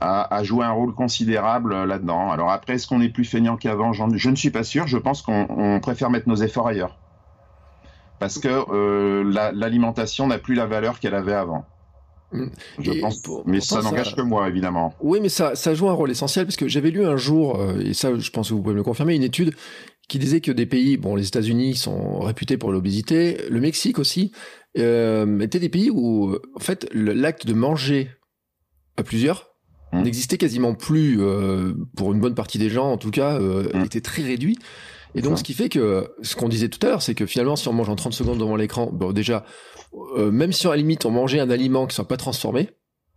a, 0.00 0.34
a 0.34 0.42
joué 0.42 0.64
un 0.64 0.70
rôle 0.72 0.94
considérable 0.94 1.84
là-dedans. 1.84 2.30
Alors 2.32 2.50
après, 2.50 2.74
est-ce 2.74 2.86
qu'on 2.88 3.00
est 3.02 3.10
plus 3.10 3.24
feignant 3.26 3.56
qu'avant? 3.56 3.92
Je 3.92 4.30
ne 4.30 4.34
suis 4.36 4.50
pas 4.50 4.64
sûr. 4.64 4.86
Je 4.86 4.96
pense 4.98 5.20
qu'on 5.22 5.46
on 5.50 5.78
préfère 5.78 6.10
mettre 6.10 6.28
nos 6.28 6.36
efforts 6.36 6.66
ailleurs. 6.66 6.96
Parce 8.18 8.38
que 8.38 8.48
euh, 8.48 9.22
la- 9.30 9.52
l'alimentation 9.52 10.26
n'a 10.26 10.38
plus 10.38 10.54
la 10.54 10.66
valeur 10.66 11.00
qu'elle 11.00 11.14
avait 11.14 11.32
avant. 11.34 11.64
Mm. 12.32 12.46
Je 12.78 12.92
Et 12.92 13.00
pense. 13.00 13.18
pour- 13.20 13.42
mais 13.46 13.58
pourtant, 13.58 13.76
ça 13.76 13.82
n'engage 13.82 14.14
que 14.14 14.22
moi, 14.22 14.48
évidemment. 14.48 14.94
Oui, 15.00 15.18
mais 15.20 15.28
ça, 15.28 15.54
ça 15.54 15.74
joue 15.74 15.88
un 15.88 15.94
rôle 15.94 16.10
essentiel 16.10 16.44
parce 16.46 16.56
que 16.56 16.68
j'avais 16.68 16.90
lu 16.90 17.04
un 17.04 17.16
jour, 17.16 17.58
euh, 17.60 17.80
et 17.80 17.92
ça, 17.92 18.16
je 18.18 18.30
pense 18.30 18.48
que 18.50 18.54
vous 18.54 18.60
pouvez 18.62 18.74
me 18.74 18.78
le 18.78 18.84
confirmer, 18.84 19.14
une 19.16 19.22
étude 19.22 19.54
qui 20.10 20.18
disait 20.18 20.40
que 20.40 20.52
des 20.52 20.66
pays, 20.66 20.96
bon, 20.96 21.14
les 21.14 21.26
États-Unis 21.26 21.76
sont 21.76 22.20
réputés 22.20 22.58
pour 22.58 22.72
l'obésité, 22.72 23.38
le 23.48 23.60
Mexique 23.60 23.98
aussi, 23.98 24.32
euh, 24.76 25.40
étaient 25.40 25.58
des 25.60 25.68
pays 25.68 25.90
où, 25.90 26.36
en 26.54 26.60
fait, 26.60 26.88
l'acte 26.92 27.46
de 27.46 27.54
manger 27.54 28.10
à 28.96 29.02
plusieurs 29.02 29.50
Mm. 29.92 30.02
n'existait 30.02 30.38
quasiment 30.38 30.74
plus 30.74 31.20
euh, 31.20 31.72
pour 31.96 32.12
une 32.12 32.20
bonne 32.20 32.34
partie 32.34 32.58
des 32.58 32.70
gens, 32.70 32.92
en 32.92 32.96
tout 32.96 33.10
cas, 33.10 33.40
euh, 33.40 33.68
Mm. 33.74 33.84
était 33.84 34.00
très 34.00 34.22
réduit. 34.22 34.58
Et 35.16 35.22
donc, 35.22 35.38
ce 35.38 35.42
qui 35.42 35.54
fait 35.54 35.68
que, 35.68 36.08
ce 36.22 36.36
qu'on 36.36 36.48
disait 36.48 36.68
tout 36.68 36.78
à 36.86 36.90
l'heure, 36.90 37.02
c'est 37.02 37.16
que 37.16 37.26
finalement, 37.26 37.56
si 37.56 37.66
on 37.66 37.72
mange 37.72 37.88
en 37.88 37.96
30 37.96 38.12
secondes 38.12 38.38
devant 38.38 38.54
l'écran, 38.54 38.88
bon, 38.92 39.10
déjà, 39.12 39.44
euh, 40.16 40.30
même 40.30 40.52
si 40.52 40.68
à 40.68 40.70
la 40.70 40.76
limite 40.76 41.04
on 41.04 41.10
mangeait 41.10 41.40
un 41.40 41.50
aliment 41.50 41.88
qui 41.88 41.96
soit 41.96 42.06
pas 42.06 42.16
transformé, 42.16 42.70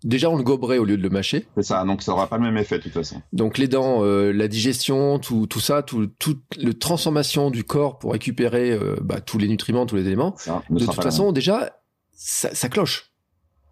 déjà 0.04 0.30
on 0.30 0.38
le 0.38 0.44
goberait 0.44 0.78
au 0.78 0.86
lieu 0.86 0.98
de 0.98 1.02
le 1.02 1.10
mâcher. 1.10 1.48
C'est 1.56 1.64
ça. 1.64 1.84
Donc 1.84 2.02
ça 2.02 2.14
aura 2.14 2.28
pas 2.28 2.38
le 2.38 2.44
même 2.44 2.58
effet 2.58 2.78
de 2.78 2.84
toute 2.84 2.94
façon. 2.94 3.22
Donc 3.32 3.58
les 3.58 3.68
dents, 3.68 4.04
euh, 4.04 4.32
la 4.32 4.48
digestion, 4.48 5.20
tout, 5.20 5.48
tout 5.48 5.60
ça, 5.60 5.82
tout, 5.84 6.08
toute 6.20 6.44
la 6.58 6.74
transformation 6.74 7.50
du 7.50 7.64
corps 7.64 8.00
pour 8.00 8.14
récupérer 8.14 8.72
euh, 8.72 8.96
bah, 9.02 9.22
tous 9.22 9.38
les 9.38 9.48
nutriments, 9.48 9.86
tous 9.86 9.96
les 9.96 10.08
éléments. 10.08 10.34
Ça 10.38 10.64
De 10.70 10.86
toute 10.86 10.96
façon, 10.96 11.32
déjà, 11.32 11.72
ça, 12.12 12.54
ça 12.54 12.70
cloche. 12.70 13.12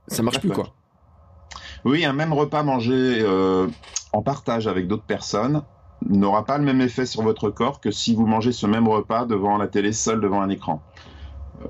Ça 0.07 0.23
marche 0.23 0.39
plus, 0.39 0.49
quoi. 0.49 0.73
Oui, 1.85 2.05
un 2.05 2.13
même 2.13 2.33
repas 2.33 2.63
mangé 2.63 2.93
euh, 3.21 3.67
en 4.13 4.21
partage 4.21 4.67
avec 4.67 4.87
d'autres 4.87 5.05
personnes 5.05 5.63
n'aura 6.07 6.45
pas 6.45 6.57
le 6.57 6.63
même 6.63 6.81
effet 6.81 7.05
sur 7.05 7.21
votre 7.21 7.51
corps 7.51 7.79
que 7.79 7.91
si 7.91 8.15
vous 8.15 8.25
mangez 8.25 8.51
ce 8.51 8.65
même 8.65 8.87
repas 8.87 9.25
devant 9.25 9.57
la 9.57 9.67
télé 9.67 9.93
seul 9.93 10.19
devant 10.19 10.41
un 10.41 10.49
écran. 10.49 10.81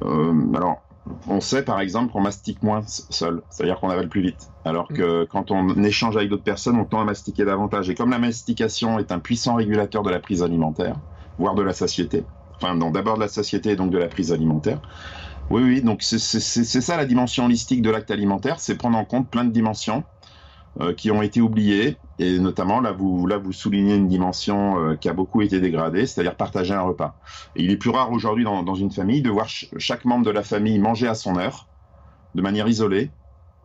Alors, 0.01 0.82
on 1.27 1.39
sait 1.41 1.63
par 1.63 1.79
exemple 1.79 2.11
qu'on 2.11 2.21
mastique 2.21 2.63
moins 2.63 2.83
seul, 2.87 3.43
c'est-à-dire 3.49 3.79
qu'on 3.79 3.89
avale 3.89 4.09
plus 4.09 4.21
vite. 4.21 4.51
Alors 4.63 4.87
que 4.87 5.25
quand 5.25 5.51
on 5.51 5.83
échange 5.83 6.17
avec 6.17 6.29
d'autres 6.29 6.43
personnes, 6.43 6.77
on 6.77 6.85
tend 6.85 7.01
à 7.01 7.05
mastiquer 7.05 7.45
davantage. 7.45 7.89
Et 7.89 7.95
comme 7.95 8.11
la 8.11 8.19
mastication 8.19 8.99
est 8.99 9.11
un 9.11 9.19
puissant 9.19 9.55
régulateur 9.55 10.03
de 10.03 10.09
la 10.09 10.19
prise 10.19 10.43
alimentaire, 10.43 10.97
voire 11.37 11.55
de 11.55 11.61
la 11.63 11.73
satiété, 11.73 12.27
enfin 12.55 12.75
non, 12.75 12.91
d'abord 12.91 13.15
de 13.15 13.21
la 13.21 13.27
satiété 13.27 13.71
et 13.71 13.75
donc 13.75 13.91
de 13.91 13.97
la 13.97 14.07
prise 14.07 14.31
alimentaire, 14.31 14.81
oui, 15.49 15.63
oui, 15.63 15.81
donc 15.81 16.01
c'est 16.03 16.19
ça 16.19 16.97
la 16.97 17.05
dimension 17.05 17.45
holistique 17.45 17.81
de 17.81 17.89
l'acte 17.89 18.11
alimentaire, 18.11 18.59
c'est 18.59 18.77
prendre 18.77 18.97
en 18.97 19.05
compte 19.05 19.29
plein 19.29 19.43
de 19.43 19.51
dimensions 19.51 20.05
euh, 20.79 20.93
qui 20.93 21.11
ont 21.11 21.21
été 21.21 21.41
oubliées, 21.41 21.99
et 22.22 22.39
notamment 22.39 22.80
là 22.82 22.91
vous, 22.91 23.51
soulignez 23.51 23.95
une 23.95 24.07
dimension 24.07 24.80
euh, 24.80 24.95
qui 24.95 25.09
a 25.09 25.13
beaucoup 25.13 25.41
été 25.41 25.59
dégradée, 25.59 26.05
c'est-à-dire 26.05 26.36
partager 26.36 26.74
un 26.74 26.82
repas. 26.82 27.17
Il 27.55 27.72
est 27.72 27.78
plus 27.78 27.89
rare 27.89 28.11
aujourd'hui 28.11 28.43
dans, 28.43 28.76
une 28.76 28.91
famille 28.91 29.22
de 29.22 29.30
voir 29.30 29.49
ch- 29.49 29.69
chaque 29.78 30.05
membre 30.05 30.26
de 30.26 30.32
la 30.32 30.43
famille 30.43 30.78
manger 30.78 31.07
à 31.07 31.15
son 31.15 31.38
heure, 31.38 31.67
de 32.36 32.41
manière 32.41 32.67
isolée. 32.67 33.11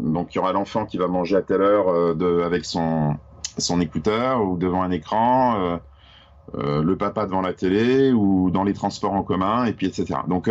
Donc 0.01 0.35
il 0.35 0.37
y 0.37 0.39
aura 0.39 0.53
l'enfant 0.53 0.87
qui 0.87 0.97
va 0.97 1.07
manger 1.07 1.37
à 1.37 1.43
telle 1.43 1.61
heure 1.63 1.89
euh, 1.89 2.45
avec 2.45 2.65
son, 2.65 3.19
écouteur 3.81 4.43
ou 4.43 4.57
devant 4.57 4.83
un 4.83 4.91
écran, 4.91 5.81
euh, 6.55 6.83
le 6.83 6.97
papa 6.97 7.27
devant 7.27 7.43
la 7.43 7.53
télé 7.53 8.13
ou 8.13 8.51
dans 8.51 8.65
les 8.65 8.75
transports 8.75 9.13
en 9.13 9.23
commun, 9.23 9.65
et 9.67 9.73
puis 9.73 9.87
etc. 9.87 10.21
Donc 10.29 10.49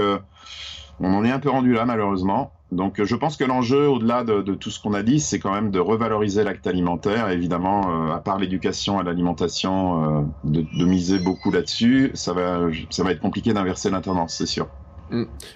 on 1.00 1.14
en 1.14 1.24
est 1.24 1.32
un 1.32 1.40
peu 1.40 1.50
rendu 1.50 1.74
là 1.74 1.86
malheureusement. 1.86 2.55
Donc 2.72 3.00
euh, 3.00 3.06
je 3.06 3.16
pense 3.16 3.38
que 3.38 3.44
l'enjeu, 3.44 3.88
au-delà 3.88 4.24
de, 4.24 4.42
de 4.42 4.54
tout 4.56 4.72
ce 4.72 4.80
qu'on 4.82 4.94
a 4.94 5.04
dit, 5.04 5.20
c'est 5.20 5.40
quand 5.40 5.54
même 5.54 5.70
de 5.72 5.80
revaloriser 5.80 6.44
l'acte 6.44 6.66
alimentaire. 6.68 7.30
Évidemment, 7.30 8.08
euh, 8.10 8.14
à 8.14 8.20
part 8.20 8.40
l'éducation 8.40 8.98
à 9.00 9.04
l'alimentation, 9.04 10.20
euh, 10.20 10.22
de, 10.44 10.62
de 10.78 10.86
miser 10.86 11.20
beaucoup 11.20 11.52
là-dessus, 11.52 12.12
ça 12.16 12.34
va, 12.34 12.62
ça 12.90 13.04
va 13.04 13.12
être 13.12 13.22
compliqué 13.22 13.54
d'inverser 13.54 13.90
la 13.92 14.02
tendance, 14.02 14.34
c'est 14.36 14.48
sûr. 14.48 14.68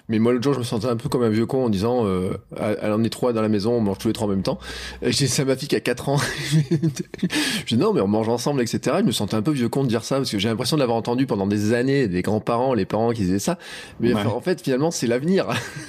Mais 0.08 0.20
moi, 0.20 0.32
l'autre 0.32 0.44
jour, 0.44 0.54
je 0.54 0.60
me 0.60 0.64
sentais 0.64 0.86
un 0.86 0.96
peu 0.96 1.08
comme 1.08 1.24
un 1.24 1.28
vieux 1.28 1.44
con 1.44 1.64
en 1.64 1.68
disant, 1.70 2.06
euh, 2.06 2.30
elle 2.56 2.92
en 2.92 3.02
est 3.02 3.10
trois 3.10 3.32
dans 3.32 3.42
la 3.42 3.48
maison, 3.48 3.72
on 3.72 3.80
mange 3.80 3.98
tous 3.98 4.06
les 4.06 4.14
trois 4.14 4.28
en 4.28 4.30
même 4.30 4.44
temps. 4.44 4.60
J'ai 5.02 5.26
ça 5.26 5.42
à 5.42 5.44
ma 5.44 5.56
fille 5.56 5.66
qui 5.66 5.74
a 5.74 5.80
4 5.80 6.08
ans. 6.08 6.18
je 7.66 7.74
dis 7.74 7.76
non, 7.76 7.92
mais 7.92 8.00
on 8.00 8.06
mange 8.06 8.28
ensemble, 8.28 8.62
etc. 8.62 8.98
Je 9.00 9.04
me 9.04 9.10
sentais 9.10 9.34
un 9.34 9.42
peu 9.42 9.50
vieux 9.50 9.68
con 9.68 9.82
de 9.82 9.88
dire 9.88 10.04
ça 10.04 10.16
parce 10.18 10.30
que 10.30 10.38
j'ai 10.38 10.48
l'impression 10.48 10.76
de 10.76 10.80
l'avoir 10.80 10.96
entendu 10.96 11.26
pendant 11.26 11.48
des 11.48 11.72
années 11.74 12.06
des 12.06 12.22
grands-parents, 12.22 12.74
les 12.74 12.84
parents 12.86 13.10
qui 13.10 13.22
disaient 13.22 13.40
ça. 13.40 13.58
Mais 13.98 14.14
Ouais. 14.14 14.24
en 14.24 14.40
fait, 14.40 14.62
finalement, 14.62 14.92
c'est 14.92 15.08
l'avenir. 15.08 15.48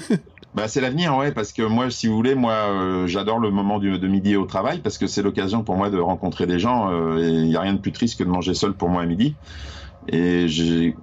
Bah, 0.53 0.67
c'est 0.67 0.81
l'avenir, 0.81 1.15
ouais, 1.15 1.31
parce 1.31 1.53
que 1.53 1.61
moi, 1.61 1.89
si 1.89 2.07
vous 2.07 2.15
voulez, 2.15 2.35
moi, 2.35 2.51
euh, 2.53 3.07
j'adore 3.07 3.39
le 3.39 3.51
moment 3.51 3.79
du, 3.79 3.97
de 3.97 4.07
midi 4.09 4.35
au 4.35 4.45
travail 4.45 4.81
parce 4.81 4.97
que 4.97 5.07
c'est 5.07 5.21
l'occasion 5.21 5.63
pour 5.63 5.77
moi 5.77 5.89
de 5.89 5.97
rencontrer 5.97 6.45
des 6.45 6.59
gens. 6.59 6.91
euh, 6.91 7.19
et 7.19 7.29
il 7.29 7.45
n'y 7.47 7.55
a 7.55 7.61
rien 7.61 7.73
de 7.73 7.79
plus 7.79 7.93
triste 7.93 8.19
que 8.19 8.25
de 8.25 8.29
manger 8.29 8.53
seul 8.53 8.75
pour 8.75 8.89
moi 8.89 9.01
à 9.03 9.05
midi. 9.05 9.37
Et 10.07 10.47
j'ai, 10.49 10.97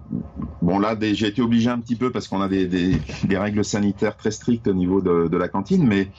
bon 0.62 0.78
là, 0.80 0.96
des- 0.96 1.14
j'ai 1.14 1.28
été 1.28 1.42
obligé 1.42 1.70
un 1.70 1.80
petit 1.80 1.96
peu 1.96 2.12
parce 2.12 2.28
qu'on 2.28 2.40
a 2.42 2.48
des, 2.48 2.66
des, 2.68 3.00
des 3.24 3.38
règles 3.38 3.64
sanitaires 3.64 4.16
très 4.16 4.30
strictes 4.32 4.68
au 4.68 4.74
niveau 4.74 5.02
de, 5.02 5.28
de 5.28 5.36
la 5.38 5.48
cantine, 5.48 5.86
mais 5.86 6.12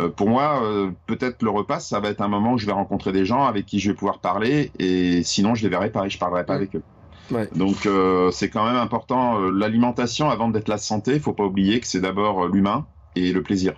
euh, 0.00 0.10
pour 0.10 0.28
moi, 0.30 0.64
euh, 0.64 0.92
peut-être 1.06 1.42
le 1.42 1.50
repas, 1.50 1.80
ça 1.80 2.00
va 2.00 2.10
être 2.10 2.22
un 2.22 2.28
moment 2.28 2.54
où 2.54 2.58
je 2.58 2.66
vais 2.66 2.72
rencontrer 2.72 3.12
des 3.12 3.26
gens 3.26 3.44
avec 3.46 3.66
qui 3.66 3.80
je 3.80 3.90
vais 3.90 3.96
pouvoir 3.96 4.20
parler, 4.20 4.72
et 4.78 5.22
sinon 5.24 5.54
je 5.56 5.62
les 5.64 5.70
verrai 5.70 5.92
pas 5.92 6.06
et 6.06 6.10
je 6.10 6.18
parlerai 6.18 6.46
pas 6.46 6.54
Ouais. 6.54 6.58
avec 6.58 6.76
eux. 6.76 6.84
Ouais. 7.32 7.48
Donc 7.56 7.86
euh, 7.86 8.30
c'est 8.30 8.50
quand 8.50 8.64
même 8.64 8.76
important. 8.76 9.40
euh, 9.40 9.50
L'alimentation, 9.50 10.30
avant 10.30 10.48
d'être 10.48 10.68
la 10.68 10.78
santé, 10.78 11.18
faut 11.18 11.32
pas 11.32 11.44
oublier 11.44 11.80
que 11.80 11.86
c'est 11.86 12.00
d'abord 12.00 12.44
euh, 12.44 12.48
l'humain 12.52 12.86
et 13.16 13.32
le 13.32 13.42
plaisir. 13.42 13.74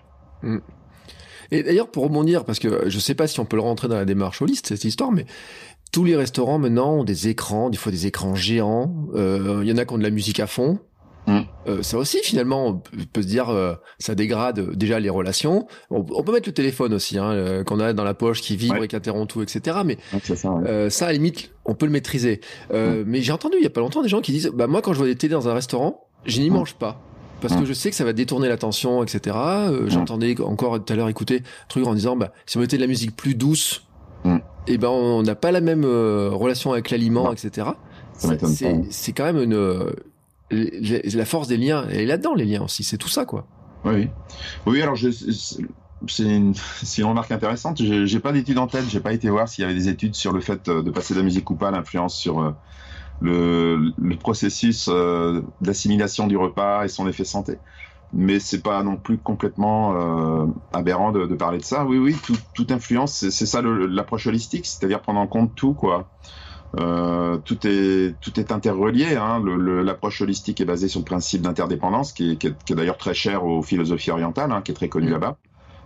Et 1.50 1.62
d'ailleurs, 1.62 1.88
pour 1.90 2.04
rebondir, 2.04 2.44
parce 2.44 2.58
que 2.58 2.88
je 2.88 2.98
sais 2.98 3.14
pas 3.14 3.26
si 3.26 3.40
on 3.40 3.44
peut 3.44 3.56
le 3.56 3.62
rentrer 3.62 3.88
dans 3.88 3.96
la 3.96 4.04
démarche 4.04 4.42
holiste, 4.42 4.68
cette 4.68 4.84
histoire, 4.84 5.12
mais 5.12 5.26
tous 5.92 6.04
les 6.04 6.16
restaurants 6.16 6.58
maintenant 6.58 6.94
ont 6.96 7.04
des 7.04 7.28
écrans, 7.28 7.70
des 7.70 7.76
fois 7.78 7.92
des 7.92 8.06
écrans 8.06 8.34
géants. 8.34 8.92
Euh, 9.14 9.60
Il 9.62 9.68
y 9.68 9.72
en 9.72 9.76
a 9.76 9.84
qui 9.84 9.94
ont 9.94 9.98
de 9.98 10.02
la 10.02 10.10
musique 10.10 10.40
à 10.40 10.46
fond. 10.46 10.80
Mm. 11.26 11.40
euh, 11.68 11.82
ça 11.82 11.96
aussi 11.96 12.18
finalement 12.22 12.66
on 12.66 12.82
peut 13.12 13.22
se 13.22 13.26
dire 13.26 13.48
euh, 13.48 13.74
ça 13.98 14.14
dégrade 14.14 14.76
déjà 14.76 15.00
les 15.00 15.08
relations. 15.08 15.66
On, 15.90 16.02
peut 16.02 16.32
mettre 16.32 16.48
le 16.48 16.54
téléphone 16.54 16.92
aussi 16.92 17.18
hein, 17.18 17.32
euh, 17.32 17.64
qu'on 17.64 17.80
a 17.80 17.94
dans 17.94 18.04
la 18.04 18.14
poche 18.14 18.42
qui 18.42 18.56
vibre 18.56 18.84
et 18.84 18.88
qui 18.88 18.96
interrompt 18.96 19.30
tout, 19.30 19.42
etc. 19.42 19.78
Mais 19.84 19.96
ça, 20.22 20.50
ouais. 20.50 20.90
ça, 20.90 21.06
à 21.06 21.08
la 21.08 21.14
limite 21.14 21.52
on 21.64 21.74
peut 21.74 21.86
le 21.86 21.92
maîtriser. 21.92 22.40
Mais 22.70 23.22
j'ai 23.22 23.32
entendu 23.32 23.56
il 23.58 23.64
y 23.64 23.66
a 23.66 23.70
pas 23.70 23.80
longtemps 23.80 24.02
des 24.02 24.08
gens 24.08 24.20
qui 24.20 24.32
disent 24.32 24.50
bah 24.54 24.66
moi 24.66 24.82
quand 24.82 24.92
je 24.92 24.98
vois 24.98 25.06
des 25.06 25.16
télé 25.16 25.32
dans 25.32 25.48
un 25.48 25.54
restaurant 25.54 26.04
je 26.26 26.40
n'y 26.40 26.50
mange 26.50 26.74
pas 26.74 27.00
parce 27.40 27.56
que 27.56 27.66
je 27.66 27.74
sais 27.74 27.90
que 27.90 27.96
ça 27.96 28.04
va 28.04 28.14
détourner 28.14 28.48
l'attention, 28.48 29.02
etc. 29.02 29.36
J'entendais 29.86 30.38
encore 30.40 30.82
tout 30.82 30.92
à 30.92 30.96
l'heure 30.96 31.08
écouter 31.08 31.36
un 31.38 31.68
truc 31.68 31.86
en 31.86 31.94
disant 31.94 32.16
bah 32.16 32.32
si 32.46 32.56
on 32.56 32.60
mettait 32.60 32.76
de 32.76 32.82
la 32.82 32.88
musique 32.88 33.16
plus 33.16 33.34
douce, 33.34 33.86
et 34.26 34.40
eh 34.66 34.78
ben 34.78 34.88
on 34.88 35.22
n'a 35.22 35.34
pas 35.34 35.52
la 35.52 35.60
même 35.60 35.84
relation 35.84 36.72
avec 36.72 36.90
l'aliment, 36.90 37.32
etc. 37.32 37.68
C'est 38.90 39.12
quand 39.12 39.24
même 39.24 39.42
une 39.42 39.86
la 40.50 41.24
force 41.24 41.48
des 41.48 41.56
liens, 41.56 41.86
elle 41.90 42.00
est 42.00 42.06
là-dedans, 42.06 42.34
les 42.34 42.44
liens 42.44 42.62
aussi, 42.62 42.84
c'est 42.84 42.98
tout 42.98 43.08
ça, 43.08 43.24
quoi. 43.24 43.46
Oui, 43.84 44.08
oui, 44.66 44.82
alors 44.82 44.96
c'est 46.08 46.24
une, 46.24 46.54
remarque 47.02 47.32
intéressante. 47.32 47.82
J'ai 47.82 48.20
pas 48.20 48.32
d'études 48.32 48.58
en 48.58 48.66
tête, 48.66 48.84
j'ai 48.88 49.00
pas 49.00 49.12
été 49.12 49.28
voir 49.28 49.48
s'il 49.48 49.62
y 49.62 49.64
avait 49.64 49.74
des 49.74 49.88
études 49.88 50.14
sur 50.14 50.32
le 50.32 50.40
fait 50.40 50.68
euh, 50.68 50.82
de 50.82 50.90
passer 50.90 51.14
de 51.14 51.18
la 51.18 51.24
musique 51.24 51.50
ou 51.50 51.54
pas, 51.54 51.70
l'influence 51.70 52.16
sur 52.16 52.40
euh, 52.40 52.52
le, 53.20 54.16
processus 54.16 54.88
euh, 54.90 55.42
d'assimilation 55.60 56.26
du 56.26 56.36
repas 56.36 56.84
et 56.84 56.88
son 56.88 57.08
effet 57.08 57.24
santé. 57.24 57.58
Mais 58.12 58.38
c'est 58.38 58.62
pas 58.62 58.82
non 58.84 58.96
plus 58.96 59.18
complètement 59.18 60.46
aberrant 60.72 61.10
de, 61.10 61.26
de, 61.26 61.34
parler 61.34 61.58
de 61.58 61.64
ça. 61.64 61.84
Oui, 61.84 61.98
oui, 61.98 62.16
tout, 62.22 62.36
toute 62.54 62.70
influence, 62.70 63.28
c'est 63.28 63.46
ça 63.46 63.60
l'approche 63.60 64.28
holistique, 64.28 64.66
c'est-à-dire 64.66 65.00
prendre 65.00 65.18
en 65.18 65.26
compte 65.26 65.56
tout, 65.56 65.74
quoi. 65.74 66.08
Euh, 66.80 67.38
tout 67.38 67.66
est 67.66 68.14
tout 68.20 68.38
est 68.40 68.50
interrelié. 68.52 69.16
Hein. 69.16 69.42
L'approche 69.84 70.20
holistique 70.20 70.60
est 70.60 70.64
basée 70.64 70.88
sur 70.88 71.00
le 71.00 71.04
principe 71.04 71.42
d'interdépendance, 71.42 72.12
qui 72.12 72.32
est, 72.32 72.36
qui 72.36 72.48
est, 72.48 72.74
d'ailleurs 72.74 72.96
très 72.96 73.14
cher 73.14 73.44
aux 73.44 73.62
philosophies 73.62 74.10
orientales, 74.10 74.50
hein, 74.50 74.62
qui 74.62 74.72
est 74.72 74.74
très 74.74 74.88
connu 74.88 75.08
mm. 75.08 75.12
là-bas. 75.12 75.36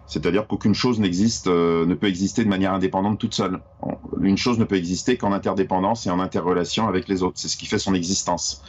C'est-à-dire 0.07 0.47
qu'aucune 0.47 0.75
chose 0.75 1.01
n'existe, 1.01 1.49
euh, 1.49 1.85
ne 1.85 1.95
peut 1.95 2.07
exister 2.07 2.43
de 2.43 2.49
manière 2.49 2.73
indépendante 2.73 3.19
toute 3.19 3.35
seule. 3.35 3.61
Une 4.23 4.39
chose 4.39 4.59
ne 4.59 4.65
peut 4.65 4.77
exister 4.77 5.19
qu'en 5.19 5.33
interdépendance 5.33 6.07
et 6.07 6.11
en 6.11 6.19
interrelation 6.19 6.89
avec 6.89 7.09
les 7.09 7.23
autres. 7.23 7.39
C'est 7.39 7.49
ce 7.49 7.59
qui 7.59 7.67
fait 7.67 7.79
son 7.79 7.93
existence 7.93 8.63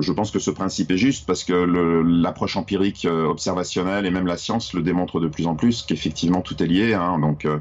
je 0.00 0.12
pense 0.12 0.30
que 0.30 0.38
ce 0.38 0.50
principe 0.50 0.90
est 0.90 0.96
juste 0.96 1.26
parce 1.26 1.44
que 1.44 1.52
l'approche 1.52 2.56
empirique 2.56 3.04
euh, 3.04 3.26
observationnelle 3.26 4.06
et 4.06 4.10
même 4.10 4.26
la 4.26 4.36
science 4.36 4.72
le 4.72 4.82
démontre 4.82 5.20
de 5.20 5.28
plus 5.28 5.46
en 5.46 5.54
plus 5.54 5.82
qu'effectivement 5.82 6.40
tout 6.40 6.62
est 6.62 6.66
lié. 6.66 6.94
Hein. 6.94 7.18
donc, 7.18 7.44
euh, 7.44 7.58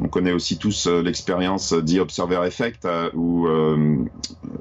on 0.00 0.08
connaît 0.08 0.32
aussi 0.32 0.58
tous 0.58 0.86
euh, 0.86 1.02
l'expérience 1.02 1.72
dit 1.72 2.00
observer 2.00 2.40
effect 2.46 2.86
où 3.14 3.48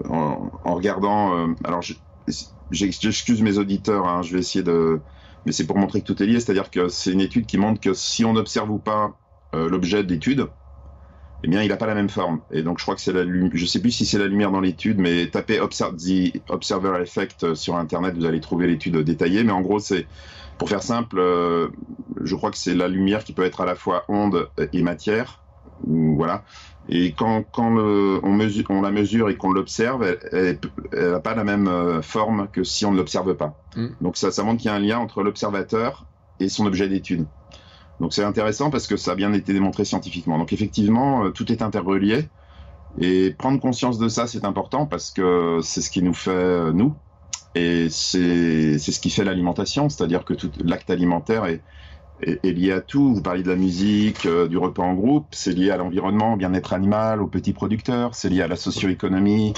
en, 0.09 0.49
regardant, 0.65 1.53
alors 1.63 1.82
j'excuse 2.72 3.41
mes 3.41 3.57
auditeurs, 3.57 4.07
hein, 4.07 4.22
je 4.22 4.34
vais 4.34 4.39
essayer 4.39 4.63
de, 4.63 4.99
mais 5.45 5.51
c'est 5.51 5.65
pour 5.65 5.78
montrer 5.78 6.01
que 6.01 6.05
tout 6.05 6.22
est 6.22 6.26
lié, 6.26 6.39
c'est-à-dire 6.39 6.70
que 6.70 6.88
c'est 6.88 7.11
une 7.11 7.22
étude 7.22 7.45
qui 7.45 7.57
montre 7.57 7.80
que 7.80 7.93
si 7.93 8.26
on 8.26 8.36
observe 8.36 8.70
ou 8.70 8.78
pas 8.78 9.17
l'objet 9.53 10.03
d'étude, 10.03 10.47
eh 11.44 11.48
bien, 11.48 11.62
il 11.64 11.70
n'a 11.70 11.78
pas 11.78 11.88
la 11.88 11.96
même 11.96 12.10
forme. 12.10 12.42
Et 12.52 12.64
donc, 12.64 12.80
je 12.80 12.84
crois 12.84 12.96
que 12.96 13.02
c'est 13.02 13.14
la 13.14 13.24
lumière. 13.24 13.52
Je 13.54 13.66
sais 13.66 13.80
plus 13.80 13.92
si 13.92 14.06
c'est 14.06 14.18
la 14.18 14.28
lumière 14.28 14.52
dans 14.52 14.60
l'étude, 14.60 15.00
mais 15.00 15.28
tapez 15.28 15.58
The 15.58 16.42
Observer 16.50 17.02
Effect 17.02 17.54
sur 17.54 17.78
Internet, 17.78 18.16
vous 18.18 18.26
allez 18.26 18.42
trouver 18.42 18.68
l'étude 18.68 18.98
détaillée. 18.98 19.44
Mais 19.44 19.54
en 19.54 19.62
gros, 19.62 19.80
c'est, 19.80 20.06
pour 20.58 20.70
faire 20.70 20.84
simple, 20.84 21.18
euh, 21.20 21.70
je 22.22 22.36
crois 22.36 22.52
que 22.52 22.58
c'est 22.58 22.76
la 22.76 22.88
lumière 22.88 23.24
qui 23.24 23.34
peut 23.34 23.44
être 23.44 23.62
à 23.62 23.66
la 23.66 23.76
fois 23.76 24.04
onde 24.10 24.50
et 24.74 24.82
matière. 24.82 25.42
Voilà. 25.88 26.44
Et 26.90 27.14
quand, 27.14 27.44
quand 27.52 27.68
on, 27.68 28.34
mesure, 28.34 28.66
on 28.70 28.82
la 28.82 28.92
mesure 28.92 29.30
et 29.30 29.38
qu'on 29.38 29.52
l'observe, 29.52 30.18
elle 30.34 30.60
n'a 30.92 31.20
pas 31.20 31.36
la 31.36 31.44
même 31.44 31.68
euh, 31.68 32.02
forme 32.02 32.50
que 32.52 32.64
si 32.64 32.86
on 32.86 32.92
ne 32.92 32.98
l'observe 32.98 33.36
pas. 33.36 33.56
Mm. 33.76 33.88
Donc, 34.02 34.18
ça, 34.18 34.32
ça 34.32 34.44
montre 34.44 34.62
qu'il 34.62 34.72
y 34.72 34.74
a 34.74 34.76
un 34.76 34.80
lien 34.80 35.00
entre 35.00 35.24
l'observateur 35.24 36.06
et 36.42 36.50
son 36.50 36.66
objet 36.66 36.90
d'étude. 36.90 37.26
Donc 38.00 38.14
c'est 38.14 38.24
intéressant 38.24 38.70
parce 38.70 38.88
que 38.88 38.97
ça 38.97 39.12
a 39.12 39.16
bien 39.16 39.34
été 39.34 39.54
démontré 39.54 39.86
scientifiquement. 39.86 40.38
Donc 40.38 40.54
effectivement, 40.54 41.26
euh, 41.26 41.30
tout 41.32 41.52
est 41.52 41.62
interrelié. 41.62 42.30
Et 43.00 43.32
prendre 43.38 43.60
conscience 43.60 44.00
de 44.00 44.08
ça, 44.08 44.26
c'est 44.26 44.45
important 44.45 44.86
parce 44.86 45.12
que 45.12 45.60
c'est 45.62 45.82
ce 45.82 45.91
qui 45.91 46.02
nous 46.02 46.14
fait 46.14 46.32
euh, 46.32 46.72
nous. 46.72 46.95
Et 47.56 47.89
c'est 47.89 48.78
ce 48.78 49.00
qui 49.00 49.10
fait 49.10 49.24
l'alimentation, 49.24 49.89
c'est-à-dire 49.89 50.24
que 50.24 50.34
tout 50.34 50.52
l'acte 50.64 50.89
alimentaire 50.89 51.45
est, 51.45 51.62
lié 52.43 52.72
à 52.72 52.82
tout. 52.82 53.16
Vous 53.16 53.22
parlez 53.22 53.43
de 53.43 53.50
la 53.50 53.56
musique, 53.56 54.26
euh, 54.26 54.47
du 54.47 54.58
repas 54.58 54.84
en 54.84 54.93
groupe, 54.93 55.28
c'est 55.32 55.54
lié 55.54 55.72
à 55.72 55.78
l'environnement, 55.78 56.34
au 56.34 56.36
bien-être 56.38 56.74
animal, 56.74 57.22
aux 57.22 57.28
petits 57.28 57.54
producteurs, 57.54 58.14
c'est 58.14 58.30
lié 58.30 58.41
à 58.41 58.47
la 58.47 58.56
socio-économie. 58.56 59.54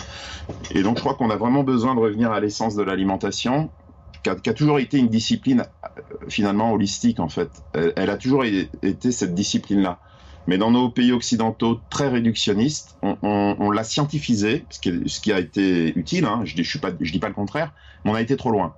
Et 0.74 0.84
donc 0.84 0.98
je 0.98 1.02
crois 1.02 1.16
qu'on 1.16 1.30
a 1.32 1.36
vraiment 1.36 1.64
besoin 1.64 1.96
de 1.96 2.00
revenir 2.00 2.32
à 2.32 2.39
l'essence 2.39 2.76
de 2.76 2.84
l'alimentation 2.84 3.70
qui 4.24 4.30
a, 4.30 4.54
toujours 4.54 4.80
été 4.80 4.98
une 4.98 5.10
discipline 5.10 5.66
euh, 5.84 6.02
finalement 6.30 6.74
holistique 6.74 7.20
en 7.20 7.30
fait. 7.30 7.50
Elle, 7.74 8.10
a 8.10 8.18
toujours 8.18 8.44
été 8.44 9.12
cette 9.12 9.34
discipline-là. 9.34 10.00
Mais 10.48 10.58
dans 10.58 10.72
nos 10.72 10.90
pays 10.90 11.12
occidentaux 11.12 11.80
très 11.90 12.10
réductionnistes, 12.10 12.98
on, 13.04 13.72
l'a 13.72 13.84
scientifisé, 13.84 14.66
ce 14.70 15.20
qui, 15.20 15.32
a 15.32 15.40
été 15.40 15.98
utile. 15.98 16.26
Hein, 16.26 16.42
je 16.46 16.56
je 16.62 17.12
dis 17.12 17.20
pas 17.20 17.28
le 17.28 17.34
contraire, 17.34 17.74
mais 18.04 18.12
on 18.12 18.16
a 18.16 18.22
été 18.22 18.36
trop 18.38 18.52
loin. 18.52 18.74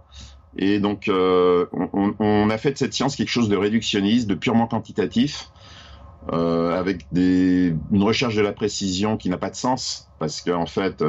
Et 0.57 0.79
donc, 0.79 1.07
euh, 1.07 1.65
on, 1.93 2.49
a 2.49 2.57
fait 2.57 2.73
de 2.73 2.77
cette 2.77 2.93
science 2.93 3.15
quelque 3.15 3.29
chose 3.29 3.49
de 3.49 3.55
réductionniste, 3.55 4.27
de 4.27 4.35
purement 4.35 4.67
quantitatif, 4.67 5.49
euh, 6.31 6.77
avec 6.77 7.05
une 7.13 8.03
recherche 8.03 8.35
de 8.35 8.41
la 8.41 8.51
précision 8.51 9.15
qui 9.17 9.29
n'a 9.29 9.37
pas 9.37 9.49
de 9.49 9.55
sens, 9.55 10.09
parce 10.19 10.41
qu'en 10.41 10.63
en 10.63 10.65
fait, 10.65 11.01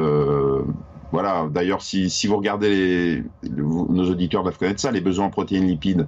voilà. 1.11 1.47
D'ailleurs, 1.51 1.81
si, 1.81 2.09
si, 2.09 2.27
vous 2.27 2.37
regardez 2.37 2.69
les, 2.69 3.23
nos 3.43 4.09
auditeurs 4.09 4.43
doivent 4.43 4.57
connaître 4.57 4.81
ça, 4.81 4.91
les 4.91 5.01
besoins 5.01 5.25
en 5.25 5.29
protéines, 5.29 5.67
lipides 5.67 6.07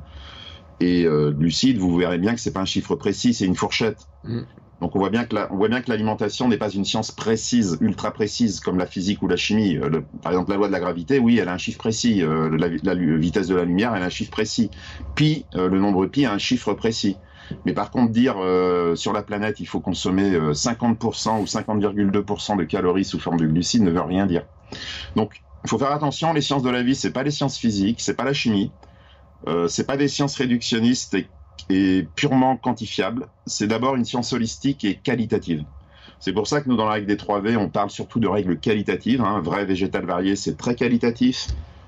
et 0.80 1.06
euh, 1.06 1.32
glucides, 1.32 1.78
vous 1.78 1.96
verrez 1.98 2.18
bien 2.18 2.34
que 2.34 2.40
c'est 2.40 2.54
pas 2.54 2.62
un 2.62 2.66
chiffre 2.66 2.96
précis, 2.96 3.34
c'est 3.34 3.46
une 3.46 3.56
fourchette. 3.56 4.08
Mm. 4.24 4.42
Donc 4.80 4.96
on 4.96 5.00
voit 5.00 5.10
bien 5.10 5.26
que 5.26 5.34
la, 5.34 5.50
l'alimentation 5.88 6.48
n'est 6.48 6.58
pas 6.58 6.70
une 6.70 6.86
science 6.86 7.12
précise, 7.12 7.78
ultra 7.82 8.12
précise 8.12 8.60
comme 8.60 8.78
la 8.78 8.86
physique 8.86 9.22
ou 9.24 9.28
la 9.28 9.36
chimie. 9.36 9.78
Euh, 9.78 10.02
par 10.22 10.32
exemple, 10.32 10.52
la 10.52 10.58
loi 10.58 10.68
de 10.68 10.72
la 10.72 10.80
gravité, 10.80 11.18
oui, 11.18 11.40
elle 11.40 11.48
a 11.48 11.54
un 11.54 11.58
chiffre 11.58 11.80
précis. 11.80 12.22
Euh, 12.22 12.56
la, 12.58 12.68
la, 12.84 12.96
vitesse 13.18 13.48
de 13.48 13.56
la 13.56 13.64
lumière, 13.64 13.96
elle 13.96 14.04
a 14.04 14.06
un 14.06 14.10
chiffre 14.10 14.32
précis. 14.32 14.70
Pi, 15.16 15.46
euh, 15.56 15.68
le 15.68 15.80
nombre 15.80 16.06
pi 16.06 16.26
a 16.26 16.34
un 16.34 16.38
chiffre 16.38 16.74
précis. 16.74 17.18
Mais 17.66 17.74
par 17.74 17.92
contre, 17.92 18.12
dire 18.12 18.36
euh, 18.38 18.96
sur 18.96 19.14
la 19.14 19.24
planète, 19.24 19.60
il 19.60 19.68
faut 19.68 19.80
consommer 19.80 20.38
50% 20.38 21.42
ou 21.42 21.46
50,2% 21.46 22.58
de 22.58 22.64
calories 22.64 23.06
sous 23.06 23.20
forme 23.20 23.40
de 23.40 23.46
glucides 23.46 23.84
ne 23.84 23.92
veut 23.92 24.02
rien 24.02 24.26
dire. 24.26 24.46
Donc, 25.16 25.42
il 25.64 25.70
faut 25.70 25.78
faire 25.78 25.92
attention. 25.92 26.34
Les 26.34 26.42
sciences 26.42 26.64
de 26.64 26.70
la 26.70 26.84
vie, 26.84 26.96
c'est 26.96 27.12
pas 27.12 27.24
les 27.24 27.32
sciences 27.32 27.58
physiques, 27.58 28.02
c'est 28.02 28.14
pas 28.14 28.24
la 28.24 28.34
chimie, 28.34 28.72
euh, 29.48 29.68
c'est 29.68 29.86
pas 29.86 29.98
des 29.98 30.08
sciences 30.08 30.36
réductionnistes 30.36 31.18
et, 31.70 32.08
purement 32.16 32.56
quantifiables. 32.56 33.28
C'est 33.46 33.68
d'abord 33.68 33.96
une 33.96 34.06
science 34.06 34.32
holistique 34.32 34.86
et 34.86 34.96
qualitative. 34.96 35.66
C'est 36.20 36.34
pour 36.34 36.48
ça 36.48 36.62
que 36.62 36.70
nous, 36.70 36.78
dans 36.78 36.86
la 36.86 36.94
règle 36.94 37.08
des 37.08 37.18
3 37.18 37.42
V, 37.42 37.58
on 37.58 37.70
parle 37.70 37.90
surtout 37.90 38.20
de 38.20 38.28
règles 38.28 38.60
qualitatives. 38.60 39.22
Hein. 39.22 39.42
Vrai, 39.42 39.66
végétal, 39.66 40.06
varié, 40.06 40.36
c'est 40.36 40.56
très 40.56 40.76
qualitatif. 40.76 41.48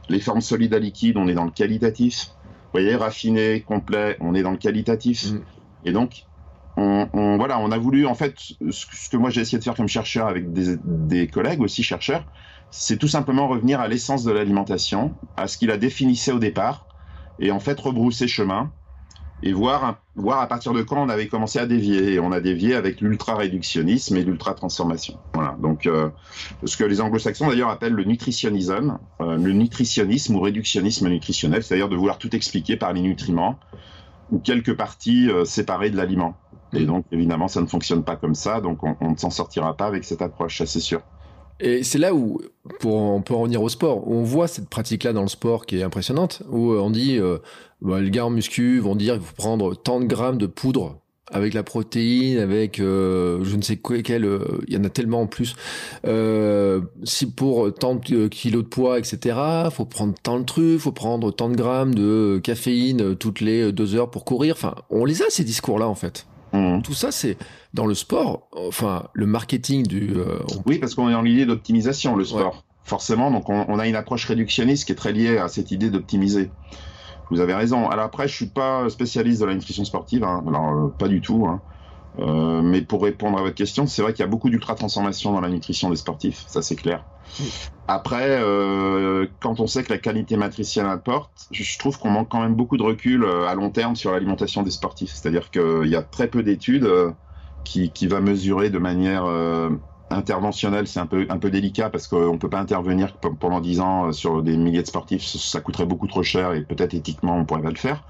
Les 0.10 0.20
formes 0.20 0.42
solides 0.42 0.74
à 0.74 0.80
liquide, 0.80 1.18
on 1.18 1.28
est 1.28 1.34
dans 1.34 1.46
le 1.46 1.52
qualitatif. 1.52 2.32
Vous 2.72 2.80
voyez, 2.80 2.96
raffiné, 2.96 3.62
complet, 3.62 4.16
on 4.20 4.36
est 4.36 4.44
dans 4.44 4.52
le 4.52 4.58
qualitatif. 4.58 5.32
Mm. 5.32 5.42
Et 5.86 5.92
donc, 5.92 6.28
on, 6.78 7.38
voilà, 7.38 7.60
on 7.60 7.72
a 7.72 7.78
voulu, 7.78 8.06
en 8.06 8.16
fait, 8.16 8.36
ce 8.70 9.10
que 9.10 9.18
moi 9.18 9.30
j'ai 9.30 9.42
essayé 9.42 9.58
de 9.58 9.64
faire 9.64 9.76
comme 9.76 9.88
chercheur 9.88 10.28
avec 10.28 10.52
des, 10.54 11.28
collègues 11.28 11.62
aussi 11.62 11.84
chercheurs, 11.84 12.26
c'est 12.72 12.98
tout 12.98 13.08
simplement 13.08 13.48
revenir 13.48 13.80
à 13.80 13.88
l'essence 13.88 14.24
de 14.24 14.32
l'alimentation, 14.32 15.16
à 15.36 15.48
ce 15.48 15.58
qu'il 15.58 15.72
a 15.72 15.78
définissait 15.78 16.32
au 16.32 16.40
départ, 16.40 16.88
et 17.40 17.52
en 17.52 17.60
fait 17.60 17.80
rebrousser 17.80 18.28
chemin 18.28 18.72
et 19.42 19.54
voir, 19.54 20.00
voir 20.16 20.42
à 20.42 20.48
partir 20.48 20.74
de 20.74 20.82
quand 20.82 21.02
on 21.02 21.10
avait 21.10 21.28
commencé 21.28 21.60
à 21.60 21.66
dévier. 21.66 22.14
Et 22.14 22.20
on 22.20 22.32
a 22.32 22.40
dévié 22.40 22.76
avec 22.76 23.02
l'ultra-réductionnisme 23.02 24.18
et 24.18 24.24
l'ultra-transformation. 24.24 25.18
Voilà. 25.34 25.56
Donc, 25.62 25.86
euh, 25.86 26.10
ce 26.66 26.78
que 26.78 26.84
les 26.84 27.02
anglo-saxons 27.02 27.48
d'ailleurs 27.48 27.70
appellent 27.70 27.94
le 27.94 28.04
nutritionnisme, 28.04 29.00
euh, 29.22 29.38
le 29.38 29.54
nutritionnisme 29.54 30.36
ou 30.36 30.42
réductionnisme 30.42 31.08
nutritionnel, 31.08 31.64
c'est-à-dire 31.64 31.90
de 31.90 31.96
vouloir 31.96 32.18
tout 32.18 32.36
expliquer 32.36 32.76
par 32.76 32.94
les 32.94 33.02
nutriments 33.02 33.58
ou 34.32 34.40
quelques 34.40 34.76
parties 34.76 35.30
euh, 35.30 35.46
séparées 35.46 35.90
de 35.90 35.98
l'aliment. 35.98 36.36
Et 36.74 36.86
donc, 36.86 37.06
évidemment, 37.12 37.48
ça 37.48 37.62
ne 37.62 37.66
fonctionne 37.66 38.04
pas 38.04 38.16
comme 38.16 38.36
ça, 38.36 38.62
donc 38.62 38.84
on, 38.84 38.96
on 39.02 39.12
ne 39.12 39.18
s'en 39.18 39.32
sortira 39.32 39.76
pas 39.76 39.88
avec 39.88 40.04
cette 40.04 40.22
approche, 40.22 40.60
ça 40.60 40.68
c'est 40.68 40.80
sûr. 40.80 41.02
Et 41.60 41.84
c'est 41.84 41.98
là 41.98 42.14
où, 42.14 42.40
pour, 42.80 42.96
on 42.96 43.22
peut 43.22 43.34
en 43.34 43.44
venir 43.44 43.62
au 43.62 43.70
sport, 43.70 44.08
on 44.08 44.24
voit 44.24 44.48
cette 44.48 44.70
pratique-là 44.70 45.14
dans 45.14 45.24
le 45.24 45.28
sport 45.28 45.66
qui 45.66 45.78
est 45.78 45.84
impressionnante, 45.84 46.44
où 46.50 46.72
on 46.72 46.90
dit, 46.90 47.18
euh, 47.18 47.38
bah, 47.82 48.00
les 48.00 48.12
gars 48.12 48.26
en 48.26 48.30
muscu 48.30 48.80
vont 48.80 48.96
dire 48.96 49.16
qu'il 49.16 49.24
faut 49.24 49.36
prendre 49.36 49.76
tant 49.76 50.00
de 50.00 50.06
grammes 50.06 50.38
de 50.38 50.48
poudre 50.48 51.00
avec 51.32 51.54
la 51.54 51.64
protéine, 51.64 52.40
avec 52.40 52.80
euh, 52.80 53.44
je 53.44 53.56
ne 53.56 53.62
sais 53.62 53.78
quoi, 53.78 54.02
quel, 54.02 54.26
euh, 54.26 54.62
il 54.68 54.74
y 54.74 54.78
en 54.78 54.84
a 54.84 54.90
tellement 54.90 55.22
en 55.22 55.28
plus. 55.28 55.56
Euh, 56.06 56.82
si 57.04 57.30
pour 57.30 57.74
tant 57.74 57.96
de 57.96 58.28
kilos 58.28 58.64
de 58.64 58.68
poids, 58.68 59.00
etc., 59.00 59.38
faut 59.72 59.86
prendre 59.86 60.14
tant 60.22 60.40
de 60.40 60.46
trucs, 60.46 60.80
faut 60.80 60.92
prendre 60.92 61.32
tant 61.32 61.50
de 61.50 61.56
grammes 61.56 61.94
de 61.94 62.40
caféine 62.44 63.16
toutes 63.16 63.42
les 63.42 63.72
deux 63.72 63.96
heures 63.96 64.10
pour 64.10 64.26
courir. 64.26 64.56
Enfin, 64.56 64.76
on 64.90 65.06
les 65.06 65.22
a 65.22 65.26
ces 65.30 65.44
discours-là 65.44 65.88
en 65.88 65.96
fait. 65.96 66.26
Mmh. 66.54 66.82
Tout 66.82 66.94
ça, 66.94 67.12
c'est 67.12 67.38
dans 67.74 67.86
le 67.86 67.94
sport. 67.94 68.48
Enfin, 68.56 69.08
le 69.14 69.26
marketing 69.26 69.86
du. 69.86 70.16
Oui, 70.66 70.80
parce 70.80 70.96
qu'on 70.96 71.10
est 71.10 71.16
en 71.16 71.22
l'idée 71.22 71.46
d'optimisation, 71.46 72.16
le 72.16 72.26
sport. 72.26 72.64
forcément, 72.84 73.32
donc 73.32 73.50
on, 73.50 73.80
a 73.80 73.88
une 73.88 73.96
approche 73.96 74.26
réductionniste 74.26 74.86
qui 74.86 74.92
est 74.92 74.96
très 74.96 75.14
liée 75.14 75.38
à 75.38 75.48
cette 75.48 75.72
idée 75.72 75.90
d'optimiser. 75.90 76.52
Vous 77.30 77.40
avez 77.40 77.54
raison. 77.54 77.88
Alors 77.90 78.06
après, 78.06 78.28
je 78.28 78.36
suis 78.36 78.48
pas 78.48 78.90
spécialiste 78.90 79.42
de 79.42 79.46
la 79.46 79.54
nutrition 79.54 79.86
sportive, 79.86 80.24
hein. 80.24 80.44
alors 80.48 80.74
euh, 80.74 80.88
pas 80.98 81.08
du 81.08 81.22
tout. 81.22 81.46
Hein. 81.48 81.62
Euh, 82.18 82.62
mais 82.64 82.82
pour 82.82 83.04
répondre 83.04 83.38
à 83.38 83.42
votre 83.42 83.56
question, 83.56 83.86
c'est 83.86 84.02
vrai 84.02 84.14
qu'il 84.14 84.22
y 84.22 84.28
a 84.28 84.30
beaucoup 84.30 84.50
d'ultra 84.50 84.74
transformation 84.74 85.32
dans 85.32 85.42
la 85.42 85.50
nutrition 85.50 85.90
des 85.92 85.96
sportifs, 85.96 86.44
ça 86.48 86.62
c'est 86.64 86.76
clair. 86.76 87.06
Après, 87.88 88.40
euh, 88.42 89.28
quand 89.40 89.60
on 89.60 89.68
sait 89.68 89.84
que 89.84 89.92
la 89.92 89.98
qualité 89.98 90.38
matricielle 90.38 90.86
importe, 90.86 91.48
je 91.52 91.78
trouve 91.78 91.98
qu'on 92.00 92.10
manque 92.10 92.30
quand 92.30 92.42
même 92.42 92.56
beaucoup 92.56 92.78
de 92.78 92.84
recul 92.84 93.24
euh, 93.24 93.48
à 93.48 93.56
long 93.56 93.70
terme 93.70 93.96
sur 93.96 94.12
l'alimentation 94.12 94.64
des 94.64 94.72
sportifs. 94.72 95.12
C'est-à-dire 95.14 95.50
qu'il 95.50 95.88
y 95.88 95.96
a 95.96 96.02
très 96.02 96.28
peu 96.28 96.44
d'études 96.44 96.86
euh, 96.86 97.12
qui, 97.64 97.92
qui 97.92 98.08
va 98.08 98.22
mesurer 98.22 98.70
de 98.70 98.80
manière 98.80 99.26
euh, 99.26 99.70
interventionnelle. 100.10 100.88
C'est 100.88 101.00
un 101.00 101.06
peu 101.08 101.26
un 101.30 101.38
peu 101.38 101.50
délicat 101.50 101.90
parce 101.90 102.08
qu'on 102.08 102.38
peut 102.38 102.50
pas 102.50 102.60
intervenir 102.60 103.16
pendant 103.18 103.62
10 103.62 103.80
ans 103.80 104.12
sur 104.12 104.44
des 104.44 104.58
milliers 104.58 104.82
de 104.82 104.88
sportifs, 104.88 105.26
ça 105.26 105.62
coûterait 105.62 105.86
beaucoup 105.86 106.08
trop 106.08 106.24
cher 106.24 106.54
et 106.54 106.64
peut-être 106.64 106.94
éthiquement 106.94 107.38
on 107.38 107.46
pourrait 107.46 107.62
pas 107.62 107.70
le 107.70 107.76
faire. 107.76 108.04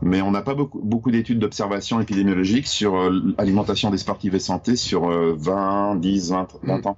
Mais 0.00 0.22
on 0.22 0.30
n'a 0.30 0.42
pas 0.42 0.54
beaucoup, 0.54 0.80
beaucoup 0.82 1.10
d'études 1.10 1.40
d'observation 1.40 2.00
épidémiologique 2.00 2.68
sur 2.68 2.96
euh, 2.96 3.34
l'alimentation 3.36 3.90
des 3.90 3.98
sportifs 3.98 4.34
et 4.34 4.38
santé 4.38 4.76
sur 4.76 5.08
20, 5.08 5.96
10, 5.96 6.30
20, 6.30 6.48
20 6.62 6.86
ans. 6.86 6.96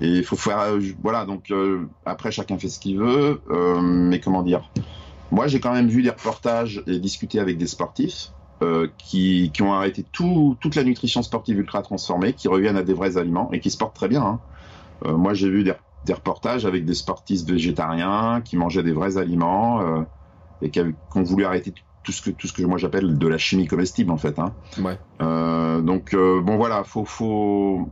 Et 0.00 0.08
il 0.08 0.24
faut 0.24 0.36
faire, 0.36 0.60
euh, 0.60 0.80
voilà, 1.02 1.24
donc 1.24 1.50
euh, 1.50 1.88
après 2.04 2.32
chacun 2.32 2.58
fait 2.58 2.68
ce 2.68 2.78
qu'il 2.80 2.98
veut, 2.98 3.42
mais 3.80 4.20
comment 4.20 4.42
dire? 4.42 4.70
Moi 5.30 5.46
j'ai 5.48 5.60
quand 5.60 5.72
même 5.72 5.88
vu 5.88 6.02
des 6.02 6.10
reportages 6.10 6.82
et 6.86 6.98
discuté 6.98 7.40
avec 7.40 7.58
des 7.58 7.66
sportifs 7.66 8.35
qui, 8.96 9.50
qui, 9.52 9.62
ont 9.62 9.74
arrêté 9.74 10.04
tout, 10.12 10.56
toute 10.60 10.74
la 10.76 10.84
nutrition 10.84 11.22
sportive 11.22 11.58
ultra 11.58 11.82
transformée, 11.82 12.32
qui 12.32 12.48
reviennent 12.48 12.76
à 12.76 12.82
des 12.82 12.94
vrais 12.94 13.18
aliments 13.18 13.50
et 13.52 13.60
qui 13.60 13.70
se 13.70 13.76
portent 13.76 13.94
très 13.94 14.08
bien. 14.08 14.22
Hein. 14.22 14.40
moi 15.12 15.34
j'ai 15.34 15.50
vu 15.50 15.62
des, 15.62 15.74
des, 16.06 16.14
reportages 16.14 16.64
avec 16.64 16.84
des 16.86 16.94
sportifs 16.94 17.44
végétariens 17.44 18.40
qui 18.42 18.56
mangeaient 18.56 18.82
des 18.82 18.92
vrais 18.92 19.18
aliments 19.18 20.04
et 20.62 20.70
qui, 20.70 20.80
qui 20.80 21.18
ont 21.18 21.22
voulu 21.22 21.44
arrêter 21.44 21.74
tout 22.06 22.12
ce 22.12 22.22
que 22.22 22.30
tout 22.30 22.46
ce 22.46 22.52
que 22.52 22.62
moi 22.62 22.78
j'appelle 22.78 23.18
de 23.18 23.26
la 23.26 23.36
chimie 23.36 23.66
comestible 23.66 24.12
en 24.12 24.16
fait. 24.16 24.38
Hein. 24.38 24.54
Ouais. 24.78 24.96
Euh, 25.20 25.80
donc 25.80 26.14
euh, 26.14 26.40
bon 26.40 26.56
voilà, 26.56 26.84
faut 26.84 27.04
faut 27.04 27.90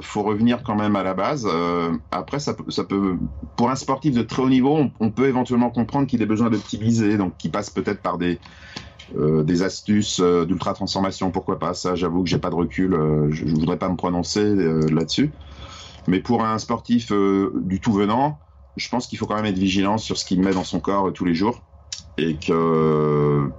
faut 0.00 0.22
revenir 0.22 0.62
quand 0.62 0.76
même 0.76 0.94
à 0.94 1.02
la 1.02 1.12
base. 1.12 1.46
Euh, 1.50 1.92
après 2.12 2.38
ça 2.38 2.54
ça 2.68 2.84
peut 2.84 3.16
pour 3.56 3.70
un 3.70 3.74
sportif 3.74 4.14
de 4.14 4.22
très 4.22 4.42
haut 4.42 4.48
niveau, 4.48 4.76
on, 4.76 4.92
on 5.00 5.10
peut 5.10 5.26
éventuellement 5.26 5.70
comprendre 5.70 6.06
qu'il 6.06 6.22
ait 6.22 6.26
besoin 6.26 6.48
d'optimiser, 6.48 7.18
donc 7.18 7.36
qui 7.38 7.48
passe 7.48 7.70
peut-être 7.70 8.00
par 8.00 8.18
des 8.18 8.34
euh, 8.34 8.38
des 9.44 9.62
astuces 9.62 10.20
euh, 10.20 10.44
d'ultra 10.46 10.74
transformation, 10.74 11.30
pourquoi 11.30 11.58
pas 11.58 11.74
Ça, 11.74 11.94
j'avoue 11.94 12.22
que 12.24 12.30
j'ai 12.30 12.38
pas 12.38 12.50
de 12.50 12.54
recul, 12.54 12.94
euh, 12.94 13.30
je, 13.30 13.46
je 13.46 13.54
voudrais 13.54 13.78
pas 13.78 13.88
me 13.88 13.96
prononcer 13.96 14.54
là-dessus. 14.54 15.34
Mais 16.08 16.20
pour 16.20 16.44
un 16.44 16.58
sportif 16.58 17.12
du 17.12 17.80
tout 17.80 17.92
venant, 17.92 18.40
je 18.76 18.88
pense 18.88 19.06
qu'il 19.06 19.18
faut 19.18 19.26
quand 19.26 19.36
même 19.36 19.46
être 19.46 19.58
vigilant 19.58 19.98
sur 19.98 20.18
ce 20.18 20.24
qu'il 20.24 20.40
met 20.42 20.52
dans 20.52 20.64
son 20.64 20.80
corps 20.80 21.12
tous 21.12 21.24
les 21.24 21.34
jours 21.34 21.62
et 22.18 22.38
que 22.38 23.52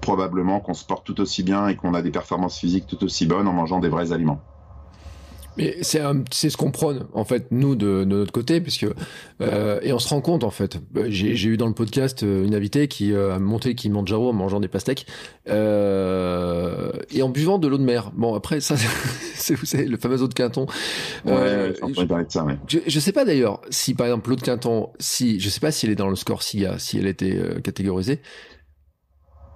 probablement 0.00 0.60
qu'on 0.60 0.74
se 0.74 0.84
porte 0.86 1.06
tout 1.06 1.20
aussi 1.20 1.42
bien 1.44 1.68
et 1.68 1.76
qu'on 1.76 1.94
a 1.94 2.02
des 2.02 2.10
performances 2.12 2.58
physiques 2.58 2.88
tout 2.88 3.04
aussi 3.04 3.26
bonnes 3.26 3.48
en 3.48 3.52
mangeant 3.52 3.80
des 3.80 3.88
vrais 3.90 4.12
aliments. 4.12 4.46
Mais 5.56 5.76
c'est 5.82 6.00
c'est 6.30 6.50
ce 6.50 6.56
qu'on 6.56 6.70
prône 6.70 7.06
en 7.12 7.24
fait 7.24 7.46
nous 7.50 7.74
de, 7.74 8.00
de 8.00 8.04
notre 8.04 8.32
côté 8.32 8.60
puisque 8.60 8.86
euh, 9.40 9.80
et 9.82 9.92
on 9.92 9.98
se 9.98 10.08
rend 10.08 10.20
compte 10.20 10.44
en 10.44 10.50
fait. 10.50 10.78
J'ai 11.08 11.48
eu 11.48 11.56
dans 11.56 11.66
le 11.66 11.74
podcast 11.74 12.22
euh, 12.22 12.44
une 12.44 12.54
invitée 12.54 12.88
qui 12.88 13.12
euh, 13.12 13.34
a 13.34 13.38
monté 13.38 13.74
qui 13.74 13.88
Manjaro 13.88 14.30
en 14.30 14.32
mangeant 14.32 14.60
des 14.60 14.68
pastèques 14.68 15.06
euh, 15.48 16.92
et 17.10 17.22
en 17.22 17.28
buvant 17.28 17.58
de 17.58 17.68
l'eau 17.68 17.78
de 17.78 17.84
mer. 17.84 18.10
Bon 18.14 18.34
après 18.34 18.60
ça 18.60 18.76
c'est 19.34 19.54
vous 19.54 19.66
savez 19.66 19.86
le 19.86 19.96
fameux 19.96 20.22
eau 20.22 20.28
de 20.28 20.34
Quinton. 20.34 20.66
Ouais, 21.24 21.32
euh, 21.32 21.72
je, 21.74 22.02
de 22.02 22.26
ça, 22.28 22.44
ouais. 22.44 22.58
je, 22.68 22.78
je 22.86 23.00
sais 23.00 23.12
pas 23.12 23.24
d'ailleurs 23.24 23.60
si 23.70 23.94
par 23.94 24.06
exemple 24.06 24.30
l'eau 24.30 24.36
de 24.36 24.42
Quinton 24.42 24.90
si 24.98 25.40
je 25.40 25.48
sais 25.48 25.60
pas 25.60 25.70
si 25.70 25.86
elle 25.86 25.92
est 25.92 25.96
dans 25.96 26.08
le 26.10 26.16
score 26.16 26.42
SIGA 26.42 26.78
si 26.78 26.98
elle 26.98 27.06
était 27.06 27.36
euh, 27.36 27.60
catégorisée 27.60 28.20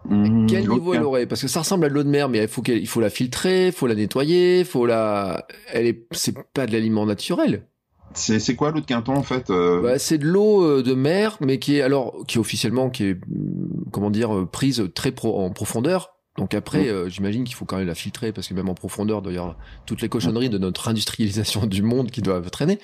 Mmh, 0.09 0.46
Quel 0.46 0.68
niveau 0.68 0.94
elle 0.94 1.03
aurait? 1.03 1.26
Parce 1.26 1.42
que 1.42 1.48
ça 1.48 1.61
ressemble 1.61 1.84
à 1.84 1.88
de 1.88 1.94
l'eau 1.94 2.03
de 2.03 2.09
mer, 2.09 2.28
mais 2.28 2.42
il 2.42 2.48
faut 2.48 2.62
il 2.66 2.86
faut 2.86 3.01
la 3.01 3.11
filtrer, 3.11 3.66
il 3.66 3.72
faut 3.72 3.86
la 3.86 3.94
nettoyer, 3.94 4.64
faut 4.64 4.86
la. 4.86 5.46
Elle 5.72 5.86
est, 5.86 6.07
c'est 6.12 6.34
pas 6.55 6.66
de 6.66 6.72
l'aliment 6.72 7.07
naturel. 7.07 7.66
C'est 8.14 8.40
c'est 8.40 8.57
quoi 8.57 8.72
l'eau 8.72 8.80
de 8.80 8.86
Quinton 8.86 9.14
en 9.14 9.22
fait 9.22 9.51
euh... 9.51 9.82
bah, 9.82 9.98
C'est 9.98 10.18
de 10.18 10.26
l'eau 10.26 10.64
euh, 10.64 10.82
de 10.82 10.94
mer, 10.94 11.36
mais 11.40 11.59
qui 11.59 11.76
est 11.76 11.82
alors 11.82 12.24
qui 12.26 12.38
est 12.38 12.40
officiellement 12.40 12.90
qui 12.90 13.05
est 13.05 13.14
mmh, 13.14 13.90
comment 13.92 14.11
dire 14.11 14.36
euh, 14.36 14.46
prise 14.46 14.82
très 14.94 15.12
pro, 15.12 15.40
en 15.40 15.51
profondeur. 15.51 16.16
Donc 16.36 16.55
après, 16.55 16.84
mmh. 16.84 16.88
euh, 16.88 17.09
j'imagine 17.09 17.44
qu'il 17.44 17.55
faut 17.55 17.64
quand 17.66 17.76
même 17.76 17.86
la 17.86 17.94
filtrer 17.94 18.32
parce 18.32 18.48
que 18.48 18.55
même 18.55 18.68
en 18.68 18.74
profondeur, 18.74 19.20
d'ailleurs, 19.20 19.57
toutes 19.84 20.01
les 20.01 20.09
cochonneries 20.09 20.48
de 20.48 20.59
notre 20.59 20.88
industrialisation 20.88 21.66
du 21.66 21.82
monde 21.82 22.11
qui 22.11 22.22
doivent 22.22 22.51
traîner. 22.51 22.78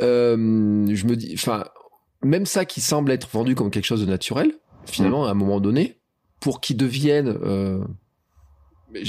Euh, 0.00 0.36
je 0.92 1.06
me 1.06 1.16
dis, 1.16 1.32
enfin, 1.34 1.64
même 2.22 2.46
ça 2.46 2.64
qui 2.64 2.80
semble 2.80 3.10
être 3.12 3.28
vendu 3.32 3.54
comme 3.54 3.70
quelque 3.70 3.86
chose 3.86 4.00
de 4.00 4.06
naturel, 4.06 4.52
finalement, 4.86 5.24
à 5.24 5.30
un 5.30 5.34
moment 5.34 5.60
donné, 5.60 5.98
pour 6.44 6.60
qu'ils 6.60 6.76
deviennent 6.76 7.38
euh, 7.42 7.82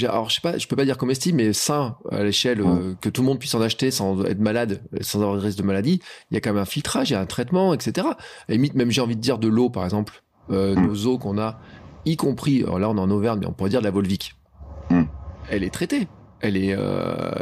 alors 0.04 0.30
je 0.30 0.36
sais 0.36 0.40
pas 0.40 0.56
je 0.56 0.66
peux 0.66 0.74
pas 0.74 0.86
dire 0.86 0.96
comestible 0.96 1.36
mais 1.36 1.52
sain 1.52 1.98
à 2.10 2.24
l'échelle 2.24 2.62
euh, 2.62 2.94
que 3.02 3.10
tout 3.10 3.20
le 3.20 3.26
monde 3.26 3.38
puisse 3.38 3.54
en 3.54 3.60
acheter 3.60 3.90
sans 3.90 4.24
être 4.24 4.40
malade 4.40 4.80
sans 5.02 5.20
avoir 5.20 5.36
de 5.36 5.42
risque 5.42 5.58
de 5.58 5.62
maladie. 5.62 6.00
Il 6.30 6.34
y 6.34 6.38
a 6.38 6.40
quand 6.40 6.54
même 6.54 6.62
un 6.62 6.64
filtrage 6.64 7.10
il 7.10 7.12
y 7.12 7.16
a 7.16 7.20
un 7.20 7.26
traitement 7.26 7.74
etc 7.74 8.08
à 8.48 8.52
limite 8.52 8.74
même 8.74 8.90
j'ai 8.90 9.02
envie 9.02 9.16
de 9.16 9.20
dire 9.20 9.36
de 9.38 9.48
l'eau 9.48 9.68
par 9.68 9.84
exemple. 9.84 10.22
Euh, 10.48 10.74
mm. 10.74 10.86
nos 10.86 11.06
eaux 11.06 11.18
qu'on 11.18 11.36
a 11.36 11.60
y 12.06 12.16
compris 12.16 12.62
alors 12.62 12.78
là 12.78 12.88
on 12.88 12.96
est 12.96 13.00
en 13.00 13.10
Auvergne 13.10 13.40
mais 13.40 13.46
on 13.46 13.52
pourrait 13.52 13.68
dire 13.68 13.80
de 13.80 13.84
la 13.84 13.90
Volvic. 13.90 14.34
Mm. 14.88 15.02
elle 15.50 15.62
est 15.62 15.74
traitée. 15.74 16.08
Elle 16.40 16.56
est 16.56 16.74
euh... 16.74 17.32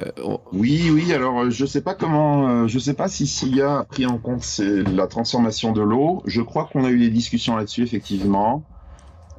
oui 0.52 0.90
oui 0.92 1.12
alors 1.12 1.50
je 1.50 1.66
sais 1.66 1.82
pas 1.82 1.94
comment 1.94 2.66
je 2.66 2.78
sais 2.80 2.94
pas 2.94 3.06
si 3.06 3.28
s'il 3.28 3.54
y 3.54 3.62
a 3.62 3.84
pris 3.84 4.06
en 4.06 4.18
compte 4.18 4.60
la 4.60 5.06
transformation 5.06 5.70
de 5.70 5.82
l'eau. 5.82 6.20
Je 6.26 6.42
crois 6.42 6.64
qu'on 6.64 6.84
a 6.84 6.90
eu 6.90 6.98
des 6.98 7.10
discussions 7.10 7.54
là-dessus 7.54 7.84
effectivement 7.84 8.64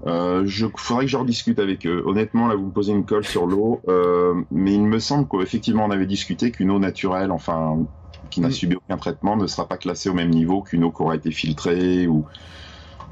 euh, 0.06 0.44
je 0.46 0.68
faudrait 0.78 1.06
que 1.06 1.12
je 1.12 1.18
rediscute 1.18 1.60
avec 1.60 1.86
eux. 1.88 2.04
Honnêtement, 2.06 2.48
là, 2.48 2.56
vous 2.56 2.68
me 2.68 2.72
posez 2.72 2.92
une 2.92 3.06
colle 3.06 3.26
sur 3.26 3.48
l'eau, 3.48 3.82
euh, 3.88 4.36
mais 4.52 4.74
il 4.74 4.84
me 4.84 5.00
semble 5.00 5.28
qu'effectivement, 5.28 5.86
on 5.86 5.92
avait 5.92 6.06
discuté 6.06 6.52
qu'une 6.52 6.70
eau 6.72 6.80
naturelle, 6.80 7.32
enfin, 7.32 7.86
qui 8.30 8.42
n'a 8.42 8.50
mm. 8.50 8.52
subi 8.52 8.76
aucun 8.76 8.98
traitement, 8.98 9.36
ne 9.36 9.48
sera 9.48 9.68
pas 9.68 9.78
classée 9.78 10.10
au 10.10 10.14
même 10.14 10.30
niveau 10.30 10.62
qu'une 10.62 10.84
eau 10.84 10.92
qui 10.92 11.02
aura 11.02 11.16
été 11.16 11.32
filtrée 11.32 12.08
ou, 12.08 12.26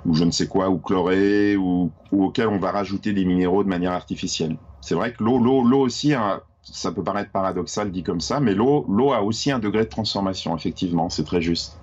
ou 0.05 0.13
je 0.13 0.23
ne 0.23 0.31
sais 0.31 0.47
quoi, 0.47 0.69
ou 0.69 0.77
chlorée, 0.77 1.57
ou, 1.57 1.91
ou 2.11 2.25
auquel 2.25 2.47
on 2.47 2.59
va 2.59 2.71
rajouter 2.71 3.13
des 3.13 3.25
minéraux 3.25 3.63
de 3.63 3.69
manière 3.69 3.93
artificielle. 3.93 4.57
C'est 4.81 4.95
vrai 4.95 5.13
que 5.13 5.23
l'eau, 5.23 5.39
l'eau, 5.39 5.63
l'eau 5.63 5.79
aussi, 5.79 6.13
hein, 6.13 6.41
ça 6.61 6.91
peut 6.91 7.03
paraître 7.03 7.31
paradoxal 7.31 7.91
dit 7.91 8.03
comme 8.03 8.21
ça, 8.21 8.39
mais 8.39 8.53
l'eau, 8.53 8.85
l'eau 8.87 9.13
a 9.13 9.23
aussi 9.23 9.51
un 9.51 9.59
degré 9.59 9.83
de 9.83 9.89
transformation, 9.89 10.55
effectivement, 10.55 11.09
c'est 11.09 11.23
très 11.23 11.41
juste. 11.41 11.79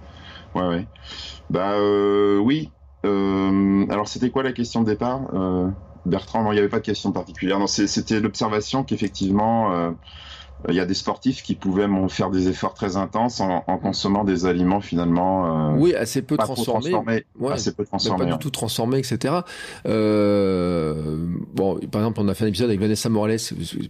Ouais, 0.54 0.66
ouais. 0.66 0.86
Bah 1.48 1.72
euh, 1.72 2.38
oui, 2.38 2.70
euh, 3.04 3.86
alors, 3.88 4.08
c'était 4.08 4.30
quoi 4.30 4.42
la 4.42 4.52
question 4.52 4.82
de 4.82 4.86
départ 4.86 5.22
euh, 5.34 5.68
Bertrand, 6.06 6.42
non, 6.42 6.52
il 6.52 6.54
n'y 6.54 6.60
avait 6.60 6.68
pas 6.68 6.80
de 6.80 6.84
question 6.84 7.12
particulière. 7.12 7.58
Non, 7.58 7.66
c'était 7.66 8.20
l'observation 8.20 8.84
qu'effectivement, 8.84 9.72
euh, 9.72 9.90
il 10.68 10.74
y 10.74 10.80
a 10.80 10.86
des 10.86 10.94
sportifs 10.94 11.42
qui 11.42 11.54
pouvaient 11.54 11.88
faire 12.08 12.30
des 12.30 12.48
efforts 12.48 12.74
très 12.74 12.96
intenses 12.96 13.40
en, 13.40 13.64
en 13.66 13.78
consommant 13.78 14.24
des 14.24 14.46
aliments 14.46 14.80
finalement. 14.80 15.72
Euh, 15.72 15.76
oui, 15.76 15.94
assez 15.94 16.22
peu 16.22 16.36
transformés. 16.36 16.94
Ouais, 17.38 17.52
assez 17.52 17.72
peu 17.72 17.84
transformés. 17.84 18.26
Pas 18.26 18.32
du 18.32 18.38
tout 18.38 18.50
transformés, 18.50 18.98
etc. 18.98 19.34
Euh, 19.86 21.26
bon, 21.54 21.78
par 21.90 22.02
exemple, 22.02 22.20
on 22.20 22.28
a 22.28 22.34
fait 22.34 22.44
un 22.44 22.48
épisode 22.48 22.68
avec 22.68 22.80
Vanessa 22.80 23.08
Morales 23.08 23.38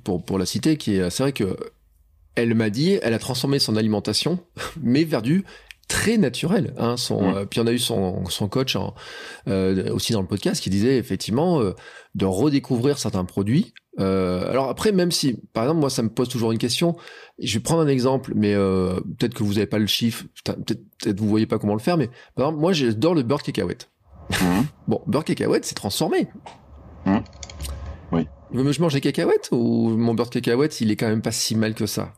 pour 0.04 0.24
pour 0.24 0.38
la 0.38 0.46
citer, 0.46 0.76
qui 0.76 0.96
est, 0.96 1.11
c'est 1.11 1.22
vrai 1.22 1.32
que 1.32 1.56
elle 2.36 2.54
m'a 2.54 2.70
dit, 2.70 2.98
elle 3.02 3.14
a 3.14 3.18
transformé 3.18 3.58
son 3.58 3.76
alimentation, 3.76 4.38
mais 4.82 5.04
vers 5.04 5.22
du 5.22 5.44
très 5.91 6.16
naturel. 6.16 6.72
Hein, 6.78 6.97
son, 6.97 7.20
mmh. 7.20 7.36
euh, 7.36 7.45
puis 7.45 7.61
on 7.61 7.66
a 7.66 7.72
eu 7.72 7.78
son, 7.78 8.24
son 8.26 8.49
coach 8.49 8.76
en, 8.76 8.95
euh, 9.49 9.93
aussi 9.93 10.12
dans 10.12 10.22
le 10.22 10.26
podcast 10.26 10.62
qui 10.62 10.70
disait 10.70 10.97
effectivement 10.97 11.61
euh, 11.61 11.72
de 12.14 12.24
redécouvrir 12.24 12.97
certains 12.97 13.24
produits. 13.24 13.74
Euh, 13.99 14.49
alors 14.49 14.68
après, 14.68 14.93
même 14.93 15.11
si, 15.11 15.34
par 15.53 15.64
exemple, 15.64 15.80
moi, 15.80 15.91
ça 15.91 16.03
me 16.03 16.09
pose 16.09 16.28
toujours 16.28 16.53
une 16.53 16.59
question. 16.59 16.97
Je 17.41 17.55
vais 17.55 17.61
prendre 17.61 17.82
un 17.82 17.88
exemple, 17.88 18.32
mais 18.36 18.55
euh, 18.55 19.01
peut-être 19.18 19.34
que 19.34 19.43
vous 19.43 19.55
n'avez 19.55 19.66
pas 19.66 19.80
le 19.80 19.88
chiffre, 19.88 20.24
peut-être 20.45 20.80
peut 21.03 21.14
vous 21.18 21.28
voyez 21.28 21.47
pas 21.47 21.59
comment 21.59 21.74
le 21.74 21.80
faire, 21.80 21.97
mais 21.97 22.09
par 22.36 22.47
exemple, 22.47 22.61
moi, 22.61 22.72
j'adore 22.72 23.14
le 23.14 23.22
beurre 23.22 23.43
cacahuète. 23.43 23.91
Mmh. 24.30 24.61
Bon, 24.88 25.03
beurre 25.07 25.24
cacahuète, 25.24 25.64
c'est 25.64 25.74
transformé. 25.74 26.28
Mmh. 27.05 27.18
Oui. 28.12 28.26
Je 28.53 28.80
mange 28.80 28.95
des 28.95 29.01
cacahuètes 29.01 29.49
ou 29.53 29.91
mon 29.91 30.14
beurre 30.14 30.26
de 30.26 30.34
cacahuète, 30.34 30.80
il 30.80 30.91
est 30.91 30.97
quand 30.97 31.09
même 31.09 31.22
pas 31.22 31.32
si 31.32 31.57
mal 31.57 31.74
que 31.74 31.86
ça? 31.86 32.12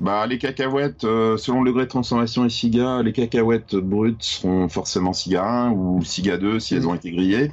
Bah, 0.00 0.26
les 0.26 0.38
cacahuètes, 0.38 1.04
euh, 1.04 1.36
selon 1.36 1.62
le 1.62 1.70
degré 1.70 1.84
de 1.84 1.90
transformation 1.90 2.44
et 2.44 2.48
SIGA, 2.48 3.02
les 3.02 3.12
cacahuètes 3.12 3.76
brutes 3.76 4.22
seront 4.22 4.68
forcément 4.68 5.12
SIGA 5.12 5.44
1 5.44 5.70
ou 5.72 6.02
SIGA 6.02 6.38
2 6.38 6.58
si 6.58 6.74
elles 6.74 6.88
ont 6.88 6.94
été 6.94 7.10
grillées. 7.10 7.50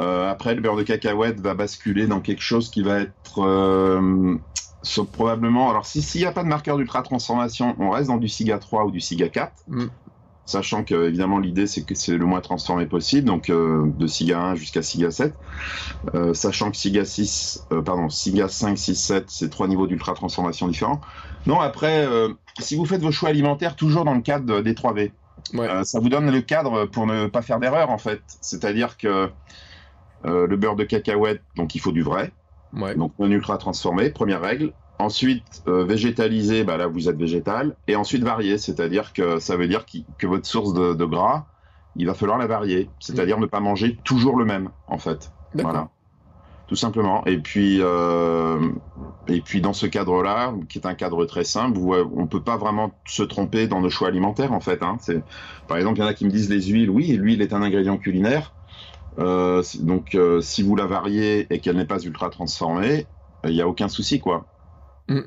Euh, 0.00 0.30
après, 0.30 0.54
le 0.54 0.60
beurre 0.60 0.76
de 0.76 0.82
cacahuète 0.82 1.40
va 1.40 1.54
basculer 1.54 2.06
dans 2.06 2.20
quelque 2.20 2.42
chose 2.42 2.70
qui 2.70 2.82
va 2.82 3.00
être 3.00 3.38
euh, 3.38 4.36
probablement. 5.12 5.70
Alors, 5.70 5.86
s'il 5.86 6.20
n'y 6.20 6.26
a 6.26 6.32
pas 6.32 6.44
de 6.44 6.48
marqueur 6.48 6.76
d'ultra 6.76 7.02
transformation, 7.02 7.74
on 7.78 7.90
reste 7.90 8.08
dans 8.08 8.18
du 8.18 8.28
SIGA 8.28 8.58
3 8.58 8.86
ou 8.86 8.90
du 8.90 9.00
SIGA 9.00 9.28
4. 9.28 9.52
Mm. 9.68 9.84
Sachant 10.46 10.84
que, 10.84 11.08
évidemment, 11.08 11.38
l'idée 11.38 11.66
c'est 11.66 11.84
que 11.84 11.94
c'est 11.94 12.18
le 12.18 12.26
moins 12.26 12.42
transformé 12.42 12.84
possible, 12.84 13.26
donc 13.26 13.48
euh, 13.48 13.90
de 13.96 14.06
SIGA 14.06 14.38
1 14.38 14.54
jusqu'à 14.56 14.82
SIGA 14.82 15.10
7. 15.10 15.34
Euh, 16.14 16.34
sachant 16.34 16.70
que 16.70 16.76
SIGA 16.76 17.06
6, 17.06 17.66
euh, 17.72 17.80
pardon, 17.80 18.10
SIGA 18.10 18.48
5, 18.48 18.76
6, 18.76 18.94
7, 18.94 19.24
c'est 19.28 19.48
trois 19.48 19.68
niveaux 19.68 19.86
d'ultra 19.86 20.12
transformation 20.12 20.68
différents. 20.68 21.00
Non, 21.46 21.60
après, 21.60 22.06
euh, 22.06 22.30
si 22.58 22.76
vous 22.76 22.84
faites 22.84 23.02
vos 23.02 23.12
choix 23.12 23.28
alimentaires 23.28 23.76
toujours 23.76 24.04
dans 24.04 24.14
le 24.14 24.20
cadre 24.20 24.60
des 24.60 24.74
3V, 24.74 25.12
euh, 25.54 25.84
ça 25.84 26.00
vous 26.00 26.08
donne 26.08 26.30
le 26.30 26.40
cadre 26.40 26.86
pour 26.86 27.06
ne 27.06 27.26
pas 27.26 27.42
faire 27.42 27.60
d'erreur 27.60 27.90
en 27.90 27.98
fait. 27.98 28.22
C'est-à-dire 28.40 28.96
que 28.96 29.28
euh, 30.24 30.46
le 30.46 30.56
beurre 30.56 30.76
de 30.76 30.84
cacahuète, 30.84 31.42
donc 31.56 31.74
il 31.74 31.80
faut 31.80 31.92
du 31.92 32.02
vrai, 32.02 32.32
donc 32.72 33.12
non 33.18 33.30
ultra 33.30 33.58
transformé, 33.58 34.10
première 34.10 34.40
règle. 34.40 34.72
Ensuite, 35.00 35.62
végétalisé, 35.66 36.62
bah 36.62 36.76
là 36.76 36.86
vous 36.86 37.08
êtes 37.08 37.16
végétal. 37.16 37.76
Et 37.88 37.96
ensuite 37.96 38.22
varié, 38.22 38.58
c'est-à-dire 38.58 39.12
que 39.12 39.40
ça 39.40 39.56
veut 39.56 39.66
dire 39.66 39.84
que 40.18 40.26
votre 40.26 40.46
source 40.46 40.72
de, 40.72 41.04
gras, 41.04 41.46
il 41.96 42.06
va 42.06 42.14
falloir 42.14 42.38
la 42.38 42.46
varier, 42.46 42.88
c'est-à-dire 43.00 43.38
ne 43.38 43.46
pas 43.46 43.60
manger 43.60 43.98
toujours 44.04 44.38
le 44.38 44.44
même 44.44 44.70
en 44.86 44.98
fait. 44.98 45.32
Voilà 45.54 45.88
tout 46.66 46.76
simplement. 46.76 47.24
Et 47.26 47.38
puis, 47.38 47.78
euh, 47.80 48.58
et 49.28 49.40
puis 49.40 49.60
dans 49.60 49.72
ce 49.72 49.86
cadre-là, 49.86 50.54
qui 50.68 50.78
est 50.78 50.86
un 50.86 50.94
cadre 50.94 51.24
très 51.26 51.44
simple, 51.44 51.78
euh, 51.78 52.04
on 52.16 52.26
peut 52.26 52.42
pas 52.42 52.56
vraiment 52.56 52.92
se 53.06 53.22
tromper 53.22 53.66
dans 53.66 53.80
nos 53.80 53.90
choix 53.90 54.08
alimentaires 54.08 54.52
en 54.52 54.60
fait. 54.60 54.82
Hein. 54.82 54.96
C'est, 55.00 55.22
par 55.66 55.76
exemple, 55.76 55.98
il 55.98 56.02
y 56.02 56.04
en 56.04 56.08
a 56.08 56.14
qui 56.14 56.24
me 56.24 56.30
disent 56.30 56.50
les 56.50 56.62
huiles. 56.62 56.90
Oui, 56.90 57.08
l'huile 57.12 57.42
est 57.42 57.52
un 57.52 57.62
ingrédient 57.62 57.98
culinaire. 57.98 58.54
Euh, 59.18 59.62
donc, 59.80 60.16
si 60.40 60.62
vous 60.62 60.74
la 60.74 60.86
variez 60.86 61.46
et 61.50 61.60
qu'elle 61.60 61.76
n'est 61.76 61.84
pas 61.84 62.00
ultra 62.00 62.30
transformée, 62.30 63.06
il 63.44 63.52
n'y 63.52 63.62
a 63.62 63.68
aucun 63.68 63.88
souci, 63.88 64.20
quoi. 64.20 64.46
Mm. 65.08 65.20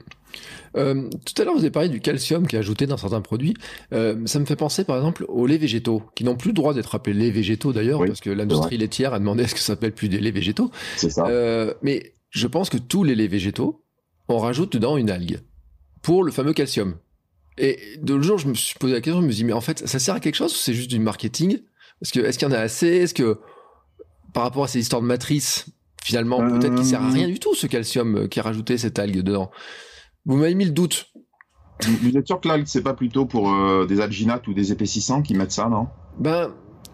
Euh, 0.75 1.09
tout 1.25 1.41
à 1.41 1.45
l'heure, 1.45 1.53
vous 1.53 1.61
avez 1.61 1.71
parlé 1.71 1.89
du 1.89 1.99
calcium 1.99 2.47
qui 2.47 2.55
est 2.55 2.59
ajouté 2.59 2.85
dans 2.85 2.97
certains 2.97 3.21
produits. 3.21 3.55
Euh, 3.93 4.25
ça 4.25 4.39
me 4.39 4.45
fait 4.45 4.55
penser, 4.55 4.83
par 4.83 4.97
exemple, 4.97 5.25
aux 5.27 5.47
laits 5.47 5.61
végétaux, 5.61 6.03
qui 6.15 6.23
n'ont 6.23 6.35
plus 6.35 6.49
le 6.49 6.55
droit 6.55 6.73
d'être 6.73 6.93
appelés 6.95 7.13
laits 7.13 7.33
végétaux 7.33 7.73
d'ailleurs, 7.73 8.03
parce 8.05 8.21
que 8.21 8.29
l'industrie 8.29 8.77
laitière 8.77 9.13
a 9.13 9.19
demandé 9.19 9.43
à 9.43 9.47
ce 9.47 9.53
que 9.53 9.59
ça 9.59 9.67
s'appelle 9.67 9.93
plus 9.93 10.09
des 10.09 10.19
laits 10.19 10.33
végétaux. 10.33 10.71
C'est 10.95 11.09
ça. 11.09 11.25
Euh, 11.27 11.73
mais 11.81 12.13
je 12.29 12.47
pense 12.47 12.69
que 12.69 12.77
tous 12.77 13.03
les 13.03 13.15
laits 13.15 13.31
végétaux, 13.31 13.83
on 14.29 14.37
rajoute 14.37 14.73
dedans 14.73 14.97
une 14.97 15.09
algue 15.09 15.39
pour 16.01 16.23
le 16.23 16.31
fameux 16.31 16.53
calcium. 16.53 16.95
Et 17.57 17.79
de 18.01 18.13
le 18.13 18.21
jour, 18.21 18.37
je 18.37 18.47
me 18.47 18.53
suis 18.53 18.77
posé 18.77 18.93
la 18.93 19.01
question, 19.01 19.21
je 19.21 19.25
me 19.25 19.31
suis 19.31 19.43
dit, 19.43 19.45
mais 19.45 19.53
en 19.53 19.61
fait, 19.61 19.87
ça 19.87 19.99
sert 19.99 20.15
à 20.15 20.19
quelque 20.19 20.35
chose 20.35 20.53
ou 20.53 20.57
c'est 20.57 20.73
juste 20.73 20.89
du 20.89 20.99
marketing? 20.99 21.59
Parce 21.99 22.11
que 22.11 22.19
est-ce 22.19 22.37
qu'il 22.37 22.47
y 22.47 22.51
en 22.51 22.53
a 22.53 22.59
assez? 22.59 22.87
Est-ce 22.87 23.13
que 23.13 23.39
par 24.33 24.43
rapport 24.43 24.65
à 24.65 24.67
ces 24.67 24.79
histoires 24.79 25.01
de 25.01 25.07
matrice, 25.07 25.65
finalement, 26.03 26.37
peut-être 26.37 26.75
qu'il 26.75 26.85
sert 26.85 27.01
à 27.01 27.09
rien 27.09 27.27
du 27.27 27.39
tout 27.39 27.55
ce 27.55 27.65
calcium 27.65 28.29
qui 28.29 28.37
est 28.37 28.41
rajouté 28.43 28.77
cette 28.77 28.99
algue 28.99 29.21
dedans? 29.21 29.49
Vous 30.27 30.35
m'avez 30.35 30.53
mis 30.53 30.65
le 30.65 30.71
doute. 30.71 31.09
Vous 32.01 32.17
êtes 32.17 32.27
sûr 32.27 32.39
que 32.39 32.47
là, 32.47 32.57
c'est 32.65 32.81
pas 32.81 32.93
plutôt 32.93 33.25
pour 33.25 33.51
euh, 33.51 33.85
des 33.87 34.01
alginates 34.01 34.47
ou 34.47 34.53
des 34.53 34.71
épaississants 34.71 35.21
qui 35.21 35.33
mettent 35.33 35.51
ça, 35.51 35.69
non? 35.69 35.87
Ben. 36.19 36.51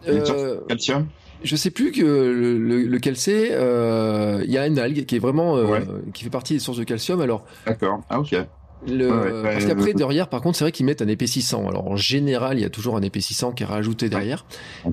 Euh, 0.08 0.60
calcium? 0.68 1.08
je 1.44 1.56
sais 1.56 1.72
plus 1.72 1.92
que 1.92 2.02
le, 2.02 2.58
le, 2.58 2.84
lequel 2.84 3.16
c'est. 3.16 3.50
Euh, 3.52 4.42
il 4.46 4.52
y 4.52 4.58
a 4.58 4.68
une 4.68 4.78
algue 4.78 5.06
qui 5.06 5.16
est 5.16 5.20
vraiment 5.20 5.58
qui 6.14 6.24
fait 6.24 6.30
partie 6.30 6.54
des 6.54 6.60
sources 6.60 6.78
de 6.78 6.84
calcium. 6.84 7.22
Alors. 7.22 7.46
D'accord. 7.66 8.02
Ah 8.10 8.20
ok. 8.20 8.36
Le, 8.86 9.42
parce 9.44 9.66
qu'après 9.66 9.94
derrière, 9.94 10.28
par 10.28 10.42
contre, 10.42 10.58
c'est 10.58 10.66
vrai 10.66 10.74
qu'ils 10.74 10.86
mettent 10.86 11.02
un 11.02 11.08
épaississant. 11.08 11.70
Alors 11.70 11.88
en 11.88 11.96
général, 11.96 12.60
il 12.60 12.64
y 12.64 12.66
a 12.66 12.70
toujours 12.70 12.98
un 12.98 13.02
épaississant 13.02 13.54
qui 13.54 13.64
est 13.64 13.66
rajouté 13.66 14.10
derrière, 14.10 14.46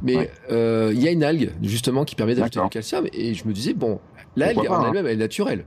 mais 0.03 0.30
il 0.49 1.03
y 1.03 1.09
a 1.09 1.11
une 1.11 1.24
algue 1.24 1.51
justement 1.62 2.05
qui 2.05 2.14
permet 2.14 2.36
d'ajouter 2.36 2.61
du 2.62 2.68
calcium. 2.68 3.07
Et 3.12 3.34
je 3.34 3.47
me 3.47 3.53
disais 3.53 3.74
bon, 3.74 3.99
l'algue 4.36 4.70
en 4.70 4.74
hein. 4.74 4.84
elle-même 4.86 5.07
elle 5.07 5.14
est 5.14 5.16
naturelle. 5.16 5.66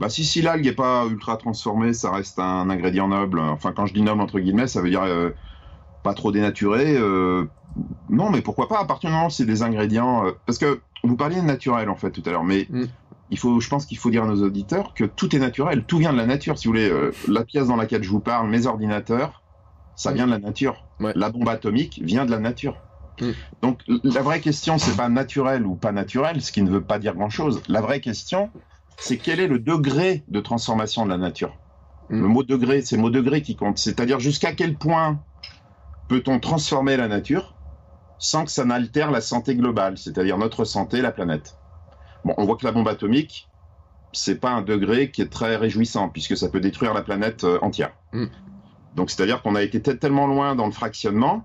Bah, 0.00 0.08
si, 0.08 0.24
si 0.24 0.42
l'algue 0.42 0.64
n'est 0.64 0.72
pas 0.72 1.06
ultra 1.06 1.36
transformée, 1.36 1.92
ça 1.92 2.10
reste 2.10 2.38
un 2.38 2.68
ingrédient 2.70 3.08
noble. 3.08 3.38
Enfin, 3.38 3.72
quand 3.72 3.86
je 3.86 3.94
dis 3.94 4.02
noble, 4.02 4.20
entre 4.20 4.40
guillemets, 4.40 4.66
ça 4.66 4.80
veut 4.80 4.90
dire 4.90 5.02
euh, 5.02 5.30
pas 6.02 6.14
trop 6.14 6.32
dénaturé. 6.32 6.96
Euh, 6.96 7.44
non, 8.10 8.30
mais 8.30 8.42
pourquoi 8.42 8.68
pas 8.68 8.80
À 8.80 8.84
partir 8.84 9.10
du 9.10 9.14
moment 9.14 9.28
où 9.28 9.30
c'est 9.30 9.44
des 9.44 9.62
ingrédients. 9.62 10.26
Euh, 10.26 10.32
parce 10.46 10.58
que 10.58 10.80
vous 11.04 11.16
parliez 11.16 11.40
de 11.40 11.46
naturel, 11.46 11.88
en 11.88 11.96
fait, 11.96 12.10
tout 12.10 12.22
à 12.26 12.30
l'heure, 12.30 12.44
mais. 12.44 12.66
Mm. 12.70 12.84
Il 13.30 13.38
faut, 13.38 13.60
je 13.60 13.68
pense 13.70 13.86
qu'il 13.86 13.96
faut 13.96 14.10
dire 14.10 14.24
à 14.24 14.26
nos 14.26 14.42
auditeurs 14.42 14.92
que 14.92 15.04
tout 15.04 15.34
est 15.34 15.38
naturel, 15.38 15.84
tout 15.84 15.96
vient 15.96 16.12
de 16.12 16.18
la 16.18 16.26
nature. 16.26 16.58
Si 16.58 16.68
vous 16.68 16.74
voulez, 16.74 16.92
la 17.28 17.44
pièce 17.44 17.68
dans 17.68 17.76
laquelle 17.76 18.02
je 18.02 18.10
vous 18.10 18.20
parle, 18.20 18.50
mes 18.50 18.66
ordinateurs, 18.66 19.42
ça 19.96 20.10
mm. 20.10 20.14
vient 20.14 20.26
de 20.26 20.32
la 20.32 20.38
nature. 20.38 20.84
La 21.00 21.30
bombe 21.30 21.48
atomique 21.48 21.98
vient 22.04 22.26
de 22.26 22.30
la 22.30 22.38
nature. 22.38 22.76
Mm. 23.22 23.30
Donc 23.62 23.80
la 23.86 24.20
vraie 24.20 24.40
question, 24.40 24.76
c'est 24.76 24.96
pas 24.96 25.08
naturel 25.08 25.66
ou 25.66 25.76
pas 25.76 25.92
naturel, 25.92 26.42
ce 26.42 26.52
qui 26.52 26.62
ne 26.62 26.70
veut 26.70 26.82
pas 26.82 26.98
dire 26.98 27.14
grand-chose. 27.14 27.62
La 27.68 27.80
vraie 27.80 28.00
question, 28.00 28.50
c'est 28.98 29.16
quel 29.16 29.40
est 29.40 29.48
le 29.48 29.58
degré 29.58 30.24
de 30.28 30.40
transformation 30.40 31.04
de 31.04 31.10
la 31.10 31.18
nature. 31.18 31.56
Mm. 32.10 32.20
Le 32.20 32.28
mot 32.28 32.42
degré, 32.42 32.82
c'est 32.82 32.96
le 32.96 33.02
mot 33.02 33.10
degré 33.10 33.42
qui 33.42 33.56
compte. 33.56 33.78
C'est-à-dire 33.78 34.20
jusqu'à 34.20 34.52
quel 34.52 34.76
point 34.76 35.20
peut-on 36.08 36.40
transformer 36.40 36.96
la 36.96 37.08
nature 37.08 37.54
sans 38.18 38.44
que 38.44 38.50
ça 38.50 38.64
n'altère 38.64 39.10
la 39.10 39.20
santé 39.20 39.56
globale, 39.56 39.98
c'est-à-dire 39.98 40.38
notre 40.38 40.64
santé, 40.64 41.00
la 41.00 41.10
planète. 41.10 41.56
Bon, 42.24 42.34
on 42.36 42.44
voit 42.44 42.56
que 42.56 42.64
la 42.64 42.70
bombe 42.70 42.86
atomique, 42.86 43.48
c'est 44.12 44.38
pas 44.38 44.50
un 44.50 44.62
degré 44.62 45.10
qui 45.10 45.22
est 45.22 45.32
très 45.32 45.56
réjouissant 45.56 46.08
puisque 46.08 46.36
ça 46.36 46.48
peut 46.48 46.60
détruire 46.60 46.94
la 46.94 47.02
planète 47.02 47.44
euh, 47.44 47.58
entière. 47.62 47.92
Mm. 48.12 48.26
Donc, 48.94 49.10
c'est-à-dire 49.10 49.42
qu'on 49.42 49.54
a 49.54 49.62
été 49.62 49.80
tellement 49.80 50.26
loin 50.26 50.54
dans 50.54 50.66
le 50.66 50.72
fractionnement 50.72 51.44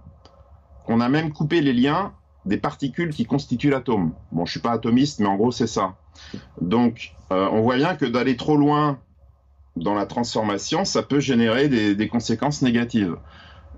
qu'on 0.86 1.02
a 1.02 1.10
même 1.10 1.34
coupé 1.34 1.62
les 1.62 1.74
liens 1.74 2.14
des 2.46 2.58
particules 2.58 3.14
qui 3.14 3.26
constituent 3.26 3.70
l'atome. 3.70 4.14
Bon, 4.32 4.46
je 4.46 4.52
suis 4.52 4.60
pas 4.60 4.72
atomiste, 4.72 5.20
mais 5.20 5.28
en 5.28 5.36
gros, 5.36 5.52
c'est 5.52 5.68
ça. 5.68 5.96
Donc, 6.62 7.14
euh, 7.32 7.48
on 7.52 7.62
voit 7.62 7.78
bien 7.78 7.96
que 7.96 8.06
d'aller 8.06 8.36
trop 8.36 8.58
loin 8.58 9.00
dans 9.76 9.94
la 9.94 10.06
transformation, 10.06 10.86
ça 10.86 11.04
peut 11.04 11.20
générer 11.20 11.68
des, 11.68 12.08
conséquences 12.08 12.62
négatives. 12.62 13.16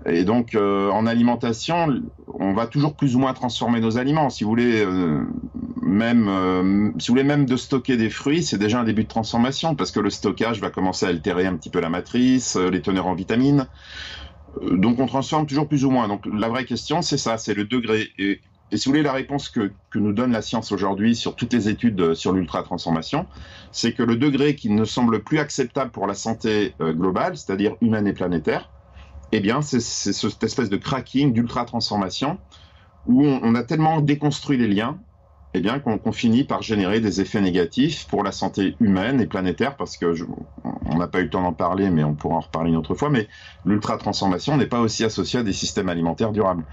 Et 0.06 0.24
donc, 0.24 0.54
euh, 0.54 0.88
en 0.90 1.06
alimentation, 1.06 2.02
on 2.32 2.54
va 2.54 2.66
toujours 2.66 2.94
plus 2.96 3.16
ou 3.16 3.18
moins 3.18 3.34
transformer 3.34 3.80
nos 3.80 3.98
aliments. 3.98 4.30
Si 4.30 4.44
vous 4.44 4.50
voulez, 4.50 4.82
euh, 4.82 5.20
même, 5.82 6.94
si 6.98 7.08
vous 7.08 7.12
voulez 7.12 7.24
même 7.24 7.44
de 7.44 7.56
stocker 7.56 7.98
des 7.98 8.08
fruits, 8.08 8.42
c'est 8.42 8.56
déjà 8.56 8.80
un 8.80 8.84
début 8.84 9.02
de 9.02 9.08
transformation 9.08 9.74
parce 9.74 9.90
que 9.90 10.00
le 10.00 10.08
stockage 10.08 10.60
va 10.60 10.70
commencer 10.70 11.04
à 11.04 11.10
altérer 11.10 11.46
un 11.46 11.56
petit 11.56 11.68
peu 11.68 11.80
la 11.80 11.90
matrice, 11.90 12.56
les 12.56 12.80
teneurs 12.80 13.08
en 13.08 13.14
vitamines. 13.14 13.66
Donc, 14.62 14.98
on 14.98 15.06
transforme 15.06 15.46
toujours 15.46 15.68
plus 15.68 15.84
ou 15.84 15.90
moins. 15.90 16.08
Donc, 16.08 16.24
la 16.26 16.48
vraie 16.48 16.64
question, 16.64 17.02
c'est 17.02 17.18
ça, 17.18 17.36
c'est 17.36 17.54
le 17.54 17.64
degré. 17.64 18.08
Et 18.72 18.76
si 18.76 18.88
vous 18.88 18.92
voulez, 18.92 19.02
la 19.02 19.12
réponse 19.12 19.48
que, 19.48 19.72
que 19.90 19.98
nous 19.98 20.12
donne 20.12 20.32
la 20.32 20.42
science 20.42 20.70
aujourd'hui 20.72 21.16
sur 21.16 21.34
toutes 21.34 21.52
les 21.52 21.68
études 21.68 22.00
euh, 22.00 22.14
sur 22.14 22.32
l'ultra-transformation, 22.32 23.26
c'est 23.72 23.92
que 23.92 24.02
le 24.02 24.16
degré 24.16 24.54
qui 24.54 24.70
ne 24.70 24.84
semble 24.84 25.22
plus 25.22 25.38
acceptable 25.38 25.90
pour 25.90 26.06
la 26.06 26.14
santé 26.14 26.74
euh, 26.80 26.92
globale, 26.92 27.36
c'est-à-dire 27.36 27.76
humaine 27.80 28.06
et 28.06 28.12
planétaire, 28.12 28.70
eh 29.32 29.40
bien, 29.40 29.62
c'est 29.62 29.80
cette 29.80 30.42
espèce 30.42 30.70
de 30.70 30.76
cracking 30.76 31.32
d'ultra-transformation 31.32 32.38
où 33.06 33.24
on, 33.24 33.54
a 33.54 33.62
tellement 33.62 34.00
déconstruit 34.00 34.58
les 34.58 34.68
liens 34.68 34.98
eh 35.54 35.60
bien 35.60 35.80
qu'on 35.80 36.12
finit 36.12 36.44
par 36.44 36.62
générer 36.62 37.00
des 37.00 37.20
effets 37.20 37.40
négatifs 37.40 38.06
pour 38.06 38.22
la 38.22 38.30
santé 38.30 38.76
humaine 38.78 39.20
et 39.20 39.26
planétaire, 39.26 39.76
parce 39.76 39.96
que 39.96 40.14
on 40.86 40.96
n'a 40.96 41.08
pas 41.08 41.18
eu 41.18 41.24
le 41.24 41.30
temps 41.30 41.42
d'en 41.42 41.52
parler, 41.52 41.90
mais 41.90 42.04
on 42.04 42.14
pourra 42.14 42.36
en 42.36 42.40
reparler 42.40 42.70
une 42.70 42.76
autre 42.76 42.94
fois. 42.94 43.10
Mais 43.10 43.26
l'ultra 43.64 43.96
transformation 43.96 44.56
n'est 44.56 44.66
pas 44.66 44.80
aussi 44.80 45.04
associée 45.04 45.40
à 45.40 45.42
des 45.42 45.52
systèmes 45.52 45.88
alimentaires 45.88 46.30
durables. 46.30 46.64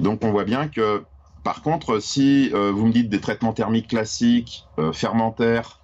Donc 0.00 0.22
on 0.22 0.32
voit 0.32 0.44
bien 0.44 0.68
que 0.68 1.02
par 1.46 1.62
contre, 1.62 2.00
si 2.00 2.50
euh, 2.54 2.72
vous 2.72 2.86
me 2.86 2.92
dites 2.92 3.08
des 3.08 3.20
traitements 3.20 3.52
thermiques 3.52 3.86
classiques, 3.86 4.64
euh, 4.80 4.92
fermentaires, 4.92 5.78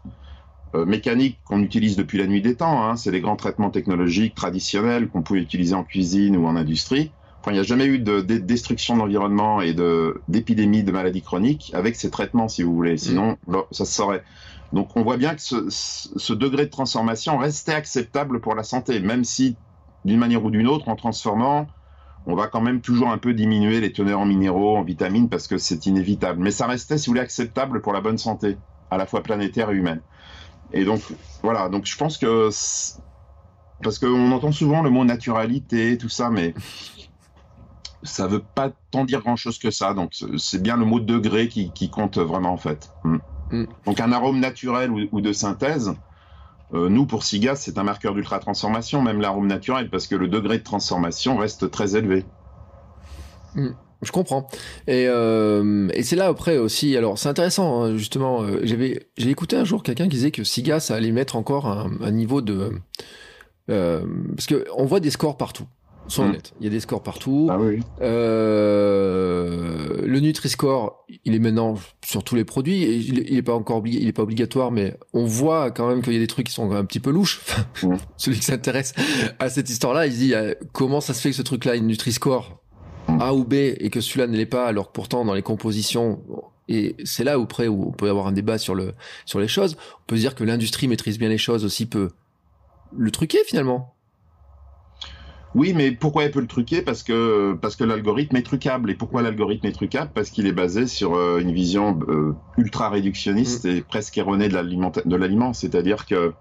euh, 0.75 0.85
mécaniques 0.85 1.39
qu'on 1.45 1.63
utilise 1.63 1.95
depuis 1.95 2.19
la 2.19 2.27
nuit 2.27 2.43
des 2.43 2.57
temps, 2.57 2.83
hein, 2.83 2.97
c'est 2.97 3.13
les 3.13 3.21
grands 3.21 3.37
traitements 3.37 3.71
technologiques 3.71 4.35
traditionnels 4.35 5.09
qu'on 5.09 5.23
pouvait 5.23 5.39
utiliser 5.39 5.77
en 5.77 5.85
cuisine 5.85 6.37
ou 6.37 6.49
en 6.49 6.57
industrie. 6.57 7.13
Enfin, 7.41 7.53
il 7.53 7.55
n'y 7.55 7.61
a 7.61 7.63
jamais 7.63 7.85
eu 7.85 8.01
de, 8.01 8.23
destruction 8.23 8.97
d'environnement 8.97 9.61
et 9.61 9.73
d'épidémie 10.27 10.83
de, 10.83 10.91
maladies 10.91 11.23
chroniques 11.23 11.71
avec 11.75 11.95
ces 11.95 12.11
traitements, 12.11 12.49
si 12.49 12.65
vous 12.65 12.75
voulez. 12.75 12.97
Sinon, 12.97 13.37
mm. 13.47 13.59
ça 13.71 13.85
se 13.85 13.93
saurait. 13.93 14.25
Donc, 14.73 14.97
on 14.97 15.05
voit 15.05 15.17
bien 15.17 15.37
que 15.37 15.43
ce, 15.43 15.69
ce 15.71 16.33
degré 16.33 16.65
de 16.65 16.71
transformation 16.71 17.39
restait 17.39 17.75
acceptable 17.75 18.41
pour 18.41 18.57
la 18.57 18.65
santé, 18.65 18.99
même 18.99 19.23
si, 19.23 19.55
d'une 20.05 20.19
manière 20.19 20.45
ou 20.45 20.51
d'une 20.51 20.67
autre, 20.67 20.89
en 20.89 20.97
transformant 20.97 21.69
on 22.27 22.35
va 22.35 22.47
quand 22.47 22.61
même 22.61 22.81
toujours 22.81 23.11
un 23.11 23.18
peu 23.18 23.35
diminuer 23.35 23.81
les 23.81 23.93
teneurs 23.93 24.20
en 24.20 24.27
minéraux, 24.27 24.77
en 24.77 24.83
vitamines, 24.83 25.29
parce 25.29 25.49
que 25.49 25.59
c'est 25.59 25.87
inévitable. 25.87 26.41
Mais 26.41 26.51
ça 26.51 26.66
restait, 26.66 26.99
si 26.99 27.07
vous 27.07 27.12
voulez, 27.12 27.20
acceptable 27.20 27.81
pour 27.81 27.93
la 27.93 28.01
bonne 28.01 28.18
santé, 28.18 28.57
à 28.91 28.97
la 28.97 29.07
fois 29.07 29.23
planétaire 29.23 29.70
et 29.70 29.75
humaine. 29.75 30.01
Et 30.73 30.85
donc, 30.85 31.01
voilà, 31.43 31.68
donc 31.68 31.87
je 31.87 31.97
pense 31.97 32.18
que... 32.18 32.49
Parce 33.83 33.99
qu'on 33.99 34.31
entend 34.31 34.53
souvent 34.53 34.83
le 34.83 34.91
mot 34.91 35.05
naturalité, 35.05 35.99
tout 35.99 36.09
ça, 36.09 36.31
mais 36.31 36.55
ça 38.05 38.29
veut 38.29 38.43
pas 38.55 38.70
tant 38.93 39.05
dire 39.05 39.20
grand-chose 39.20 39.59
que 39.59 39.73
ça. 39.73 39.93
Donc, 39.93 40.12
c'est 40.39 40.62
bien 40.62 40.77
le 40.77 40.85
mot 40.85 41.01
degré 41.01 41.49
qui, 41.49 41.91
compte 41.91 42.18
vraiment, 42.18 42.53
en 42.53 42.57
fait. 42.57 42.91
Hmm. 43.03 43.18
Hmm. 43.51 43.64
Donc, 43.85 43.99
un 43.99 44.12
arôme 44.12 44.39
naturel 44.39 44.91
ou 44.91 45.20
de 45.20 45.33
synthèse, 45.33 45.95
nous, 46.73 47.07
pour 47.07 47.25
SIGA, 47.25 47.55
c'est 47.55 47.79
un 47.79 47.83
marqueur 47.83 48.14
d'ultra-transformation, 48.14 49.03
même 49.03 49.20
l'arôme 49.20 49.47
naturel, 49.47 49.91
parce 49.91 50.07
que 50.07 50.14
le 50.14 50.29
degré 50.29 50.59
de 50.59 50.62
transformation 50.62 51.37
reste 51.37 51.70
très 51.70 51.97
élevé. 51.97 52.25
Hmm, 53.55 53.73
je 54.01 54.11
comprends. 54.12 54.49
Euh, 54.89 55.89
et, 55.93 56.03
c'est 56.03 56.16
là 56.16 56.27
après 56.27 56.57
aussi. 56.57 56.97
Alors 56.97 57.18
c'est 57.18 57.29
intéressant 57.29 57.83
hein, 57.83 57.97
justement. 57.97 58.43
Euh, 58.43 58.64
j'ai 58.64 59.31
écouté 59.31 59.57
un 59.57 59.64
jour 59.64 59.83
quelqu'un 59.83 60.05
qui 60.05 60.16
disait 60.16 60.31
que 60.31 60.45
SIGA 60.45 60.79
allait 60.89 61.12
mettre 61.12 61.37
encore 61.37 61.66
un, 61.66 62.11
niveau 62.11 62.41
de 62.41 62.73
parce 63.66 64.47
que 64.47 64.66
on 64.77 64.85
voit 64.85 65.01
des 65.01 65.11
scores 65.11 65.37
partout. 65.37 65.66
Soyons 66.09 66.32
hmm. 66.32 66.38
Il 66.61 66.64
y 66.64 66.66
a 66.66 66.70
des 66.70 66.80
scores 66.80 67.03
partout. 67.03 67.48
Ah 67.50 67.59
oui. 67.59 67.80
le 68.00 68.20
Nutri-Score, 70.20 71.05
il 71.24 71.34
est 71.34 71.38
maintenant 71.38 71.76
sur 72.05 72.24
tous 72.24 72.34
les 72.34 72.44
produits. 72.44 72.82
Et 72.82 72.96
il, 72.96 73.36
est 73.36 73.42
pas 73.42 73.55
encore 73.55 73.82
il 73.86 74.07
est 74.07 74.12
pas 74.12 74.22
obligatoire, 74.22 74.70
mais 74.70 74.96
on 75.12 75.24
voit 75.24 75.70
quand 75.70 75.88
même 75.88 76.03
qu'il 76.03 76.12
y 76.12 76.16
a 76.16 76.20
des 76.20 76.26
trucs 76.26 76.46
qui 76.46 76.53
sont 76.53 76.70
un 76.72 76.84
petit 76.84 77.00
peu 77.00 77.11
louches. 77.11 77.40
Celui 78.16 78.38
qui 78.38 78.44
s'intéresse 78.44 78.94
à 79.38 79.48
cette 79.48 79.70
histoire-là, 79.70 80.07
il 80.07 80.12
se 80.12 80.18
dit 80.18 80.34
euh, 80.34 80.55
comment 80.72 81.00
ça 81.00 81.14
se 81.14 81.20
fait 81.20 81.30
que 81.30 81.36
ce 81.36 81.42
truc-là, 81.42 81.76
une 81.76 81.86
Nutri-Score 81.86 82.61
A 83.20 83.34
ou 83.34 83.44
B, 83.44 83.55
et 83.55 83.90
que 83.90 84.00
celui-là 84.00 84.26
ne 84.26 84.36
l'est 84.36 84.46
pas, 84.46 84.66
alors 84.66 84.88
que 84.88 84.92
pourtant 84.92 85.24
dans 85.24 85.34
les 85.34 85.42
compositions, 85.42 86.20
et 86.68 86.96
c'est 87.05 87.24
là 87.24 87.38
où 87.38 87.46
près 87.46 87.68
où 87.68 87.88
on 87.88 87.92
peut 87.92 88.09
avoir 88.09 88.26
un 88.26 88.32
débat 88.32 88.59
sur 88.59 88.74
le 88.74 88.94
sur 89.26 89.40
les 89.40 89.48
choses. 89.48 89.76
On 90.03 90.05
peut 90.07 90.16
se 90.16 90.20
dire 90.20 90.34
que 90.34 90.44
l'industrie 90.44 90.88
maîtrise 90.88 91.18
bien 91.18 91.28
les 91.28 91.38
choses 91.38 91.64
aussi 91.64 91.86
peut 91.86 92.11
le 92.96 93.11
truquer 93.11 93.38
finalement. 93.44 93.94
Oui, 95.55 95.74
mais 95.74 95.92
pourquoi 95.92 96.24
elle 96.24 96.30
peut 96.30 96.40
le 96.40 96.46
truquer? 96.46 96.80
Parce 96.80 97.03
que, 97.03 97.53
parce 97.61 97.76
que 97.76 97.84
l'algorithme 97.84 98.36
est 98.36 98.42
trucable. 98.42 98.90
Et 98.90 98.94
pourquoi 98.94 99.22
l'algorithme 99.22 99.66
est 99.66 99.72
trucable 99.72 100.11
Parce 100.14 100.30
qu'il 100.30 100.46
est 100.46 100.53
basé 100.53 100.86
sur 100.86 101.14
euh, 101.14 101.40
une 101.40 101.53
vision 101.53 101.98
euh, 102.09 102.34
ultra 102.57 102.88
réductionniste 102.88 103.64
mm. 103.64 103.68
et 103.68 103.80
presque 103.82 104.16
erronée 104.16 104.48
de 104.48 105.16
l'aliment. 105.16 105.53
C'est-à-dire 105.53 106.07
que 106.07 106.32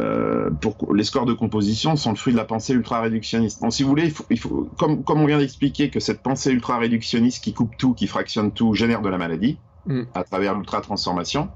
euh, 0.00 0.50
pour, 0.50 0.92
les 0.94 1.04
scores 1.04 1.26
de 1.26 1.32
composition 1.32 1.94
sont 1.94 2.10
le 2.10 2.16
fruit 2.16 2.32
de 2.32 2.38
la 2.38 2.44
pensée 2.44 2.72
ultra 2.72 3.00
réductionniste. 3.00 3.62
Donc, 3.62 3.72
si 3.72 3.84
vous 3.84 3.88
voulez, 3.88 4.12
il 4.30 4.38
faut, 4.38 4.68
comme, 4.76 5.04
comme 5.04 5.20
on 5.20 5.26
vient 5.26 5.38
d'expliquer 5.38 5.90
que 5.90 6.00
cette 6.00 6.22
pensée 6.22 6.50
ultra 6.50 6.78
réductionniste 6.78 7.42
qui 7.44 7.52
coupe 7.54 7.76
tout, 7.76 7.94
qui 7.94 8.08
fractionne 8.08 8.50
tout, 8.50 8.74
génère 8.74 9.02
de 9.02 9.08
la 9.08 9.18
maladie 9.18 9.58
mm. 9.86 10.02
à 10.14 10.24
travers 10.24 10.54
l'ultra 10.54 10.80
transformation, 10.80 11.48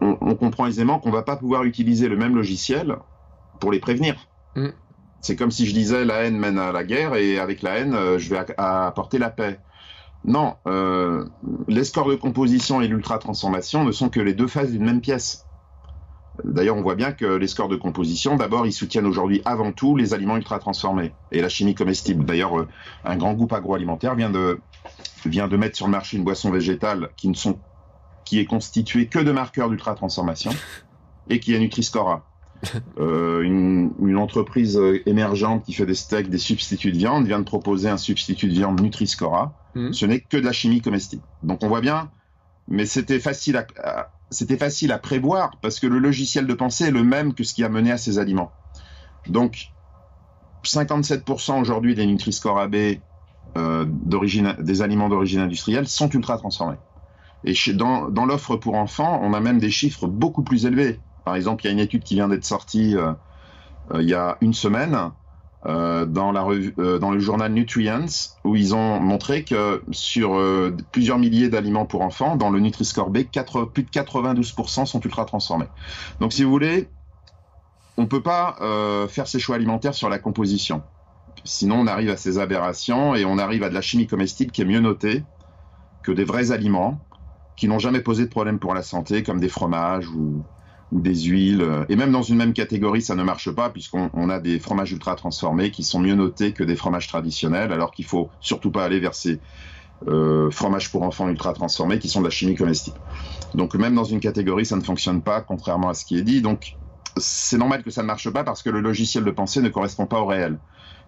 on, 0.00 0.16
on, 0.20 0.34
comprend 0.36 0.66
aisément 0.66 1.00
qu'on 1.00 1.10
va 1.10 1.22
pas 1.22 1.36
pouvoir 1.36 1.64
utiliser 1.64 2.08
le 2.08 2.16
même 2.16 2.36
logiciel 2.36 2.96
pour 3.58 3.72
les 3.72 3.80
prévenir. 3.80 4.28
Mm. 4.54 4.68
C'est 5.20 5.36
comme 5.36 5.50
si 5.50 5.66
je 5.66 5.74
disais 5.74 6.04
la 6.04 6.24
haine 6.24 6.38
mène 6.38 6.58
à 6.58 6.72
la 6.72 6.84
guerre 6.84 7.14
et 7.14 7.38
avec 7.38 7.62
la 7.62 7.78
haine, 7.78 7.94
euh, 7.94 8.18
je 8.18 8.30
vais 8.30 8.44
apporter 8.56 9.18
la 9.18 9.30
paix. 9.30 9.60
Non, 10.24 10.56
euh, 10.66 11.26
les 11.68 11.84
scores 11.84 12.08
de 12.08 12.14
composition 12.14 12.80
et 12.80 12.88
l'ultra-transformation 12.88 13.84
ne 13.84 13.92
sont 13.92 14.08
que 14.08 14.20
les 14.20 14.34
deux 14.34 14.46
faces 14.46 14.70
d'une 14.70 14.84
même 14.84 15.00
pièce. 15.00 15.46
D'ailleurs, 16.44 16.76
on 16.76 16.82
voit 16.82 16.94
bien 16.94 17.12
que 17.12 17.26
les 17.26 17.46
scores 17.46 17.68
de 17.68 17.76
composition, 17.76 18.36
d'abord, 18.36 18.66
ils 18.66 18.72
soutiennent 18.72 19.06
aujourd'hui 19.06 19.42
avant 19.44 19.72
tout 19.72 19.96
les 19.96 20.14
aliments 20.14 20.36
ultra-transformés 20.36 21.12
et 21.32 21.42
la 21.42 21.48
chimie 21.48 21.74
comestible. 21.74 22.24
D'ailleurs, 22.24 22.58
euh, 22.58 22.68
un 23.04 23.16
grand 23.16 23.34
groupe 23.34 23.52
agroalimentaire 23.52 24.14
vient 24.14 24.30
de, 24.30 24.60
mettre 25.56 25.76
sur 25.76 25.86
le 25.86 25.92
marché 25.92 26.16
une 26.16 26.24
boisson 26.24 26.50
végétale 26.50 27.10
qui 27.16 28.38
est 28.38 28.46
constituée 28.46 29.06
que 29.06 29.18
de 29.18 29.32
marqueurs 29.32 29.68
d'ultra-transformation 29.68 30.52
et 31.28 31.40
qui 31.40 31.54
est 31.54 31.58
Nutri-Score 31.58 32.22
euh, 32.98 33.42
une, 33.42 33.92
une, 34.00 34.16
entreprise 34.16 34.80
émergente 35.06 35.64
qui 35.64 35.72
fait 35.72 35.86
des 35.86 35.94
steaks, 35.94 36.28
des 36.28 36.38
substituts 36.38 36.92
de 36.92 36.98
viande, 36.98 37.26
vient 37.26 37.38
de 37.38 37.44
proposer 37.44 37.88
un 37.88 37.96
substitut 37.96 38.48
de 38.48 38.52
viande 38.52 38.80
Nutri-Score. 38.80 39.52
Mm. 39.74 39.92
Ce 39.92 40.06
n'est 40.06 40.20
que 40.20 40.36
de 40.36 40.44
la 40.44 40.52
chimie 40.52 40.80
comestible. 40.80 41.22
Donc 41.42 41.62
on 41.62 41.68
voit 41.68 41.80
bien, 41.80 42.10
mais 42.68 42.86
c'était 42.86 43.20
facile 43.20 43.56
à, 43.56 44.10
c'était 44.30 44.56
facile 44.56 44.92
à 44.92 44.98
prévoir 44.98 45.52
parce 45.60 45.80
que 45.80 45.86
le 45.86 45.98
logiciel 45.98 46.46
de 46.46 46.54
pensée 46.54 46.84
est 46.84 46.90
le 46.90 47.02
même 47.02 47.34
que 47.34 47.44
ce 47.44 47.54
qui 47.54 47.64
a 47.64 47.68
mené 47.68 47.90
à 47.92 47.98
ces 47.98 48.18
aliments. 48.18 48.52
Donc 49.26 49.70
57% 50.64 51.60
aujourd'hui 51.60 51.94
des 51.94 52.06
Nutri-Score 52.06 52.58
AB 52.58 52.74
euh, 53.56 53.84
d'origine, 53.88 54.54
des 54.60 54.82
aliments 54.82 55.08
d'origine 55.08 55.40
industrielle 55.40 55.88
sont 55.88 56.08
ultra 56.10 56.38
transformés. 56.38 56.76
Et 57.44 57.54
dans, 57.72 58.08
dans 58.08 58.26
l'offre 58.26 58.56
pour 58.56 58.74
enfants, 58.74 59.18
on 59.22 59.32
a 59.32 59.40
même 59.40 59.58
des 59.58 59.70
chiffres 59.70 60.06
beaucoup 60.06 60.42
plus 60.42 60.66
élevés. 60.66 61.00
Par 61.24 61.34
exemple, 61.34 61.64
il 61.64 61.68
y 61.68 61.70
a 61.70 61.72
une 61.72 61.80
étude 61.80 62.02
qui 62.02 62.14
vient 62.14 62.28
d'être 62.28 62.44
sortie 62.44 62.96
euh, 62.96 63.12
euh, 63.92 64.02
il 64.02 64.08
y 64.08 64.14
a 64.14 64.36
une 64.40 64.54
semaine 64.54 65.10
euh, 65.66 66.06
dans, 66.06 66.32
le 66.32 67.18
journal 67.18 67.52
Nutrients, 67.52 68.06
où 68.44 68.56
ils 68.56 68.74
ont 68.74 69.00
montré 69.00 69.44
que 69.44 69.82
sur 69.90 70.40
plusieurs 70.90 71.18
milliers 71.18 71.48
d'aliments 71.48 71.86
pour 71.86 72.02
enfants, 72.02 72.36
dans 72.36 72.50
le 72.50 72.60
Nutri-Score 72.60 73.10
B, 73.10 73.24
plus 73.72 73.82
de 73.82 73.90
92% 73.90 74.86
sont 74.86 75.00
ultra 75.00 75.24
transformés. 75.24 75.68
Donc, 76.20 76.32
si 76.32 76.44
vous 76.44 76.50
voulez, 76.50 76.88
on 77.98 78.02
ne 78.02 78.06
peut 78.06 78.22
pas 78.22 78.56
faire 79.08 79.26
ses 79.26 79.38
choix 79.38 79.56
alimentaires 79.56 79.94
sur 79.94 80.08
la 80.08 80.18
composition. 80.18 80.82
Sinon, 81.44 81.80
on 81.80 81.86
arrive 81.86 82.10
à 82.10 82.16
ces 82.16 82.38
aberrations 82.38 83.14
et 83.14 83.26
on 83.26 83.36
arrive 83.36 83.62
à 83.62 83.68
de 83.68 83.74
la 83.74 83.82
chimie 83.82 84.06
comestible 84.06 84.52
qui 84.52 84.62
est 84.62 84.66
mieux 84.66 84.80
notée 84.80 85.24
que 86.02 86.12
des 86.12 86.24
vrais 86.24 86.52
aliments 86.52 86.98
qui 87.60 87.68
n'ont 87.68 87.78
jamais 87.78 88.00
posé 88.00 88.24
de 88.24 88.30
problème 88.30 88.58
pour 88.58 88.72
la 88.72 88.82
santé, 88.82 89.22
comme 89.22 89.38
des 89.38 89.50
fromages 89.50 90.08
ou, 90.08 90.42
ou 90.92 91.00
des 91.00 91.14
huiles. 91.14 91.64
Et 91.88 91.96
même 91.96 92.12
dans 92.12 92.22
une 92.22 92.36
même 92.36 92.52
catégorie, 92.52 93.02
ça 93.02 93.14
ne 93.14 93.22
marche 93.22 93.50
pas 93.50 93.70
puisqu'on 93.70 94.28
a 94.28 94.40
des 94.40 94.58
fromages 94.58 94.92
ultra 94.92 95.14
transformés 95.14 95.70
qui 95.70 95.82
sont 95.82 96.00
mieux 96.00 96.14
notés 96.14 96.52
que 96.52 96.64
des 96.64 96.76
fromages 96.76 97.08
traditionnels, 97.08 97.72
alors 97.72 97.92
qu'il 97.92 98.04
faut 98.04 98.30
surtout 98.40 98.70
pas 98.70 98.84
aller 98.84 99.00
vers 99.00 99.14
ces 99.14 99.40
euh, 100.08 100.50
fromages 100.50 100.90
pour 100.90 101.02
enfants 101.02 101.28
ultra 101.28 101.52
transformés 101.52 101.98
qui 101.98 102.08
sont 102.08 102.20
de 102.20 102.26
la 102.26 102.30
chimie 102.30 102.54
comestible. 102.54 102.98
Donc 103.54 103.74
même 103.74 103.94
dans 103.94 104.04
une 104.04 104.20
catégorie, 104.20 104.64
ça 104.64 104.76
ne 104.76 104.82
fonctionne 104.82 105.22
pas, 105.22 105.40
contrairement 105.40 105.88
à 105.88 105.94
ce 105.94 106.04
qui 106.04 106.18
est 106.18 106.22
dit. 106.22 106.40
Donc 106.40 106.76
c'est 107.16 107.58
normal 107.58 107.82
que 107.82 107.90
ça 107.90 108.02
ne 108.02 108.06
marche 108.06 108.30
pas 108.30 108.44
parce 108.44 108.62
que 108.62 108.70
le 108.70 108.80
logiciel 108.80 109.24
de 109.24 109.30
pensée 109.30 109.60
ne 109.60 109.68
correspond 109.68 110.06
pas 110.06 110.20
au 110.20 110.26
réel. 110.26 110.58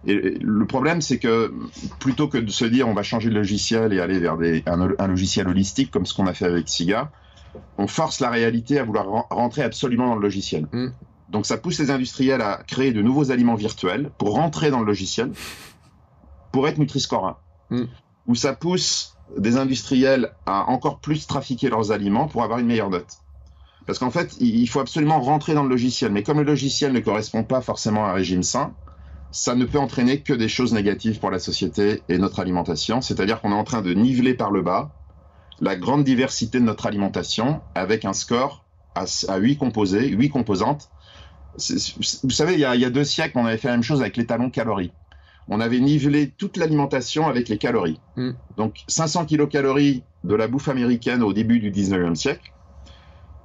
Et 0.05 0.37
le 0.41 0.65
problème, 0.65 1.01
c'est 1.01 1.17
que 1.17 1.53
plutôt 1.99 2.27
que 2.27 2.37
de 2.37 2.51
se 2.51 2.65
dire 2.65 2.87
on 2.87 2.93
va 2.93 3.03
changer 3.03 3.29
le 3.29 3.35
logiciel 3.35 3.93
et 3.93 3.99
aller 3.99 4.19
vers 4.19 4.37
des, 4.37 4.61
un, 4.65 4.89
un 4.99 5.07
logiciel 5.07 5.47
holistique 5.47 5.91
comme 5.91 6.05
ce 6.05 6.13
qu'on 6.13 6.27
a 6.27 6.33
fait 6.33 6.45
avec 6.45 6.67
SIGA, 6.67 7.09
on 7.77 7.87
force 7.87 8.19
la 8.19 8.29
réalité 8.29 8.79
à 8.79 8.83
vouloir 8.83 9.27
rentrer 9.29 9.63
absolument 9.63 10.07
dans 10.07 10.15
le 10.15 10.21
logiciel. 10.21 10.67
Mm. 10.71 10.87
Donc 11.29 11.45
ça 11.45 11.57
pousse 11.57 11.79
les 11.79 11.89
industriels 11.89 12.41
à 12.41 12.61
créer 12.67 12.91
de 12.91 13.01
nouveaux 13.01 13.31
aliments 13.31 13.55
virtuels 13.55 14.11
pour 14.17 14.33
rentrer 14.35 14.69
dans 14.69 14.79
le 14.79 14.85
logiciel, 14.85 15.31
pour 16.51 16.67
être 16.67 16.77
Nutri-Score 16.77 17.37
1. 17.71 17.75
Mm. 17.75 17.87
Ou 18.27 18.35
ça 18.35 18.53
pousse 18.53 19.17
des 19.37 19.57
industriels 19.57 20.31
à 20.45 20.69
encore 20.69 20.99
plus 20.99 21.27
trafiquer 21.27 21.69
leurs 21.69 21.91
aliments 21.91 22.27
pour 22.27 22.43
avoir 22.43 22.59
une 22.59 22.67
meilleure 22.67 22.89
note. 22.89 23.17
Parce 23.85 23.99
qu'en 23.99 24.11
fait, 24.11 24.35
il 24.39 24.67
faut 24.69 24.79
absolument 24.79 25.19
rentrer 25.19 25.53
dans 25.53 25.63
le 25.63 25.69
logiciel. 25.69 26.11
Mais 26.11 26.23
comme 26.23 26.37
le 26.37 26.45
logiciel 26.45 26.93
ne 26.93 26.99
correspond 26.99 27.43
pas 27.43 27.61
forcément 27.61 28.05
à 28.05 28.09
un 28.09 28.13
régime 28.13 28.43
sain, 28.43 28.73
ça 29.31 29.55
ne 29.55 29.65
peut 29.65 29.79
entraîner 29.79 30.21
que 30.21 30.31
des 30.31 30.47
choses 30.47 30.73
négatives 30.73 31.19
pour 31.19 31.31
la 31.31 31.39
société 31.39 32.01
et 32.07 32.17
notre 32.17 32.39
alimentation. 32.39 33.01
C'est-à-dire 33.01 33.41
qu'on 33.41 33.51
est 33.51 33.55
en 33.55 33.63
train 33.63 33.81
de 33.81 33.93
niveler 33.93 34.35
par 34.35 34.51
le 34.51 34.61
bas 34.61 34.91
la 35.59 35.75
grande 35.75 36.03
diversité 36.03 36.59
de 36.59 36.65
notre 36.65 36.85
alimentation 36.85 37.61
avec 37.75 38.05
un 38.05 38.13
score 38.13 38.63
à, 38.95 39.05
à 39.27 39.37
8 39.37 39.57
composés, 39.57 40.07
8 40.07 40.29
composantes. 40.29 40.89
Vous 42.23 42.31
savez, 42.31 42.53
il 42.53 42.59
y, 42.59 42.65
a, 42.65 42.89
deux 42.89 43.03
siècles, 43.03 43.37
on 43.37 43.45
avait 43.45 43.57
fait 43.57 43.67
la 43.67 43.75
même 43.75 43.83
chose 43.83 44.01
avec 44.01 44.17
les 44.17 44.25
talons 44.25 44.49
calories. 44.49 44.91
On 45.47 45.59
avait 45.59 45.79
nivelé 45.79 46.29
toute 46.29 46.57
l'alimentation 46.57 47.27
avec 47.27 47.49
les 47.49 47.57
calories. 47.57 47.99
Mm. 48.15 48.31
Donc 48.57 48.77
500 48.87 49.25
kilocalories 49.25 50.03
de 50.23 50.35
la 50.35 50.47
bouffe 50.47 50.69
américaine 50.69 51.21
au 51.21 51.33
début 51.33 51.59
du 51.59 51.69
19e 51.69 52.15
siècle 52.15 52.53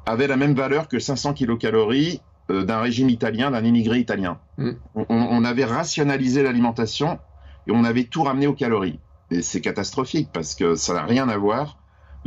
avait 0.07 0.27
la 0.27 0.37
même 0.37 0.55
valeur 0.55 0.89
que 0.89 0.99
500 0.99 1.35
kilocalories 1.35 2.23
euh, 2.51 2.65
d'un 2.65 2.81
régime 2.81 3.11
italien, 3.11 3.51
d'un 3.51 3.65
immigré 3.65 3.99
italien. 3.99 4.39
Mm. 4.57 4.71
On, 4.95 5.07
on, 5.09 5.45
avait 5.45 5.65
rationalisé 5.65 6.43
l'alimentation 6.43 7.19
et 7.67 7.73
on 7.73 7.85
avait 7.85 8.05
tout 8.05 8.23
ramené 8.23 8.47
aux 8.47 8.55
calories. 8.55 9.01
Et 9.31 9.43
c'est 9.43 9.61
catastrophique 9.61 10.31
parce 10.33 10.55
que 10.55 10.77
ça 10.77 10.95
n'a 10.95 11.05
rien 11.05 11.29
à 11.29 11.37
voir 11.37 11.78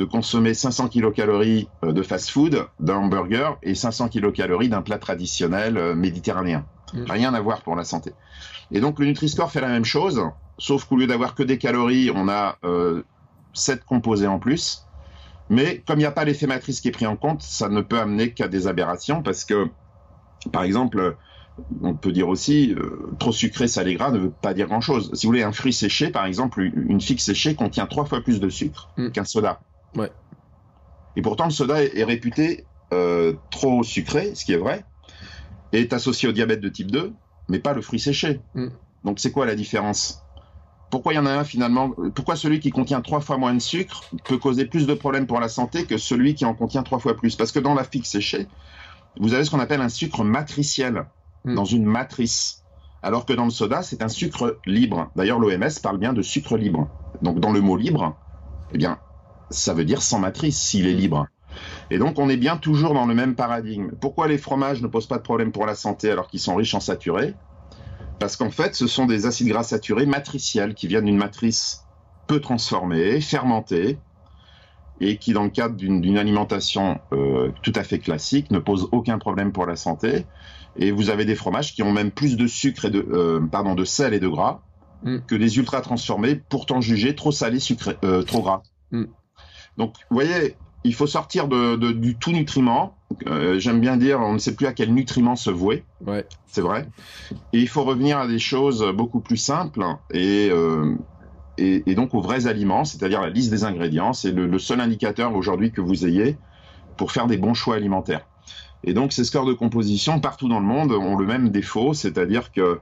de 0.01 0.05
consommer 0.05 0.55
500 0.55 0.87
kilocalories 0.87 1.69
euh, 1.83 1.93
de 1.93 2.01
fast-food, 2.01 2.65
d'un 2.79 2.95
hamburger, 2.95 3.57
et 3.61 3.75
500 3.75 4.09
kilocalories 4.09 4.67
d'un 4.67 4.81
plat 4.81 4.97
traditionnel 4.97 5.77
euh, 5.77 5.93
méditerranéen. 5.93 6.65
Mm. 6.93 7.03
Rien 7.07 7.33
à 7.35 7.39
voir 7.39 7.61
pour 7.61 7.75
la 7.75 7.83
santé. 7.83 8.13
Et 8.71 8.79
donc 8.79 8.97
le 8.97 9.05
Nutri-Score 9.05 9.51
fait 9.51 9.61
la 9.61 9.67
même 9.67 9.85
chose, 9.85 10.23
sauf 10.57 10.85
qu'au 10.85 10.97
lieu 10.97 11.05
d'avoir 11.05 11.35
que 11.35 11.43
des 11.43 11.59
calories, 11.59 12.11
on 12.13 12.27
a 12.29 12.57
euh, 12.63 13.03
7 13.53 13.85
composés 13.85 14.27
en 14.27 14.39
plus. 14.39 14.87
Mais 15.51 15.83
comme 15.85 15.99
il 15.99 16.03
n'y 16.03 16.05
a 16.05 16.11
pas 16.11 16.25
l'effet 16.25 16.47
matrice 16.47 16.81
qui 16.81 16.87
est 16.87 16.91
pris 16.91 17.05
en 17.05 17.15
compte, 17.15 17.43
ça 17.43 17.69
ne 17.69 17.81
peut 17.81 17.99
amener 17.99 18.33
qu'à 18.33 18.47
des 18.47 18.65
aberrations 18.65 19.21
parce 19.21 19.45
que, 19.45 19.67
par 20.51 20.63
exemple, 20.63 21.15
on 21.83 21.93
peut 21.93 22.11
dire 22.11 22.27
aussi, 22.27 22.73
euh, 22.73 23.11
trop 23.19 23.31
sucré, 23.31 23.67
salé, 23.67 23.95
gras 23.95 24.11
ne 24.11 24.17
veut 24.17 24.31
pas 24.31 24.55
dire 24.55 24.67
grand-chose. 24.67 25.11
Si 25.13 25.27
vous 25.27 25.31
voulez 25.31 25.43
un 25.43 25.51
fruit 25.51 25.73
séché, 25.73 26.09
par 26.09 26.25
exemple, 26.25 26.61
une 26.61 27.01
figue 27.01 27.19
séchée 27.19 27.53
contient 27.53 27.85
trois 27.85 28.05
fois 28.05 28.21
plus 28.21 28.39
de 28.39 28.49
sucre 28.49 28.89
mm. 28.97 29.11
qu'un 29.11 29.25
soda. 29.25 29.59
Ouais. 29.95 30.11
Et 31.15 31.21
pourtant, 31.21 31.45
le 31.45 31.51
soda 31.51 31.83
est, 31.83 32.03
réputé 32.03 32.65
euh, 32.93 33.33
trop 33.49 33.83
sucré, 33.83 34.33
ce 34.35 34.45
qui 34.45 34.53
est 34.53 34.57
vrai, 34.57 34.85
est 35.73 35.93
associé 35.93 36.29
au 36.29 36.31
diabète 36.31 36.61
de 36.61 36.69
type 36.69 36.91
2, 36.91 37.13
mais 37.49 37.59
pas 37.59 37.73
le 37.73 37.81
fruit 37.81 37.99
séché. 37.99 38.39
Mm. 38.55 38.67
Donc 39.03 39.19
c'est 39.19 39.31
quoi 39.31 39.45
la 39.45 39.55
différence? 39.55 40.23
Pourquoi 40.89 41.13
il 41.13 41.15
y 41.15 41.19
en 41.19 41.25
a 41.25 41.31
un 41.31 41.43
finalement? 41.43 41.91
Pourquoi 42.13 42.35
celui 42.35 42.59
qui 42.59 42.69
contient 42.69 43.01
trois 43.01 43.21
fois 43.21 43.37
moins 43.37 43.53
de 43.53 43.59
sucre 43.59 44.03
peut 44.25 44.37
causer 44.37 44.65
plus 44.65 44.87
de 44.87 44.93
problèmes 44.93 45.25
pour 45.25 45.39
la 45.39 45.47
santé 45.47 45.85
que 45.85 45.97
celui 45.97 46.35
qui 46.35 46.43
en 46.43 46.53
contient 46.53 46.83
trois 46.83 46.99
fois 46.99 47.15
plus? 47.15 47.35
Parce 47.35 47.51
que 47.51 47.59
dans 47.59 47.73
la 47.73 47.85
figue 47.85 48.03
séchée, 48.03 48.47
vous 49.19 49.33
avez 49.33 49.45
ce 49.45 49.51
qu'on 49.51 49.59
appelle 49.59 49.81
un 49.81 49.89
sucre 49.89 50.23
matriciel, 50.23 51.05
mm. 51.45 51.55
dans 51.55 51.65
une 51.65 51.85
matrice. 51.85 52.63
Alors 53.03 53.25
que 53.25 53.33
dans 53.33 53.45
le 53.45 53.51
soda, 53.51 53.81
c'est 53.81 54.03
un 54.03 54.09
sucre 54.09 54.59
libre. 54.65 55.09
D'ailleurs, 55.15 55.39
l'OMS 55.39 55.79
parle 55.81 55.97
bien 55.97 56.13
de 56.13 56.21
sucre 56.21 56.55
libre. 56.55 56.87
Donc 57.21 57.39
dans 57.39 57.51
le 57.51 57.61
mot 57.61 57.75
libre, 57.75 58.15
eh 58.73 58.77
bien, 58.77 58.99
ça 59.51 59.73
veut 59.73 59.85
dire 59.85 60.01
sans 60.01 60.19
matrice 60.19 60.59
s'il 60.59 60.87
est 60.87 60.93
libre. 60.93 61.27
Et 61.89 61.97
donc 61.97 62.19
on 62.19 62.29
est 62.29 62.37
bien 62.37 62.57
toujours 62.57 62.93
dans 62.93 63.05
le 63.05 63.13
même 63.13 63.35
paradigme. 63.35 63.91
Pourquoi 63.99 64.27
les 64.27 64.37
fromages 64.37 64.81
ne 64.81 64.87
posent 64.87 65.07
pas 65.07 65.17
de 65.17 65.23
problème 65.23 65.51
pour 65.51 65.65
la 65.65 65.75
santé 65.75 66.09
alors 66.09 66.27
qu'ils 66.27 66.39
sont 66.39 66.55
riches 66.55 66.73
en 66.73 66.79
saturés? 66.79 67.35
Parce 68.19 68.35
qu'en 68.35 68.51
fait, 68.51 68.75
ce 68.75 68.85
sont 68.85 69.07
des 69.07 69.25
acides 69.25 69.47
gras 69.47 69.63
saturés 69.63 70.05
matriciels 70.05 70.75
qui 70.75 70.87
viennent 70.87 71.05
d'une 71.05 71.17
matrice 71.17 71.85
peu 72.27 72.39
transformée, 72.39 73.19
fermentée, 73.19 73.97
et 75.01 75.17
qui, 75.17 75.33
dans 75.33 75.43
le 75.43 75.49
cadre 75.49 75.75
d'une 75.75 76.17
alimentation 76.17 76.99
euh, 77.11 77.51
tout 77.63 77.73
à 77.75 77.83
fait 77.83 77.97
classique, 77.97 78.51
ne 78.51 78.59
pose 78.59 78.87
aucun 78.91 79.17
problème 79.17 79.51
pour 79.51 79.65
la 79.65 79.75
santé. 79.75 80.27
Et 80.77 80.91
vous 80.91 81.09
avez 81.09 81.25
des 81.25 81.35
fromages 81.35 81.73
qui 81.73 81.81
ont 81.81 81.91
même 81.91 82.11
plus 82.11 82.37
de 82.37 82.45
sucre 82.45 82.85
et 82.85 82.91
de, 82.91 83.05
euh, 83.11 83.39
pardon, 83.51 83.73
de 83.73 83.83
sel 83.83 84.13
et 84.13 84.19
de 84.19 84.27
gras 84.27 84.61
mm. 85.03 85.17
que 85.27 85.35
les 85.35 85.57
ultra 85.57 85.81
transformés, 85.81 86.35
pourtant 86.35 86.79
jugés 86.79 87.15
trop 87.15 87.31
salés, 87.31 87.59
sucrés, 87.59 87.97
euh, 88.03 88.21
trop 88.21 88.43
gras. 88.43 88.61
Mm. 88.91 89.05
Donc, 89.77 89.95
vous 90.09 90.15
voyez, 90.15 90.55
il 90.83 90.93
faut 90.93 91.07
sortir 91.07 91.47
de, 91.47 91.91
du 91.91 92.15
tout 92.15 92.31
nutriment. 92.31 92.97
J'aime 93.57 93.79
bien 93.79 93.97
dire, 93.97 94.19
on 94.19 94.33
ne 94.33 94.39
sait 94.39 94.55
plus 94.55 94.65
à 94.67 94.73
quel 94.73 94.93
nutriment 94.93 95.35
se 95.35 95.49
vouer. 95.49 95.83
Ouais. 96.05 96.25
C'est 96.47 96.61
vrai. 96.61 96.87
Et 97.53 97.59
il 97.59 97.67
faut 97.67 97.83
revenir 97.83 98.17
à 98.17 98.27
des 98.27 98.39
choses 98.39 98.85
beaucoup 98.95 99.19
plus 99.19 99.37
simples 99.37 99.83
et 100.11 100.49
et, 101.61 101.95
donc 101.95 102.13
aux 102.13 102.21
vrais 102.21 102.47
aliments, 102.47 102.85
c'est-à-dire 102.85 103.21
la 103.21 103.29
liste 103.29 103.51
des 103.51 103.63
ingrédients. 103.63 104.13
C'est 104.13 104.31
le, 104.31 104.59
seul 104.59 104.81
indicateur 104.81 105.35
aujourd'hui 105.35 105.71
que 105.71 105.81
vous 105.81 106.05
ayez 106.05 106.37
pour 106.97 107.11
faire 107.11 107.27
des 107.27 107.37
bons 107.37 107.53
choix 107.53 107.75
alimentaires. 107.75 108.25
Et 108.83 108.93
donc 108.93 109.13
ces 109.13 109.23
scores 109.23 109.45
de 109.45 109.53
composition 109.53 110.19
partout 110.19 110.47
dans 110.47 110.59
le 110.59 110.65
monde 110.65 110.91
ont 110.91 111.15
le 111.15 111.25
même 111.25 111.49
défaut, 111.49 111.93
c'est-à-dire 111.93 112.51
que 112.51 112.79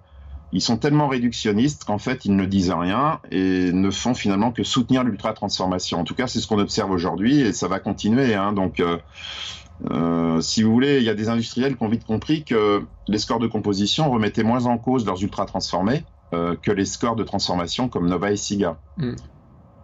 ils 0.51 0.61
sont 0.61 0.77
tellement 0.77 1.07
réductionnistes 1.07 1.83
qu'en 1.83 1.97
fait 1.99 2.25
ils 2.25 2.35
ne 2.35 2.45
disent 2.45 2.71
rien 2.71 3.19
et 3.31 3.71
ne 3.71 3.91
font 3.91 4.13
finalement 4.13 4.51
que 4.51 4.63
soutenir 4.63 5.03
l'ultra 5.03 5.33
transformation. 5.33 5.99
En 5.99 6.03
tout 6.03 6.15
cas, 6.15 6.27
c'est 6.27 6.39
ce 6.39 6.47
qu'on 6.47 6.59
observe 6.59 6.91
aujourd'hui 6.91 7.41
et 7.41 7.53
ça 7.53 7.67
va 7.67 7.79
continuer. 7.79 8.33
Hein. 8.33 8.53
Donc 8.53 8.79
euh, 8.79 8.97
euh, 9.91 10.41
si 10.41 10.63
vous 10.63 10.71
voulez, 10.71 10.97
il 10.97 11.03
y 11.03 11.09
a 11.09 11.13
des 11.13 11.29
industriels 11.29 11.77
qui 11.77 11.83
ont 11.83 11.89
vite 11.89 12.05
compris 12.05 12.43
que 12.43 12.83
les 13.07 13.19
scores 13.19 13.39
de 13.39 13.47
composition 13.47 14.09
remettaient 14.09 14.43
moins 14.43 14.65
en 14.65 14.77
cause 14.77 15.05
leurs 15.05 15.21
ultra 15.21 15.45
transformés 15.45 16.03
euh, 16.33 16.55
que 16.61 16.71
les 16.71 16.85
scores 16.85 17.15
de 17.15 17.23
transformation 17.23 17.87
comme 17.87 18.07
Nova 18.07 18.31
et 18.31 18.35
Siga. 18.35 18.79
Mm. 18.97 19.13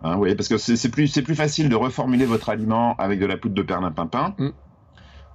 Hein, 0.03 0.18
oui, 0.18 0.36
parce 0.36 0.49
que 0.49 0.57
c'est 0.57 0.89
plus, 0.89 1.11
plus 1.11 1.36
facile 1.36 1.70
de 1.70 1.76
reformuler 1.76 2.26
votre 2.26 2.49
aliment 2.49 2.95
avec 2.97 3.20
de 3.20 3.26
la 3.26 3.38
poudre 3.38 3.55
de 3.55 3.61
perlimpinpin. 3.61 4.36
Mm. 4.38 4.49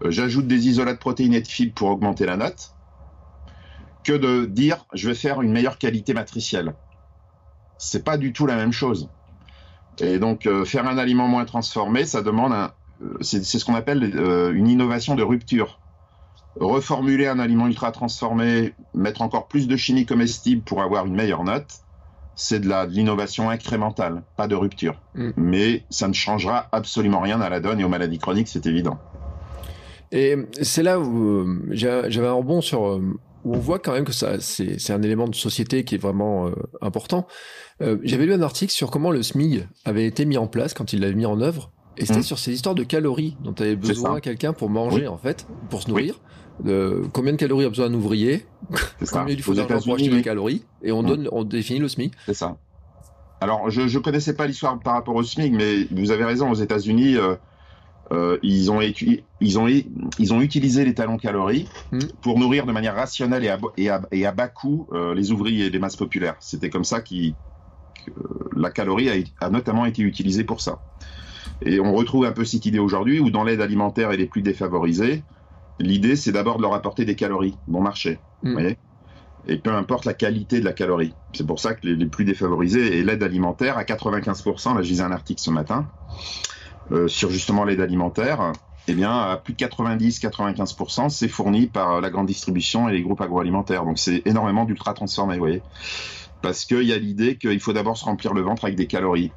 J'ajoute 0.06 0.46
des 0.46 0.68
isolats 0.68 0.94
de 0.94 0.98
protéines 0.98 1.34
et 1.34 1.40
de 1.42 1.48
fibres 1.48 1.74
pour 1.74 1.88
augmenter 1.88 2.24
la 2.24 2.36
note, 2.36 2.74
que 4.04 4.12
de 4.12 4.44
dire 4.46 4.86
je 4.92 5.08
vais 5.08 5.14
faire 5.14 5.42
une 5.42 5.52
meilleure 5.52 5.78
qualité 5.78 6.14
matricielle. 6.14 6.74
C'est 7.78 8.04
pas 8.04 8.18
du 8.18 8.32
tout 8.32 8.46
la 8.46 8.56
même 8.56 8.72
chose. 8.72 9.08
Et 9.98 10.18
donc 10.18 10.46
euh, 10.46 10.64
faire 10.64 10.86
un 10.86 10.98
aliment 10.98 11.28
moins 11.28 11.44
transformé, 11.44 12.04
ça 12.04 12.22
demande 12.22 12.52
un, 12.52 12.72
c'est 13.20 13.42
ce 13.42 13.64
qu'on 13.64 13.74
appelle 13.74 14.02
une 14.54 14.68
innovation 14.68 15.14
de 15.14 15.22
rupture 15.22 15.80
reformuler 16.58 17.26
un 17.26 17.38
aliment 17.38 17.66
ultra 17.66 17.92
transformé, 17.92 18.74
mettre 18.94 19.22
encore 19.22 19.46
plus 19.46 19.68
de 19.68 19.76
chimie 19.76 20.06
comestible 20.06 20.62
pour 20.62 20.82
avoir 20.82 21.06
une 21.06 21.14
meilleure 21.14 21.44
note, 21.44 21.80
c'est 22.34 22.60
de 22.60 22.86
l'innovation 22.88 23.50
incrémentale, 23.50 24.22
pas 24.36 24.48
de 24.48 24.54
rupture. 24.54 25.00
Mm. 25.14 25.30
Mais 25.36 25.84
ça 25.90 26.08
ne 26.08 26.12
changera 26.12 26.68
absolument 26.72 27.20
rien 27.20 27.40
à 27.40 27.48
la 27.48 27.60
donne 27.60 27.80
et 27.80 27.84
aux 27.84 27.88
maladies 27.88 28.18
chroniques, 28.18 28.48
c'est 28.48 28.66
évident. 28.66 28.98
Et 30.12 30.36
c'est 30.60 30.82
là 30.82 30.98
où 30.98 31.24
euh, 31.24 31.62
j'avais 31.70 32.26
un 32.26 32.32
rebond 32.32 32.60
sur 32.60 32.88
euh, 32.88 33.02
où 33.44 33.54
on 33.54 33.58
voit 33.58 33.78
quand 33.78 33.92
même 33.92 34.04
que 34.04 34.12
ça 34.12 34.40
c'est 34.40 34.92
un 34.92 35.02
élément 35.02 35.28
de 35.28 35.34
société 35.34 35.84
qui 35.84 35.94
est 35.94 35.98
vraiment 35.98 36.48
euh, 36.48 36.52
important. 36.80 37.26
j'avais 37.80 38.26
lu 38.26 38.34
un 38.34 38.42
article 38.42 38.72
sur 38.72 38.90
comment 38.90 39.10
le 39.10 39.22
SMIG 39.22 39.66
avait 39.84 40.06
été 40.06 40.24
mis 40.24 40.36
en 40.36 40.46
place 40.46 40.74
quand 40.74 40.92
il 40.92 41.00
l'avait 41.00 41.14
mis 41.14 41.26
en 41.26 41.40
œuvre 41.40 41.72
et 41.96 42.06
c'était 42.06 42.20
mm. 42.20 42.24
sur 42.24 42.38
ces 42.38 42.52
histoires 42.52 42.74
de 42.74 42.82
calories 42.82 43.36
dont 43.42 43.52
tu 43.52 43.62
avais 43.62 43.76
besoin 43.76 44.20
quelqu'un 44.20 44.52
pour 44.52 44.70
manger 44.70 45.06
en 45.06 45.18
fait, 45.18 45.46
pour 45.68 45.82
se 45.82 45.88
nourrir. 45.88 46.18
De 46.64 47.04
combien 47.12 47.32
de 47.32 47.38
calories 47.38 47.64
a 47.64 47.68
besoin 47.70 47.86
un 47.86 47.94
ouvrier, 47.94 48.44
combien 49.10 49.34
il 49.34 49.42
faut 49.42 49.54
d'argent 49.54 49.80
pour 49.80 49.94
acheter 49.94 50.10
des 50.10 50.22
calories, 50.22 50.62
et 50.82 50.92
on 50.92 51.02
donne, 51.02 51.28
on 51.32 51.44
définit 51.44 51.78
le 51.78 51.88
SMIC. 51.88 52.12
C'est 52.26 52.34
ça. 52.34 52.58
Alors, 53.40 53.70
je 53.70 53.82
ne 53.82 54.02
connaissais 54.02 54.34
pas 54.34 54.46
l'histoire 54.46 54.78
par 54.78 54.92
rapport 54.94 55.14
au 55.14 55.22
SMIC, 55.22 55.54
mais 55.54 55.86
vous 55.90 56.10
avez 56.10 56.24
raison, 56.24 56.50
aux 56.50 56.54
États-Unis, 56.54 57.16
euh, 58.12 58.38
ils, 58.42 58.70
ont 58.70 58.80
ils, 58.80 59.58
ont, 59.58 59.68
ils 59.68 60.34
ont 60.34 60.40
utilisé 60.40 60.84
les 60.84 60.94
talons 60.94 61.16
calories 61.16 61.68
hmm. 61.92 61.98
pour 62.22 62.38
nourrir 62.38 62.66
de 62.66 62.72
manière 62.72 62.94
rationnelle 62.94 63.44
et 63.44 63.48
à, 63.48 63.58
et 63.76 63.88
à, 63.88 64.02
et 64.10 64.26
à 64.26 64.32
bas 64.32 64.48
coût 64.48 64.88
euh, 64.92 65.14
les 65.14 65.32
ouvriers 65.32 65.66
et 65.66 65.70
les 65.70 65.78
masses 65.78 65.96
populaires. 65.96 66.36
C'était 66.40 66.70
comme 66.70 66.84
ça 66.84 67.00
que 67.00 67.14
la 68.56 68.70
calorie 68.70 69.08
a, 69.10 69.44
a, 69.44 69.50
notamment 69.50 69.86
été 69.86 70.02
utilisée 70.02 70.44
pour 70.44 70.60
ça. 70.60 70.80
Et 71.62 71.78
on 71.78 71.92
retrouve 71.92 72.24
un 72.24 72.32
peu 72.32 72.44
cette 72.44 72.66
idée 72.66 72.78
aujourd'hui 72.78 73.20
où 73.20 73.30
dans 73.30 73.44
l'aide 73.44 73.60
alimentaire 73.60 74.12
et 74.12 74.16
les 74.16 74.26
plus 74.26 74.42
défavorisés, 74.42 75.22
L'idée, 75.80 76.14
c'est 76.14 76.32
d'abord 76.32 76.58
de 76.58 76.62
leur 76.62 76.74
apporter 76.74 77.04
des 77.04 77.16
calories, 77.16 77.56
bon 77.66 77.80
marché. 77.80 78.18
Mm. 78.42 78.70
et 79.48 79.56
peu 79.56 79.72
importe 79.72 80.04
la 80.04 80.14
qualité 80.14 80.60
de 80.60 80.64
la 80.64 80.72
calorie. 80.72 81.14
C'est 81.32 81.46
pour 81.46 81.58
ça 81.58 81.74
que 81.74 81.86
les, 81.86 82.06
plus 82.06 82.24
défavorisés 82.24 82.98
et 82.98 83.02
l'aide 83.02 83.22
alimentaire 83.22 83.78
à 83.78 83.84
95%, 83.84 84.74
là 84.74 84.82
je 84.82 84.88
lisais 84.88 85.02
un 85.02 85.12
article 85.12 85.40
ce 85.40 85.50
matin 85.50 85.88
sur 87.06 87.30
justement 87.30 87.64
l'aide 87.64 87.80
alimentaire, 87.80 88.52
eh 88.88 88.94
bien 88.94 89.12
à 89.12 89.36
plus 89.36 89.54
de 89.54 89.58
90-95%, 89.58 91.08
c'est 91.08 91.28
fourni 91.28 91.66
par 91.66 92.00
la 92.00 92.10
grande 92.10 92.26
distribution 92.26 92.88
et 92.88 92.92
les 92.92 93.02
groupes 93.02 93.20
agroalimentaires. 93.20 93.84
Donc 93.84 93.98
c'est 93.98 94.22
énormément 94.26 94.64
d'ultra 94.64 94.94
transformé, 94.94 95.34
vous 95.34 95.40
voyez. 95.40 95.62
Parce 96.42 96.64
qu'il 96.64 96.82
y 96.82 96.92
a 96.92 96.98
l'idée 96.98 97.36
qu'il 97.36 97.60
faut 97.60 97.72
d'abord 97.72 97.96
se 97.96 98.04
remplir 98.04 98.32
le 98.32 98.40
ventre 98.40 98.64
avec 98.64 98.76
des 98.76 98.86
calories 98.86 99.30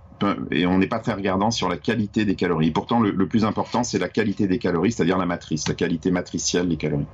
et 0.51 0.65
on 0.65 0.77
n'est 0.77 0.87
pas 0.87 0.99
très 0.99 1.13
regardant 1.13 1.51
sur 1.51 1.69
la 1.69 1.77
qualité 1.77 2.25
des 2.25 2.35
calories. 2.35 2.71
Pourtant, 2.71 2.99
le, 2.99 3.27
plus 3.27 3.45
important, 3.45 3.83
c'est 3.83 3.99
la 3.99 4.09
qualité 4.09 4.47
des 4.47 4.59
calories, 4.59 4.91
c'est-à-dire 4.91 5.17
la 5.17 5.25
matrice, 5.25 5.67
la 5.67 5.75
qualité 5.75 6.11
matricielle 6.11 6.67
des 6.67 6.77
calories. 6.77 7.07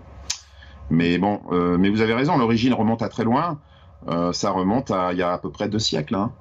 Mais 0.90 1.18
bon, 1.18 1.42
euh, 1.52 1.78
mais 1.78 1.90
vous 1.90 2.02
avez 2.02 2.14
raison, 2.14 2.38
l'origine 2.38 2.74
remonte 2.74 3.02
à 3.02 3.10
très 3.10 3.24
loin. 3.24 3.60
Euh, 4.08 4.32
ça 4.34 4.52
remonte 4.52 4.92
à 4.92 5.12
il 5.12 5.20
y 5.20 5.22
a 5.22 5.34
à 5.34 5.38
peu 5.38 5.52
près 5.52 5.70
deux 5.70 5.80
siècles. 5.80 6.16
Hein. 6.16 6.32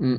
Mm. 0.00 0.16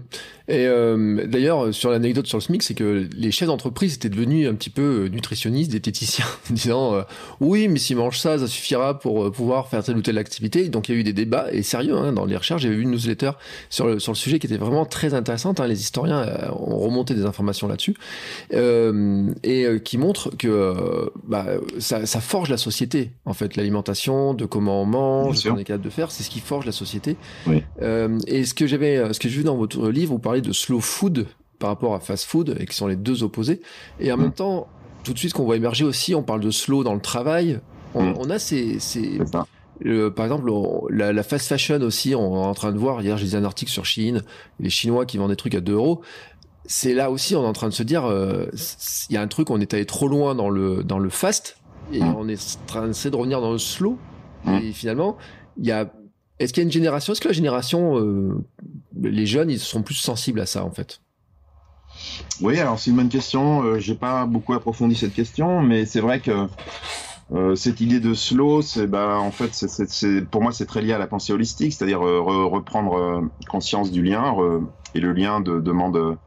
Et 0.49 0.65
euh, 0.65 1.25
d'ailleurs, 1.27 1.73
sur 1.73 1.91
l'anecdote 1.91 2.25
sur 2.25 2.37
le 2.37 2.41
SMIC, 2.41 2.63
c'est 2.63 2.73
que 2.73 3.07
les 3.13 3.31
chefs 3.31 3.47
d'entreprise 3.47 3.95
étaient 3.95 4.09
devenus 4.09 4.47
un 4.47 4.55
petit 4.55 4.69
peu 4.69 5.05
euh, 5.05 5.09
nutritionnistes, 5.09 5.69
diététiciens, 5.71 6.25
disant 6.49 6.95
euh, 6.95 7.01
oui, 7.41 7.67
mais 7.67 7.79
s'ils 7.79 7.97
mangent 7.97 8.19
ça, 8.19 8.39
ça 8.39 8.47
suffira 8.47 8.97
pour 8.97 9.29
pouvoir 9.31 9.67
faire 9.67 9.83
telle 9.83 9.97
ou 9.97 10.01
telle 10.01 10.17
activité. 10.17 10.69
Donc 10.69 10.87
il 10.87 10.95
y 10.95 10.97
a 10.97 11.01
eu 11.01 11.03
des 11.03 11.13
débats, 11.13 11.47
et 11.51 11.63
sérieux, 11.63 11.97
hein, 11.97 12.13
dans 12.13 12.25
les 12.25 12.37
recherches, 12.37 12.61
j'avais 12.61 12.75
vu 12.75 12.83
une 12.83 12.91
newsletter 12.91 13.31
sur 13.69 13.87
le, 13.87 13.99
sur 13.99 14.13
le 14.13 14.17
sujet 14.17 14.39
qui 14.39 14.47
était 14.47 14.57
vraiment 14.57 14.85
très 14.85 15.13
intéressante. 15.13 15.59
Hein, 15.59 15.67
les 15.67 15.81
historiens 15.81 16.25
ont 16.51 16.77
remonté 16.77 17.13
des 17.13 17.25
informations 17.25 17.67
là-dessus, 17.67 17.95
et 18.51 19.65
qui 19.83 19.97
montre 19.97 20.31
que 20.37 21.11
bah, 21.25 21.45
ça, 21.79 22.05
ça, 22.05 22.21
forge 22.21 22.49
la 22.49 22.57
société, 22.57 23.11
en 23.25 23.33
fait, 23.33 23.55
l'alimentation, 23.55 24.33
de 24.33 24.45
comment 24.45 24.81
on 24.81 24.85
mange, 24.85 25.37
ce 25.37 25.49
qu'on 25.49 25.57
est 25.57 25.63
capable 25.65 25.83
de 25.83 25.89
faire, 25.89 26.11
c'est 26.11 26.23
ce 26.23 26.29
qui 26.29 26.39
forge 26.39 26.65
la 26.65 26.71
société. 26.71 27.17
Oui. 27.47 27.63
et 28.27 28.45
ce 28.45 28.53
que 28.53 28.65
j'avais, 28.65 29.13
ce 29.13 29.19
que 29.19 29.27
j'ai 29.27 29.37
vu 29.37 29.43
dans 29.43 29.55
votre 29.75 29.89
livre, 29.89 30.13
vous 30.13 30.19
parlez 30.19 30.41
de 30.41 30.51
slow 30.51 30.79
food 30.79 31.27
par 31.59 31.69
rapport 31.69 31.95
à 31.95 31.99
fast 31.99 32.25
food, 32.25 32.55
et 32.59 32.65
qui 32.65 32.75
sont 32.75 32.87
les 32.87 32.95
deux 32.95 33.23
opposés. 33.23 33.61
Et 33.99 34.11
en 34.11 34.17
mm. 34.17 34.21
même 34.21 34.31
temps, 34.31 34.67
tout 35.03 35.13
de 35.13 35.19
suite, 35.19 35.33
qu'on 35.33 35.45
voit 35.45 35.55
émerger 35.55 35.85
aussi, 35.85 36.13
on 36.15 36.23
parle 36.23 36.41
de 36.41 36.51
slow 36.51 36.83
dans 36.83 36.93
le 36.93 37.01
travail. 37.01 37.59
On, 37.95 38.25
mm. 38.25 38.31
a 38.31 38.39
ces, 38.39 38.77
par 40.15 40.25
exemple, 40.25 40.51
la, 40.89 41.23
fast 41.23 41.47
fashion 41.47 41.81
aussi, 41.81 42.15
on 42.15 42.43
est 42.43 42.45
en 42.45 42.53
train 42.53 42.71
de 42.71 42.77
voir, 42.77 43.01
hier 43.01 43.17
j'ai 43.17 43.25
lisé 43.25 43.37
un 43.37 43.43
article 43.43 43.71
sur 43.71 43.85
Chine, 43.85 44.21
les 44.59 44.69
Chinois 44.69 45.05
qui 45.05 45.17
vendent 45.17 45.29
des 45.29 45.35
trucs 45.35 45.55
à 45.55 45.61
2 45.61 45.73
euros. 45.73 46.01
C'est 46.65 46.93
là 46.93 47.09
aussi, 47.11 47.35
on 47.35 47.43
est 47.43 47.47
en 47.47 47.53
train 47.53 47.69
de 47.69 47.73
se 47.73 47.83
dire, 47.83 48.05
euh, 48.05 48.47
il 49.09 49.13
y 49.13 49.17
a 49.17 49.21
un 49.21 49.27
truc, 49.27 49.49
on 49.49 49.61
est 49.61 49.73
allé 49.73 49.85
trop 49.85 50.07
loin 50.07 50.35
dans 50.35 50.49
le, 50.49 50.83
dans 50.83 50.99
le 50.99 51.09
fast, 51.09 51.57
et 51.93 52.01
mm. 52.01 52.15
on 52.17 52.27
est 52.27 52.57
en 52.61 52.65
train 52.67 52.87
de 52.87 53.15
revenir 53.15 53.41
dans 53.41 53.51
le 53.51 53.57
slow. 53.57 53.97
Et 54.61 54.71
finalement, 54.71 55.17
il 55.57 55.65
y 55.65 55.71
a 55.73 55.91
est-ce 56.39 56.53
qu'il 56.53 56.61
y 56.61 56.65
a 56.65 56.67
une 56.67 56.71
génération, 56.71 57.13
est-ce 57.13 57.21
que 57.21 57.27
la 57.27 57.33
génération, 57.33 57.97
euh, 57.97 58.43
les 59.01 59.25
jeunes, 59.25 59.49
ils 59.49 59.59
sont 59.59 59.81
plus 59.81 59.95
sensibles 59.95 60.39
à 60.39 60.45
ça 60.45 60.63
en 60.63 60.71
fait? 60.71 61.01
Oui, 62.41 62.59
alors 62.59 62.77
c'est 62.77 62.91
une 62.91 62.97
bonne 62.97 63.09
question. 63.09 63.63
Euh, 63.63 63.79
j'ai 63.79 63.95
pas 63.95 64.25
beaucoup 64.25 64.53
approfondi 64.53 64.95
cette 64.95 65.13
question, 65.13 65.61
mais 65.61 65.85
c'est 65.85 65.99
vrai 65.99 66.19
que 66.19 66.47
euh, 67.33 67.55
cette 67.55 67.81
idée 67.81 67.99
de 67.99 68.13
slow, 68.13 68.61
c'est 68.61 68.85
bah, 68.85 69.17
en 69.19 69.31
fait, 69.31 69.51
pour 70.29 70.43
moi, 70.43 70.51
c'est 70.51 70.67
très 70.67 70.81
lié 70.81 70.93
à 70.93 70.99
la 70.99 71.07
pensée 71.07 71.33
holistique, 71.33 71.73
c'est-à-dire 71.73 72.01
reprendre 72.01 73.27
conscience 73.49 73.91
du 73.91 74.03
lien 74.03 74.35
et 74.93 74.99
le 74.99 75.13
lien 75.13 75.41
de, 75.41 75.59
demande 75.59 76.17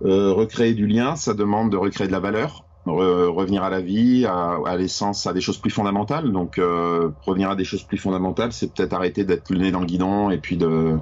recréer 0.00 0.74
du 0.74 0.86
lien, 0.86 1.14
ça 1.14 1.34
demande 1.34 1.70
de 1.70 1.76
recréer 1.76 2.06
de 2.06 2.12
la 2.12 2.20
valeur 2.20 2.67
revenir 2.90 3.62
à 3.62 3.70
la 3.70 3.80
vie, 3.80 4.26
à, 4.26 4.76
l'essence, 4.76 5.26
à 5.26 5.32
des 5.32 5.40
choses 5.40 5.58
plus 5.58 5.70
fondamentales. 5.70 6.32
Donc 6.32 6.58
euh, 6.58 7.10
revenir 7.24 7.50
à 7.50 7.56
des 7.56 7.64
choses 7.64 7.82
plus 7.82 7.98
fondamentales, 7.98 8.52
c'est 8.52 8.72
peut-être 8.72 8.92
arrêter 8.92 9.24
d'être 9.24 9.50
le 9.50 9.58
nez 9.58 9.70
dans 9.70 9.80
le 9.80 9.86
guidon 9.86 10.30
et 10.30 10.38
puis 10.38 10.56
de 10.56 10.98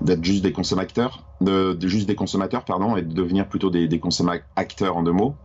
d'être 0.00 0.24
juste 0.24 0.42
des 0.42 0.52
consommateurs, 0.52 1.22
de, 1.40 1.76
juste 1.82 2.08
des 2.08 2.16
consommateurs, 2.16 2.64
pardon, 2.64 2.96
et 2.96 3.02
de 3.02 3.14
devenir 3.14 3.48
plutôt 3.48 3.70
des, 3.70 3.86
des 3.86 4.00
acteurs 4.56 4.96
en 4.96 5.02
deux 5.04 5.12
mots. 5.12 5.36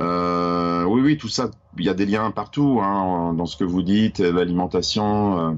Euh, 0.00 0.84
oui, 0.84 1.00
oui, 1.02 1.16
tout 1.16 1.28
ça, 1.28 1.50
il 1.78 1.84
y 1.84 1.88
a 1.88 1.94
des 1.94 2.04
liens 2.04 2.30
partout 2.32 2.80
hein, 2.82 3.32
dans 3.32 3.46
ce 3.46 3.56
que 3.56 3.64
vous 3.64 3.82
dites, 3.82 4.18
l'alimentation. 4.18 5.38
Euh, 5.38 5.52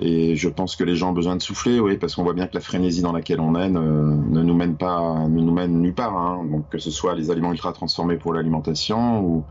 et 0.00 0.34
je 0.36 0.48
pense 0.48 0.76
que 0.76 0.84
les 0.84 0.96
gens 0.96 1.10
ont 1.10 1.14
besoin 1.14 1.36
de 1.36 1.42
souffler, 1.42 1.78
oui, 1.78 1.96
parce 1.96 2.14
qu'on 2.14 2.24
voit 2.24 2.34
bien 2.34 2.46
que 2.46 2.54
la 2.54 2.60
frénésie 2.60 3.02
dans 3.02 3.12
laquelle 3.12 3.40
on 3.40 3.54
est 3.54 3.68
ne, 3.68 4.42
nous 4.42 4.54
mène 4.54 4.76
pas, 4.76 5.26
ne 5.28 5.40
nous 5.40 5.52
mène 5.52 5.80
nulle 5.80 5.94
part. 5.94 6.16
Hein. 6.16 6.44
Donc 6.50 6.68
que 6.68 6.78
ce 6.78 6.90
soit 6.90 7.14
les 7.14 7.30
aliments 7.30 7.52
ultra 7.52 7.72
transformés 7.72 8.16
pour 8.16 8.34
l'alimentation 8.34 9.20
ou 9.20 9.44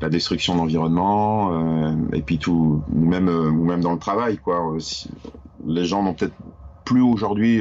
la 0.00 0.10
destruction 0.10 0.54
de 0.54 0.58
l'environnement, 0.60 1.52
euh, 1.52 1.92
et 2.12 2.22
puis 2.22 2.38
tout, 2.38 2.82
ou 2.94 3.00
même, 3.00 3.28
euh, 3.28 3.50
ou 3.50 3.64
même 3.64 3.80
dans 3.80 3.92
le 3.92 3.98
travail, 3.98 4.38
quoi. 4.38 4.76
les 5.66 5.84
gens 5.84 6.02
n'ont 6.02 6.14
peut-être 6.14 6.36
plus 6.84 7.02
aujourd'hui, 7.02 7.60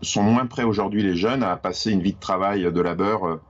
sont 0.00 0.22
moins 0.22 0.46
prêts 0.46 0.62
aujourd'hui 0.62 1.02
les 1.02 1.16
jeunes 1.16 1.42
à 1.42 1.54
passer 1.56 1.90
une 1.90 2.00
vie 2.00 2.14
de 2.14 2.18
travail 2.18 2.62
de 2.62 2.80
labeur, 2.80 3.40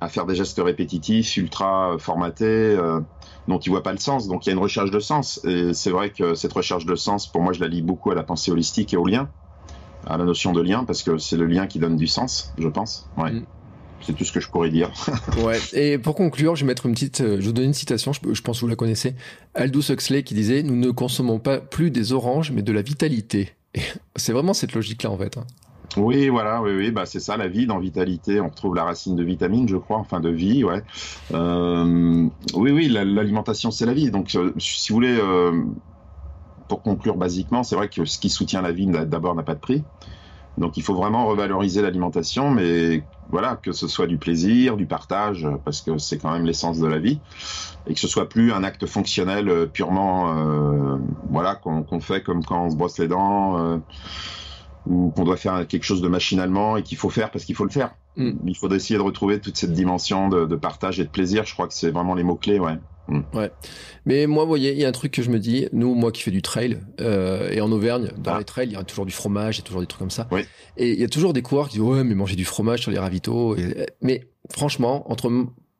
à 0.00 0.08
faire 0.08 0.26
des 0.26 0.34
gestes 0.34 0.60
répétitifs, 0.62 1.36
ultra 1.36 1.96
formatés, 1.98 2.76
dont 3.48 3.58
ils 3.58 3.68
voient 3.68 3.82
pas 3.82 3.92
le 3.92 3.98
sens. 3.98 4.28
Donc 4.28 4.46
il 4.46 4.48
y 4.48 4.52
a 4.52 4.54
une 4.54 4.62
recherche 4.62 4.90
de 4.90 5.00
sens. 5.00 5.40
Et 5.44 5.74
c'est 5.74 5.90
vrai 5.90 6.10
que 6.10 6.34
cette 6.34 6.52
recherche 6.52 6.86
de 6.86 6.94
sens, 6.94 7.26
pour 7.26 7.42
moi, 7.42 7.52
je 7.52 7.60
la 7.60 7.68
lis 7.68 7.82
beaucoup 7.82 8.10
à 8.10 8.14
la 8.14 8.22
pensée 8.22 8.50
holistique 8.50 8.94
et 8.94 8.96
au 8.96 9.06
lien, 9.06 9.28
à 10.06 10.16
la 10.16 10.24
notion 10.24 10.52
de 10.52 10.62
lien, 10.62 10.84
parce 10.84 11.02
que 11.02 11.18
c'est 11.18 11.36
le 11.36 11.46
lien 11.46 11.66
qui 11.66 11.78
donne 11.78 11.96
du 11.96 12.06
sens, 12.06 12.52
je 12.58 12.68
pense. 12.68 13.08
Ouais. 13.18 13.32
Mm. 13.32 13.44
C'est 14.02 14.14
tout 14.14 14.24
ce 14.24 14.32
que 14.32 14.40
je 14.40 14.48
pourrais 14.48 14.70
dire. 14.70 14.90
ouais. 15.44 15.58
Et 15.74 15.98
pour 15.98 16.14
conclure, 16.14 16.56
je 16.56 16.64
vais 16.64 16.68
mettre 16.68 16.86
une 16.86 16.92
petite, 16.92 17.20
euh, 17.20 17.36
je 17.38 17.46
vous 17.46 17.52
donne 17.52 17.66
une 17.66 17.74
citation. 17.74 18.12
Je, 18.12 18.40
pense 18.40 18.58
que 18.58 18.60
vous 18.62 18.68
la 18.68 18.76
connaissez. 18.76 19.14
Aldous 19.54 19.90
Huxley 19.90 20.22
qui 20.22 20.32
disait 20.32 20.62
"Nous 20.62 20.76
ne 20.76 20.90
consommons 20.90 21.38
pas 21.38 21.58
plus 21.58 21.90
des 21.90 22.12
oranges, 22.12 22.50
mais 22.50 22.62
de 22.62 22.72
la 22.72 22.80
vitalité." 22.80 23.50
C'est 24.16 24.32
vraiment 24.32 24.54
cette 24.54 24.72
logique-là 24.72 25.10
en 25.10 25.18
fait. 25.18 25.36
Hein. 25.36 25.44
Oui, 25.96 26.28
voilà, 26.28 26.62
oui, 26.62 26.70
oui, 26.76 26.90
bah 26.92 27.04
c'est 27.04 27.18
ça, 27.20 27.36
la 27.36 27.48
vie 27.48 27.66
dans 27.66 27.78
vitalité. 27.80 28.40
On 28.40 28.48
retrouve 28.48 28.76
la 28.76 28.84
racine 28.84 29.16
de 29.16 29.24
vitamine, 29.24 29.68
je 29.68 29.76
crois, 29.76 29.98
enfin 29.98 30.20
de 30.20 30.28
vie, 30.28 30.62
ouais. 30.62 30.82
Euh, 31.32 32.28
oui, 32.54 32.70
oui, 32.70 32.88
l'alimentation 32.88 33.70
c'est 33.72 33.86
la 33.86 33.94
vie. 33.94 34.10
Donc, 34.10 34.34
euh, 34.36 34.52
si 34.58 34.92
vous 34.92 34.96
voulez, 34.96 35.18
pour 36.68 36.82
conclure 36.82 37.16
basiquement, 37.16 37.64
c'est 37.64 37.74
vrai 37.74 37.88
que 37.88 38.04
ce 38.04 38.18
qui 38.18 38.30
soutient 38.30 38.62
la 38.62 38.72
vie 38.72 38.86
d'abord 38.86 39.34
n'a 39.34 39.42
pas 39.42 39.54
de 39.54 39.60
prix. 39.60 39.84
Donc, 40.58 40.76
il 40.76 40.82
faut 40.82 40.94
vraiment 40.94 41.26
revaloriser 41.26 41.80
l'alimentation, 41.82 42.50
mais 42.50 43.06
voilà, 43.28 43.56
que 43.56 43.72
ce 43.72 43.88
soit 43.88 44.06
du 44.06 44.18
plaisir, 44.18 44.76
du 44.76 44.86
partage, 44.86 45.48
parce 45.64 45.80
que 45.80 45.96
c'est 45.98 46.18
quand 46.18 46.32
même 46.32 46.44
l'essence 46.44 46.78
de 46.78 46.86
la 46.86 46.98
vie, 46.98 47.22
et 47.86 47.94
que 47.94 48.00
ce 48.00 48.08
soit 48.08 48.28
plus 48.28 48.52
un 48.52 48.62
acte 48.62 48.86
fonctionnel 48.86 49.48
euh, 49.48 49.66
purement, 49.66 50.36
euh, 50.36 50.98
voilà, 51.28 51.54
qu'on 51.56 52.00
fait 52.00 52.22
comme 52.22 52.44
quand 52.44 52.66
on 52.66 52.70
se 52.70 52.76
brosse 52.76 52.98
les 52.98 53.08
dents, 53.08 53.58
euh, 53.58 53.78
ou 54.86 55.10
qu'on 55.10 55.24
doit 55.24 55.36
faire 55.36 55.66
quelque 55.66 55.84
chose 55.84 56.02
de 56.02 56.08
machinalement 56.08 56.76
et 56.76 56.82
qu'il 56.82 56.98
faut 56.98 57.10
faire 57.10 57.30
parce 57.30 57.44
qu'il 57.44 57.54
faut 57.54 57.64
le 57.64 57.70
faire. 57.70 57.94
Mm. 58.16 58.32
Il 58.46 58.56
faut 58.56 58.70
essayer 58.70 58.98
de 58.98 59.04
retrouver 59.04 59.40
toute 59.40 59.56
cette 59.56 59.72
dimension 59.72 60.28
de, 60.28 60.46
de, 60.46 60.56
partage 60.56 61.00
et 61.00 61.04
de 61.04 61.08
plaisir. 61.08 61.44
Je 61.44 61.54
crois 61.54 61.68
que 61.68 61.74
c'est 61.74 61.90
vraiment 61.90 62.14
les 62.14 62.22
mots 62.22 62.36
clés, 62.36 62.58
ouais. 62.58 62.76
Mm. 63.08 63.20
Ouais. 63.34 63.50
Mais 64.06 64.26
moi, 64.26 64.44
vous 64.44 64.48
voyez, 64.48 64.72
il 64.72 64.78
y 64.78 64.84
a 64.84 64.88
un 64.88 64.92
truc 64.92 65.12
que 65.12 65.22
je 65.22 65.30
me 65.30 65.38
dis, 65.38 65.68
nous, 65.72 65.94
moi 65.94 66.12
qui 66.12 66.22
fais 66.22 66.30
du 66.30 66.42
trail, 66.42 66.80
euh, 67.00 67.50
et 67.50 67.60
en 67.60 67.70
Auvergne, 67.72 68.10
dans 68.18 68.34
ah. 68.34 68.38
les 68.38 68.44
trails, 68.44 68.68
il 68.68 68.72
y 68.72 68.76
a 68.76 68.84
toujours 68.84 69.06
du 69.06 69.12
fromage, 69.12 69.56
il 69.56 69.60
y 69.60 69.62
a 69.62 69.66
toujours 69.66 69.80
des 69.80 69.86
trucs 69.86 70.00
comme 70.00 70.10
ça. 70.10 70.28
Et 70.76 70.92
il 70.92 71.00
y 71.00 71.04
a 71.04 71.08
toujours 71.08 71.32
des 71.32 71.42
coureurs 71.42 71.68
qui 71.68 71.78
disent, 71.78 71.86
ouais, 71.86 72.04
mais 72.04 72.14
manger 72.14 72.36
du 72.36 72.44
fromage 72.44 72.80
sur 72.80 72.90
les 72.90 72.98
ravitaux. 72.98 73.56
Mais 74.00 74.28
franchement, 74.50 75.10
entre 75.10 75.30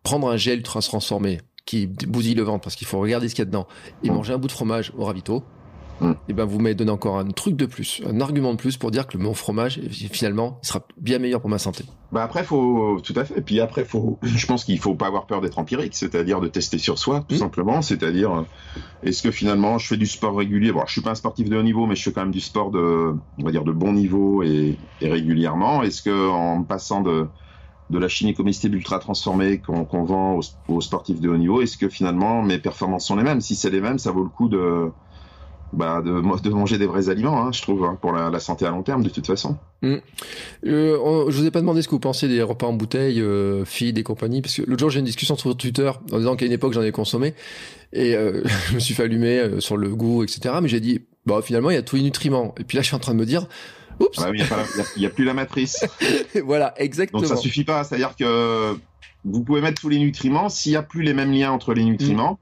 prendre 0.02 0.28
un 0.28 0.36
gel 0.36 0.58
ultra 0.58 0.80
transformé, 0.80 1.40
qui 1.66 1.86
bousille 1.86 2.34
le 2.34 2.42
ventre 2.42 2.64
parce 2.64 2.74
qu'il 2.74 2.86
faut 2.86 2.98
regarder 2.98 3.28
ce 3.28 3.34
qu'il 3.34 3.42
y 3.42 3.46
a 3.46 3.46
dedans, 3.46 3.66
et 4.02 4.10
mm. 4.10 4.14
manger 4.14 4.32
un 4.32 4.38
bout 4.38 4.48
de 4.48 4.52
fromage 4.52 4.92
au 4.96 5.04
ravito, 5.04 5.44
Mm. 6.00 6.10
et 6.10 6.14
eh 6.28 6.32
ben 6.32 6.44
vous 6.44 6.58
m'avez 6.58 6.74
donné 6.74 6.90
encore 6.90 7.18
un 7.18 7.26
truc 7.26 7.56
de 7.56 7.66
plus, 7.66 8.02
un 8.06 8.20
argument 8.20 8.52
de 8.52 8.58
plus 8.58 8.76
pour 8.76 8.90
dire 8.90 9.06
que 9.06 9.16
le 9.18 9.22
mon 9.22 9.34
fromage 9.34 9.80
finalement 9.90 10.58
il 10.62 10.66
sera 10.66 10.80
bien 10.96 11.18
meilleur 11.18 11.40
pour 11.40 11.50
ma 11.50 11.58
santé. 11.58 11.84
Bah 12.12 12.22
après 12.22 12.42
faut 12.42 13.00
tout 13.02 13.12
à 13.16 13.24
fait. 13.24 13.38
Et 13.38 13.40
puis 13.42 13.60
après 13.60 13.84
faut, 13.84 14.18
je 14.22 14.46
pense 14.46 14.64
qu'il 14.64 14.78
faut 14.78 14.94
pas 14.94 15.06
avoir 15.06 15.26
peur 15.26 15.40
d'être 15.40 15.58
empirique, 15.58 15.94
c'est-à-dire 15.94 16.40
de 16.40 16.48
tester 16.48 16.78
sur 16.78 16.98
soi 16.98 17.24
tout 17.28 17.34
mm. 17.34 17.38
simplement. 17.38 17.82
C'est-à-dire 17.82 18.32
euh, 18.32 18.42
est-ce 19.02 19.22
que 19.22 19.30
finalement 19.30 19.78
je 19.78 19.86
fais 19.86 19.96
du 19.96 20.06
sport 20.06 20.36
régulier? 20.36 20.72
Bon, 20.72 20.82
je 20.86 20.92
suis 20.92 21.02
pas 21.02 21.10
un 21.10 21.14
sportif 21.14 21.48
de 21.48 21.56
haut 21.56 21.62
niveau, 21.62 21.86
mais 21.86 21.94
je 21.94 22.02
fais 22.02 22.12
quand 22.12 22.22
même 22.22 22.30
du 22.30 22.40
sport 22.40 22.70
de, 22.70 23.14
on 23.38 23.44
va 23.44 23.50
dire 23.50 23.64
de 23.64 23.72
bon 23.72 23.92
niveau 23.92 24.42
et, 24.42 24.76
régulièrement. 25.02 25.82
Est-ce 25.82 26.02
que 26.02 26.30
en 26.30 26.62
passant 26.62 27.00
de 27.00 27.26
de 27.90 27.98
la 27.98 28.06
chimie 28.06 28.34
comestible 28.34 28.76
ultra 28.76 29.00
transformée 29.00 29.58
qu'on 29.58 30.04
vend 30.04 30.38
aux, 30.38 30.42
aux, 30.68 30.80
sportifs 30.80 31.20
de 31.20 31.28
haut 31.28 31.36
niveau, 31.36 31.60
est-ce 31.60 31.76
que 31.76 31.88
finalement 31.88 32.40
mes 32.40 32.58
performances 32.58 33.04
sont 33.04 33.16
les 33.16 33.24
mêmes? 33.24 33.40
Si 33.40 33.56
c'est 33.56 33.70
les 33.70 33.80
mêmes, 33.80 33.98
ça 33.98 34.12
vaut 34.12 34.22
le 34.22 34.28
coup 34.28 34.48
de 34.48 34.92
bah, 35.72 36.02
de, 36.04 36.10
de, 36.10 36.50
manger 36.50 36.78
des 36.78 36.86
vrais 36.86 37.08
aliments, 37.08 37.40
hein, 37.42 37.52
je 37.52 37.62
trouve, 37.62 37.84
hein, 37.84 37.96
pour 38.00 38.12
la, 38.12 38.40
santé 38.40 38.66
à 38.66 38.70
long 38.70 38.82
terme, 38.82 39.02
de 39.02 39.08
toute 39.08 39.26
façon. 39.26 39.56
Mm. 39.82 39.96
Euh, 40.66 41.30
je 41.30 41.36
vous 41.36 41.46
ai 41.46 41.50
pas 41.50 41.60
demandé 41.60 41.82
ce 41.82 41.88
que 41.88 41.92
vous 41.92 42.00
pensez 42.00 42.28
des 42.28 42.42
repas 42.42 42.66
en 42.66 42.72
bouteille, 42.72 43.20
euh, 43.20 43.64
feed 43.64 43.98
et 43.98 44.02
compagnie, 44.02 44.42
parce 44.42 44.56
que 44.56 44.62
l'autre 44.62 44.80
jour 44.80 44.90
j'ai 44.90 45.00
une 45.00 45.06
discussion 45.06 45.36
sur 45.36 45.56
Twitter 45.56 45.90
en 46.12 46.18
disant 46.18 46.36
qu'à 46.36 46.46
une 46.46 46.52
époque 46.52 46.72
j'en 46.72 46.82
ai 46.82 46.92
consommé 46.92 47.34
et 47.92 48.14
euh, 48.14 48.42
je 48.68 48.74
me 48.74 48.80
suis 48.80 48.94
fait 48.94 49.04
allumer 49.04 49.38
euh, 49.38 49.60
sur 49.60 49.76
le 49.76 49.88
goût, 49.94 50.22
etc. 50.22 50.54
Mais 50.62 50.68
j'ai 50.68 50.80
dit, 50.80 51.00
bah 51.26 51.40
finalement 51.42 51.70
il 51.70 51.74
y 51.74 51.78
a 51.78 51.82
tous 51.82 51.96
les 51.96 52.02
nutriments. 52.02 52.54
Et 52.58 52.64
puis 52.64 52.76
là 52.76 52.82
je 52.82 52.88
suis 52.88 52.96
en 52.96 53.00
train 53.00 53.12
de 53.12 53.18
me 53.18 53.26
dire, 53.26 53.46
oups, 54.00 54.18
ah 54.18 54.30
il 54.32 54.44
n'y 54.98 55.06
a, 55.06 55.08
a, 55.08 55.12
plus 55.12 55.24
la 55.24 55.34
matrice. 55.34 55.84
voilà, 56.44 56.74
exactement. 56.76 57.20
Donc 57.20 57.28
ça 57.28 57.36
suffit 57.36 57.64
pas, 57.64 57.84
c'est-à-dire 57.84 58.16
que 58.16 58.76
vous 59.24 59.44
pouvez 59.44 59.60
mettre 59.60 59.80
tous 59.80 59.88
les 59.88 59.98
nutriments, 59.98 60.48
s'il 60.48 60.72
y 60.72 60.76
a 60.76 60.82
plus 60.82 61.02
les 61.02 61.14
mêmes 61.14 61.32
liens 61.32 61.52
entre 61.52 61.74
les 61.74 61.84
nutriments. 61.84 62.38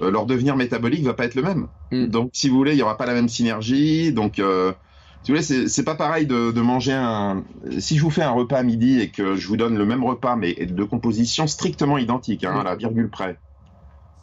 Euh, 0.00 0.10
leur 0.10 0.26
devenir 0.26 0.56
métabolique 0.56 1.04
va 1.04 1.14
pas 1.14 1.24
être 1.24 1.34
le 1.34 1.42
même. 1.42 1.68
Mm. 1.90 2.06
Donc, 2.06 2.30
si 2.32 2.48
vous 2.48 2.56
voulez, 2.56 2.72
il 2.72 2.78
y 2.78 2.82
aura 2.82 2.96
pas 2.96 3.06
la 3.06 3.14
même 3.14 3.28
synergie. 3.28 4.12
Donc, 4.12 4.38
euh, 4.38 4.72
si 5.22 5.30
vous 5.30 5.38
voulez, 5.38 5.68
c'est 5.68 5.84
pas 5.84 5.94
pareil 5.94 6.26
de, 6.26 6.50
de, 6.50 6.60
manger 6.60 6.94
un. 6.94 7.44
Si 7.78 7.96
je 7.96 8.02
vous 8.02 8.10
fais 8.10 8.22
un 8.22 8.30
repas 8.30 8.58
à 8.58 8.62
midi 8.62 9.00
et 9.00 9.10
que 9.10 9.36
je 9.36 9.46
vous 9.46 9.56
donne 9.56 9.76
le 9.76 9.84
même 9.84 10.04
repas, 10.04 10.36
mais 10.36 10.54
de 10.54 10.84
composition 10.84 11.46
strictement 11.46 11.98
identique, 11.98 12.44
hein, 12.44 12.60
à 12.60 12.64
la 12.64 12.74
virgule 12.74 13.08
près, 13.10 13.38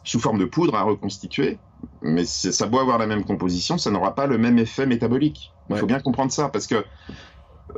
sous 0.04 0.20
forme 0.20 0.38
de 0.38 0.44
poudre 0.44 0.74
à 0.74 0.82
reconstituer, 0.82 1.58
mais 2.02 2.24
ça 2.24 2.66
doit 2.66 2.82
avoir 2.82 2.98
la 2.98 3.06
même 3.06 3.24
composition, 3.24 3.78
ça 3.78 3.90
n'aura 3.90 4.14
pas 4.14 4.26
le 4.26 4.38
même 4.38 4.58
effet 4.58 4.86
métabolique. 4.86 5.52
Il 5.70 5.76
faut 5.76 5.86
bien 5.86 6.00
comprendre 6.00 6.32
ça, 6.32 6.48
parce 6.48 6.66
que 6.66 6.84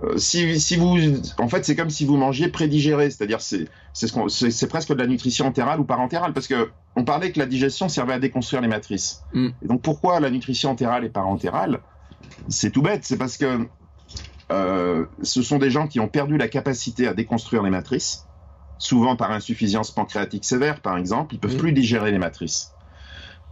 euh, 0.03 0.17
si, 0.17 0.61
si, 0.61 0.77
vous, 0.77 0.97
en 1.39 1.49
fait, 1.49 1.65
c'est 1.65 1.77
comme 1.77 1.91
si 1.91 2.05
vous 2.05 2.17
mangiez 2.17 2.49
prédigéré, 2.49 3.11
c'est-à-dire 3.11 3.41
c'est 3.41 3.69
c'est 3.93 4.69
presque 4.69 4.89
de 4.89 4.99
la 4.99 5.07
nutrition 5.07 5.47
entérale 5.47 5.81
ou 5.81 5.85
parentérale, 5.85 6.33
parce 6.33 6.47
que 6.47 6.71
on 6.97 7.05
parlait 7.05 7.33
que 7.33 7.39
la 7.39 7.47
digestion 7.47 7.89
servait 7.89 8.15
à 8.15 8.19
déconstruire 8.19 8.63
les 8.63 8.69
matrices. 8.69 9.23
Mm. 9.35 9.49
Et 9.63 9.67
donc 9.67 9.83
pourquoi 9.83 10.21
la 10.21 10.31
nutrition 10.31 10.71
entérale 10.71 11.05
et 11.05 11.09
parentérale? 11.09 11.81
C'est 12.49 12.71
tout 12.71 12.83
bête, 12.83 13.05
c'est 13.05 13.19
parce 13.19 13.37
que 13.37 13.67
euh, 14.51 15.07
ce 15.23 15.43
sont 15.43 15.59
des 15.59 15.71
gens 15.71 15.87
qui 15.87 16.01
ont 16.01 16.09
perdu 16.09 16.37
la 16.37 16.49
capacité 16.49 17.07
à 17.07 17.15
déconstruire 17.15 17.63
les 17.63 17.71
matrices, 17.71 18.27
souvent 18.79 19.17
par 19.17 19.31
insuffisance 19.31 19.91
pancréatique 19.91 20.45
sévère, 20.45 20.81
par 20.81 20.97
exemple, 20.97 21.35
ils 21.35 21.39
peuvent 21.39 21.55
mm. 21.55 21.59
plus 21.59 21.73
digérer 21.73 22.13
les 22.13 22.19
matrices. 22.19 22.73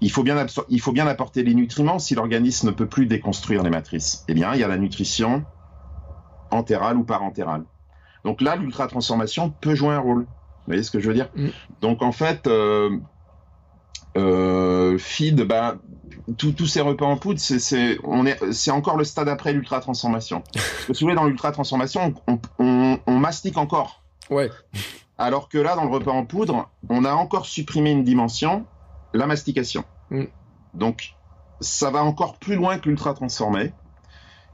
Il 0.03 0.11
faut, 0.11 0.23
bien 0.23 0.47
il 0.71 0.81
faut 0.81 0.93
bien 0.93 1.07
apporter 1.07 1.43
les 1.43 1.53
nutriments 1.53 1.99
si 1.99 2.15
l'organisme 2.15 2.69
ne 2.69 2.73
peut 2.73 2.87
plus 2.87 3.05
déconstruire 3.05 3.63
les 3.63 3.69
matrices. 3.69 4.25
Eh 4.29 4.35
bien, 4.35 4.55
il 4.55 4.61
y 4.61 4.65
a 4.65 4.69
la 4.69 4.79
nutrition 4.79 5.45
entérale 6.51 6.97
ou 6.97 7.05
parentérale. 7.05 7.65
Donc 8.25 8.41
là, 8.41 8.57
l'ultra-transformation 8.57 9.51
peut 9.61 9.75
jouer 9.75 9.95
un 9.95 10.01
rôle. 10.01 10.23
Vous 10.23 10.67
voyez 10.67 10.83
ce 10.83 10.91
que 10.91 11.01
je 11.01 11.09
veux 11.09 11.15
dire 11.15 11.29
mm. 11.35 11.49
Donc 11.81 12.03
en 12.03 12.13
fait, 12.13 12.47
euh, 12.47 12.91
euh, 14.17 14.99
feed, 14.99 15.43
bah, 15.43 15.77
tous 16.37 16.67
ces 16.67 16.81
repas 16.81 17.07
en 17.07 17.17
poudre, 17.17 17.41
c'est 17.41 18.71
encore 18.71 18.97
le 18.97 19.05
stade 19.05 19.29
après 19.29 19.53
l'ultra-transformation. 19.53 20.43
Parce 20.53 20.85
que 20.87 20.95
si 20.95 21.05
vous 21.05 21.07
voulez, 21.07 21.17
dans 21.17 21.25
l'ultra-transformation, 21.25 22.15
on, 22.59 22.99
mastique 23.07 23.57
encore. 23.57 24.03
Ouais. 24.31 24.51
Alors 25.19 25.49
que 25.49 25.59
là, 25.59 25.77
dans 25.77 25.85
le 25.85 25.91
repas 25.91 26.13
en 26.13 26.25
poudre, 26.25 26.71
on 26.89 27.05
a 27.05 27.13
encore 27.13 27.47
supprimé 27.47 27.91
une 27.91 28.05
dimension, 28.05 28.65
la 29.13 29.27
mastication. 29.27 29.85
Mm. 30.11 30.25
Donc, 30.75 31.15
ça 31.61 31.91
va 31.91 32.03
encore 32.03 32.37
plus 32.37 32.55
loin 32.55 32.79
que 32.79 32.89
l'ultra 32.89 33.13
transformé. 33.13 33.73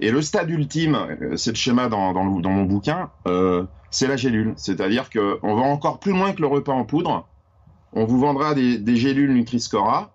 Et 0.00 0.10
le 0.10 0.20
stade 0.20 0.50
ultime, 0.50 0.94
euh, 0.94 1.36
c'est 1.36 1.50
le 1.50 1.56
schéma 1.56 1.88
dans, 1.88 2.12
mon 2.12 2.64
bouquin, 2.64 3.10
euh, 3.26 3.64
c'est 3.90 4.06
la 4.06 4.16
gélule. 4.16 4.52
C'est-à-dire 4.56 5.08
qu'on 5.10 5.54
va 5.54 5.62
encore 5.62 6.00
plus 6.00 6.12
loin 6.12 6.32
que 6.32 6.40
le 6.40 6.46
repas 6.46 6.72
en 6.72 6.84
poudre. 6.84 7.26
On 7.92 8.04
vous 8.04 8.20
vendra 8.20 8.54
des, 8.54 8.96
gélules 8.96 9.32
Nutri-Score 9.32 10.10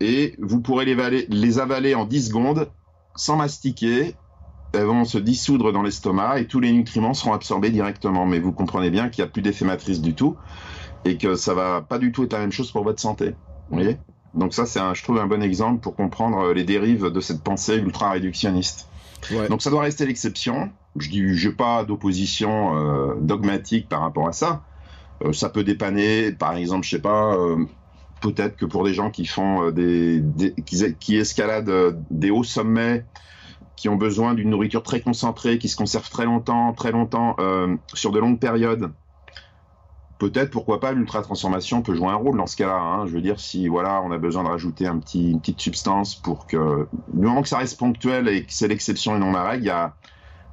et 0.00 0.34
vous 0.38 0.60
pourrez 0.60 0.84
les 0.86 0.92
avaler, 0.92 1.26
les 1.28 1.58
avaler 1.58 1.94
en 1.94 2.06
10 2.06 2.28
secondes 2.28 2.70
sans 3.14 3.36
mastiquer. 3.36 4.14
Elles 4.72 4.84
vont 4.84 5.04
se 5.04 5.18
dissoudre 5.18 5.72
dans 5.72 5.82
l'estomac 5.82 6.40
et 6.40 6.46
tous 6.46 6.60
les 6.60 6.72
nutriments 6.72 7.14
seront 7.14 7.34
absorbés 7.34 7.70
directement. 7.70 8.24
Mais 8.24 8.38
vous 8.38 8.52
comprenez 8.52 8.90
bien 8.90 9.10
qu'il 9.10 9.22
n'y 9.22 9.28
a 9.28 9.30
plus 9.30 9.42
d'effet 9.42 9.66
matrice 9.66 10.00
du 10.00 10.14
tout 10.14 10.36
et 11.04 11.18
que 11.18 11.34
ça 11.34 11.52
va 11.54 11.82
pas 11.82 11.98
du 11.98 12.10
tout 12.10 12.24
être 12.24 12.32
la 12.32 12.40
même 12.40 12.52
chose 12.52 12.70
pour 12.72 12.84
votre 12.84 13.00
santé. 13.00 13.34
Vous 13.68 13.76
voyez? 13.76 13.98
Donc 14.36 14.52
ça, 14.52 14.66
c'est, 14.66 14.80
je 14.94 15.02
trouve, 15.02 15.18
un 15.18 15.26
bon 15.26 15.42
exemple 15.42 15.80
pour 15.80 15.96
comprendre 15.96 16.38
euh, 16.38 16.54
les 16.54 16.64
dérives 16.64 17.06
de 17.06 17.20
cette 17.20 17.42
pensée 17.42 17.76
ultra-réductionniste. 17.76 18.88
Donc 19.48 19.62
ça 19.62 19.70
doit 19.70 19.82
rester 19.82 20.06
l'exception. 20.06 20.70
Je 20.96 21.08
dis, 21.08 21.36
j'ai 21.36 21.50
pas 21.50 21.84
d'opposition 21.84 22.76
euh, 22.76 23.14
dogmatique 23.18 23.88
par 23.88 24.02
rapport 24.02 24.28
à 24.28 24.32
ça. 24.32 24.62
Euh, 25.24 25.32
ça 25.32 25.48
peut 25.48 25.64
dépanner, 25.64 26.32
par 26.32 26.54
exemple, 26.54 26.84
je 26.84 26.90
sais 26.90 27.00
pas, 27.00 27.36
peut-être 28.20 28.56
que 28.56 28.66
pour 28.66 28.84
des 28.84 28.92
gens 28.92 29.10
qui 29.10 29.24
font 29.24 29.70
des, 29.70 30.22
qui, 30.66 30.94
qui, 31.00 31.16
escaladent 31.16 31.98
des 32.10 32.30
hauts 32.30 32.44
sommets, 32.44 33.04
qui 33.74 33.88
ont 33.88 33.96
besoin 33.96 34.34
d'une 34.34 34.50
nourriture 34.50 34.82
très 34.82 35.00
concentrée, 35.00 35.58
qui 35.58 35.68
se 35.68 35.76
conserve 35.76 36.08
très 36.10 36.26
longtemps, 36.26 36.72
très 36.74 36.92
longtemps, 36.92 37.36
sur 37.94 38.12
de 38.12 38.18
longues 38.18 38.38
périodes, 38.38 38.90
peut-être 40.18 40.50
pourquoi 40.50 40.80
pas 40.80 40.92
l'ultra 40.92 41.22
transformation 41.22 41.82
peut 41.82 41.94
jouer 41.94 42.08
un 42.08 42.14
rôle 42.14 42.36
dans 42.36 42.46
ce 42.46 42.56
cas-là. 42.56 42.78
Hein. 42.78 43.06
Je 43.06 43.12
veux 43.12 43.20
dire 43.20 43.38
si 43.38 43.68
voilà 43.68 44.02
on 44.02 44.10
a 44.10 44.18
besoin 44.18 44.44
de 44.44 44.48
rajouter 44.48 44.86
un 44.86 44.98
petit, 44.98 45.30
une 45.30 45.40
petite 45.40 45.60
substance 45.60 46.14
pour 46.14 46.46
que 46.46 46.86
du 47.12 47.26
moment 47.26 47.42
que 47.42 47.48
ça 47.48 47.58
reste 47.58 47.78
ponctuel 47.78 48.28
et 48.28 48.42
que 48.44 48.52
c'est 48.52 48.68
l'exception 48.68 49.16
et 49.16 49.18
non 49.18 49.32
la 49.32 49.44
règle, 49.44 49.64
il 49.64 49.68
y 49.68 49.70
a 49.70 49.94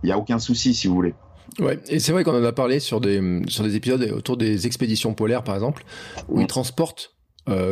il 0.04 0.10
y 0.10 0.12
a 0.12 0.18
aucun 0.18 0.40
souci 0.40 0.74
si 0.74 0.88
vous 0.88 0.96
voulez. 0.96 1.14
Ouais, 1.60 1.80
et 1.88 2.00
c'est 2.00 2.12
vrai 2.12 2.24
qu'on 2.24 2.36
en 2.36 2.44
a 2.44 2.52
parlé 2.52 2.80
sur 2.80 3.00
des 3.00 3.42
sur 3.48 3.64
des 3.64 3.76
épisodes 3.76 4.02
autour 4.12 4.38
des 4.38 4.66
expéditions 4.66 5.14
polaires 5.14 5.44
par 5.44 5.56
exemple 5.56 5.84
où 6.28 6.42
ils 6.42 6.48
transportent 6.48 7.14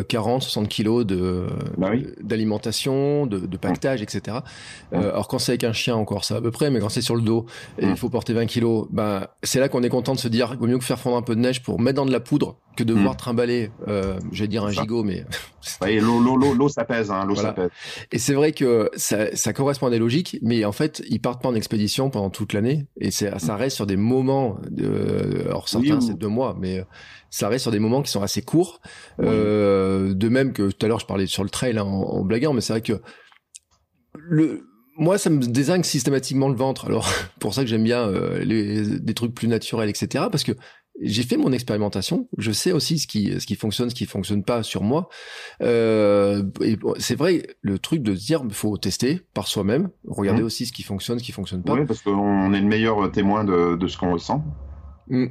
40, 0.07 0.43
60 0.43 0.67
kilos 0.67 1.05
de 1.05 1.47
Bah 1.77 1.89
oui. 1.91 2.07
d'alimentation, 2.21 3.25
de, 3.25 3.39
de 3.39 3.57
pactage, 3.57 4.01
etc. 4.01 4.37
Euh, 4.93 5.11
alors 5.11 5.27
quand 5.27 5.39
c'est 5.39 5.53
avec 5.53 5.63
un 5.63 5.73
chien 5.73 5.95
encore 5.95 6.25
ça 6.25 6.35
à 6.37 6.41
peu 6.41 6.51
près, 6.51 6.69
mais 6.69 6.79
quand 6.79 6.89
c'est 6.89 7.01
sur 7.01 7.15
le 7.15 7.21
dos 7.21 7.45
et 7.79 7.85
il 7.85 7.95
faut 7.95 8.09
porter 8.09 8.33
20 8.33 8.45
kilos, 8.47 8.87
ben 8.91 9.27
c'est 9.43 9.59
là 9.59 9.69
qu'on 9.69 9.83
est 9.83 9.89
content 9.89 10.13
de 10.13 10.19
se 10.19 10.27
dire, 10.27 10.49
il 10.53 10.59
vaut 10.59 10.67
mieux 10.67 10.77
que 10.77 10.83
faire 10.83 10.99
fondre 10.99 11.17
un 11.17 11.21
peu 11.21 11.35
de 11.35 11.41
neige 11.41 11.61
pour 11.63 11.79
mettre 11.79 11.95
dans 11.97 12.05
de 12.05 12.11
la 12.11 12.19
poudre 12.19 12.57
que 12.77 12.83
de 12.83 12.93
devoir 12.93 13.17
trimballer, 13.17 13.69
euh, 13.87 14.17
j'allais 14.31 14.47
dire 14.47 14.63
un 14.63 14.71
gigot, 14.71 15.03
mais 15.03 15.25
Ouais, 15.81 15.99
l'eau, 15.99 16.19
l'eau, 16.19 16.37
l'eau, 16.37 16.53
l'eau, 16.53 16.69
ça 16.69 16.85
pèse, 16.85 17.11
hein, 17.11 17.25
l'eau, 17.25 17.33
Voilà. 17.35 17.49
ça 17.49 17.53
pèse. 17.53 17.69
et 18.11 18.17
c'est 18.17 18.33
vrai 18.33 18.51
que 18.53 18.89
ça, 18.95 19.35
ça 19.35 19.51
correspond 19.53 19.87
à 19.87 19.89
des 19.89 19.99
logiques, 19.99 20.37
mais 20.41 20.63
en 20.65 20.71
fait 20.71 21.03
ils 21.09 21.19
partent 21.19 21.41
pas 21.41 21.49
en 21.49 21.55
expédition 21.55 22.09
pendant 22.09 22.29
toute 22.29 22.53
l'année 22.53 22.87
et 22.99 23.11
c'est 23.11 23.37
ça 23.39 23.55
reste 23.57 23.75
sur 23.75 23.85
des 23.85 23.97
moments, 23.97 24.57
de, 24.69 25.43
alors 25.45 25.67
certains 25.69 25.97
ou- 25.97 26.01
c'est 26.01 26.17
deux 26.17 26.27
mois, 26.29 26.55
mais 26.59 26.83
ça 27.29 27.47
reste 27.49 27.63
sur 27.63 27.71
des 27.71 27.79
moments 27.79 28.01
qui 28.01 28.11
sont 28.11 28.21
assez 28.23 28.41
courts. 28.41 28.79
Oui. 29.19 29.25
Euh, 29.27 30.13
de 30.13 30.29
même 30.29 30.53
que 30.53 30.71
tout 30.71 30.85
à 30.85 30.89
l'heure 30.89 30.99
je 30.99 31.05
parlais 31.05 31.27
sur 31.27 31.43
le 31.43 31.49
trail 31.49 31.77
hein, 31.77 31.83
en, 31.83 32.01
en 32.03 32.23
blaguant, 32.23 32.53
mais 32.53 32.61
c'est 32.61 32.73
vrai 32.73 32.81
que 32.81 33.01
le 34.13 34.63
moi 34.97 35.17
ça 35.17 35.29
me 35.29 35.39
désingue 35.39 35.83
systématiquement 35.85 36.49
le 36.49 36.55
ventre. 36.55 36.85
Alors 36.85 37.07
pour 37.39 37.53
ça 37.53 37.61
que 37.63 37.67
j'aime 37.69 37.83
bien 37.83 38.07
euh, 38.07 38.43
les, 38.43 38.99
des 38.99 39.13
trucs 39.13 39.33
plus 39.33 39.47
naturels, 39.47 39.89
etc. 39.89 40.25
Parce 40.31 40.43
que 40.43 40.51
j'ai 41.01 41.23
fait 41.23 41.37
mon 41.37 41.51
expérimentation, 41.51 42.27
je 42.37 42.51
sais 42.51 42.71
aussi 42.71 42.99
ce 42.99 43.07
qui 43.07 43.39
ce 43.39 43.45
qui 43.45 43.55
fonctionne, 43.55 43.89
ce 43.89 43.95
qui 43.95 44.05
fonctionne 44.05 44.43
pas 44.43 44.63
sur 44.63 44.83
moi. 44.83 45.09
Euh, 45.61 46.43
c'est 46.99 47.15
vrai 47.15 47.47
le 47.61 47.79
truc 47.79 48.01
de 48.03 48.15
se 48.15 48.25
dire 48.25 48.43
faut 48.51 48.77
tester 48.77 49.21
par 49.33 49.47
soi-même, 49.47 49.89
regarder 50.07 50.41
Mhm. 50.41 50.45
aussi 50.47 50.65
ce 50.65 50.71
qui 50.73 50.83
fonctionne, 50.83 51.19
ce 51.19 51.23
qui 51.23 51.31
fonctionne 51.31 51.63
pas. 51.63 51.73
Oui, 51.73 51.85
parce 51.85 52.01
qu'on 52.01 52.53
est 52.53 52.61
le 52.61 52.67
meilleur 52.67 53.11
témoin 53.11 53.43
de, 53.43 53.75
de 53.75 53.87
ce 53.87 53.97
qu'on 53.97 54.13
ressent. 54.13 54.43
Mm. 55.07 55.25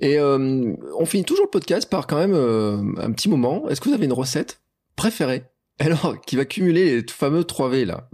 Et 0.00 0.18
euh, 0.18 0.72
on 0.98 1.04
finit 1.04 1.24
toujours 1.24 1.44
le 1.46 1.50
podcast 1.50 1.90
par 1.90 2.06
quand 2.06 2.16
même 2.16 2.34
euh, 2.34 2.80
un 2.98 3.10
petit 3.12 3.28
moment. 3.28 3.68
Est-ce 3.68 3.80
que 3.80 3.88
vous 3.88 3.94
avez 3.94 4.06
une 4.06 4.12
recette 4.12 4.62
préférée? 4.96 5.44
Alors, 5.80 6.20
qui 6.20 6.36
va 6.36 6.44
cumuler 6.44 7.00
les 7.00 7.06
fameux 7.08 7.42
3V 7.42 7.84
là? 7.86 8.08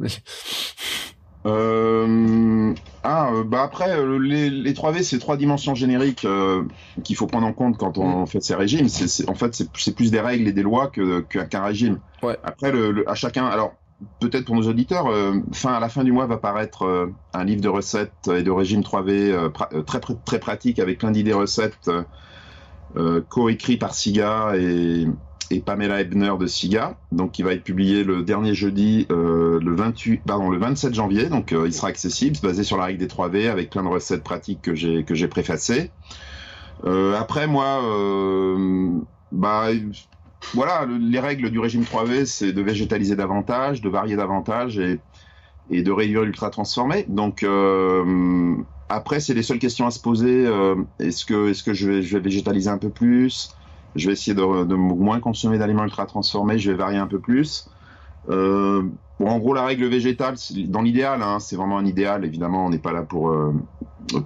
Euh, 1.47 2.75
ah, 3.03 3.31
euh, 3.33 3.45
bah 3.45 3.63
après, 3.63 3.97
euh, 3.99 4.19
les, 4.19 4.51
les 4.51 4.73
3V, 4.73 5.03
c'est 5.03 5.19
trois 5.19 5.37
dimensions 5.37 5.75
génériques 5.75 6.25
euh, 6.25 6.65
qu'il 7.05 7.15
faut 7.17 7.27
prendre 7.27 7.47
en 7.47 7.53
compte 7.53 7.77
quand 7.79 7.99
on 7.99 8.27
fait 8.27 8.41
ces 8.43 8.55
régimes. 8.55 8.89
En 9.29 9.35
fait, 9.35 9.55
c'est, 9.55 9.95
plus 9.95 10.11
des 10.11 10.21
règles 10.21 10.49
et 10.49 10.53
des 10.53 10.63
lois 10.63 10.89
que, 10.89 11.21
que- 11.21 11.39
qu'un 11.39 11.63
régime. 11.63 12.01
Ouais. 12.23 12.37
Après, 12.43 12.73
le, 12.73 12.91
le- 12.91 13.09
à 13.09 13.15
chacun. 13.15 13.47
Alors, 13.47 13.75
peut-être 14.21 14.45
pour 14.45 14.57
nos 14.57 14.69
auditeurs, 14.69 15.07
euh, 15.07 15.35
fin, 15.53 15.73
à 15.73 15.81
la 15.81 15.89
fin 15.89 16.05
du 16.05 16.13
mois 16.13 16.27
va 16.27 16.37
paraître 16.39 17.09
un 17.33 17.45
livre 17.45 17.61
de 17.63 17.69
recettes 17.69 18.29
et 18.29 18.43
de 18.43 18.51
régime 18.51 18.81
3V 18.83 19.11
euh, 19.31 19.49
pra- 19.49 19.69
euh, 19.75 19.83
très, 19.83 20.01
très, 20.01 20.15
très 20.25 20.39
pratique 20.41 20.79
avec 20.79 20.99
plein 20.99 21.13
d'idées 21.13 21.33
recettes 21.33 21.89
co-écrit 23.29 23.77
par 23.77 23.95
Siga 23.95 24.53
et, 24.57 25.07
et 25.51 25.61
Pamela 25.61 26.01
Ebner 26.01 26.33
de 26.39 26.47
Siga, 26.47 26.97
donc 27.13 27.33
qui 27.33 27.43
va 27.43 27.53
être 27.53 27.63
publié 27.65 28.05
le 28.05 28.23
dernier 28.23 28.55
jeudi, 28.55 29.07
euh, 29.11 29.61
le 29.61 29.75
28, 29.75 30.23
pardon, 30.27 30.51
le 30.51 30.59
27 30.59 30.95
janvier. 30.95 31.29
Donc, 31.29 31.53
euh, 31.53 31.67
il 31.67 31.73
sera 31.73 31.89
accessible, 31.89 32.37
basé 32.43 32.65
sur 32.65 32.77
la 32.77 32.87
règle 32.87 32.99
des 32.99 33.07
3V 33.07 33.49
avec 33.49 33.71
plein 33.71 33.83
de 33.83 33.89
recettes 33.89 34.25
pratiques 34.25 34.63
que 34.63 34.75
j'ai 34.75 35.05
que 35.05 35.15
j'ai 35.15 35.29
préfacées. 35.29 35.91
Euh, 36.85 37.15
après, 37.17 37.47
moi, 37.47 37.81
bah, 39.33 39.69
voilà, 40.55 40.85
le- 40.85 40.99
les 40.99 41.21
règles 41.21 41.51
du 41.51 41.59
régime 41.59 41.85
3V, 41.85 42.27
c'est 42.27 42.53
de 42.53 42.63
végétaliser 42.63 43.17
davantage, 43.17 43.81
de 43.81 43.89
varier 43.89 44.17
davantage 44.17 44.79
et 44.79 45.01
et 45.69 45.83
de 45.83 45.91
réduire 45.91 46.23
l'ultra 46.23 46.51
transformé. 46.51 47.05
Donc 47.09 47.45
après, 48.89 49.21
c'est 49.21 49.35
les 49.35 49.43
seules 49.43 49.59
questions 49.59 49.87
à 49.87 49.91
se 49.91 50.01
poser. 50.01 50.45
est-ce 51.01 51.25
que, 51.25 51.51
est-ce 51.51 51.63
que 51.65 51.75
je 51.75 51.91
vais 51.91 52.21
végétaliser 52.21 52.69
un 52.71 52.79
peu 52.79 52.91
plus? 52.91 53.51
Je 53.97 54.07
vais 54.07 54.13
essayer 54.13 54.35
de, 54.35 54.65
de 54.65 54.75
moins 54.75 55.21
consommer 55.21 55.59
d'aliments 55.59 55.85
ultra 55.85 56.07
transformés. 56.07 56.59
Je 56.59 56.71
vais 56.71 56.77
varier 56.77 56.99
un 56.99 57.07
peu 57.07 57.21
plus. 57.21 57.69
Euh, 58.29 58.83
bon, 59.19 59.29
en 59.29 59.39
gros, 59.39 59.55
la 59.55 59.65
règle 59.65 59.87
végétale, 59.87 60.37
dans 60.69 60.83
l'idéal, 60.83 61.23
hein, 61.23 61.39
c'est 61.41 61.57
vraiment 61.57 61.79
un 61.79 61.87
idéal. 61.87 62.25
Évidemment, 62.25 62.67
on 62.67 62.71
n'est 62.71 62.79
pas 62.79 62.93
là 62.93 63.03
pour 63.03 63.31
euh, 63.31 63.53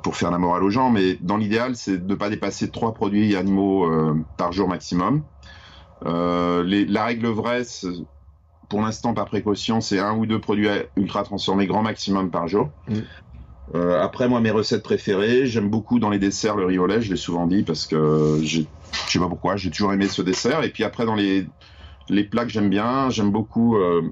pour 0.03 0.17
faire 0.17 0.31
la 0.31 0.39
morale 0.39 0.63
aux 0.63 0.71
gens, 0.71 0.91
mais 0.91 1.17
dans 1.21 1.37
l'idéal, 1.37 1.77
c'est 1.77 1.99
de 1.99 2.13
ne 2.13 2.15
pas 2.15 2.31
dépasser 2.31 2.71
trois 2.71 2.95
produits 2.95 3.37
animaux 3.37 3.91
euh, 3.91 4.15
par 4.37 4.53
jour 4.53 4.69
maximum. 4.69 5.23
Les, 6.05 6.87
la 6.87 7.05
règle 7.05 7.27
vraie, 7.29 7.63
pour 8.69 8.81
l'instant, 8.81 9.15
par 9.15 9.27
précaution, 9.27 9.81
c'est 9.81 9.99
un 9.99 10.17
ou 10.17 10.27
deux 10.27 10.41
produits 10.41 10.69
ultra 10.97 11.23
transformés 11.25 11.67
grand 11.67 11.83
maximum 11.83 12.31
par 12.31 12.49
jour. 12.49 12.71
Mm. 12.89 12.95
Euh, 13.75 14.01
après, 14.03 14.29
moi, 14.29 14.41
mes 14.41 14.51
recettes 14.51 14.83
préférées, 14.83 15.47
j'aime 15.47 15.69
beaucoup 15.69 15.99
dans 15.99 16.11
les 16.11 16.19
desserts 16.19 16.57
le 16.57 16.65
riz 16.65 16.79
au 16.79 16.87
lait, 16.87 17.01
je 17.03 17.11
l'ai 17.11 17.17
souvent 17.17 17.47
dit 17.47 17.63
parce 17.63 17.87
que 17.87 18.39
j'ai- 18.43 18.67
je 19.07 19.13
sais 19.13 19.19
pas 19.19 19.29
pourquoi, 19.29 19.57
j'ai 19.57 19.71
toujours 19.71 19.93
aimé 19.93 20.07
ce 20.09 20.23
dessert. 20.23 20.63
Et 20.65 20.71
puis 20.71 20.85
après, 20.85 21.05
dans 21.07 21.15
les, 21.15 21.47
les 22.09 22.25
plats 22.25 22.45
que 22.45 22.51
j'aime 22.51 22.69
bien, 22.71 23.11
j'aime 23.11 23.31
beaucoup, 23.31 23.77
euh, 23.77 24.03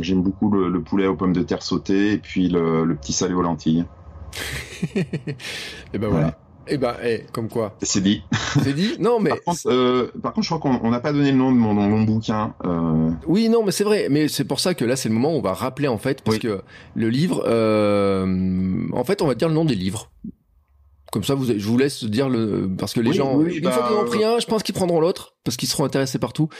j'aime 0.00 0.22
beaucoup 0.22 0.50
le, 0.50 0.68
le 0.68 0.82
poulet 0.82 1.06
aux 1.06 1.14
pommes 1.16 1.32
de 1.32 1.42
terre 1.42 1.62
sautées 1.62 2.12
et 2.12 2.18
puis 2.18 2.48
le, 2.48 2.84
le 2.84 2.94
petit 2.96 3.12
salé 3.12 3.34
aux 3.34 3.42
lentilles. 3.42 3.84
et 4.96 5.98
ben 5.98 6.08
voilà. 6.08 6.38
Et 6.68 6.78
ben, 6.78 6.96
eh, 7.04 7.22
comme 7.32 7.48
quoi. 7.48 7.76
C'est 7.80 8.00
dit. 8.02 8.24
C'est 8.60 8.72
dit? 8.72 8.96
Non, 8.98 9.20
mais 9.20 9.30
Par 9.30 9.40
contre, 9.44 9.60
euh, 9.66 10.10
par 10.20 10.32
contre, 10.32 10.44
je 10.48 10.52
crois 10.54 10.58
qu'on 10.58 10.84
on 10.84 10.90
n'a 10.90 10.98
pas 10.98 11.12
donné 11.12 11.30
le 11.30 11.36
nom 11.36 11.52
de 11.52 11.56
mon, 11.56 11.72
mon 11.74 12.02
bouquin. 12.02 12.54
Euh, 12.64 13.10
oui, 13.28 13.48
non, 13.48 13.62
mais 13.64 13.70
c'est 13.70 13.84
vrai. 13.84 14.08
Mais 14.10 14.26
c'est 14.26 14.44
pour 14.44 14.58
ça 14.58 14.74
que 14.74 14.84
là, 14.84 14.96
c'est 14.96 15.08
le 15.08 15.14
moment 15.14 15.32
où 15.32 15.38
on 15.38 15.42
va 15.42 15.52
rappeler 15.54 15.86
en 15.86 15.96
fait, 15.98 16.22
parce 16.22 16.38
Oui. 16.38 16.42
que 16.42 16.62
le 16.96 17.08
livre, 17.08 17.44
euh, 17.46 18.88
en 18.92 19.04
fait, 19.04 19.22
on 19.22 19.28
va 19.28 19.36
dire 19.36 19.48
le 19.48 19.54
nom 19.54 19.64
des 19.64 19.76
livres. 19.76 20.10
Comme 21.16 21.24
ça, 21.24 21.34
vous, 21.34 21.46
je 21.46 21.66
vous 21.66 21.78
laisse 21.78 22.04
dire 22.04 22.28
le, 22.28 22.68
parce 22.78 22.92
que 22.92 23.00
les 23.00 23.08
Oui, 23.08 23.16
gens, 23.16 23.36
oui, 23.36 23.54
une 23.56 23.64
bah, 23.64 23.70
fois 23.70 23.84
qu'ils 23.84 23.96
ont 23.96 24.04
pris 24.04 24.22
un, 24.22 24.38
je 24.38 24.44
pense 24.44 24.62
qu'ils 24.62 24.74
prendront 24.74 25.00
l'autre, 25.00 25.34
parce 25.44 25.56
qu'ils 25.56 25.66
seront 25.66 25.84
intéressés 25.86 26.18
partout, 26.18 26.50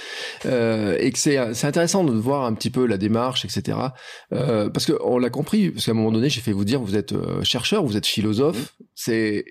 euh, 0.47 0.97
et 0.99 1.13
que 1.13 1.19
c'est, 1.19 1.53
c'est 1.53 1.67
intéressant 1.67 2.05
de 2.05 2.13
voir 2.15 2.47
un 2.47 2.55
petit 2.55 2.71
peu 2.71 2.87
la 2.87 2.97
démarche, 2.97 3.45
etc. 3.45 3.79
Euh, 4.33 4.71
parce 4.71 4.87
que 4.87 4.95
on 5.05 5.19
l'a 5.19 5.29
compris, 5.29 5.71
parce 5.73 5.85
qu'à 5.85 5.91
un 5.91 5.95
moment 5.95 6.11
donné, 6.11 6.31
j'ai 6.31 6.41
fait 6.41 6.53
vous 6.53 6.65
dire, 6.65 6.81
vous 6.81 6.97
êtes 6.97 7.13
euh, 7.13 7.45
chercheur, 7.45 7.85
vous 7.85 7.99
êtes 7.99 8.07
philosophe, 8.07 8.75
c'est, 8.95 9.45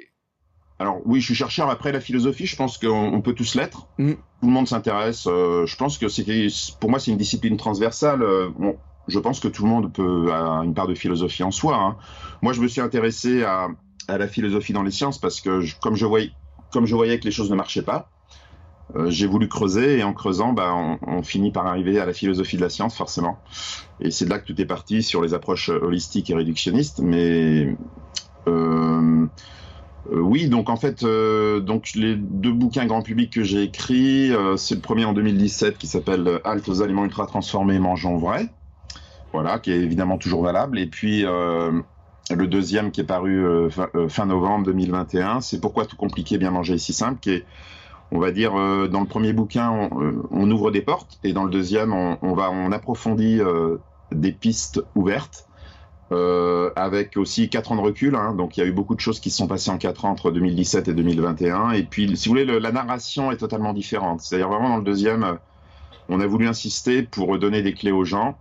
Alors 0.80 1.02
oui, 1.06 1.20
je 1.22 1.26
suis 1.28 1.36
chercheur. 1.36 1.70
Après 1.70 1.92
la 1.92 2.00
philosophie, 2.02 2.48
je 2.48 2.56
pense 2.56 2.80
qu'on 2.80 3.14
on 3.14 3.22
peut 3.22 3.34
tous 3.34 3.54
l'être. 3.54 3.88
Mm. 4.00 4.14
Tout 4.14 4.48
le 4.48 4.52
monde 4.52 4.68
s'intéresse. 4.68 5.28
euh, 5.28 5.68
je 5.68 5.76
pense 5.76 6.00
que 6.00 6.08
c'est 6.08 6.26
pour 6.82 6.90
moi 6.90 7.00
c'est 7.00 7.12
une 7.12 7.18
discipline 7.18 7.58
transversale. 7.58 8.24
euh, 8.24 8.50
bon, 8.58 8.76
je 9.08 9.20
pense 9.20 9.40
que 9.40 9.48
tout 9.48 9.64
le 9.64 9.70
monde 9.70 9.94
peut 9.94 10.34
a 10.34 10.62
une 10.64 10.74
part 10.74 10.88
de 10.88 10.96
philosophie 10.96 11.44
en 11.44 11.52
soi. 11.52 11.76
hein. 11.78 11.96
Moi, 12.42 12.54
je 12.54 12.62
me 12.62 12.68
suis 12.68 12.82
intéressé 12.82 13.44
à, 13.44 13.68
à 14.08 14.18
la 14.18 14.28
philosophie 14.28 14.74
dans 14.74 14.84
les 14.84 14.92
sciences 14.92 15.20
parce 15.20 15.42
que 15.42 15.62
comme 15.82 15.96
je 15.96 16.06
voyais 16.06 16.32
comme 16.72 16.86
je 16.86 16.96
voyais 16.96 17.20
que 17.20 17.26
les 17.26 17.32
choses 17.32 17.50
ne 17.50 17.56
marchaient 17.56 17.84
pas, 17.84 18.10
euh, 18.96 19.10
j'ai 19.10 19.28
voulu 19.28 19.48
creuser 19.48 20.00
et 20.00 20.04
en 20.04 20.14
creusant, 20.14 20.54
bah, 20.54 20.74
on, 21.08 21.24
finit 21.24 21.52
par 21.52 21.66
arriver 21.66 22.00
à 22.00 22.06
la 22.06 22.14
philosophie 22.14 22.56
de 22.56 22.62
la 22.62 22.70
science 22.70 22.96
forcément. 22.96 23.40
Et 24.00 24.12
c'est 24.12 24.26
de 24.26 24.30
là 24.30 24.40
que 24.40 24.46
tout 24.46 24.60
est 24.62 24.66
parti 24.66 25.02
sur 25.02 25.22
les 25.22 25.34
approches 25.34 25.70
holistiques 25.70 26.30
et 26.30 26.36
réductionnistes. 26.36 27.00
Mais 27.00 27.76
euh, 28.48 29.26
euh, 30.12 30.20
oui, 30.20 30.50
donc 30.50 30.70
en 30.70 30.76
fait, 30.76 31.04
donc 31.04 31.92
les 31.96 32.16
deux 32.16 32.52
bouquins 32.52 32.86
grand 32.86 33.02
public 33.02 33.32
que 33.32 33.44
j'ai 33.44 33.64
écrits, 33.64 34.32
c'est 34.58 34.76
le 34.76 34.82
premier 34.82 35.06
en 35.06 35.14
2017 35.14 35.78
qui 35.78 35.88
s'appelle 35.88 36.40
Halte 36.44 36.70
aux 36.70 36.82
aliments 36.82 37.06
ultra 37.06 37.26
transformés, 37.26 37.80
mangeons 37.80 38.18
vrai, 38.18 38.50
voilà, 39.34 39.60
qui 39.60 39.72
est 39.72 39.80
évidemment 39.80 40.18
toujours 40.18 40.44
valable. 40.44 40.78
Et 40.78 40.86
puis 40.86 41.26
le 42.32 42.48
deuxième 42.48 42.92
qui 42.92 43.02
est 43.02 43.06
paru 43.06 43.46
euh, 43.46 43.70
fin, 43.70 43.90
euh, 43.96 44.10
fin 44.10 44.26
novembre 44.26 44.66
2021, 44.66 45.42
c'est 45.42 45.60
Pourquoi 45.62 45.86
tout 45.86 45.96
compliqué, 45.96 46.38
bien 46.38 46.52
manger 46.52 46.78
si 46.78 46.94
simple, 46.94 47.20
qui 47.20 47.32
est 47.32 47.46
on 48.12 48.20
va 48.20 48.32
dire 48.32 48.56
euh, 48.56 48.88
dans 48.88 49.02
le 49.02 49.08
premier 49.08 49.34
bouquin 49.34 49.70
on, 49.72 50.52
ouvre 50.52 50.72
des 50.72 50.82
portes 50.82 51.20
et 51.24 51.34
dans 51.34 51.44
le 51.44 51.50
deuxième 51.50 51.94
on, 51.94 52.72
approfondit 52.72 53.42
des 54.12 54.32
pistes 54.32 54.82
ouvertes 54.96 55.48
avec 56.12 57.18
aussi 57.18 57.50
quatre 57.50 57.72
ans 57.72 57.76
de 57.76 57.82
recul. 57.82 58.16
Hein, 58.16 58.36
donc 58.36 58.58
il 58.58 58.60
y 58.62 58.64
a 58.64 58.68
eu 58.68 58.72
beaucoup 58.72 58.96
de 58.96 59.00
choses 59.00 59.20
qui 59.20 59.32
se 59.32 59.38
sont 59.38 59.48
passées 59.48 59.72
en 59.72 59.78
quatre 59.78 60.06
ans 60.06 60.12
entre 60.12 60.32
2017 60.32 60.88
et 60.88 60.94
2021. 60.94 61.72
Et 61.72 61.84
puis, 61.84 62.16
si 62.16 62.30
vous 62.30 62.34
voulez, 62.34 62.46
le- 62.46 62.60
la 62.60 62.72
narration 62.72 63.32
est 63.32 63.38
totalement 63.38 63.74
différente. 63.74 64.22
C'est-à-dire 64.22 64.50
vraiment 64.50 64.70
dans 64.70 64.78
le 64.78 64.84
deuxième, 64.84 65.40
on 66.10 66.20
a 66.20 66.28
voulu 66.28 66.48
insister 66.48 67.02
pour 67.04 67.38
donner 67.40 67.64
des 67.64 67.74
clés 67.74 67.92
aux 67.92 68.06
gens 68.06 68.38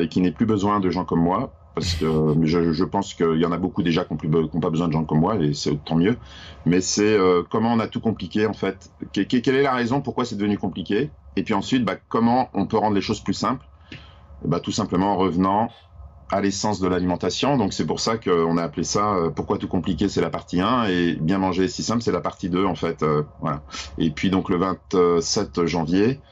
et 0.00 0.08
qu'il 0.08 0.22
n'ait 0.22 0.32
plus 0.32 0.46
besoin 0.46 0.80
de 0.80 0.90
gens 0.90 1.04
comme 1.04 1.20
moi. 1.20 1.57
Parce 1.78 1.94
que 1.94 2.06
je, 2.44 2.84
pense 2.84 3.14
qu'il 3.14 3.38
y 3.38 3.44
en 3.44 3.52
a 3.52 3.58
beaucoup 3.58 3.82
déjà 3.82 4.04
qui 4.04 4.14
n'ont 4.28 4.60
pas 4.60 4.70
besoin 4.70 4.88
de 4.88 4.92
gens 4.92 5.04
comme 5.04 5.20
moi 5.20 5.36
et 5.36 5.54
c'est 5.54 5.76
tant 5.84 5.96
mieux. 5.96 6.18
Mais 6.64 6.80
c'est 6.80 7.16
euh, 7.16 7.42
comment 7.48 7.72
on 7.72 7.80
a 7.80 7.88
tout 7.88 8.00
compliqué 8.00 8.46
en 8.46 8.52
fait? 8.54 8.90
Que- 9.12 9.22
que- 9.22 9.36
quelle 9.38 9.56
est 9.56 9.62
la 9.62 9.74
raison 9.74 10.00
pourquoi 10.02 10.24
c'est 10.24 10.36
devenu 10.36 10.58
compliqué? 10.58 11.12
Et 11.36 11.44
puis 11.44 11.54
ensuite, 11.54 11.84
bah, 11.84 11.96
comment 12.08 12.50
on 12.54 12.66
peut 12.66 12.76
rendre 12.78 12.94
les 12.96 13.00
choses 13.00 13.20
plus 13.22 13.34
simples? 13.34 13.66
Bah, 14.44 14.60
Tout 14.60 14.72
simplement 14.72 15.12
en 15.12 15.16
revenant 15.16 15.70
à 16.30 16.40
l'essence 16.40 16.80
de 16.80 16.88
l'alimentation. 16.88 17.56
Donc 17.56 17.72
c'est 17.72 17.86
pour 17.86 18.00
ça 18.00 18.18
qu'on 18.18 18.56
a 18.58 18.62
appelé 18.62 18.84
ça 18.84 19.14
euh, 19.16 19.30
Pourquoi 19.30 19.58
tout 19.58 19.68
compliqué, 19.68 20.08
c'est 20.08 20.20
la 20.20 20.30
partie 20.30 20.60
1 20.60 20.84
et 20.86 21.14
Bien 21.16 21.38
manger 21.38 21.68
si 21.68 21.82
simple, 21.82 22.02
c'est 22.02 22.12
la 22.12 22.20
partie 22.20 22.50
2 22.50 22.64
en 22.66 22.74
fait. 22.74 23.02
euh. 23.02 23.22
Et 23.98 24.10
puis 24.12 24.30
donc 24.30 24.50
le 24.50 24.58
27 24.58 25.66
janvier, 25.66 26.22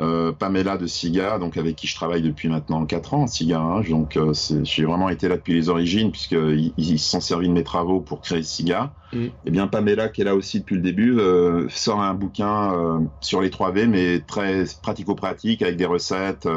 Euh, 0.00 0.32
Pamela 0.32 0.78
de 0.78 0.86
SIGA, 0.86 1.38
donc 1.38 1.58
avec 1.58 1.76
qui 1.76 1.86
je 1.86 1.94
travaille 1.94 2.22
depuis 2.22 2.48
maintenant 2.48 2.86
4 2.86 3.12
ans, 3.12 3.26
SIGA, 3.26 3.60
hein, 3.60 3.82
donc 3.82 4.16
euh, 4.16 4.32
j'ai 4.62 4.86
vraiment 4.86 5.10
été 5.10 5.28
là 5.28 5.36
depuis 5.36 5.52
les 5.52 5.68
origines 5.68 6.10
puisqu'ils 6.10 6.72
ils 6.78 6.98
se 6.98 7.10
sont 7.10 7.20
servis 7.20 7.48
de 7.48 7.52
mes 7.52 7.62
travaux 7.62 8.00
pour 8.00 8.22
créer 8.22 8.42
SIGA. 8.42 8.94
Mm. 9.12 9.24
Et 9.24 9.32
eh 9.44 9.50
bien 9.50 9.66
Pamela, 9.66 10.08
qui 10.08 10.22
est 10.22 10.24
là 10.24 10.34
aussi 10.34 10.60
depuis 10.60 10.76
le 10.76 10.80
début, 10.80 11.18
euh, 11.18 11.68
sort 11.68 12.00
un 12.00 12.14
bouquin 12.14 13.02
sur 13.20 13.42
les 13.42 13.50
3V, 13.50 13.86
mais 13.86 14.20
très 14.20 14.64
pratico-pratique 14.82 15.60
avec 15.60 15.76
des 15.76 15.84
recettes, 15.84 16.48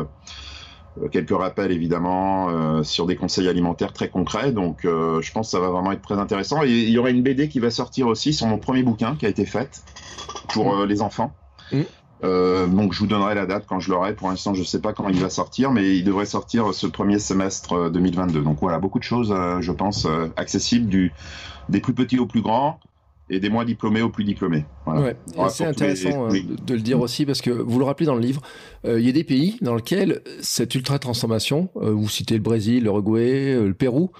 quelques 1.11 1.37
rappels 1.37 1.73
évidemment, 1.73 2.83
sur 2.83 3.05
des 3.05 3.17
conseils 3.17 3.49
alimentaires 3.49 3.91
très 3.91 4.07
concrets. 4.07 4.53
Donc 4.53 4.79
je 4.83 5.31
pense 5.33 5.47
que 5.47 5.51
ça 5.51 5.59
va 5.59 5.69
vraiment 5.69 5.91
être 5.91 6.01
très 6.01 6.17
intéressant. 6.17 6.63
Et 6.63 6.69
il 6.69 6.89
y 6.89 6.97
aura 6.97 7.09
une 7.09 7.21
BD 7.21 7.49
qui 7.49 7.59
va 7.59 7.69
sortir 7.69 8.07
aussi 8.07 8.31
sur 8.31 8.47
mon 8.47 8.59
premier 8.59 8.83
bouquin 8.83 9.15
qui 9.17 9.25
a 9.25 9.29
été 9.29 9.45
fait 9.45 9.83
pour 10.53 10.77
mm. 10.77 10.85
les 10.85 11.01
enfants. 11.01 11.33
Mm. 11.73 11.81
Euh, 12.25 12.67
donc 12.67 12.93
je 12.93 12.99
vous 12.99 13.07
donnerai 13.07 13.35
la 13.35 13.45
date 13.45 13.65
quand 13.67 13.79
je 13.79 13.91
l'aurai. 13.91 14.13
Pour 14.13 14.29
l'instant, 14.29 14.53
je 14.53 14.61
ne 14.61 14.65
sais 14.65 14.81
pas 14.81 14.93
quand 14.93 15.07
il 15.09 15.19
va 15.19 15.29
sortir, 15.29 15.71
mais 15.71 15.95
il 15.95 16.03
devrait 16.03 16.25
sortir 16.25 16.73
ce 16.73 16.87
premier 16.87 17.19
semestre 17.19 17.89
2022. 17.91 18.39
Euh, 18.39 18.41
donc 18.41 18.57
voilà, 18.59 18.79
beaucoup 18.79 18.99
de 18.99 19.03
choses, 19.03 19.31
euh, 19.31 19.61
je 19.61 19.71
pense, 19.71 20.07
accessibles 20.35 20.87
du, 20.87 21.13
des 21.69 21.79
plus 21.79 21.93
petits 21.93 22.19
aux 22.19 22.25
plus 22.25 22.41
grands 22.41 22.79
et 23.29 23.39
des 23.39 23.49
moins 23.49 23.65
diplômés 23.65 24.03
aux 24.03 24.09
plus 24.09 24.23
diplômés. 24.23 24.65
Ouais, 24.85 25.15
c'est 25.49 25.65
intéressant 25.65 26.27
de, 26.27 26.73
le 26.73 26.81
dire 26.81 26.99
aussi 26.99 27.25
parce 27.25 27.41
que 27.41 27.49
vous 27.49 27.79
le 27.79 27.85
rappelez 27.85 28.05
dans 28.05 28.13
le 28.13 28.21
livre, 28.21 28.41
il 28.83 28.99
y 28.99 29.09
a 29.09 29.11
des 29.11 29.23
pays 29.23 29.57
dans 29.61 29.73
lesquels 29.73 30.21
cette 30.41 30.75
ultra 30.75 30.99
transformation, 30.99 31.69
vous 31.73 32.07
citez 32.07 32.35
le 32.35 32.43
Brésil, 32.43 32.83
l'Uruguay, 32.83 33.55
le 33.55 33.73
Pérou, 33.73 34.11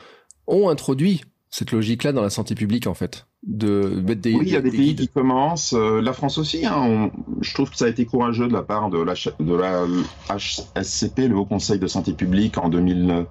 ont 0.47 0.69
introduit 0.69 1.21
cette 1.51 1.71
logique-là 1.71 2.13
dans 2.13 2.23
la 2.23 2.31
santé 2.31 2.55
publique 2.55 2.87
en 2.87 2.95
fait 2.95 3.27
de 3.45 3.99
des. 3.99 4.33
Oui, 4.33 4.43
il 4.47 4.53
y 4.53 4.55
a 4.55 4.61
des, 4.61 4.71
pays 4.71 4.95
qui 4.95 5.07
commencent. 5.07 5.73
Euh, 5.73 6.01
la 6.01 6.13
France 6.13 6.37
aussi. 6.37 6.65
Hein, 6.65 7.11
je 7.41 7.53
trouve 7.53 7.69
que 7.69 7.77
ça 7.77 7.85
a 7.85 7.89
été 7.89 8.05
courageux 8.05 8.47
de 8.47 8.53
la 8.53 8.63
part 8.63 8.89
de 8.89 8.99
la, 8.99 9.13
de 9.39 9.55
la 9.55 9.85
HSCP, 10.29 11.27
le 11.27 11.35
Haut 11.35 11.45
Conseil 11.45 11.79
de 11.79 11.87
santé 11.87 12.13
publique, 12.13 12.57
en 12.57 12.69
2000. 12.69 13.25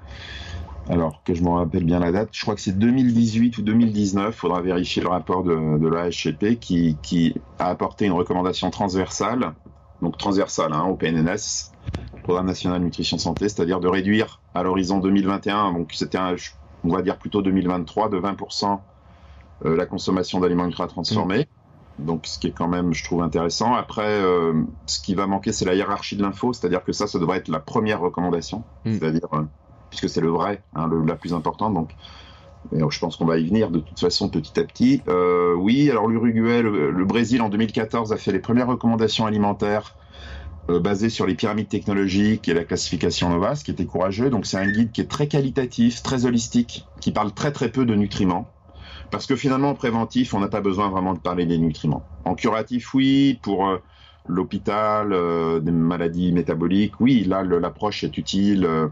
Alors 0.91 1.23
que 1.25 1.33
je 1.33 1.43
me 1.43 1.49
rappelle 1.49 1.85
bien 1.85 1.99
la 1.99 2.13
date, 2.13 2.29
je 2.33 2.43
crois 2.43 2.55
que 2.55 2.61
c'est 2.61 2.79
2018 2.79 3.57
ou 3.57 3.63
2019. 3.63 4.35
Il 4.35 4.39
faudra 4.39 4.61
vérifier 4.61 5.03
le 5.03 5.09
rapport 5.09 5.43
de, 5.43 5.79
de 5.79 5.89
la 5.89 6.11
HCP 6.11 6.59
qui, 6.61 6.99
qui 7.03 7.35
a 7.59 7.71
apporté 7.71 8.05
une 8.05 8.13
recommandation 8.13 8.69
transversale, 8.71 9.55
donc 10.03 10.19
transversale 10.19 10.75
hein, 10.75 10.85
au 10.85 10.95
PNNS, 10.95 11.73
Programme 12.23 12.47
national 12.47 12.83
nutrition 12.83 13.19
santé, 13.19 13.49
c'est-à-dire 13.49 13.81
de 13.81 13.89
réduire 13.89 14.41
à 14.55 14.63
l'horizon 14.63 14.99
2021, 14.99 15.73
donc 15.73 15.93
c'était 15.93 16.19
on 16.83 16.89
va 16.89 17.03
dire 17.03 17.19
plutôt 17.19 17.43
2023, 17.43 18.09
de 18.09 18.17
20 18.17 18.31
euh, 18.31 18.77
la 19.63 19.87
consommation 19.87 20.41
d'aliments 20.41 20.67
ultra 20.67 20.87
transformés. 20.87 21.47
Donc, 21.99 22.27
ce 22.27 22.39
qui 22.39 22.49
est 22.49 22.53
quand 22.53 22.69
même, 22.69 22.93
je 22.93 23.05
trouve, 23.05 23.23
intéressant. 23.23 23.75
Après, 23.75 24.21
euh, 24.21 24.53
ce 24.87 25.01
qui 25.01 25.15
va 25.15 25.27
manquer, 25.27 25.53
c'est 25.53 25.65
la 25.65 25.75
hiérarchie 25.75 26.17
de 26.17 26.23
l'info, 26.23 26.53
c'est-à-dire 26.53 26.83
que 26.83 26.93
ça, 26.93 27.07
ça 27.07 27.19
devrait 27.19 27.39
être 27.39 27.49
la 27.49 27.61
première 27.61 28.01
recommandation, 28.01 28.65
mm. 28.85 28.93
c'est-à-dire, 28.95 29.29
euh, 29.33 29.43
puisque 29.91 30.09
c'est 30.09 30.21
le 30.21 30.31
vrai, 30.31 30.63
hein, 30.75 30.91
la 31.07 31.15
plus 31.15 31.35
importante. 31.35 31.75
Donc, 31.75 31.95
je 32.73 32.99
pense 32.99 33.17
qu'on 33.17 33.27
va 33.27 33.39
y 33.39 33.47
venir 33.47 33.71
de 33.71 33.79
toute 33.79 34.01
façon 34.01 34.29
petit 34.29 34.59
à 34.59 34.65
petit. 34.65 35.03
oui, 35.59 35.91
alors 35.91 36.09
l'Uruguay, 36.09 36.63
le, 36.63 37.05
Brésil 37.05 37.43
en 37.43 37.51
2014 37.51 38.13
a 38.13 38.17
fait 38.17 38.33
les 38.33 38.39
premières 38.39 38.69
recommandations 38.69 39.27
alimentaires 39.27 39.95
basées 40.69 41.11
sur 41.11 41.27
les 41.27 41.35
pyramides 41.35 41.69
technologiques 41.69 42.49
et 42.49 42.55
la 42.55 42.65
classification 42.65 43.29
Nova, 43.29 43.55
ce 43.55 43.65
qui 43.65 43.71
était 43.71 43.85
courageux. 43.85 44.31
Donc, 44.31 44.47
c'est 44.47 44.57
un 44.57 44.67
guide 44.67 44.93
qui 44.93 45.03
est 45.03 45.11
très 45.11 45.29
qualitatif, 45.29 46.03
très 46.03 46.25
holistique, 46.25 46.87
qui 47.01 47.13
parle 47.13 47.33
très 47.33 47.53
très 47.53 47.69
peu 47.71 47.85
de 47.85 47.95
nutriments. 47.95 48.49
Parce 49.11 49.27
que 49.27 49.37
finalement, 49.37 49.71
en 49.71 49.75
préventif, 49.75 50.35
on 50.35 50.41
n'a 50.41 50.49
pas 50.49 50.61
besoin 50.61 50.89
vraiment 50.89 51.15
de 51.15 51.19
parler 51.19 51.47
des 51.47 51.59
nutriments. 51.59 52.05
En 52.25 52.35
curatif, 52.35 52.95
oui, 52.95 53.39
pour 53.43 53.69
euh, 53.69 53.79
l'hôpital, 54.27 55.13
euh, 55.13 55.61
des 55.61 55.71
maladies 55.71 56.33
métaboliques, 56.33 57.01
oui, 57.01 57.25
là, 57.25 57.43
l'approche 57.43 58.05
est 58.05 58.17
utile. 58.19 58.65
Euh, 58.65 58.89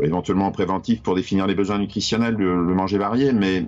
éventuellement 0.00 0.48
en 0.48 0.50
préventif 0.50 1.02
pour 1.02 1.14
définir 1.14 1.46
les 1.46 1.54
besoins 1.54 1.78
nutritionnels, 1.78 2.34
le, 2.34 2.74
manger 2.74 2.98
varié, 2.98 3.32
mais 3.32 3.66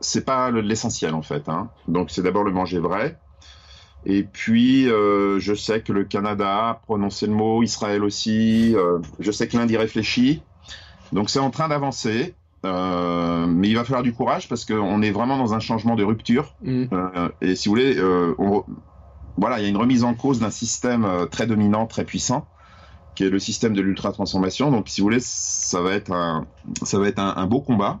c'est 0.00 0.26
pas 0.26 0.50
l'essentiel 0.50 1.14
en 1.14 1.22
fait. 1.22 1.48
Hein. 1.48 1.70
Donc 1.88 2.10
c'est 2.10 2.20
d'abord 2.20 2.44
le 2.44 2.50
manger 2.50 2.78
vrai. 2.78 3.18
Et 4.04 4.22
puis, 4.22 4.84
je 4.84 5.54
sais 5.56 5.80
que 5.80 5.94
le 5.94 6.04
Canada 6.04 6.68
a 6.68 6.74
prononcé 6.74 7.26
le 7.26 7.32
mot, 7.32 7.62
Israël 7.62 8.04
aussi. 8.04 8.76
je 9.18 9.30
sais 9.32 9.48
que 9.48 9.56
l'Inde 9.56 9.70
y 9.70 9.78
réfléchit. 9.78 10.42
Donc 11.12 11.30
c'est 11.30 11.38
en 11.38 11.50
train 11.50 11.68
d'avancer. 11.68 12.34
Euh, 12.66 13.46
mais 13.46 13.68
il 13.68 13.74
va 13.74 13.84
falloir 13.84 14.02
du 14.02 14.12
courage 14.12 14.48
parce 14.48 14.64
qu'on 14.64 15.02
est 15.02 15.10
vraiment 15.10 15.38
dans 15.38 15.54
un 15.54 15.60
changement 15.60 15.94
de 15.94 16.04
rupture. 16.04 16.54
Mm. 16.62 16.84
Euh, 16.92 17.28
et 17.40 17.54
si 17.54 17.68
vous 17.68 17.74
voulez, 17.74 17.96
euh, 17.96 18.34
voilà, 19.36 19.58
il 19.58 19.62
y 19.62 19.66
a 19.66 19.68
une 19.68 19.76
remise 19.76 20.04
en 20.04 20.14
cause 20.14 20.40
d'un 20.40 20.50
système 20.50 21.06
très 21.30 21.46
dominant, 21.46 21.86
très 21.86 22.04
puissant, 22.04 22.46
qui 23.14 23.24
est 23.24 23.30
le 23.30 23.38
système 23.38 23.74
de 23.74 23.80
l'ultra 23.80 24.12
transformation. 24.12 24.70
Donc, 24.70 24.88
si 24.88 25.00
vous 25.00 25.06
voulez, 25.06 25.20
ça 25.20 25.80
va 25.80 25.92
être 25.92 26.12
un, 26.12 26.46
ça 26.82 26.98
va 26.98 27.08
être 27.08 27.18
un, 27.18 27.46
beau 27.46 27.60
combat 27.60 28.00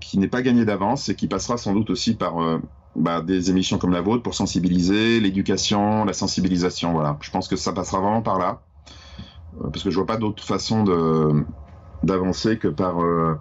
qui 0.00 0.18
n'est 0.18 0.28
pas 0.28 0.40
gagné 0.40 0.64
d'avance 0.64 1.10
et 1.10 1.14
qui 1.14 1.28
passera 1.28 1.58
sans 1.58 1.74
doute 1.74 1.90
aussi 1.90 2.14
par 2.14 2.34
bah, 2.96 3.20
des 3.20 3.50
émissions 3.50 3.76
comme 3.76 3.92
la 3.92 4.00
vôtre 4.00 4.22
pour 4.22 4.34
sensibiliser, 4.34 5.20
l'éducation, 5.20 6.04
la 6.04 6.14
sensibilisation. 6.14 6.92
Voilà, 6.92 7.18
je 7.20 7.30
pense 7.30 7.46
que 7.46 7.56
ça 7.56 7.72
passera 7.72 8.00
vraiment 8.00 8.22
par 8.22 8.38
là 8.38 8.62
parce 9.60 9.82
que 9.82 9.90
je 9.90 9.96
vois 9.96 10.06
pas 10.06 10.16
d'autre 10.16 10.42
façon 10.42 10.82
de 10.82 11.44
d'avancer 12.02 12.58
que 12.58 12.68
par 12.68 13.02
euh, 13.02 13.34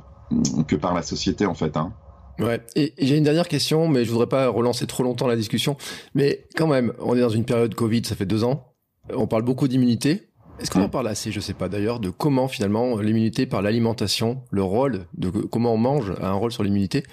que 0.68 0.76
par 0.76 0.94
la 0.94 1.02
société 1.02 1.46
en 1.46 1.54
fait. 1.54 1.78
Hein. 1.78 1.94
Ouais. 2.40 2.62
Et, 2.76 2.94
j'ai 2.98 3.18
une 3.18 3.24
dernière 3.24 3.48
question, 3.48 3.88
mais 3.88 4.04
je 4.04 4.12
voudrais 4.12 4.28
pas 4.28 4.50
relancer 4.50 4.88
trop 4.88 5.04
longtemps 5.04 5.28
la 5.28 5.36
discussion. 5.36 5.78
Mais 6.14 6.46
quand 6.56 6.68
même, 6.68 6.94
on 7.00 7.16
est 7.16 7.22
dans 7.22 7.30
une 7.30 7.46
période 7.46 7.74
Covid, 7.76 8.04
ça 8.06 8.16
fait 8.16 8.26
deux 8.26 8.44
ans. 8.44 8.74
On 9.14 9.28
parle 9.28 9.44
beaucoup 9.44 9.68
d'immunité. 9.68 10.30
Est-ce 10.60 10.72
qu'on 10.72 10.82
en 10.82 10.90
parle 10.90 11.10
assez, 11.10 11.34
je 11.34 11.42
sais 11.42 11.54
pas 11.54 11.68
d'ailleurs, 11.68 12.00
de 12.00 12.10
comment 12.10 12.48
finalement 12.48 12.98
l'immunité 13.00 13.46
par 13.46 13.62
l'alimentation, 13.62 14.42
le 14.52 14.64
rôle 14.64 15.06
de 15.18 15.30
comment 15.30 15.74
on 15.74 15.78
mange 15.78 16.14
a 16.22 16.30
un 16.30 16.34
rôle 16.34 16.52
sur 16.54 16.64
l'immunité. 16.64 17.04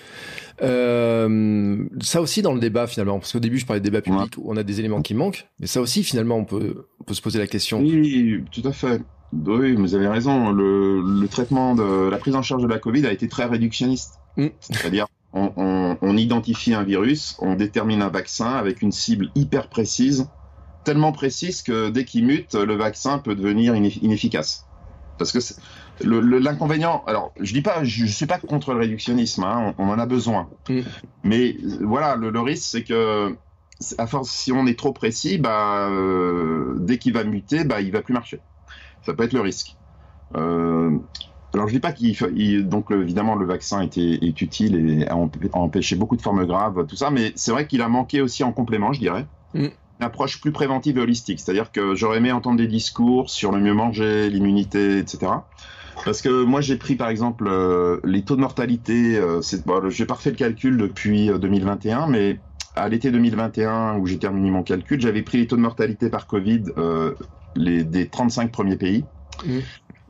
Euh, 0.63 1.85
ça 2.01 2.21
aussi 2.21 2.43
dans 2.43 2.55
le 2.55 2.61
débat 2.61 2.87
finalement, 2.87 3.19
parce 3.19 3.33
qu'au 3.33 3.41
début 3.41 3.59
je 3.59 3.67
parlais 3.67 3.81
de 3.81 3.85
débat 3.85 4.01
public 4.01 4.35
où 4.39 4.45
on 4.47 4.57
a 4.57 4.63
des 4.63 4.79
éléments 4.79 5.03
qui 5.03 5.15
manquent, 5.15 5.49
mais 5.59 5.67
ça 5.67 5.81
aussi 5.81 6.05
finalement 6.05 6.37
on 6.37 6.45
peut, 6.45 6.87
on 7.01 7.05
peut 7.05 7.15
se 7.15 7.23
poser 7.23 7.41
la 7.41 7.49
question. 7.49 7.81
Oui, 7.81 8.45
tout 8.53 8.63
à 8.65 8.73
fait. 8.73 9.03
Oui, 9.33 9.75
vous 9.75 9.95
avez 9.95 10.09
raison. 10.09 10.51
Le, 10.51 11.27
traitement 11.29 11.75
de 11.75 12.09
la 12.11 12.19
prise 12.19 12.35
en 12.35 12.43
charge 12.43 12.63
de 12.63 12.69
la 12.69 12.79
Covid 12.79 13.07
a 13.07 13.13
été 13.13 13.29
très 13.29 13.47
réductionniste. 13.47 14.21
Mm. 14.37 14.49
C'est-à-dire, 14.61 15.07
on, 15.33 16.17
identifie 16.17 16.75
un 16.75 16.83
virus, 16.83 17.37
on 17.41 17.55
détermine 17.55 18.03
un 18.03 18.11
vaccin 18.11 18.51
avec 18.51 18.83
une 18.83 18.93
cible 18.93 19.31
hyper 19.35 19.69
précise, 19.69 20.29
tellement 20.85 21.13
précise 21.13 21.63
que 21.63 21.89
dès 21.89 22.05
qu'il 22.05 22.27
mute, 22.27 22.55
le 22.55 22.75
vaccin 22.75 23.19
peut 23.19 23.35
devenir 23.35 23.75
inefficace. 23.75 24.67
Parce 25.19 25.33
que 25.33 25.39
l'inconvénient, 26.05 27.03
alors 27.07 27.33
je 27.41 27.53
dis 27.53 27.63
pas, 27.63 27.85
je, 27.85 28.07
suis 28.07 28.27
pas 28.27 28.39
contre 28.39 28.73
le 28.75 28.81
réductionnisme, 28.81 29.45
hein, 29.45 29.75
on, 29.79 29.89
en 29.89 29.99
a 29.99 30.07
besoin. 30.07 30.49
Mm. 30.69 30.81
Mais 31.25 31.57
voilà, 31.81 32.17
le, 32.17 32.41
risque 32.41 32.65
c'est 32.65 32.85
que 32.85 33.35
à 33.99 34.07
force, 34.07 34.31
si 34.31 34.53
on 34.53 34.67
est 34.67 34.79
trop 34.79 34.93
précis, 34.93 35.39
bah, 35.39 35.89
euh, 35.89 36.75
dès 36.79 36.99
qu'il 36.99 37.13
va 37.15 37.25
muter, 37.25 37.65
bah, 37.65 37.81
il 37.81 37.91
va 37.91 38.03
plus 38.03 38.15
marcher. 38.15 38.41
Ça 39.05 39.15
peut 39.15 39.25
être 39.25 39.33
le 39.33 39.41
risque. 39.41 39.77
Euh, 40.37 40.97
alors 41.55 41.69
je 41.69 41.75
dis 41.75 41.81
pas 41.81 41.93
qu'il 41.93 42.67
donc 42.67 42.91
évidemment 42.91 43.35
le 43.35 43.45
vaccin 43.45 43.83
était, 43.83 44.19
est 44.23 44.41
utile 44.41 45.03
et 45.03 45.07
a 45.07 45.17
empêché 45.17 45.97
beaucoup 45.97 46.17
de 46.17 46.23
formes 46.23 46.47
graves, 46.47 46.87
tout 46.87 46.97
ça, 46.97 47.11
mais 47.11 47.33
c'est 47.35 47.51
vrai 47.51 47.67
qu'il 47.67 47.83
a 47.83 47.89
manqué 47.89 48.23
aussi 48.23 48.43
en 48.43 48.53
complément, 48.53 48.93
je 48.93 49.01
dirais, 49.01 49.27
mm. 49.53 49.65
une 49.65 49.73
approche 50.01 50.41
plus 50.41 50.53
préventive 50.53 50.97
et 50.97 51.03
holistique. 51.03 51.41
C'est-à-dire 51.41 51.71
que 51.71 51.95
j'aurais 51.95 52.19
aimé 52.19 52.33
entendre 52.33 52.57
des 52.57 52.67
discours 52.67 53.29
sur 53.29 53.53
le 53.53 53.61
mieux 53.61 53.75
manger, 53.75 54.31
l'immunité, 54.31 54.99
etc. 54.99 55.33
Parce 56.05 56.23
que 56.23 56.45
moi 56.45 56.63
j'ai 56.63 56.77
pris 56.77 56.97
par 56.97 57.11
exemple 57.11 57.47
euh, 57.47 58.01
les 58.03 58.23
taux 58.23 58.37
de 58.37 58.41
mortalité, 58.41 59.19
euh, 59.19 59.43
bon, 59.67 59.91
j'ai 59.91 60.07
pas 60.07 60.15
refait 60.15 60.31
le 60.31 60.37
calcul 60.37 60.79
depuis 60.79 61.29
2021, 61.29 62.03
euh, 62.03 62.07
mais 62.09 62.41
à 62.77 62.89
l'été 62.89 63.11
2021 63.11 63.99
où 63.99 64.07
j'ai 64.07 64.19
terminé 64.19 64.51
mon 64.51 64.63
calcul, 64.63 64.99
j'avais 65.03 65.21
pris 65.21 65.37
les 65.37 65.47
taux 65.47 65.57
de 65.57 65.61
mortalité 65.61 66.09
par 66.09 66.27
Covid 66.27 66.65
les, 67.55 67.85
des 67.85 68.09
35 68.09 68.51
premiers 68.51 68.77
pays. 68.77 69.05
Mmh. 69.45 69.59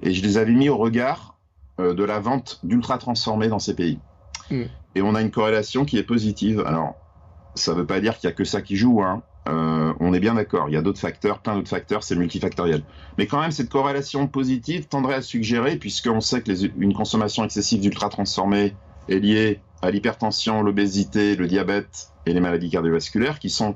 Et 0.02 0.14
je 0.14 0.22
les 0.22 0.38
avais 0.38 0.52
mis 0.52 0.68
au 0.68 0.76
regard 0.76 1.36
euh, 1.80 1.94
de 1.94 2.04
la 2.04 2.18
vente 2.18 2.60
d'ultra 2.62 2.98
transformés 2.98 3.48
dans 3.48 3.58
ces 3.58 3.74
pays. 3.74 3.98
Mmh. 4.50 4.62
Et 4.94 5.02
on 5.02 5.14
a 5.14 5.22
une 5.22 5.30
corrélation 5.30 5.84
qui 5.84 5.98
est 5.98 6.02
positive. 6.02 6.62
Alors, 6.66 6.96
ça 7.54 7.72
ne 7.72 7.78
veut 7.78 7.86
pas 7.86 8.00
dire 8.00 8.18
qu'il 8.18 8.28
n'y 8.28 8.32
a 8.32 8.36
que 8.36 8.44
ça 8.44 8.62
qui 8.62 8.76
joue. 8.76 9.02
Hein. 9.02 9.22
Euh, 9.48 9.92
on 10.00 10.14
est 10.14 10.20
bien 10.20 10.34
d'accord. 10.34 10.68
Il 10.68 10.72
y 10.72 10.76
a 10.76 10.82
d'autres 10.82 11.00
facteurs, 11.00 11.40
plein 11.40 11.56
d'autres 11.56 11.68
facteurs, 11.68 12.02
c'est 12.02 12.14
multifactoriel. 12.14 12.82
Mais 13.18 13.26
quand 13.26 13.40
même, 13.40 13.50
cette 13.50 13.68
corrélation 13.68 14.26
positive 14.28 14.86
tendrait 14.86 15.14
à 15.14 15.22
suggérer, 15.22 15.76
puisqu'on 15.76 16.20
sait 16.20 16.42
que 16.42 16.52
une 16.78 16.94
consommation 16.94 17.44
excessive 17.44 17.80
d'ultra 17.80 18.08
transformés 18.08 18.74
est 19.08 19.18
liée 19.18 19.60
à 19.82 19.90
l'hypertension, 19.90 20.62
l'obésité, 20.62 21.34
le 21.34 21.48
diabète 21.48 22.10
et 22.26 22.32
les 22.32 22.40
maladies 22.40 22.70
cardiovasculaires, 22.70 23.40
qui 23.40 23.50
sont 23.50 23.74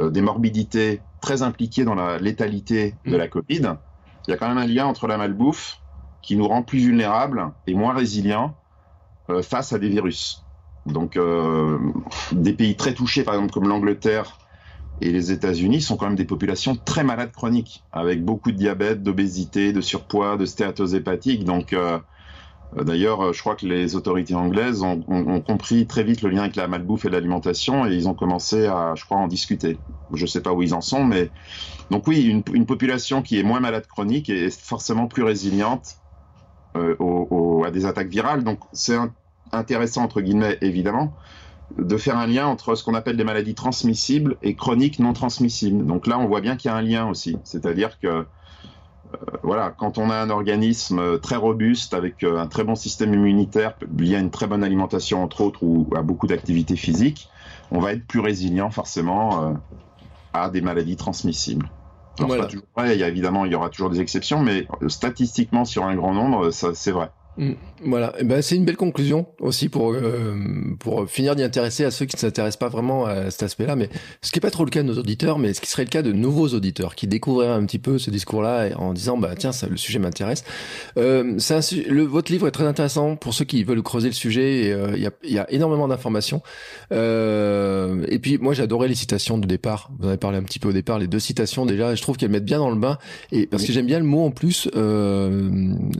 des 0.00 0.20
morbidités 0.22 1.06
très 1.20 1.42
impliquées 1.42 1.84
dans 1.84 1.94
la 1.94 2.18
létalité 2.18 3.00
de 3.06 3.16
la 3.16 3.28
Covid, 3.28 3.76
il 4.26 4.30
y 4.30 4.34
a 4.34 4.36
quand 4.36 4.48
même 4.48 4.58
un 4.58 4.66
lien 4.66 4.86
entre 4.86 5.06
la 5.08 5.16
malbouffe 5.18 5.82
qui 6.22 6.36
nous 6.36 6.46
rend 6.48 6.62
plus 6.62 6.80
vulnérables 6.80 7.52
et 7.66 7.74
moins 7.74 7.94
résilients 7.94 8.58
euh, 9.30 9.42
face 9.42 9.72
à 9.72 9.78
des 9.78 9.88
virus. 9.88 10.46
Donc, 10.86 11.16
euh, 11.16 11.78
des 12.32 12.54
pays 12.54 12.76
très 12.76 12.94
touchés, 12.94 13.24
par 13.24 13.34
exemple 13.34 13.52
comme 13.52 13.68
l'Angleterre, 13.68 14.38
Et 15.00 15.12
les 15.12 15.30
États-Unis 15.32 15.80
sont 15.82 15.96
quand 15.96 16.06
même 16.06 16.16
des 16.16 16.24
populations 16.24 16.76
très 16.76 17.04
malades 17.04 17.32
chroniques, 17.32 17.86
avec 17.92 18.24
beaucoup 18.24 18.50
de 18.52 18.56
diabète, 18.56 19.02
d'obésité, 19.02 19.72
de 19.72 19.80
surpoids, 19.80 20.36
de 20.36 20.46
stéatose 20.46 20.94
hépatique. 20.94 21.44
Donc, 21.44 21.72
euh, 21.72 22.00
d'ailleurs, 22.76 23.32
je 23.32 23.40
crois 23.40 23.56
que 23.56 23.66
les 23.66 23.96
autorités 23.96 24.34
anglaises 24.34 24.82
ont, 24.82 25.00
compris 25.40 25.86
très 25.86 26.04
vite 26.04 26.22
le 26.22 26.30
lien 26.30 26.42
avec 26.42 26.56
la 26.56 26.68
malbouffe 26.68 27.04
et 27.04 27.10
l'alimentation, 27.10 27.86
et 27.86 27.94
ils 27.94 28.08
ont 28.08 28.14
commencé 28.14 28.66
à, 28.66 28.94
je 28.94 29.04
crois, 29.04 29.18
en 29.18 29.26
discuter. 29.26 29.78
Je 30.12 30.22
ne 30.22 30.26
sais 30.26 30.42
pas 30.42 30.52
où 30.52 30.62
ils 30.62 30.74
en 30.74 30.80
sont, 30.80 31.04
mais 31.04 31.30
donc 31.90 32.06
oui, 32.06 32.22
une, 32.22 32.66
population 32.66 33.22
qui 33.22 33.38
est 33.38 33.42
moins 33.42 33.60
malade 33.60 33.86
chronique 33.86 34.28
est 34.28 34.50
forcément 34.50 35.06
plus 35.06 35.22
résiliente 35.22 35.96
euh, 36.76 36.96
à 37.64 37.70
des 37.70 37.86
attaques 37.86 38.08
virales. 38.08 38.44
Donc, 38.44 38.60
c'est 38.72 38.96
intéressant 39.52 40.02
entre 40.02 40.20
guillemets, 40.20 40.58
évidemment 40.60 41.16
de 41.76 41.96
faire 41.96 42.16
un 42.16 42.26
lien 42.26 42.46
entre 42.46 42.74
ce 42.74 42.82
qu'on 42.82 42.94
appelle 42.94 43.16
des 43.16 43.24
maladies 43.24 43.54
transmissibles 43.54 44.38
et 44.42 44.56
chroniques 44.56 44.98
non 44.98 45.12
transmissibles. 45.12 45.84
Donc 45.84 46.06
là, 46.06 46.18
on 46.18 46.26
voit 46.26 46.40
bien 46.40 46.56
qu'il 46.56 46.70
y 46.70 46.72
a 46.72 46.76
un 46.76 46.82
lien 46.82 47.08
aussi. 47.08 47.36
C'est-à-dire 47.44 47.98
que, 47.98 48.06
euh, 48.06 48.22
voilà, 49.42 49.70
quand 49.70 49.98
on 49.98 50.10
a 50.10 50.16
un 50.16 50.30
organisme 50.30 51.18
très 51.20 51.36
robuste 51.36 51.94
avec 51.94 52.22
euh, 52.22 52.38
un 52.38 52.46
très 52.46 52.64
bon 52.64 52.74
système 52.74 53.14
immunitaire 53.14 53.74
lié 53.96 54.16
à 54.16 54.18
une 54.18 54.30
très 54.30 54.46
bonne 54.46 54.62
alimentation, 54.62 55.22
entre 55.22 55.40
autres, 55.40 55.62
ou 55.62 55.88
à 55.96 56.02
beaucoup 56.02 56.26
d'activités 56.26 56.76
physiques, 56.76 57.28
on 57.70 57.80
va 57.80 57.92
être 57.92 58.06
plus 58.06 58.20
résilient 58.20 58.70
forcément 58.70 59.44
euh, 59.44 59.54
à 60.32 60.50
des 60.50 60.60
maladies 60.60 60.96
transmissibles. 60.96 61.70
voilà. 62.18 62.48
il 62.92 62.98
y 62.98 63.02
a 63.02 63.08
évidemment, 63.08 63.44
il 63.44 63.52
y 63.52 63.54
aura 63.54 63.70
toujours 63.70 63.90
des 63.90 64.00
exceptions, 64.00 64.42
mais 64.42 64.66
statistiquement, 64.88 65.64
sur 65.64 65.84
un 65.84 65.94
grand 65.94 66.12
nombre, 66.12 66.50
c'est 66.50 66.90
vrai. 66.90 67.10
Mm. 67.38 67.52
Voilà, 67.84 68.12
et 68.16 68.22
eh 68.22 68.24
ben 68.24 68.42
c'est 68.42 68.56
une 68.56 68.64
belle 68.64 68.76
conclusion 68.76 69.26
aussi 69.38 69.68
pour 69.68 69.92
euh, 69.92 70.34
pour 70.80 71.08
finir 71.08 71.36
d'y 71.36 71.44
intéresser 71.44 71.84
à 71.84 71.92
ceux 71.92 72.06
qui 72.06 72.16
ne 72.16 72.20
s'intéressent 72.20 72.58
pas 72.58 72.68
vraiment 72.68 73.06
à 73.06 73.30
cet 73.30 73.44
aspect-là, 73.44 73.76
mais 73.76 73.88
ce 74.20 74.32
qui 74.32 74.38
est 74.38 74.40
pas 74.40 74.50
trop 74.50 74.64
le 74.64 74.70
cas 74.70 74.82
de 74.82 74.88
nos 74.88 74.98
auditeurs, 74.98 75.38
mais 75.38 75.54
ce 75.54 75.60
qui 75.60 75.70
serait 75.70 75.84
le 75.84 75.88
cas 75.88 76.02
de 76.02 76.10
nouveaux 76.10 76.48
auditeurs 76.48 76.96
qui 76.96 77.06
découvriraient 77.06 77.52
un 77.52 77.64
petit 77.64 77.78
peu 77.78 77.98
ce 77.98 78.10
discours-là 78.10 78.70
en 78.76 78.92
disant 78.92 79.16
bah 79.16 79.34
tiens 79.38 79.52
ça, 79.52 79.68
le 79.68 79.76
sujet 79.76 80.00
m'intéresse. 80.00 80.42
Euh, 80.96 81.38
le 81.88 82.02
votre 82.02 82.32
livre 82.32 82.48
est 82.48 82.52
très 82.52 82.64
intéressant 82.64 83.14
pour 83.14 83.32
ceux 83.32 83.44
qui 83.44 83.62
veulent 83.62 83.82
creuser 83.82 84.08
le 84.08 84.14
sujet. 84.14 84.66
et 84.66 84.72
euh, 84.72 84.96
Il 84.96 85.02
y, 85.02 85.06
a, 85.06 85.12
y, 85.22 85.38
a, 85.38 85.46
énormément 85.52 85.86
d'informations. 85.86 86.42
Euh, 86.92 88.04
et 88.08 88.18
puis 88.18 88.38
moi 88.38 88.54
j'adorais 88.54 88.88
les 88.88 88.96
citations 88.96 89.38
de 89.38 89.46
départ. 89.46 89.90
Vous 90.00 90.06
en 90.06 90.08
avez 90.08 90.18
parlé 90.18 90.38
un 90.38 90.42
petit 90.42 90.58
peu 90.58 90.70
au 90.70 90.72
départ, 90.72 90.98
les 90.98 91.06
deux 91.06 91.20
citations 91.20 91.64
déjà. 91.64 91.94
Je 91.94 92.02
trouve 92.02 92.16
qu'elles 92.16 92.30
mettent 92.30 92.44
bien 92.44 92.58
dans 92.58 92.70
le 92.70 92.76
bain 92.76 92.98
et 93.30 93.46
parce 93.46 93.64
que 93.64 93.72
j'aime 93.72 93.86
bien 93.86 94.00
le 94.00 94.04
mot 94.04 94.24
en 94.24 94.32
plus, 94.32 94.68
euh, 94.74 95.48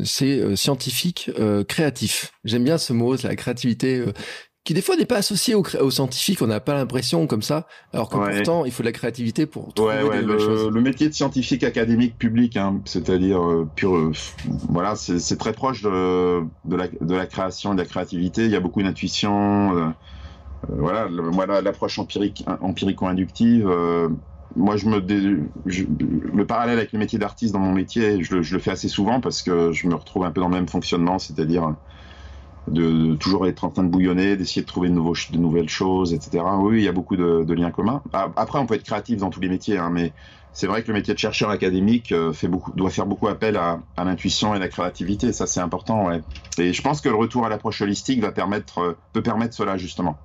c'est 0.03 0.57
scientifique 0.57 1.28
euh, 1.39 1.65
créatif. 1.65 2.33
J'aime 2.45 2.65
bien 2.65 2.79
ce 2.79 2.93
mot, 2.93 3.15
la 3.23 3.37
créativité. 3.37 3.99
Euh, 3.99 4.13
qui 4.65 4.75
des 4.75 4.83
fois 4.83 4.97
n'est 4.97 5.07
pas 5.07 5.17
associé 5.17 5.55
aux, 5.55 5.65
aux 5.81 5.91
scientifiques, 5.91 6.43
on 6.43 6.47
n'a 6.47 6.61
pas 6.61 6.75
l'impression 6.75 7.27
comme 7.27 7.41
ça, 7.41 7.67
alors 7.95 8.11
que 8.11 8.17
pourtant 8.19 8.67
il 8.67 8.73
faut 8.73 8.83
de 8.83 8.89
la 8.89 8.93
créativité 8.93 9.47
pour 9.47 9.73
trouver 9.73 9.95
des 10.11 10.21
le, 10.21 10.39
choses. 10.39 10.71
Le 10.71 10.81
métier 10.83 11.09
de 11.09 11.15
scientifique 11.15 11.65
académique 11.65 12.19
public, 12.19 12.59
hein, 12.59 12.83
c'est-à-dire 12.85 13.43
euh, 13.43 13.67
pur, 13.77 14.13
voilà, 14.69 14.95
c'est 14.95 15.39
très 15.39 15.55
proche 15.55 15.81
de, 15.81 16.43
de, 16.67 16.77
la, 16.77 16.89
de 16.89 17.15
la 17.15 17.25
création 17.25 17.73
et 17.73 17.77
de 17.77 17.81
la 17.81 17.87
créativité. 17.87 18.45
Il 18.45 18.51
y 18.51 18.57
a 18.57 18.61
beaucoup 18.61 18.83
d'intuition, 18.83 19.95
voilà, 20.69 21.09
voilà 21.33 21.63
l'approche 21.63 21.99
empirique, 21.99 22.45
empirico-inductive 22.61 23.67
moi, 24.57 24.77
je 24.77 24.87
me 24.87 24.99
le 24.99 26.47
parallèle 26.47 26.79
avec 26.79 26.93
le 26.93 26.99
métier 26.99 27.19
d'artiste 27.19 27.53
dans 27.53 27.61
mon 27.61 27.73
métier, 27.73 28.23
je 28.23 28.37
le, 28.37 28.59
fais 28.59 28.71
assez 28.71 28.89
souvent 28.89 29.21
parce 29.21 29.43
que 29.43 29.73
je 29.73 29.87
me 29.87 29.95
retrouve 29.95 30.25
un 30.25 30.31
peu 30.31 30.41
dans 30.41 30.49
le 30.49 30.55
même 30.55 30.69
fonctionnement, 30.69 31.19
c'est-à-dire 31.19 31.75
de, 32.67 33.15
toujours 33.15 33.47
être 33.47 33.65
en 33.65 33.71
train 33.71 33.85
de 33.85 33.89
bouillonner, 33.89 34.37
d'essayer 34.37 34.63
de 34.63 34.67
trouver 34.67 34.89
de, 34.89 34.95
nouvelles 35.39 35.69
choses, 35.69 36.13
etc. 36.13 36.45
Oui, 36.59 36.79
il 36.79 36.85
y 36.85 36.89
a 36.89 36.93
beaucoup 36.93 37.17
de, 37.17 37.53
liens 37.53 37.71
communs. 37.71 38.03
Après, 38.13 38.59
on 38.59 38.67
peut 38.67 38.75
être 38.75 38.85
créatif 38.85 39.19
dans 39.19 39.31
tous 39.31 39.41
les 39.41 39.49
métiers, 39.49 39.79
hein, 39.79 39.91
mais 39.91 40.13
c'est 40.53 40.67
vrai 40.67 40.83
que 40.83 40.89
le 40.89 40.95
métier 40.95 41.15
de 41.15 41.19
chercheur 41.19 41.51
académique 41.51 42.11
euh, 42.13 42.33
doit 42.75 42.91
faire 42.91 43.07
beaucoup 43.07 43.29
appel 43.29 43.57
à, 43.57 43.81
l'intuition 43.97 44.55
et 44.55 44.59
la 44.59 44.69
créativité. 44.69 45.33
Ça, 45.33 45.47
c'est 45.47 45.61
important. 45.61 46.11
Et 46.59 46.73
je 46.73 46.83
pense 46.83 47.01
que 47.01 47.09
le 47.09 47.15
retour 47.15 47.47
à 47.47 47.49
l'approche 47.49 47.81
holistique 47.81 48.21
va 48.21 48.33
permettre, 48.33 48.79
euh, 48.79 48.99
peut 49.13 49.23
permettre 49.23 49.55
cela 49.55 49.77
justement. 49.77 50.19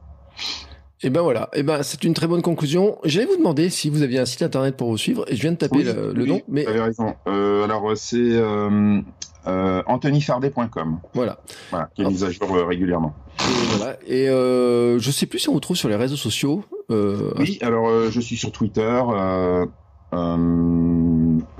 Et 1.05 1.09
ben 1.09 1.21
voilà, 1.21 1.49
et 1.53 1.63
ben 1.63 1.83
c'est 1.83 2.05
une 2.05 2.13
très 2.13 2.27
bonne 2.27 2.41
conclusion. 2.41 2.97
J'allais 3.03 3.25
vous 3.25 3.35
demander 3.35 3.69
si 3.69 3.89
vous 3.89 4.03
aviez 4.03 4.19
un 4.19 4.25
site 4.25 4.41
internet 4.41 4.77
pour 4.77 4.89
vous 4.89 4.97
suivre, 4.97 5.25
et 5.27 5.35
je 5.35 5.41
viens 5.41 5.51
de 5.51 5.57
taper 5.57 5.83
le, 5.83 6.13
nom. 6.25 6.41
Mais 6.47 6.63
vous 6.63 6.69
avez 6.69 6.79
raison. 6.79 7.13
Euh, 7.27 7.65
alors 7.65 7.91
c'est 7.95 8.17
euh, 8.17 9.01
euh, 9.45 9.83
anthonyfardet.com. 9.85 10.99
Voilà. 11.13 11.39
Voilà, 11.71 11.89
qui 11.93 12.03
est 12.03 12.05
mise 12.05 12.23
à 12.23 12.31
jour 12.31 12.49
régulièrement. 12.65 13.13
Et 13.37 13.77
voilà. 13.77 13.97
Et 14.07 14.27
je 14.27 15.11
sais 15.11 15.25
plus 15.25 15.39
si 15.39 15.49
on 15.49 15.53
vous 15.53 15.59
trouve 15.59 15.75
sur 15.75 15.89
les 15.89 15.97
réseaux 15.97 16.15
sociaux. 16.15 16.63
Oui, 16.89 17.59
alors 17.61 18.09
je 18.09 18.19
suis 18.21 18.37
sur 18.37 18.53
Twitter. 18.53 19.03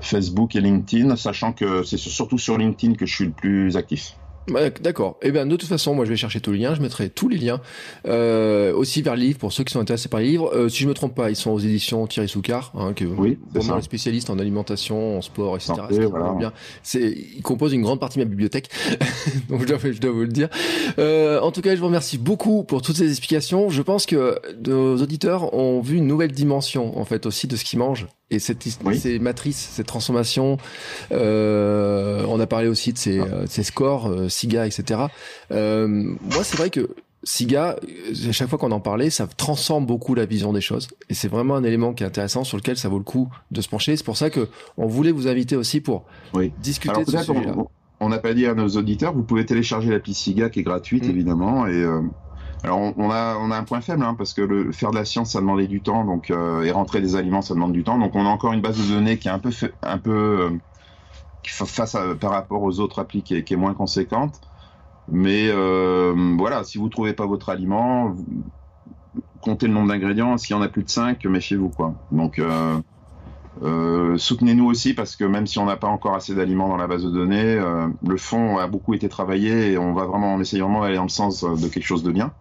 Facebook 0.00 0.56
et 0.56 0.60
LinkedIn, 0.62 1.16
sachant 1.16 1.52
que 1.52 1.82
c'est 1.82 1.98
surtout 1.98 2.38
sur 2.38 2.56
LinkedIn 2.56 2.94
que 2.94 3.04
je 3.04 3.14
suis 3.14 3.26
le 3.26 3.32
plus 3.32 3.76
actif. 3.76 4.16
D'accord. 4.48 5.18
Et 5.22 5.28
eh 5.28 5.32
bien, 5.32 5.46
de 5.46 5.56
toute 5.56 5.68
façon, 5.68 5.94
moi, 5.94 6.04
je 6.04 6.10
vais 6.10 6.16
chercher 6.16 6.40
tous 6.40 6.52
les 6.52 6.58
liens. 6.58 6.74
Je 6.74 6.82
mettrai 6.82 7.08
tous 7.08 7.28
les 7.28 7.38
liens 7.38 7.60
euh, 8.06 8.74
aussi 8.74 9.02
vers 9.02 9.14
le 9.14 9.22
livre 9.22 9.38
pour 9.38 9.52
ceux 9.52 9.64
qui 9.64 9.72
sont 9.72 9.80
intéressés 9.80 10.08
par 10.08 10.20
les 10.20 10.26
livres. 10.26 10.50
Euh, 10.54 10.68
si 10.68 10.82
je 10.82 10.88
me 10.88 10.94
trompe 10.94 11.14
pas, 11.14 11.30
ils 11.30 11.36
sont 11.36 11.50
aux 11.50 11.58
éditions 11.58 12.06
Thierry 12.06 12.28
Soukar, 12.28 12.72
hein, 12.76 12.92
qui 12.92 13.04
est 13.04 13.06
oui, 13.06 13.38
vraiment 13.52 13.74
un 13.74 13.80
spécialiste 13.80 14.30
en 14.30 14.38
alimentation, 14.38 15.18
en 15.18 15.22
sport, 15.22 15.56
etc. 15.56 15.72
bien. 16.38 16.52
C'est, 16.82 17.10
il 17.36 17.42
compose 17.42 17.72
une 17.72 17.82
grande 17.82 18.00
partie 18.00 18.18
de 18.18 18.24
ma 18.24 18.28
bibliothèque, 18.28 18.68
donc 19.48 19.62
je 19.62 19.66
dois, 19.66 19.78
je 19.82 19.98
dois, 19.98 20.10
vous 20.10 20.20
le 20.20 20.28
dire. 20.28 20.48
Euh, 20.98 21.40
en 21.40 21.50
tout 21.50 21.62
cas, 21.62 21.74
je 21.74 21.80
vous 21.80 21.86
remercie 21.86 22.18
beaucoup 22.18 22.64
pour 22.64 22.82
toutes 22.82 22.96
ces 22.96 23.08
explications. 23.08 23.70
Je 23.70 23.82
pense 23.82 24.06
que 24.06 24.38
nos 24.66 24.96
auditeurs 24.96 25.54
ont 25.54 25.80
vu 25.80 25.96
une 25.96 26.06
nouvelle 26.06 26.32
dimension, 26.32 26.98
en 26.98 27.04
fait, 27.04 27.26
aussi 27.26 27.46
de 27.46 27.56
ce 27.56 27.64
qu'ils 27.64 27.78
mangent 27.78 28.06
et 28.34 28.38
cette, 28.38 28.62
ces 28.62 29.18
matrices, 29.18 29.70
cette 29.72 29.86
transformation, 29.86 30.58
euh, 31.12 32.24
on 32.28 32.40
a 32.40 32.46
parlé 32.46 32.68
aussi 32.68 32.92
de 32.92 32.98
ces, 32.98 33.20
ah. 33.20 33.24
euh, 33.24 33.44
ces 33.48 33.62
scores, 33.62 34.08
euh, 34.08 34.28
SIGA, 34.28 34.66
etc. 34.66 35.00
Euh, 35.50 35.86
moi, 35.88 36.42
c'est 36.42 36.56
vrai 36.56 36.70
que 36.70 36.90
SIGA, 37.22 37.76
à 38.28 38.32
chaque 38.32 38.48
fois 38.48 38.58
qu'on 38.58 38.72
en 38.72 38.80
parlait, 38.80 39.10
ça 39.10 39.26
transforme 39.26 39.86
beaucoup 39.86 40.14
la 40.14 40.26
vision 40.26 40.52
des 40.52 40.60
choses. 40.60 40.88
Et 41.08 41.14
c'est 41.14 41.28
vraiment 41.28 41.56
un 41.56 41.64
élément 41.64 41.94
qui 41.94 42.04
est 42.04 42.06
intéressant, 42.06 42.44
sur 42.44 42.56
lequel 42.56 42.76
ça 42.76 42.88
vaut 42.88 42.98
le 42.98 43.04
coup 43.04 43.28
de 43.50 43.60
se 43.60 43.68
pencher. 43.68 43.96
C'est 43.96 44.04
pour 44.04 44.16
ça 44.16 44.28
que 44.28 44.48
on 44.76 44.86
voulait 44.86 45.12
vous 45.12 45.26
inviter 45.26 45.56
aussi 45.56 45.80
pour 45.80 46.04
discuter 46.60 47.04
de 47.04 47.10
ce 47.10 47.18
sujet-là. 47.18 47.54
On 48.00 48.08
n'a 48.08 48.18
pas 48.18 48.34
dit 48.34 48.44
à 48.44 48.54
nos 48.54 48.68
auditeurs, 48.68 49.14
vous 49.14 49.22
pouvez 49.22 49.46
télécharger 49.46 49.88
l'appli 49.88 50.12
SIGA 50.12 50.50
qui 50.50 50.60
est 50.60 50.64
gratuite, 50.64 51.06
mmh. 51.06 51.10
évidemment, 51.10 51.66
et 51.66 51.86
alors 52.64 52.94
on, 52.96 53.10
a 53.10 53.36
on 53.38 53.50
un 53.50 53.62
point 53.62 53.82
faible 53.82 54.02
hein, 54.02 54.14
parce 54.16 54.32
que 54.32 54.72
faire 54.72 54.90
de 54.90 54.96
la 54.96 55.04
science 55.04 55.32
ça 55.32 55.40
demandait 55.40 55.66
du 55.66 55.82
temps 55.82 56.04
donc 56.04 56.30
euh, 56.30 56.62
et 56.62 56.70
rentrer 56.70 57.02
des 57.02 57.14
aliments 57.14 57.42
ça 57.42 57.52
demande 57.52 57.72
du 57.72 57.84
temps. 57.84 57.98
Donc 57.98 58.14
on 58.14 58.24
a 58.24 58.28
encore 58.28 58.54
une 58.54 58.62
base 58.62 58.78
de 58.78 58.94
données 58.94 59.18
qui 59.18 59.28
est 59.28 59.30
un 59.30 59.38
peu 59.38 59.50
un 59.82 59.98
peu 59.98 60.10
euh, 60.10 60.50
face 61.42 61.96
par 62.20 62.30
rapport 62.30 62.62
aux 62.62 62.80
autres 62.80 63.00
applis 63.00 63.22
qui 63.22 63.34
est, 63.36 63.56
moins 63.56 63.74
conséquente. 63.74 64.40
Mais 65.08 65.48
euh, 65.50 66.14
voilà 66.38 66.64
si 66.64 66.78
vous 66.78 66.88
trouvez 66.88 67.12
pas 67.12 67.26
votre 67.26 67.50
aliment 67.50 68.16
comptez 69.42 69.66
le 69.66 69.74
nombre 69.74 69.88
d'ingrédients. 69.88 70.38
S'il 70.38 70.56
y 70.56 70.58
en 70.58 70.62
a 70.62 70.68
plus 70.68 70.84
de 70.84 70.88
5 70.88 71.22
méfiez-vous 71.26 71.68
quoi. 71.68 71.92
Donc 72.12 72.40
soutenez-nous 74.16 74.64
aussi 74.64 74.94
parce 74.94 75.16
que 75.16 75.24
même 75.24 75.46
si 75.46 75.58
on 75.58 75.66
n'a 75.66 75.76
pas 75.76 75.88
encore 75.88 76.14
assez 76.14 76.34
d'aliments 76.34 76.68
dans 76.68 76.78
la 76.78 76.86
base 76.86 77.04
de 77.04 77.10
données, 77.10 77.60
le 78.06 78.16
fond 78.16 78.56
a 78.56 78.66
beaucoup 78.68 78.94
été 78.94 79.10
travaillé 79.10 79.72
et 79.72 79.76
on 79.76 79.92
va 79.92 80.06
vraiment, 80.06 80.32
en 80.32 80.40
essayant 80.40 80.68
vraiment 80.68 80.84
d'aller 80.84 80.96
dans 80.96 81.02
le 81.02 81.08
sens 81.10 81.44
de 81.44 81.68
quelque 81.68 81.84
chose 81.84 82.02
de 82.02 82.10
bien. 82.10 82.32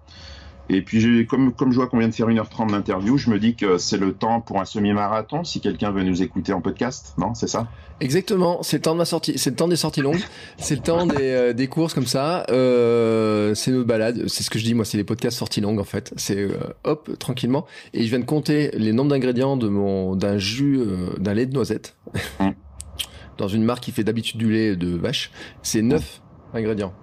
Et 0.69 0.81
puis, 0.81 1.25
comme, 1.27 1.53
comme 1.53 1.71
je 1.71 1.75
vois 1.75 1.87
qu'on 1.87 1.99
vient 1.99 2.07
de 2.07 2.13
faire 2.13 2.27
1h30 2.27 2.71
d'interview, 2.71 3.17
je 3.17 3.29
me 3.29 3.37
dis 3.37 3.55
que 3.55 3.77
c'est 3.77 3.97
le 3.97 4.13
temps 4.13 4.39
pour 4.39 4.61
un 4.61 4.65
semi-marathon 4.65 5.43
si 5.43 5.59
quelqu'un 5.59 5.91
veut 5.91 6.03
nous 6.03 6.21
écouter 6.21 6.53
en 6.53 6.61
podcast, 6.61 7.13
non 7.17 7.33
C'est 7.35 7.47
ça? 7.47 7.67
Exactement, 7.99 8.63
c'est 8.63 8.77
le 8.77 8.81
temps 8.81 8.93
de 8.93 8.97
ma 8.97 9.05
sortie, 9.05 9.37
c'est 9.37 9.51
le 9.51 9.55
temps 9.55 9.67
des 9.67 9.75
sorties 9.75 10.01
longues, 10.01 10.23
c'est 10.57 10.75
le 10.75 10.81
temps 10.81 11.05
des, 11.05 11.15
euh, 11.19 11.53
des 11.53 11.67
courses 11.67 11.93
comme 11.93 12.07
ça, 12.07 12.45
euh, 12.49 13.53
c'est 13.55 13.71
nos 13.71 13.85
balades, 13.85 14.27
c'est 14.27 14.43
ce 14.43 14.49
que 14.49 14.57
je 14.57 14.63
dis 14.63 14.73
moi, 14.73 14.83
c'est 14.83 14.97
les 14.97 15.03
podcasts 15.03 15.37
sorties 15.37 15.61
longues 15.61 15.79
en 15.79 15.85
fait, 15.85 16.11
c'est 16.17 16.37
euh, 16.37 16.57
hop, 16.83 17.11
tranquillement, 17.19 17.65
et 17.93 18.03
je 18.03 18.09
viens 18.09 18.19
de 18.19 18.25
compter 18.25 18.71
les 18.73 18.93
nombres 18.93 19.11
d'ingrédients 19.11 19.57
de 19.57 19.67
mon 19.69 20.15
d'un 20.15 20.37
jus, 20.37 20.79
euh, 20.79 21.15
d'un 21.19 21.33
lait 21.33 21.45
de 21.45 21.53
noisette, 21.53 21.95
mmh. 22.39 22.49
dans 23.37 23.47
une 23.47 23.63
marque 23.63 23.83
qui 23.83 23.91
fait 23.91 24.03
d'habitude 24.03 24.39
du 24.39 24.51
lait 24.51 24.75
de 24.75 24.97
vache, 24.97 25.31
c'est 25.61 25.81
9 25.81 26.21
ingrédients. 26.53 26.93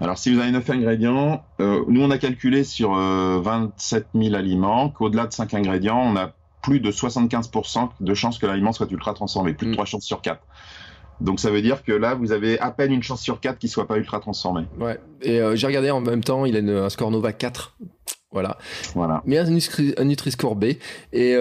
Alors, 0.00 0.18
si 0.18 0.32
vous 0.32 0.40
avez 0.40 0.50
9 0.50 0.68
ingrédients, 0.70 1.44
euh, 1.60 1.82
nous, 1.88 2.02
on 2.02 2.10
a 2.10 2.18
calculé 2.18 2.64
sur 2.64 2.92
27 2.92 4.06
euh, 4.14 4.22
000 4.22 4.34
aliments 4.34 4.90
qu'au-delà 4.90 5.26
de 5.26 5.32
5 5.32 5.54
ingrédients, 5.54 6.00
on 6.00 6.16
a 6.16 6.32
plus 6.62 6.80
de 6.80 6.90
75% 6.90 7.90
de 8.00 8.14
chances 8.14 8.38
que 8.38 8.46
l'aliment 8.46 8.72
soit 8.72 8.90
ultra 8.90 9.14
transformé, 9.14 9.54
plus 9.54 9.68
de 9.68 9.72
3 9.72 9.84
mm. 9.84 9.86
chances 9.86 10.04
sur 10.04 10.20
4. 10.20 10.40
Donc 11.22 11.40
ça 11.40 11.50
veut 11.50 11.62
dire 11.62 11.82
que 11.82 11.92
là, 11.92 12.14
vous 12.14 12.32
avez 12.32 12.58
à 12.60 12.70
peine 12.70 12.92
une 12.92 13.02
chance 13.02 13.22
sur 13.22 13.40
4 13.40 13.58
qu'il 13.58 13.70
soit 13.70 13.86
pas 13.86 13.96
ultra 13.96 14.20
transformé. 14.20 14.66
Ouais. 14.78 15.00
Et 15.22 15.40
euh, 15.40 15.56
j'ai 15.56 15.66
regardé 15.66 15.90
en 15.90 16.02
même 16.02 16.22
temps, 16.22 16.44
il 16.44 16.56
a 16.56 16.84
un 16.84 16.90
score 16.90 17.10
Nova 17.10 17.32
4. 17.32 17.78
Voilà. 18.32 18.58
Voilà. 18.94 19.22
Mais 19.24 19.38
un, 19.38 19.46
un 19.46 20.04
Nutri-Score 20.04 20.56
B. 20.56 20.64
Et 21.14 21.36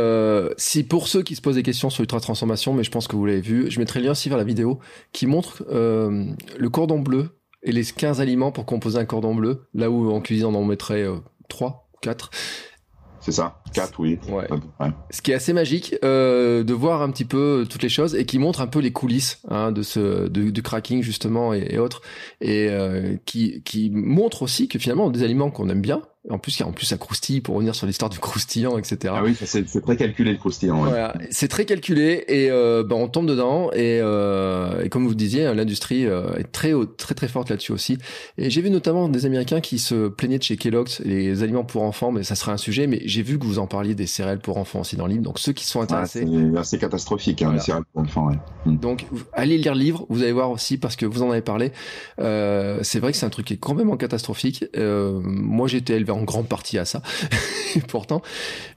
si 0.56 0.84
pour 0.86 1.10
ceux 1.10 1.24
qui 1.24 1.36
se 1.36 1.42
posent 1.42 1.56
des 1.56 1.64
questions 1.64 1.90
sur 1.90 2.04
l'ultra 2.04 2.22
transformation, 2.22 2.74
mais 2.74 2.86
je 2.86 2.92
pense 2.92 3.10
que 3.10 3.18
vous 3.18 3.26
l'avez 3.26 3.42
vu, 3.42 3.70
je 3.70 3.80
mettrai 3.80 4.00
le 4.00 4.06
lien 4.06 4.12
aussi 4.14 4.30
vers 4.30 4.38
la 4.38 4.46
vidéo 4.46 4.80
qui 5.12 5.28
montre 5.28 5.66
le 5.70 6.70
cordon 6.70 7.00
bleu 7.00 7.35
et 7.66 7.72
les 7.72 7.84
15 7.84 8.22
aliments 8.22 8.52
pour 8.52 8.66
composer 8.66 8.98
un 9.00 9.06
cordon 9.06 9.36
bleu, 9.36 9.68
là 9.74 9.90
où 9.90 10.12
en 10.12 10.22
cuisine 10.22 10.46
on 10.46 10.56
en 10.56 10.64
mettrait 10.64 11.06
3, 11.50 11.90
4. 12.02 12.30
c'est 13.20 13.32
ça. 13.34 13.62
4, 13.74 14.00
oui. 14.00 14.18
Ouais. 14.30 14.48
Ce 15.10 15.22
qui 15.22 15.32
est 15.32 15.36
assez 15.36 15.52
magique 15.52 15.96
euh, 16.04 16.64
de 16.64 16.74
voir 16.74 17.02
un 17.02 17.10
petit 17.10 17.26
peu 17.26 17.66
toutes 17.70 17.84
les 17.84 17.90
choses 17.90 18.16
et 18.16 18.26
qui 18.26 18.40
montre 18.40 18.62
un 18.62 18.68
peu 18.68 18.80
les 18.80 18.92
coulisses 18.92 19.42
hein, 19.50 19.72
de 19.72 19.82
ce 19.82 20.30
de, 20.30 20.50
du 20.50 20.62
cracking 20.62 21.02
justement 21.02 21.54
et, 21.54 21.68
et 21.72 21.78
autres 21.78 22.02
et 22.40 22.70
euh, 22.70 23.18
qui 23.26 23.62
qui 23.64 23.90
montre 23.90 24.44
aussi 24.44 24.68
que 24.70 24.80
finalement 24.80 25.10
des 25.10 25.24
aliments 25.24 25.52
qu'on 25.52 25.68
aime 25.70 25.82
bien 25.82 26.04
en 26.30 26.40
plus, 26.40 26.62
en 26.62 26.72
plus, 26.72 26.88
ça 26.88 26.98
croustille 26.98 27.42
pour 27.42 27.56
revenir 27.56 27.76
sur 27.76 27.86
l'histoire 27.86 28.10
du 28.10 28.18
croustillant, 28.20 28.78
etc. 28.78 29.14
Ah 29.16 29.24
oui, 29.24 29.36
c'est 29.36 29.82
très 29.82 29.96
calculé 29.96 30.32
le 30.32 30.38
croustillant. 30.38 30.82
Ouais. 30.82 30.90
Voilà, 30.90 31.16
c'est 31.30 31.48
très 31.48 31.66
calculé 31.66 32.24
et 32.28 32.50
euh, 32.50 32.84
ben, 32.84 32.96
on 32.96 33.08
tombe 33.08 33.28
dedans 33.28 33.70
et, 33.74 34.00
euh, 34.02 34.82
et 34.84 34.90
comme 34.90 35.08
vous 35.08 35.14
disiez, 35.14 35.46
hein, 35.46 35.54
l'industrie 35.54 36.08
euh, 36.08 36.34
est 36.38 36.52
très 36.52 36.74
très 36.98 37.14
très 37.14 37.28
forte 37.28 37.50
là-dessus 37.50 37.74
aussi. 37.74 37.98
Et 38.40 38.50
j'ai 38.50 38.62
vu 38.62 38.72
notamment 38.72 39.08
des 39.08 39.28
Américains 39.28 39.62
qui 39.62 39.78
se 39.78 40.08
plaignaient 40.08 40.40
de 40.40 40.44
chez 40.44 40.58
Kellogg's 40.58 41.00
les 41.06 41.44
aliments 41.44 41.64
pour 41.64 41.84
enfants, 41.84 42.12
mais 42.12 42.24
ça 42.24 42.34
serait 42.34 42.52
un 42.52 42.58
sujet. 42.58 42.88
Mais 42.88 43.02
j'ai 43.06 43.22
vu 43.22 43.38
que 43.38 43.46
vous 43.46 43.60
en 43.60 43.68
parliez 43.68 43.94
des 43.94 44.08
céréales 44.08 44.40
pour 44.40 44.58
enfants 44.58 44.80
aussi 44.80 44.96
dans 44.96 45.06
le 45.06 45.14
livre. 45.14 45.24
Donc 45.24 45.38
ceux 45.38 45.54
qui 45.54 45.66
sont 45.66 45.82
intéressés, 45.82 46.26
c'est 46.26 46.58
assez 46.58 46.80
catastrophique 46.80 47.44
hein, 47.44 47.54
les 47.54 47.60
céréales 47.60 47.86
pour 47.94 48.02
enfants. 48.02 48.28
Ouais. 48.28 48.40
Mm. 48.66 48.78
Donc 48.78 49.06
allez 49.34 49.60
lire 49.60 49.76
le 49.76 49.82
livre, 49.82 50.08
vous 50.10 50.24
allez 50.24 50.32
voir 50.32 50.50
aussi 50.50 50.78
parce 50.78 50.96
que 50.96 51.06
vous 51.06 51.22
en 51.22 51.30
avez 51.30 51.42
parlé. 51.42 51.72
Euh, 52.20 52.80
c'est 52.82 53.00
vrai 53.00 53.12
que 53.12 53.18
c'est 53.18 53.28
un 53.28 53.30
truc 53.30 53.46
qui 53.46 53.54
est 53.54 53.58
complètement 53.58 53.98
catastrophique. 53.98 54.66
Euh, 54.76 55.20
moi, 55.24 55.68
été 55.76 55.94
élevé 55.94 56.12
en 56.16 56.24
grande 56.24 56.48
partie 56.48 56.78
à 56.78 56.86
ça, 56.86 57.02
pourtant. 57.88 58.22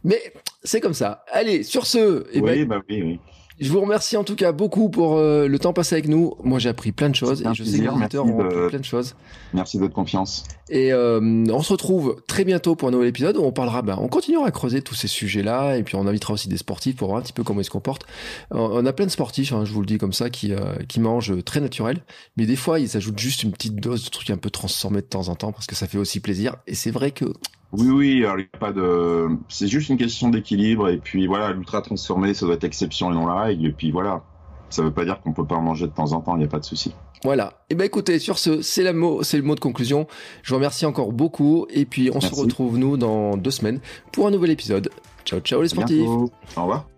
Mais 0.05 0.21
c'est 0.65 0.81
comme 0.81 0.95
ça. 0.95 1.25
Allez, 1.33 1.63
sur 1.63 1.87
ce, 1.87 2.27
eh 2.33 2.41
ben, 2.41 2.67
bah 2.67 2.83
oui, 2.89 3.03
oui. 3.03 3.21
Je 3.61 3.73
vous 3.73 3.81
remercie 3.81 4.17
en 4.17 4.25
tout 4.25 4.37
cas 4.37 4.53
beaucoup 4.53 4.89
pour 4.89 5.17
euh, 5.17 5.49
le 5.49 5.59
temps 5.59 5.73
passé 5.73 5.97
avec 5.97 6.09
nous. 6.09 6.35
Moi, 6.45 6.59
j'ai 6.59 6.69
appris 6.69 6.93
plein 6.93 7.11
de 7.11 7.15
choses 7.15 7.43
et 7.43 7.55
je 7.55 7.65
sais 7.65 7.79
que 7.79 7.83
les 7.83 7.89
auditeurs 7.89 8.25
ont 8.25 8.41
appris 8.41 8.69
plein 8.69 8.79
de 8.79 8.85
choses. 8.85 9.17
Merci 9.53 9.79
de 9.79 9.83
votre 9.83 9.95
confiance. 9.95 10.45
Et 10.71 10.93
euh, 10.93 11.21
on 11.21 11.63
se 11.63 11.73
retrouve 11.73 12.23
très 12.27 12.45
bientôt 12.45 12.77
pour 12.77 12.89
un 12.89 12.91
nouvel 12.93 13.09
épisode 13.09 13.37
où 13.37 13.43
on 13.43 13.53
parlera, 13.53 13.83
ben, 13.83 13.99
on 14.01 14.09
continuera 14.09 14.47
à 14.47 14.51
creuser 14.51 14.83
tous 14.83 14.95
ces 14.95 15.09
sujets-là 15.09 15.77
et 15.77 15.83
puis 15.83 15.97
on 15.97 16.07
invitera 16.07 16.35
aussi 16.35 16.49
des 16.49 16.57
sportifs 16.57 16.97
pour 16.97 17.09
voir 17.09 17.19
un 17.19 17.23
petit 17.23 17.33
peu 17.33 17.43
comment 17.43 17.61
ils 17.61 17.65
se 17.65 17.71
comportent. 17.71 18.05
On 18.51 18.85
a 18.87 18.93
plein 18.93 19.07
de 19.07 19.11
sportifs, 19.11 19.53
hein, 19.53 19.65
je 19.65 19.73
vous 19.73 19.81
le 19.81 19.87
dis 19.87 19.99
comme 19.99 20.13
ça, 20.13 20.31
qui, 20.31 20.53
euh, 20.53 20.75
qui 20.89 21.01
mangent 21.01 21.43
très 21.45 21.61
naturel, 21.61 21.99
mais 22.37 22.47
des 22.47 22.57
fois 22.57 22.79
ils 22.79 22.97
ajoutent 22.97 23.19
juste 23.19 23.43
une 23.43 23.53
petite 23.53 23.77
dose 23.77 24.05
de 24.05 24.11
trucs 24.11 24.31
un 24.31 24.37
peu 24.37 24.51
transformés 24.51 25.01
de 25.01 25.07
temps 25.07 25.29
en 25.29 25.35
temps 25.35 25.53
parce 25.53 25.67
que 25.67 25.75
ça 25.75 25.87
fait 25.87 25.99
aussi 25.99 26.21
plaisir. 26.21 26.57
Et 26.67 26.75
c'est 26.75 26.91
vrai 26.91 27.11
que 27.11 27.25
oui, 27.73 27.89
oui, 27.91 28.25
alors 28.25 28.39
il 28.39 28.43
n'y 28.43 28.49
a 28.53 28.59
pas 28.59 28.73
de. 28.73 29.29
C'est 29.49 29.69
juste 29.69 29.89
une 29.91 29.99
question 29.99 30.31
d'équilibre, 30.31 30.89
et 30.89 30.99
puis 30.99 31.27
voilà, 31.27 31.53
l'ultra 31.53 31.83
transformé, 31.83 32.33
ça 32.35 32.47
doit 32.47 32.55
être 32.55 32.65
exception 32.65 33.11
et 33.11 33.15
non 33.15 33.27
la 33.27 33.41
règle, 33.43 33.67
et 33.67 33.73
puis 33.73 33.91
voilà. 33.91 34.23
Ça 34.71 34.83
veut 34.83 34.91
pas 34.91 35.05
dire 35.05 35.21
qu'on 35.21 35.33
peut 35.33 35.47
pas 35.47 35.57
en 35.57 35.63
manger 35.63 35.87
de 35.87 35.93
temps 35.93 36.13
en 36.13 36.21
temps, 36.21 36.37
il 36.37 36.41
n'y 36.41 36.45
a 36.45 36.49
pas 36.49 36.59
de 36.59 36.65
souci. 36.65 36.93
Voilà. 37.25 37.55
Et 37.69 37.73
eh 37.73 37.75
ben 37.75 37.85
écoutez, 37.85 38.19
sur 38.19 38.39
ce, 38.39 38.61
c'est 38.61 38.83
la 38.83 38.93
mot, 38.93 39.23
c'est 39.23 39.39
le 39.39 39.43
mot 39.43 39.55
de 39.55 39.61
conclusion. 39.61 40.07
Je 40.43 40.51
vous 40.51 40.57
remercie 40.57 40.87
encore 40.87 41.13
beaucoup, 41.13 41.67
et 41.71 41.85
puis 41.85 42.11
on 42.15 42.21
se 42.21 42.35
retrouve 42.35 42.79
nous 42.79 42.97
dans 42.97 43.37
deux 43.37 43.51
semaines 43.51 43.81
pour 44.13 44.27
un 44.27 44.31
nouvel 44.31 44.51
épisode. 44.51 44.91
Ciao, 45.25 45.41
ciao 45.41 45.63
les 45.63 45.69
sportifs. 45.69 46.07
Au 46.07 46.31
revoir. 46.57 46.98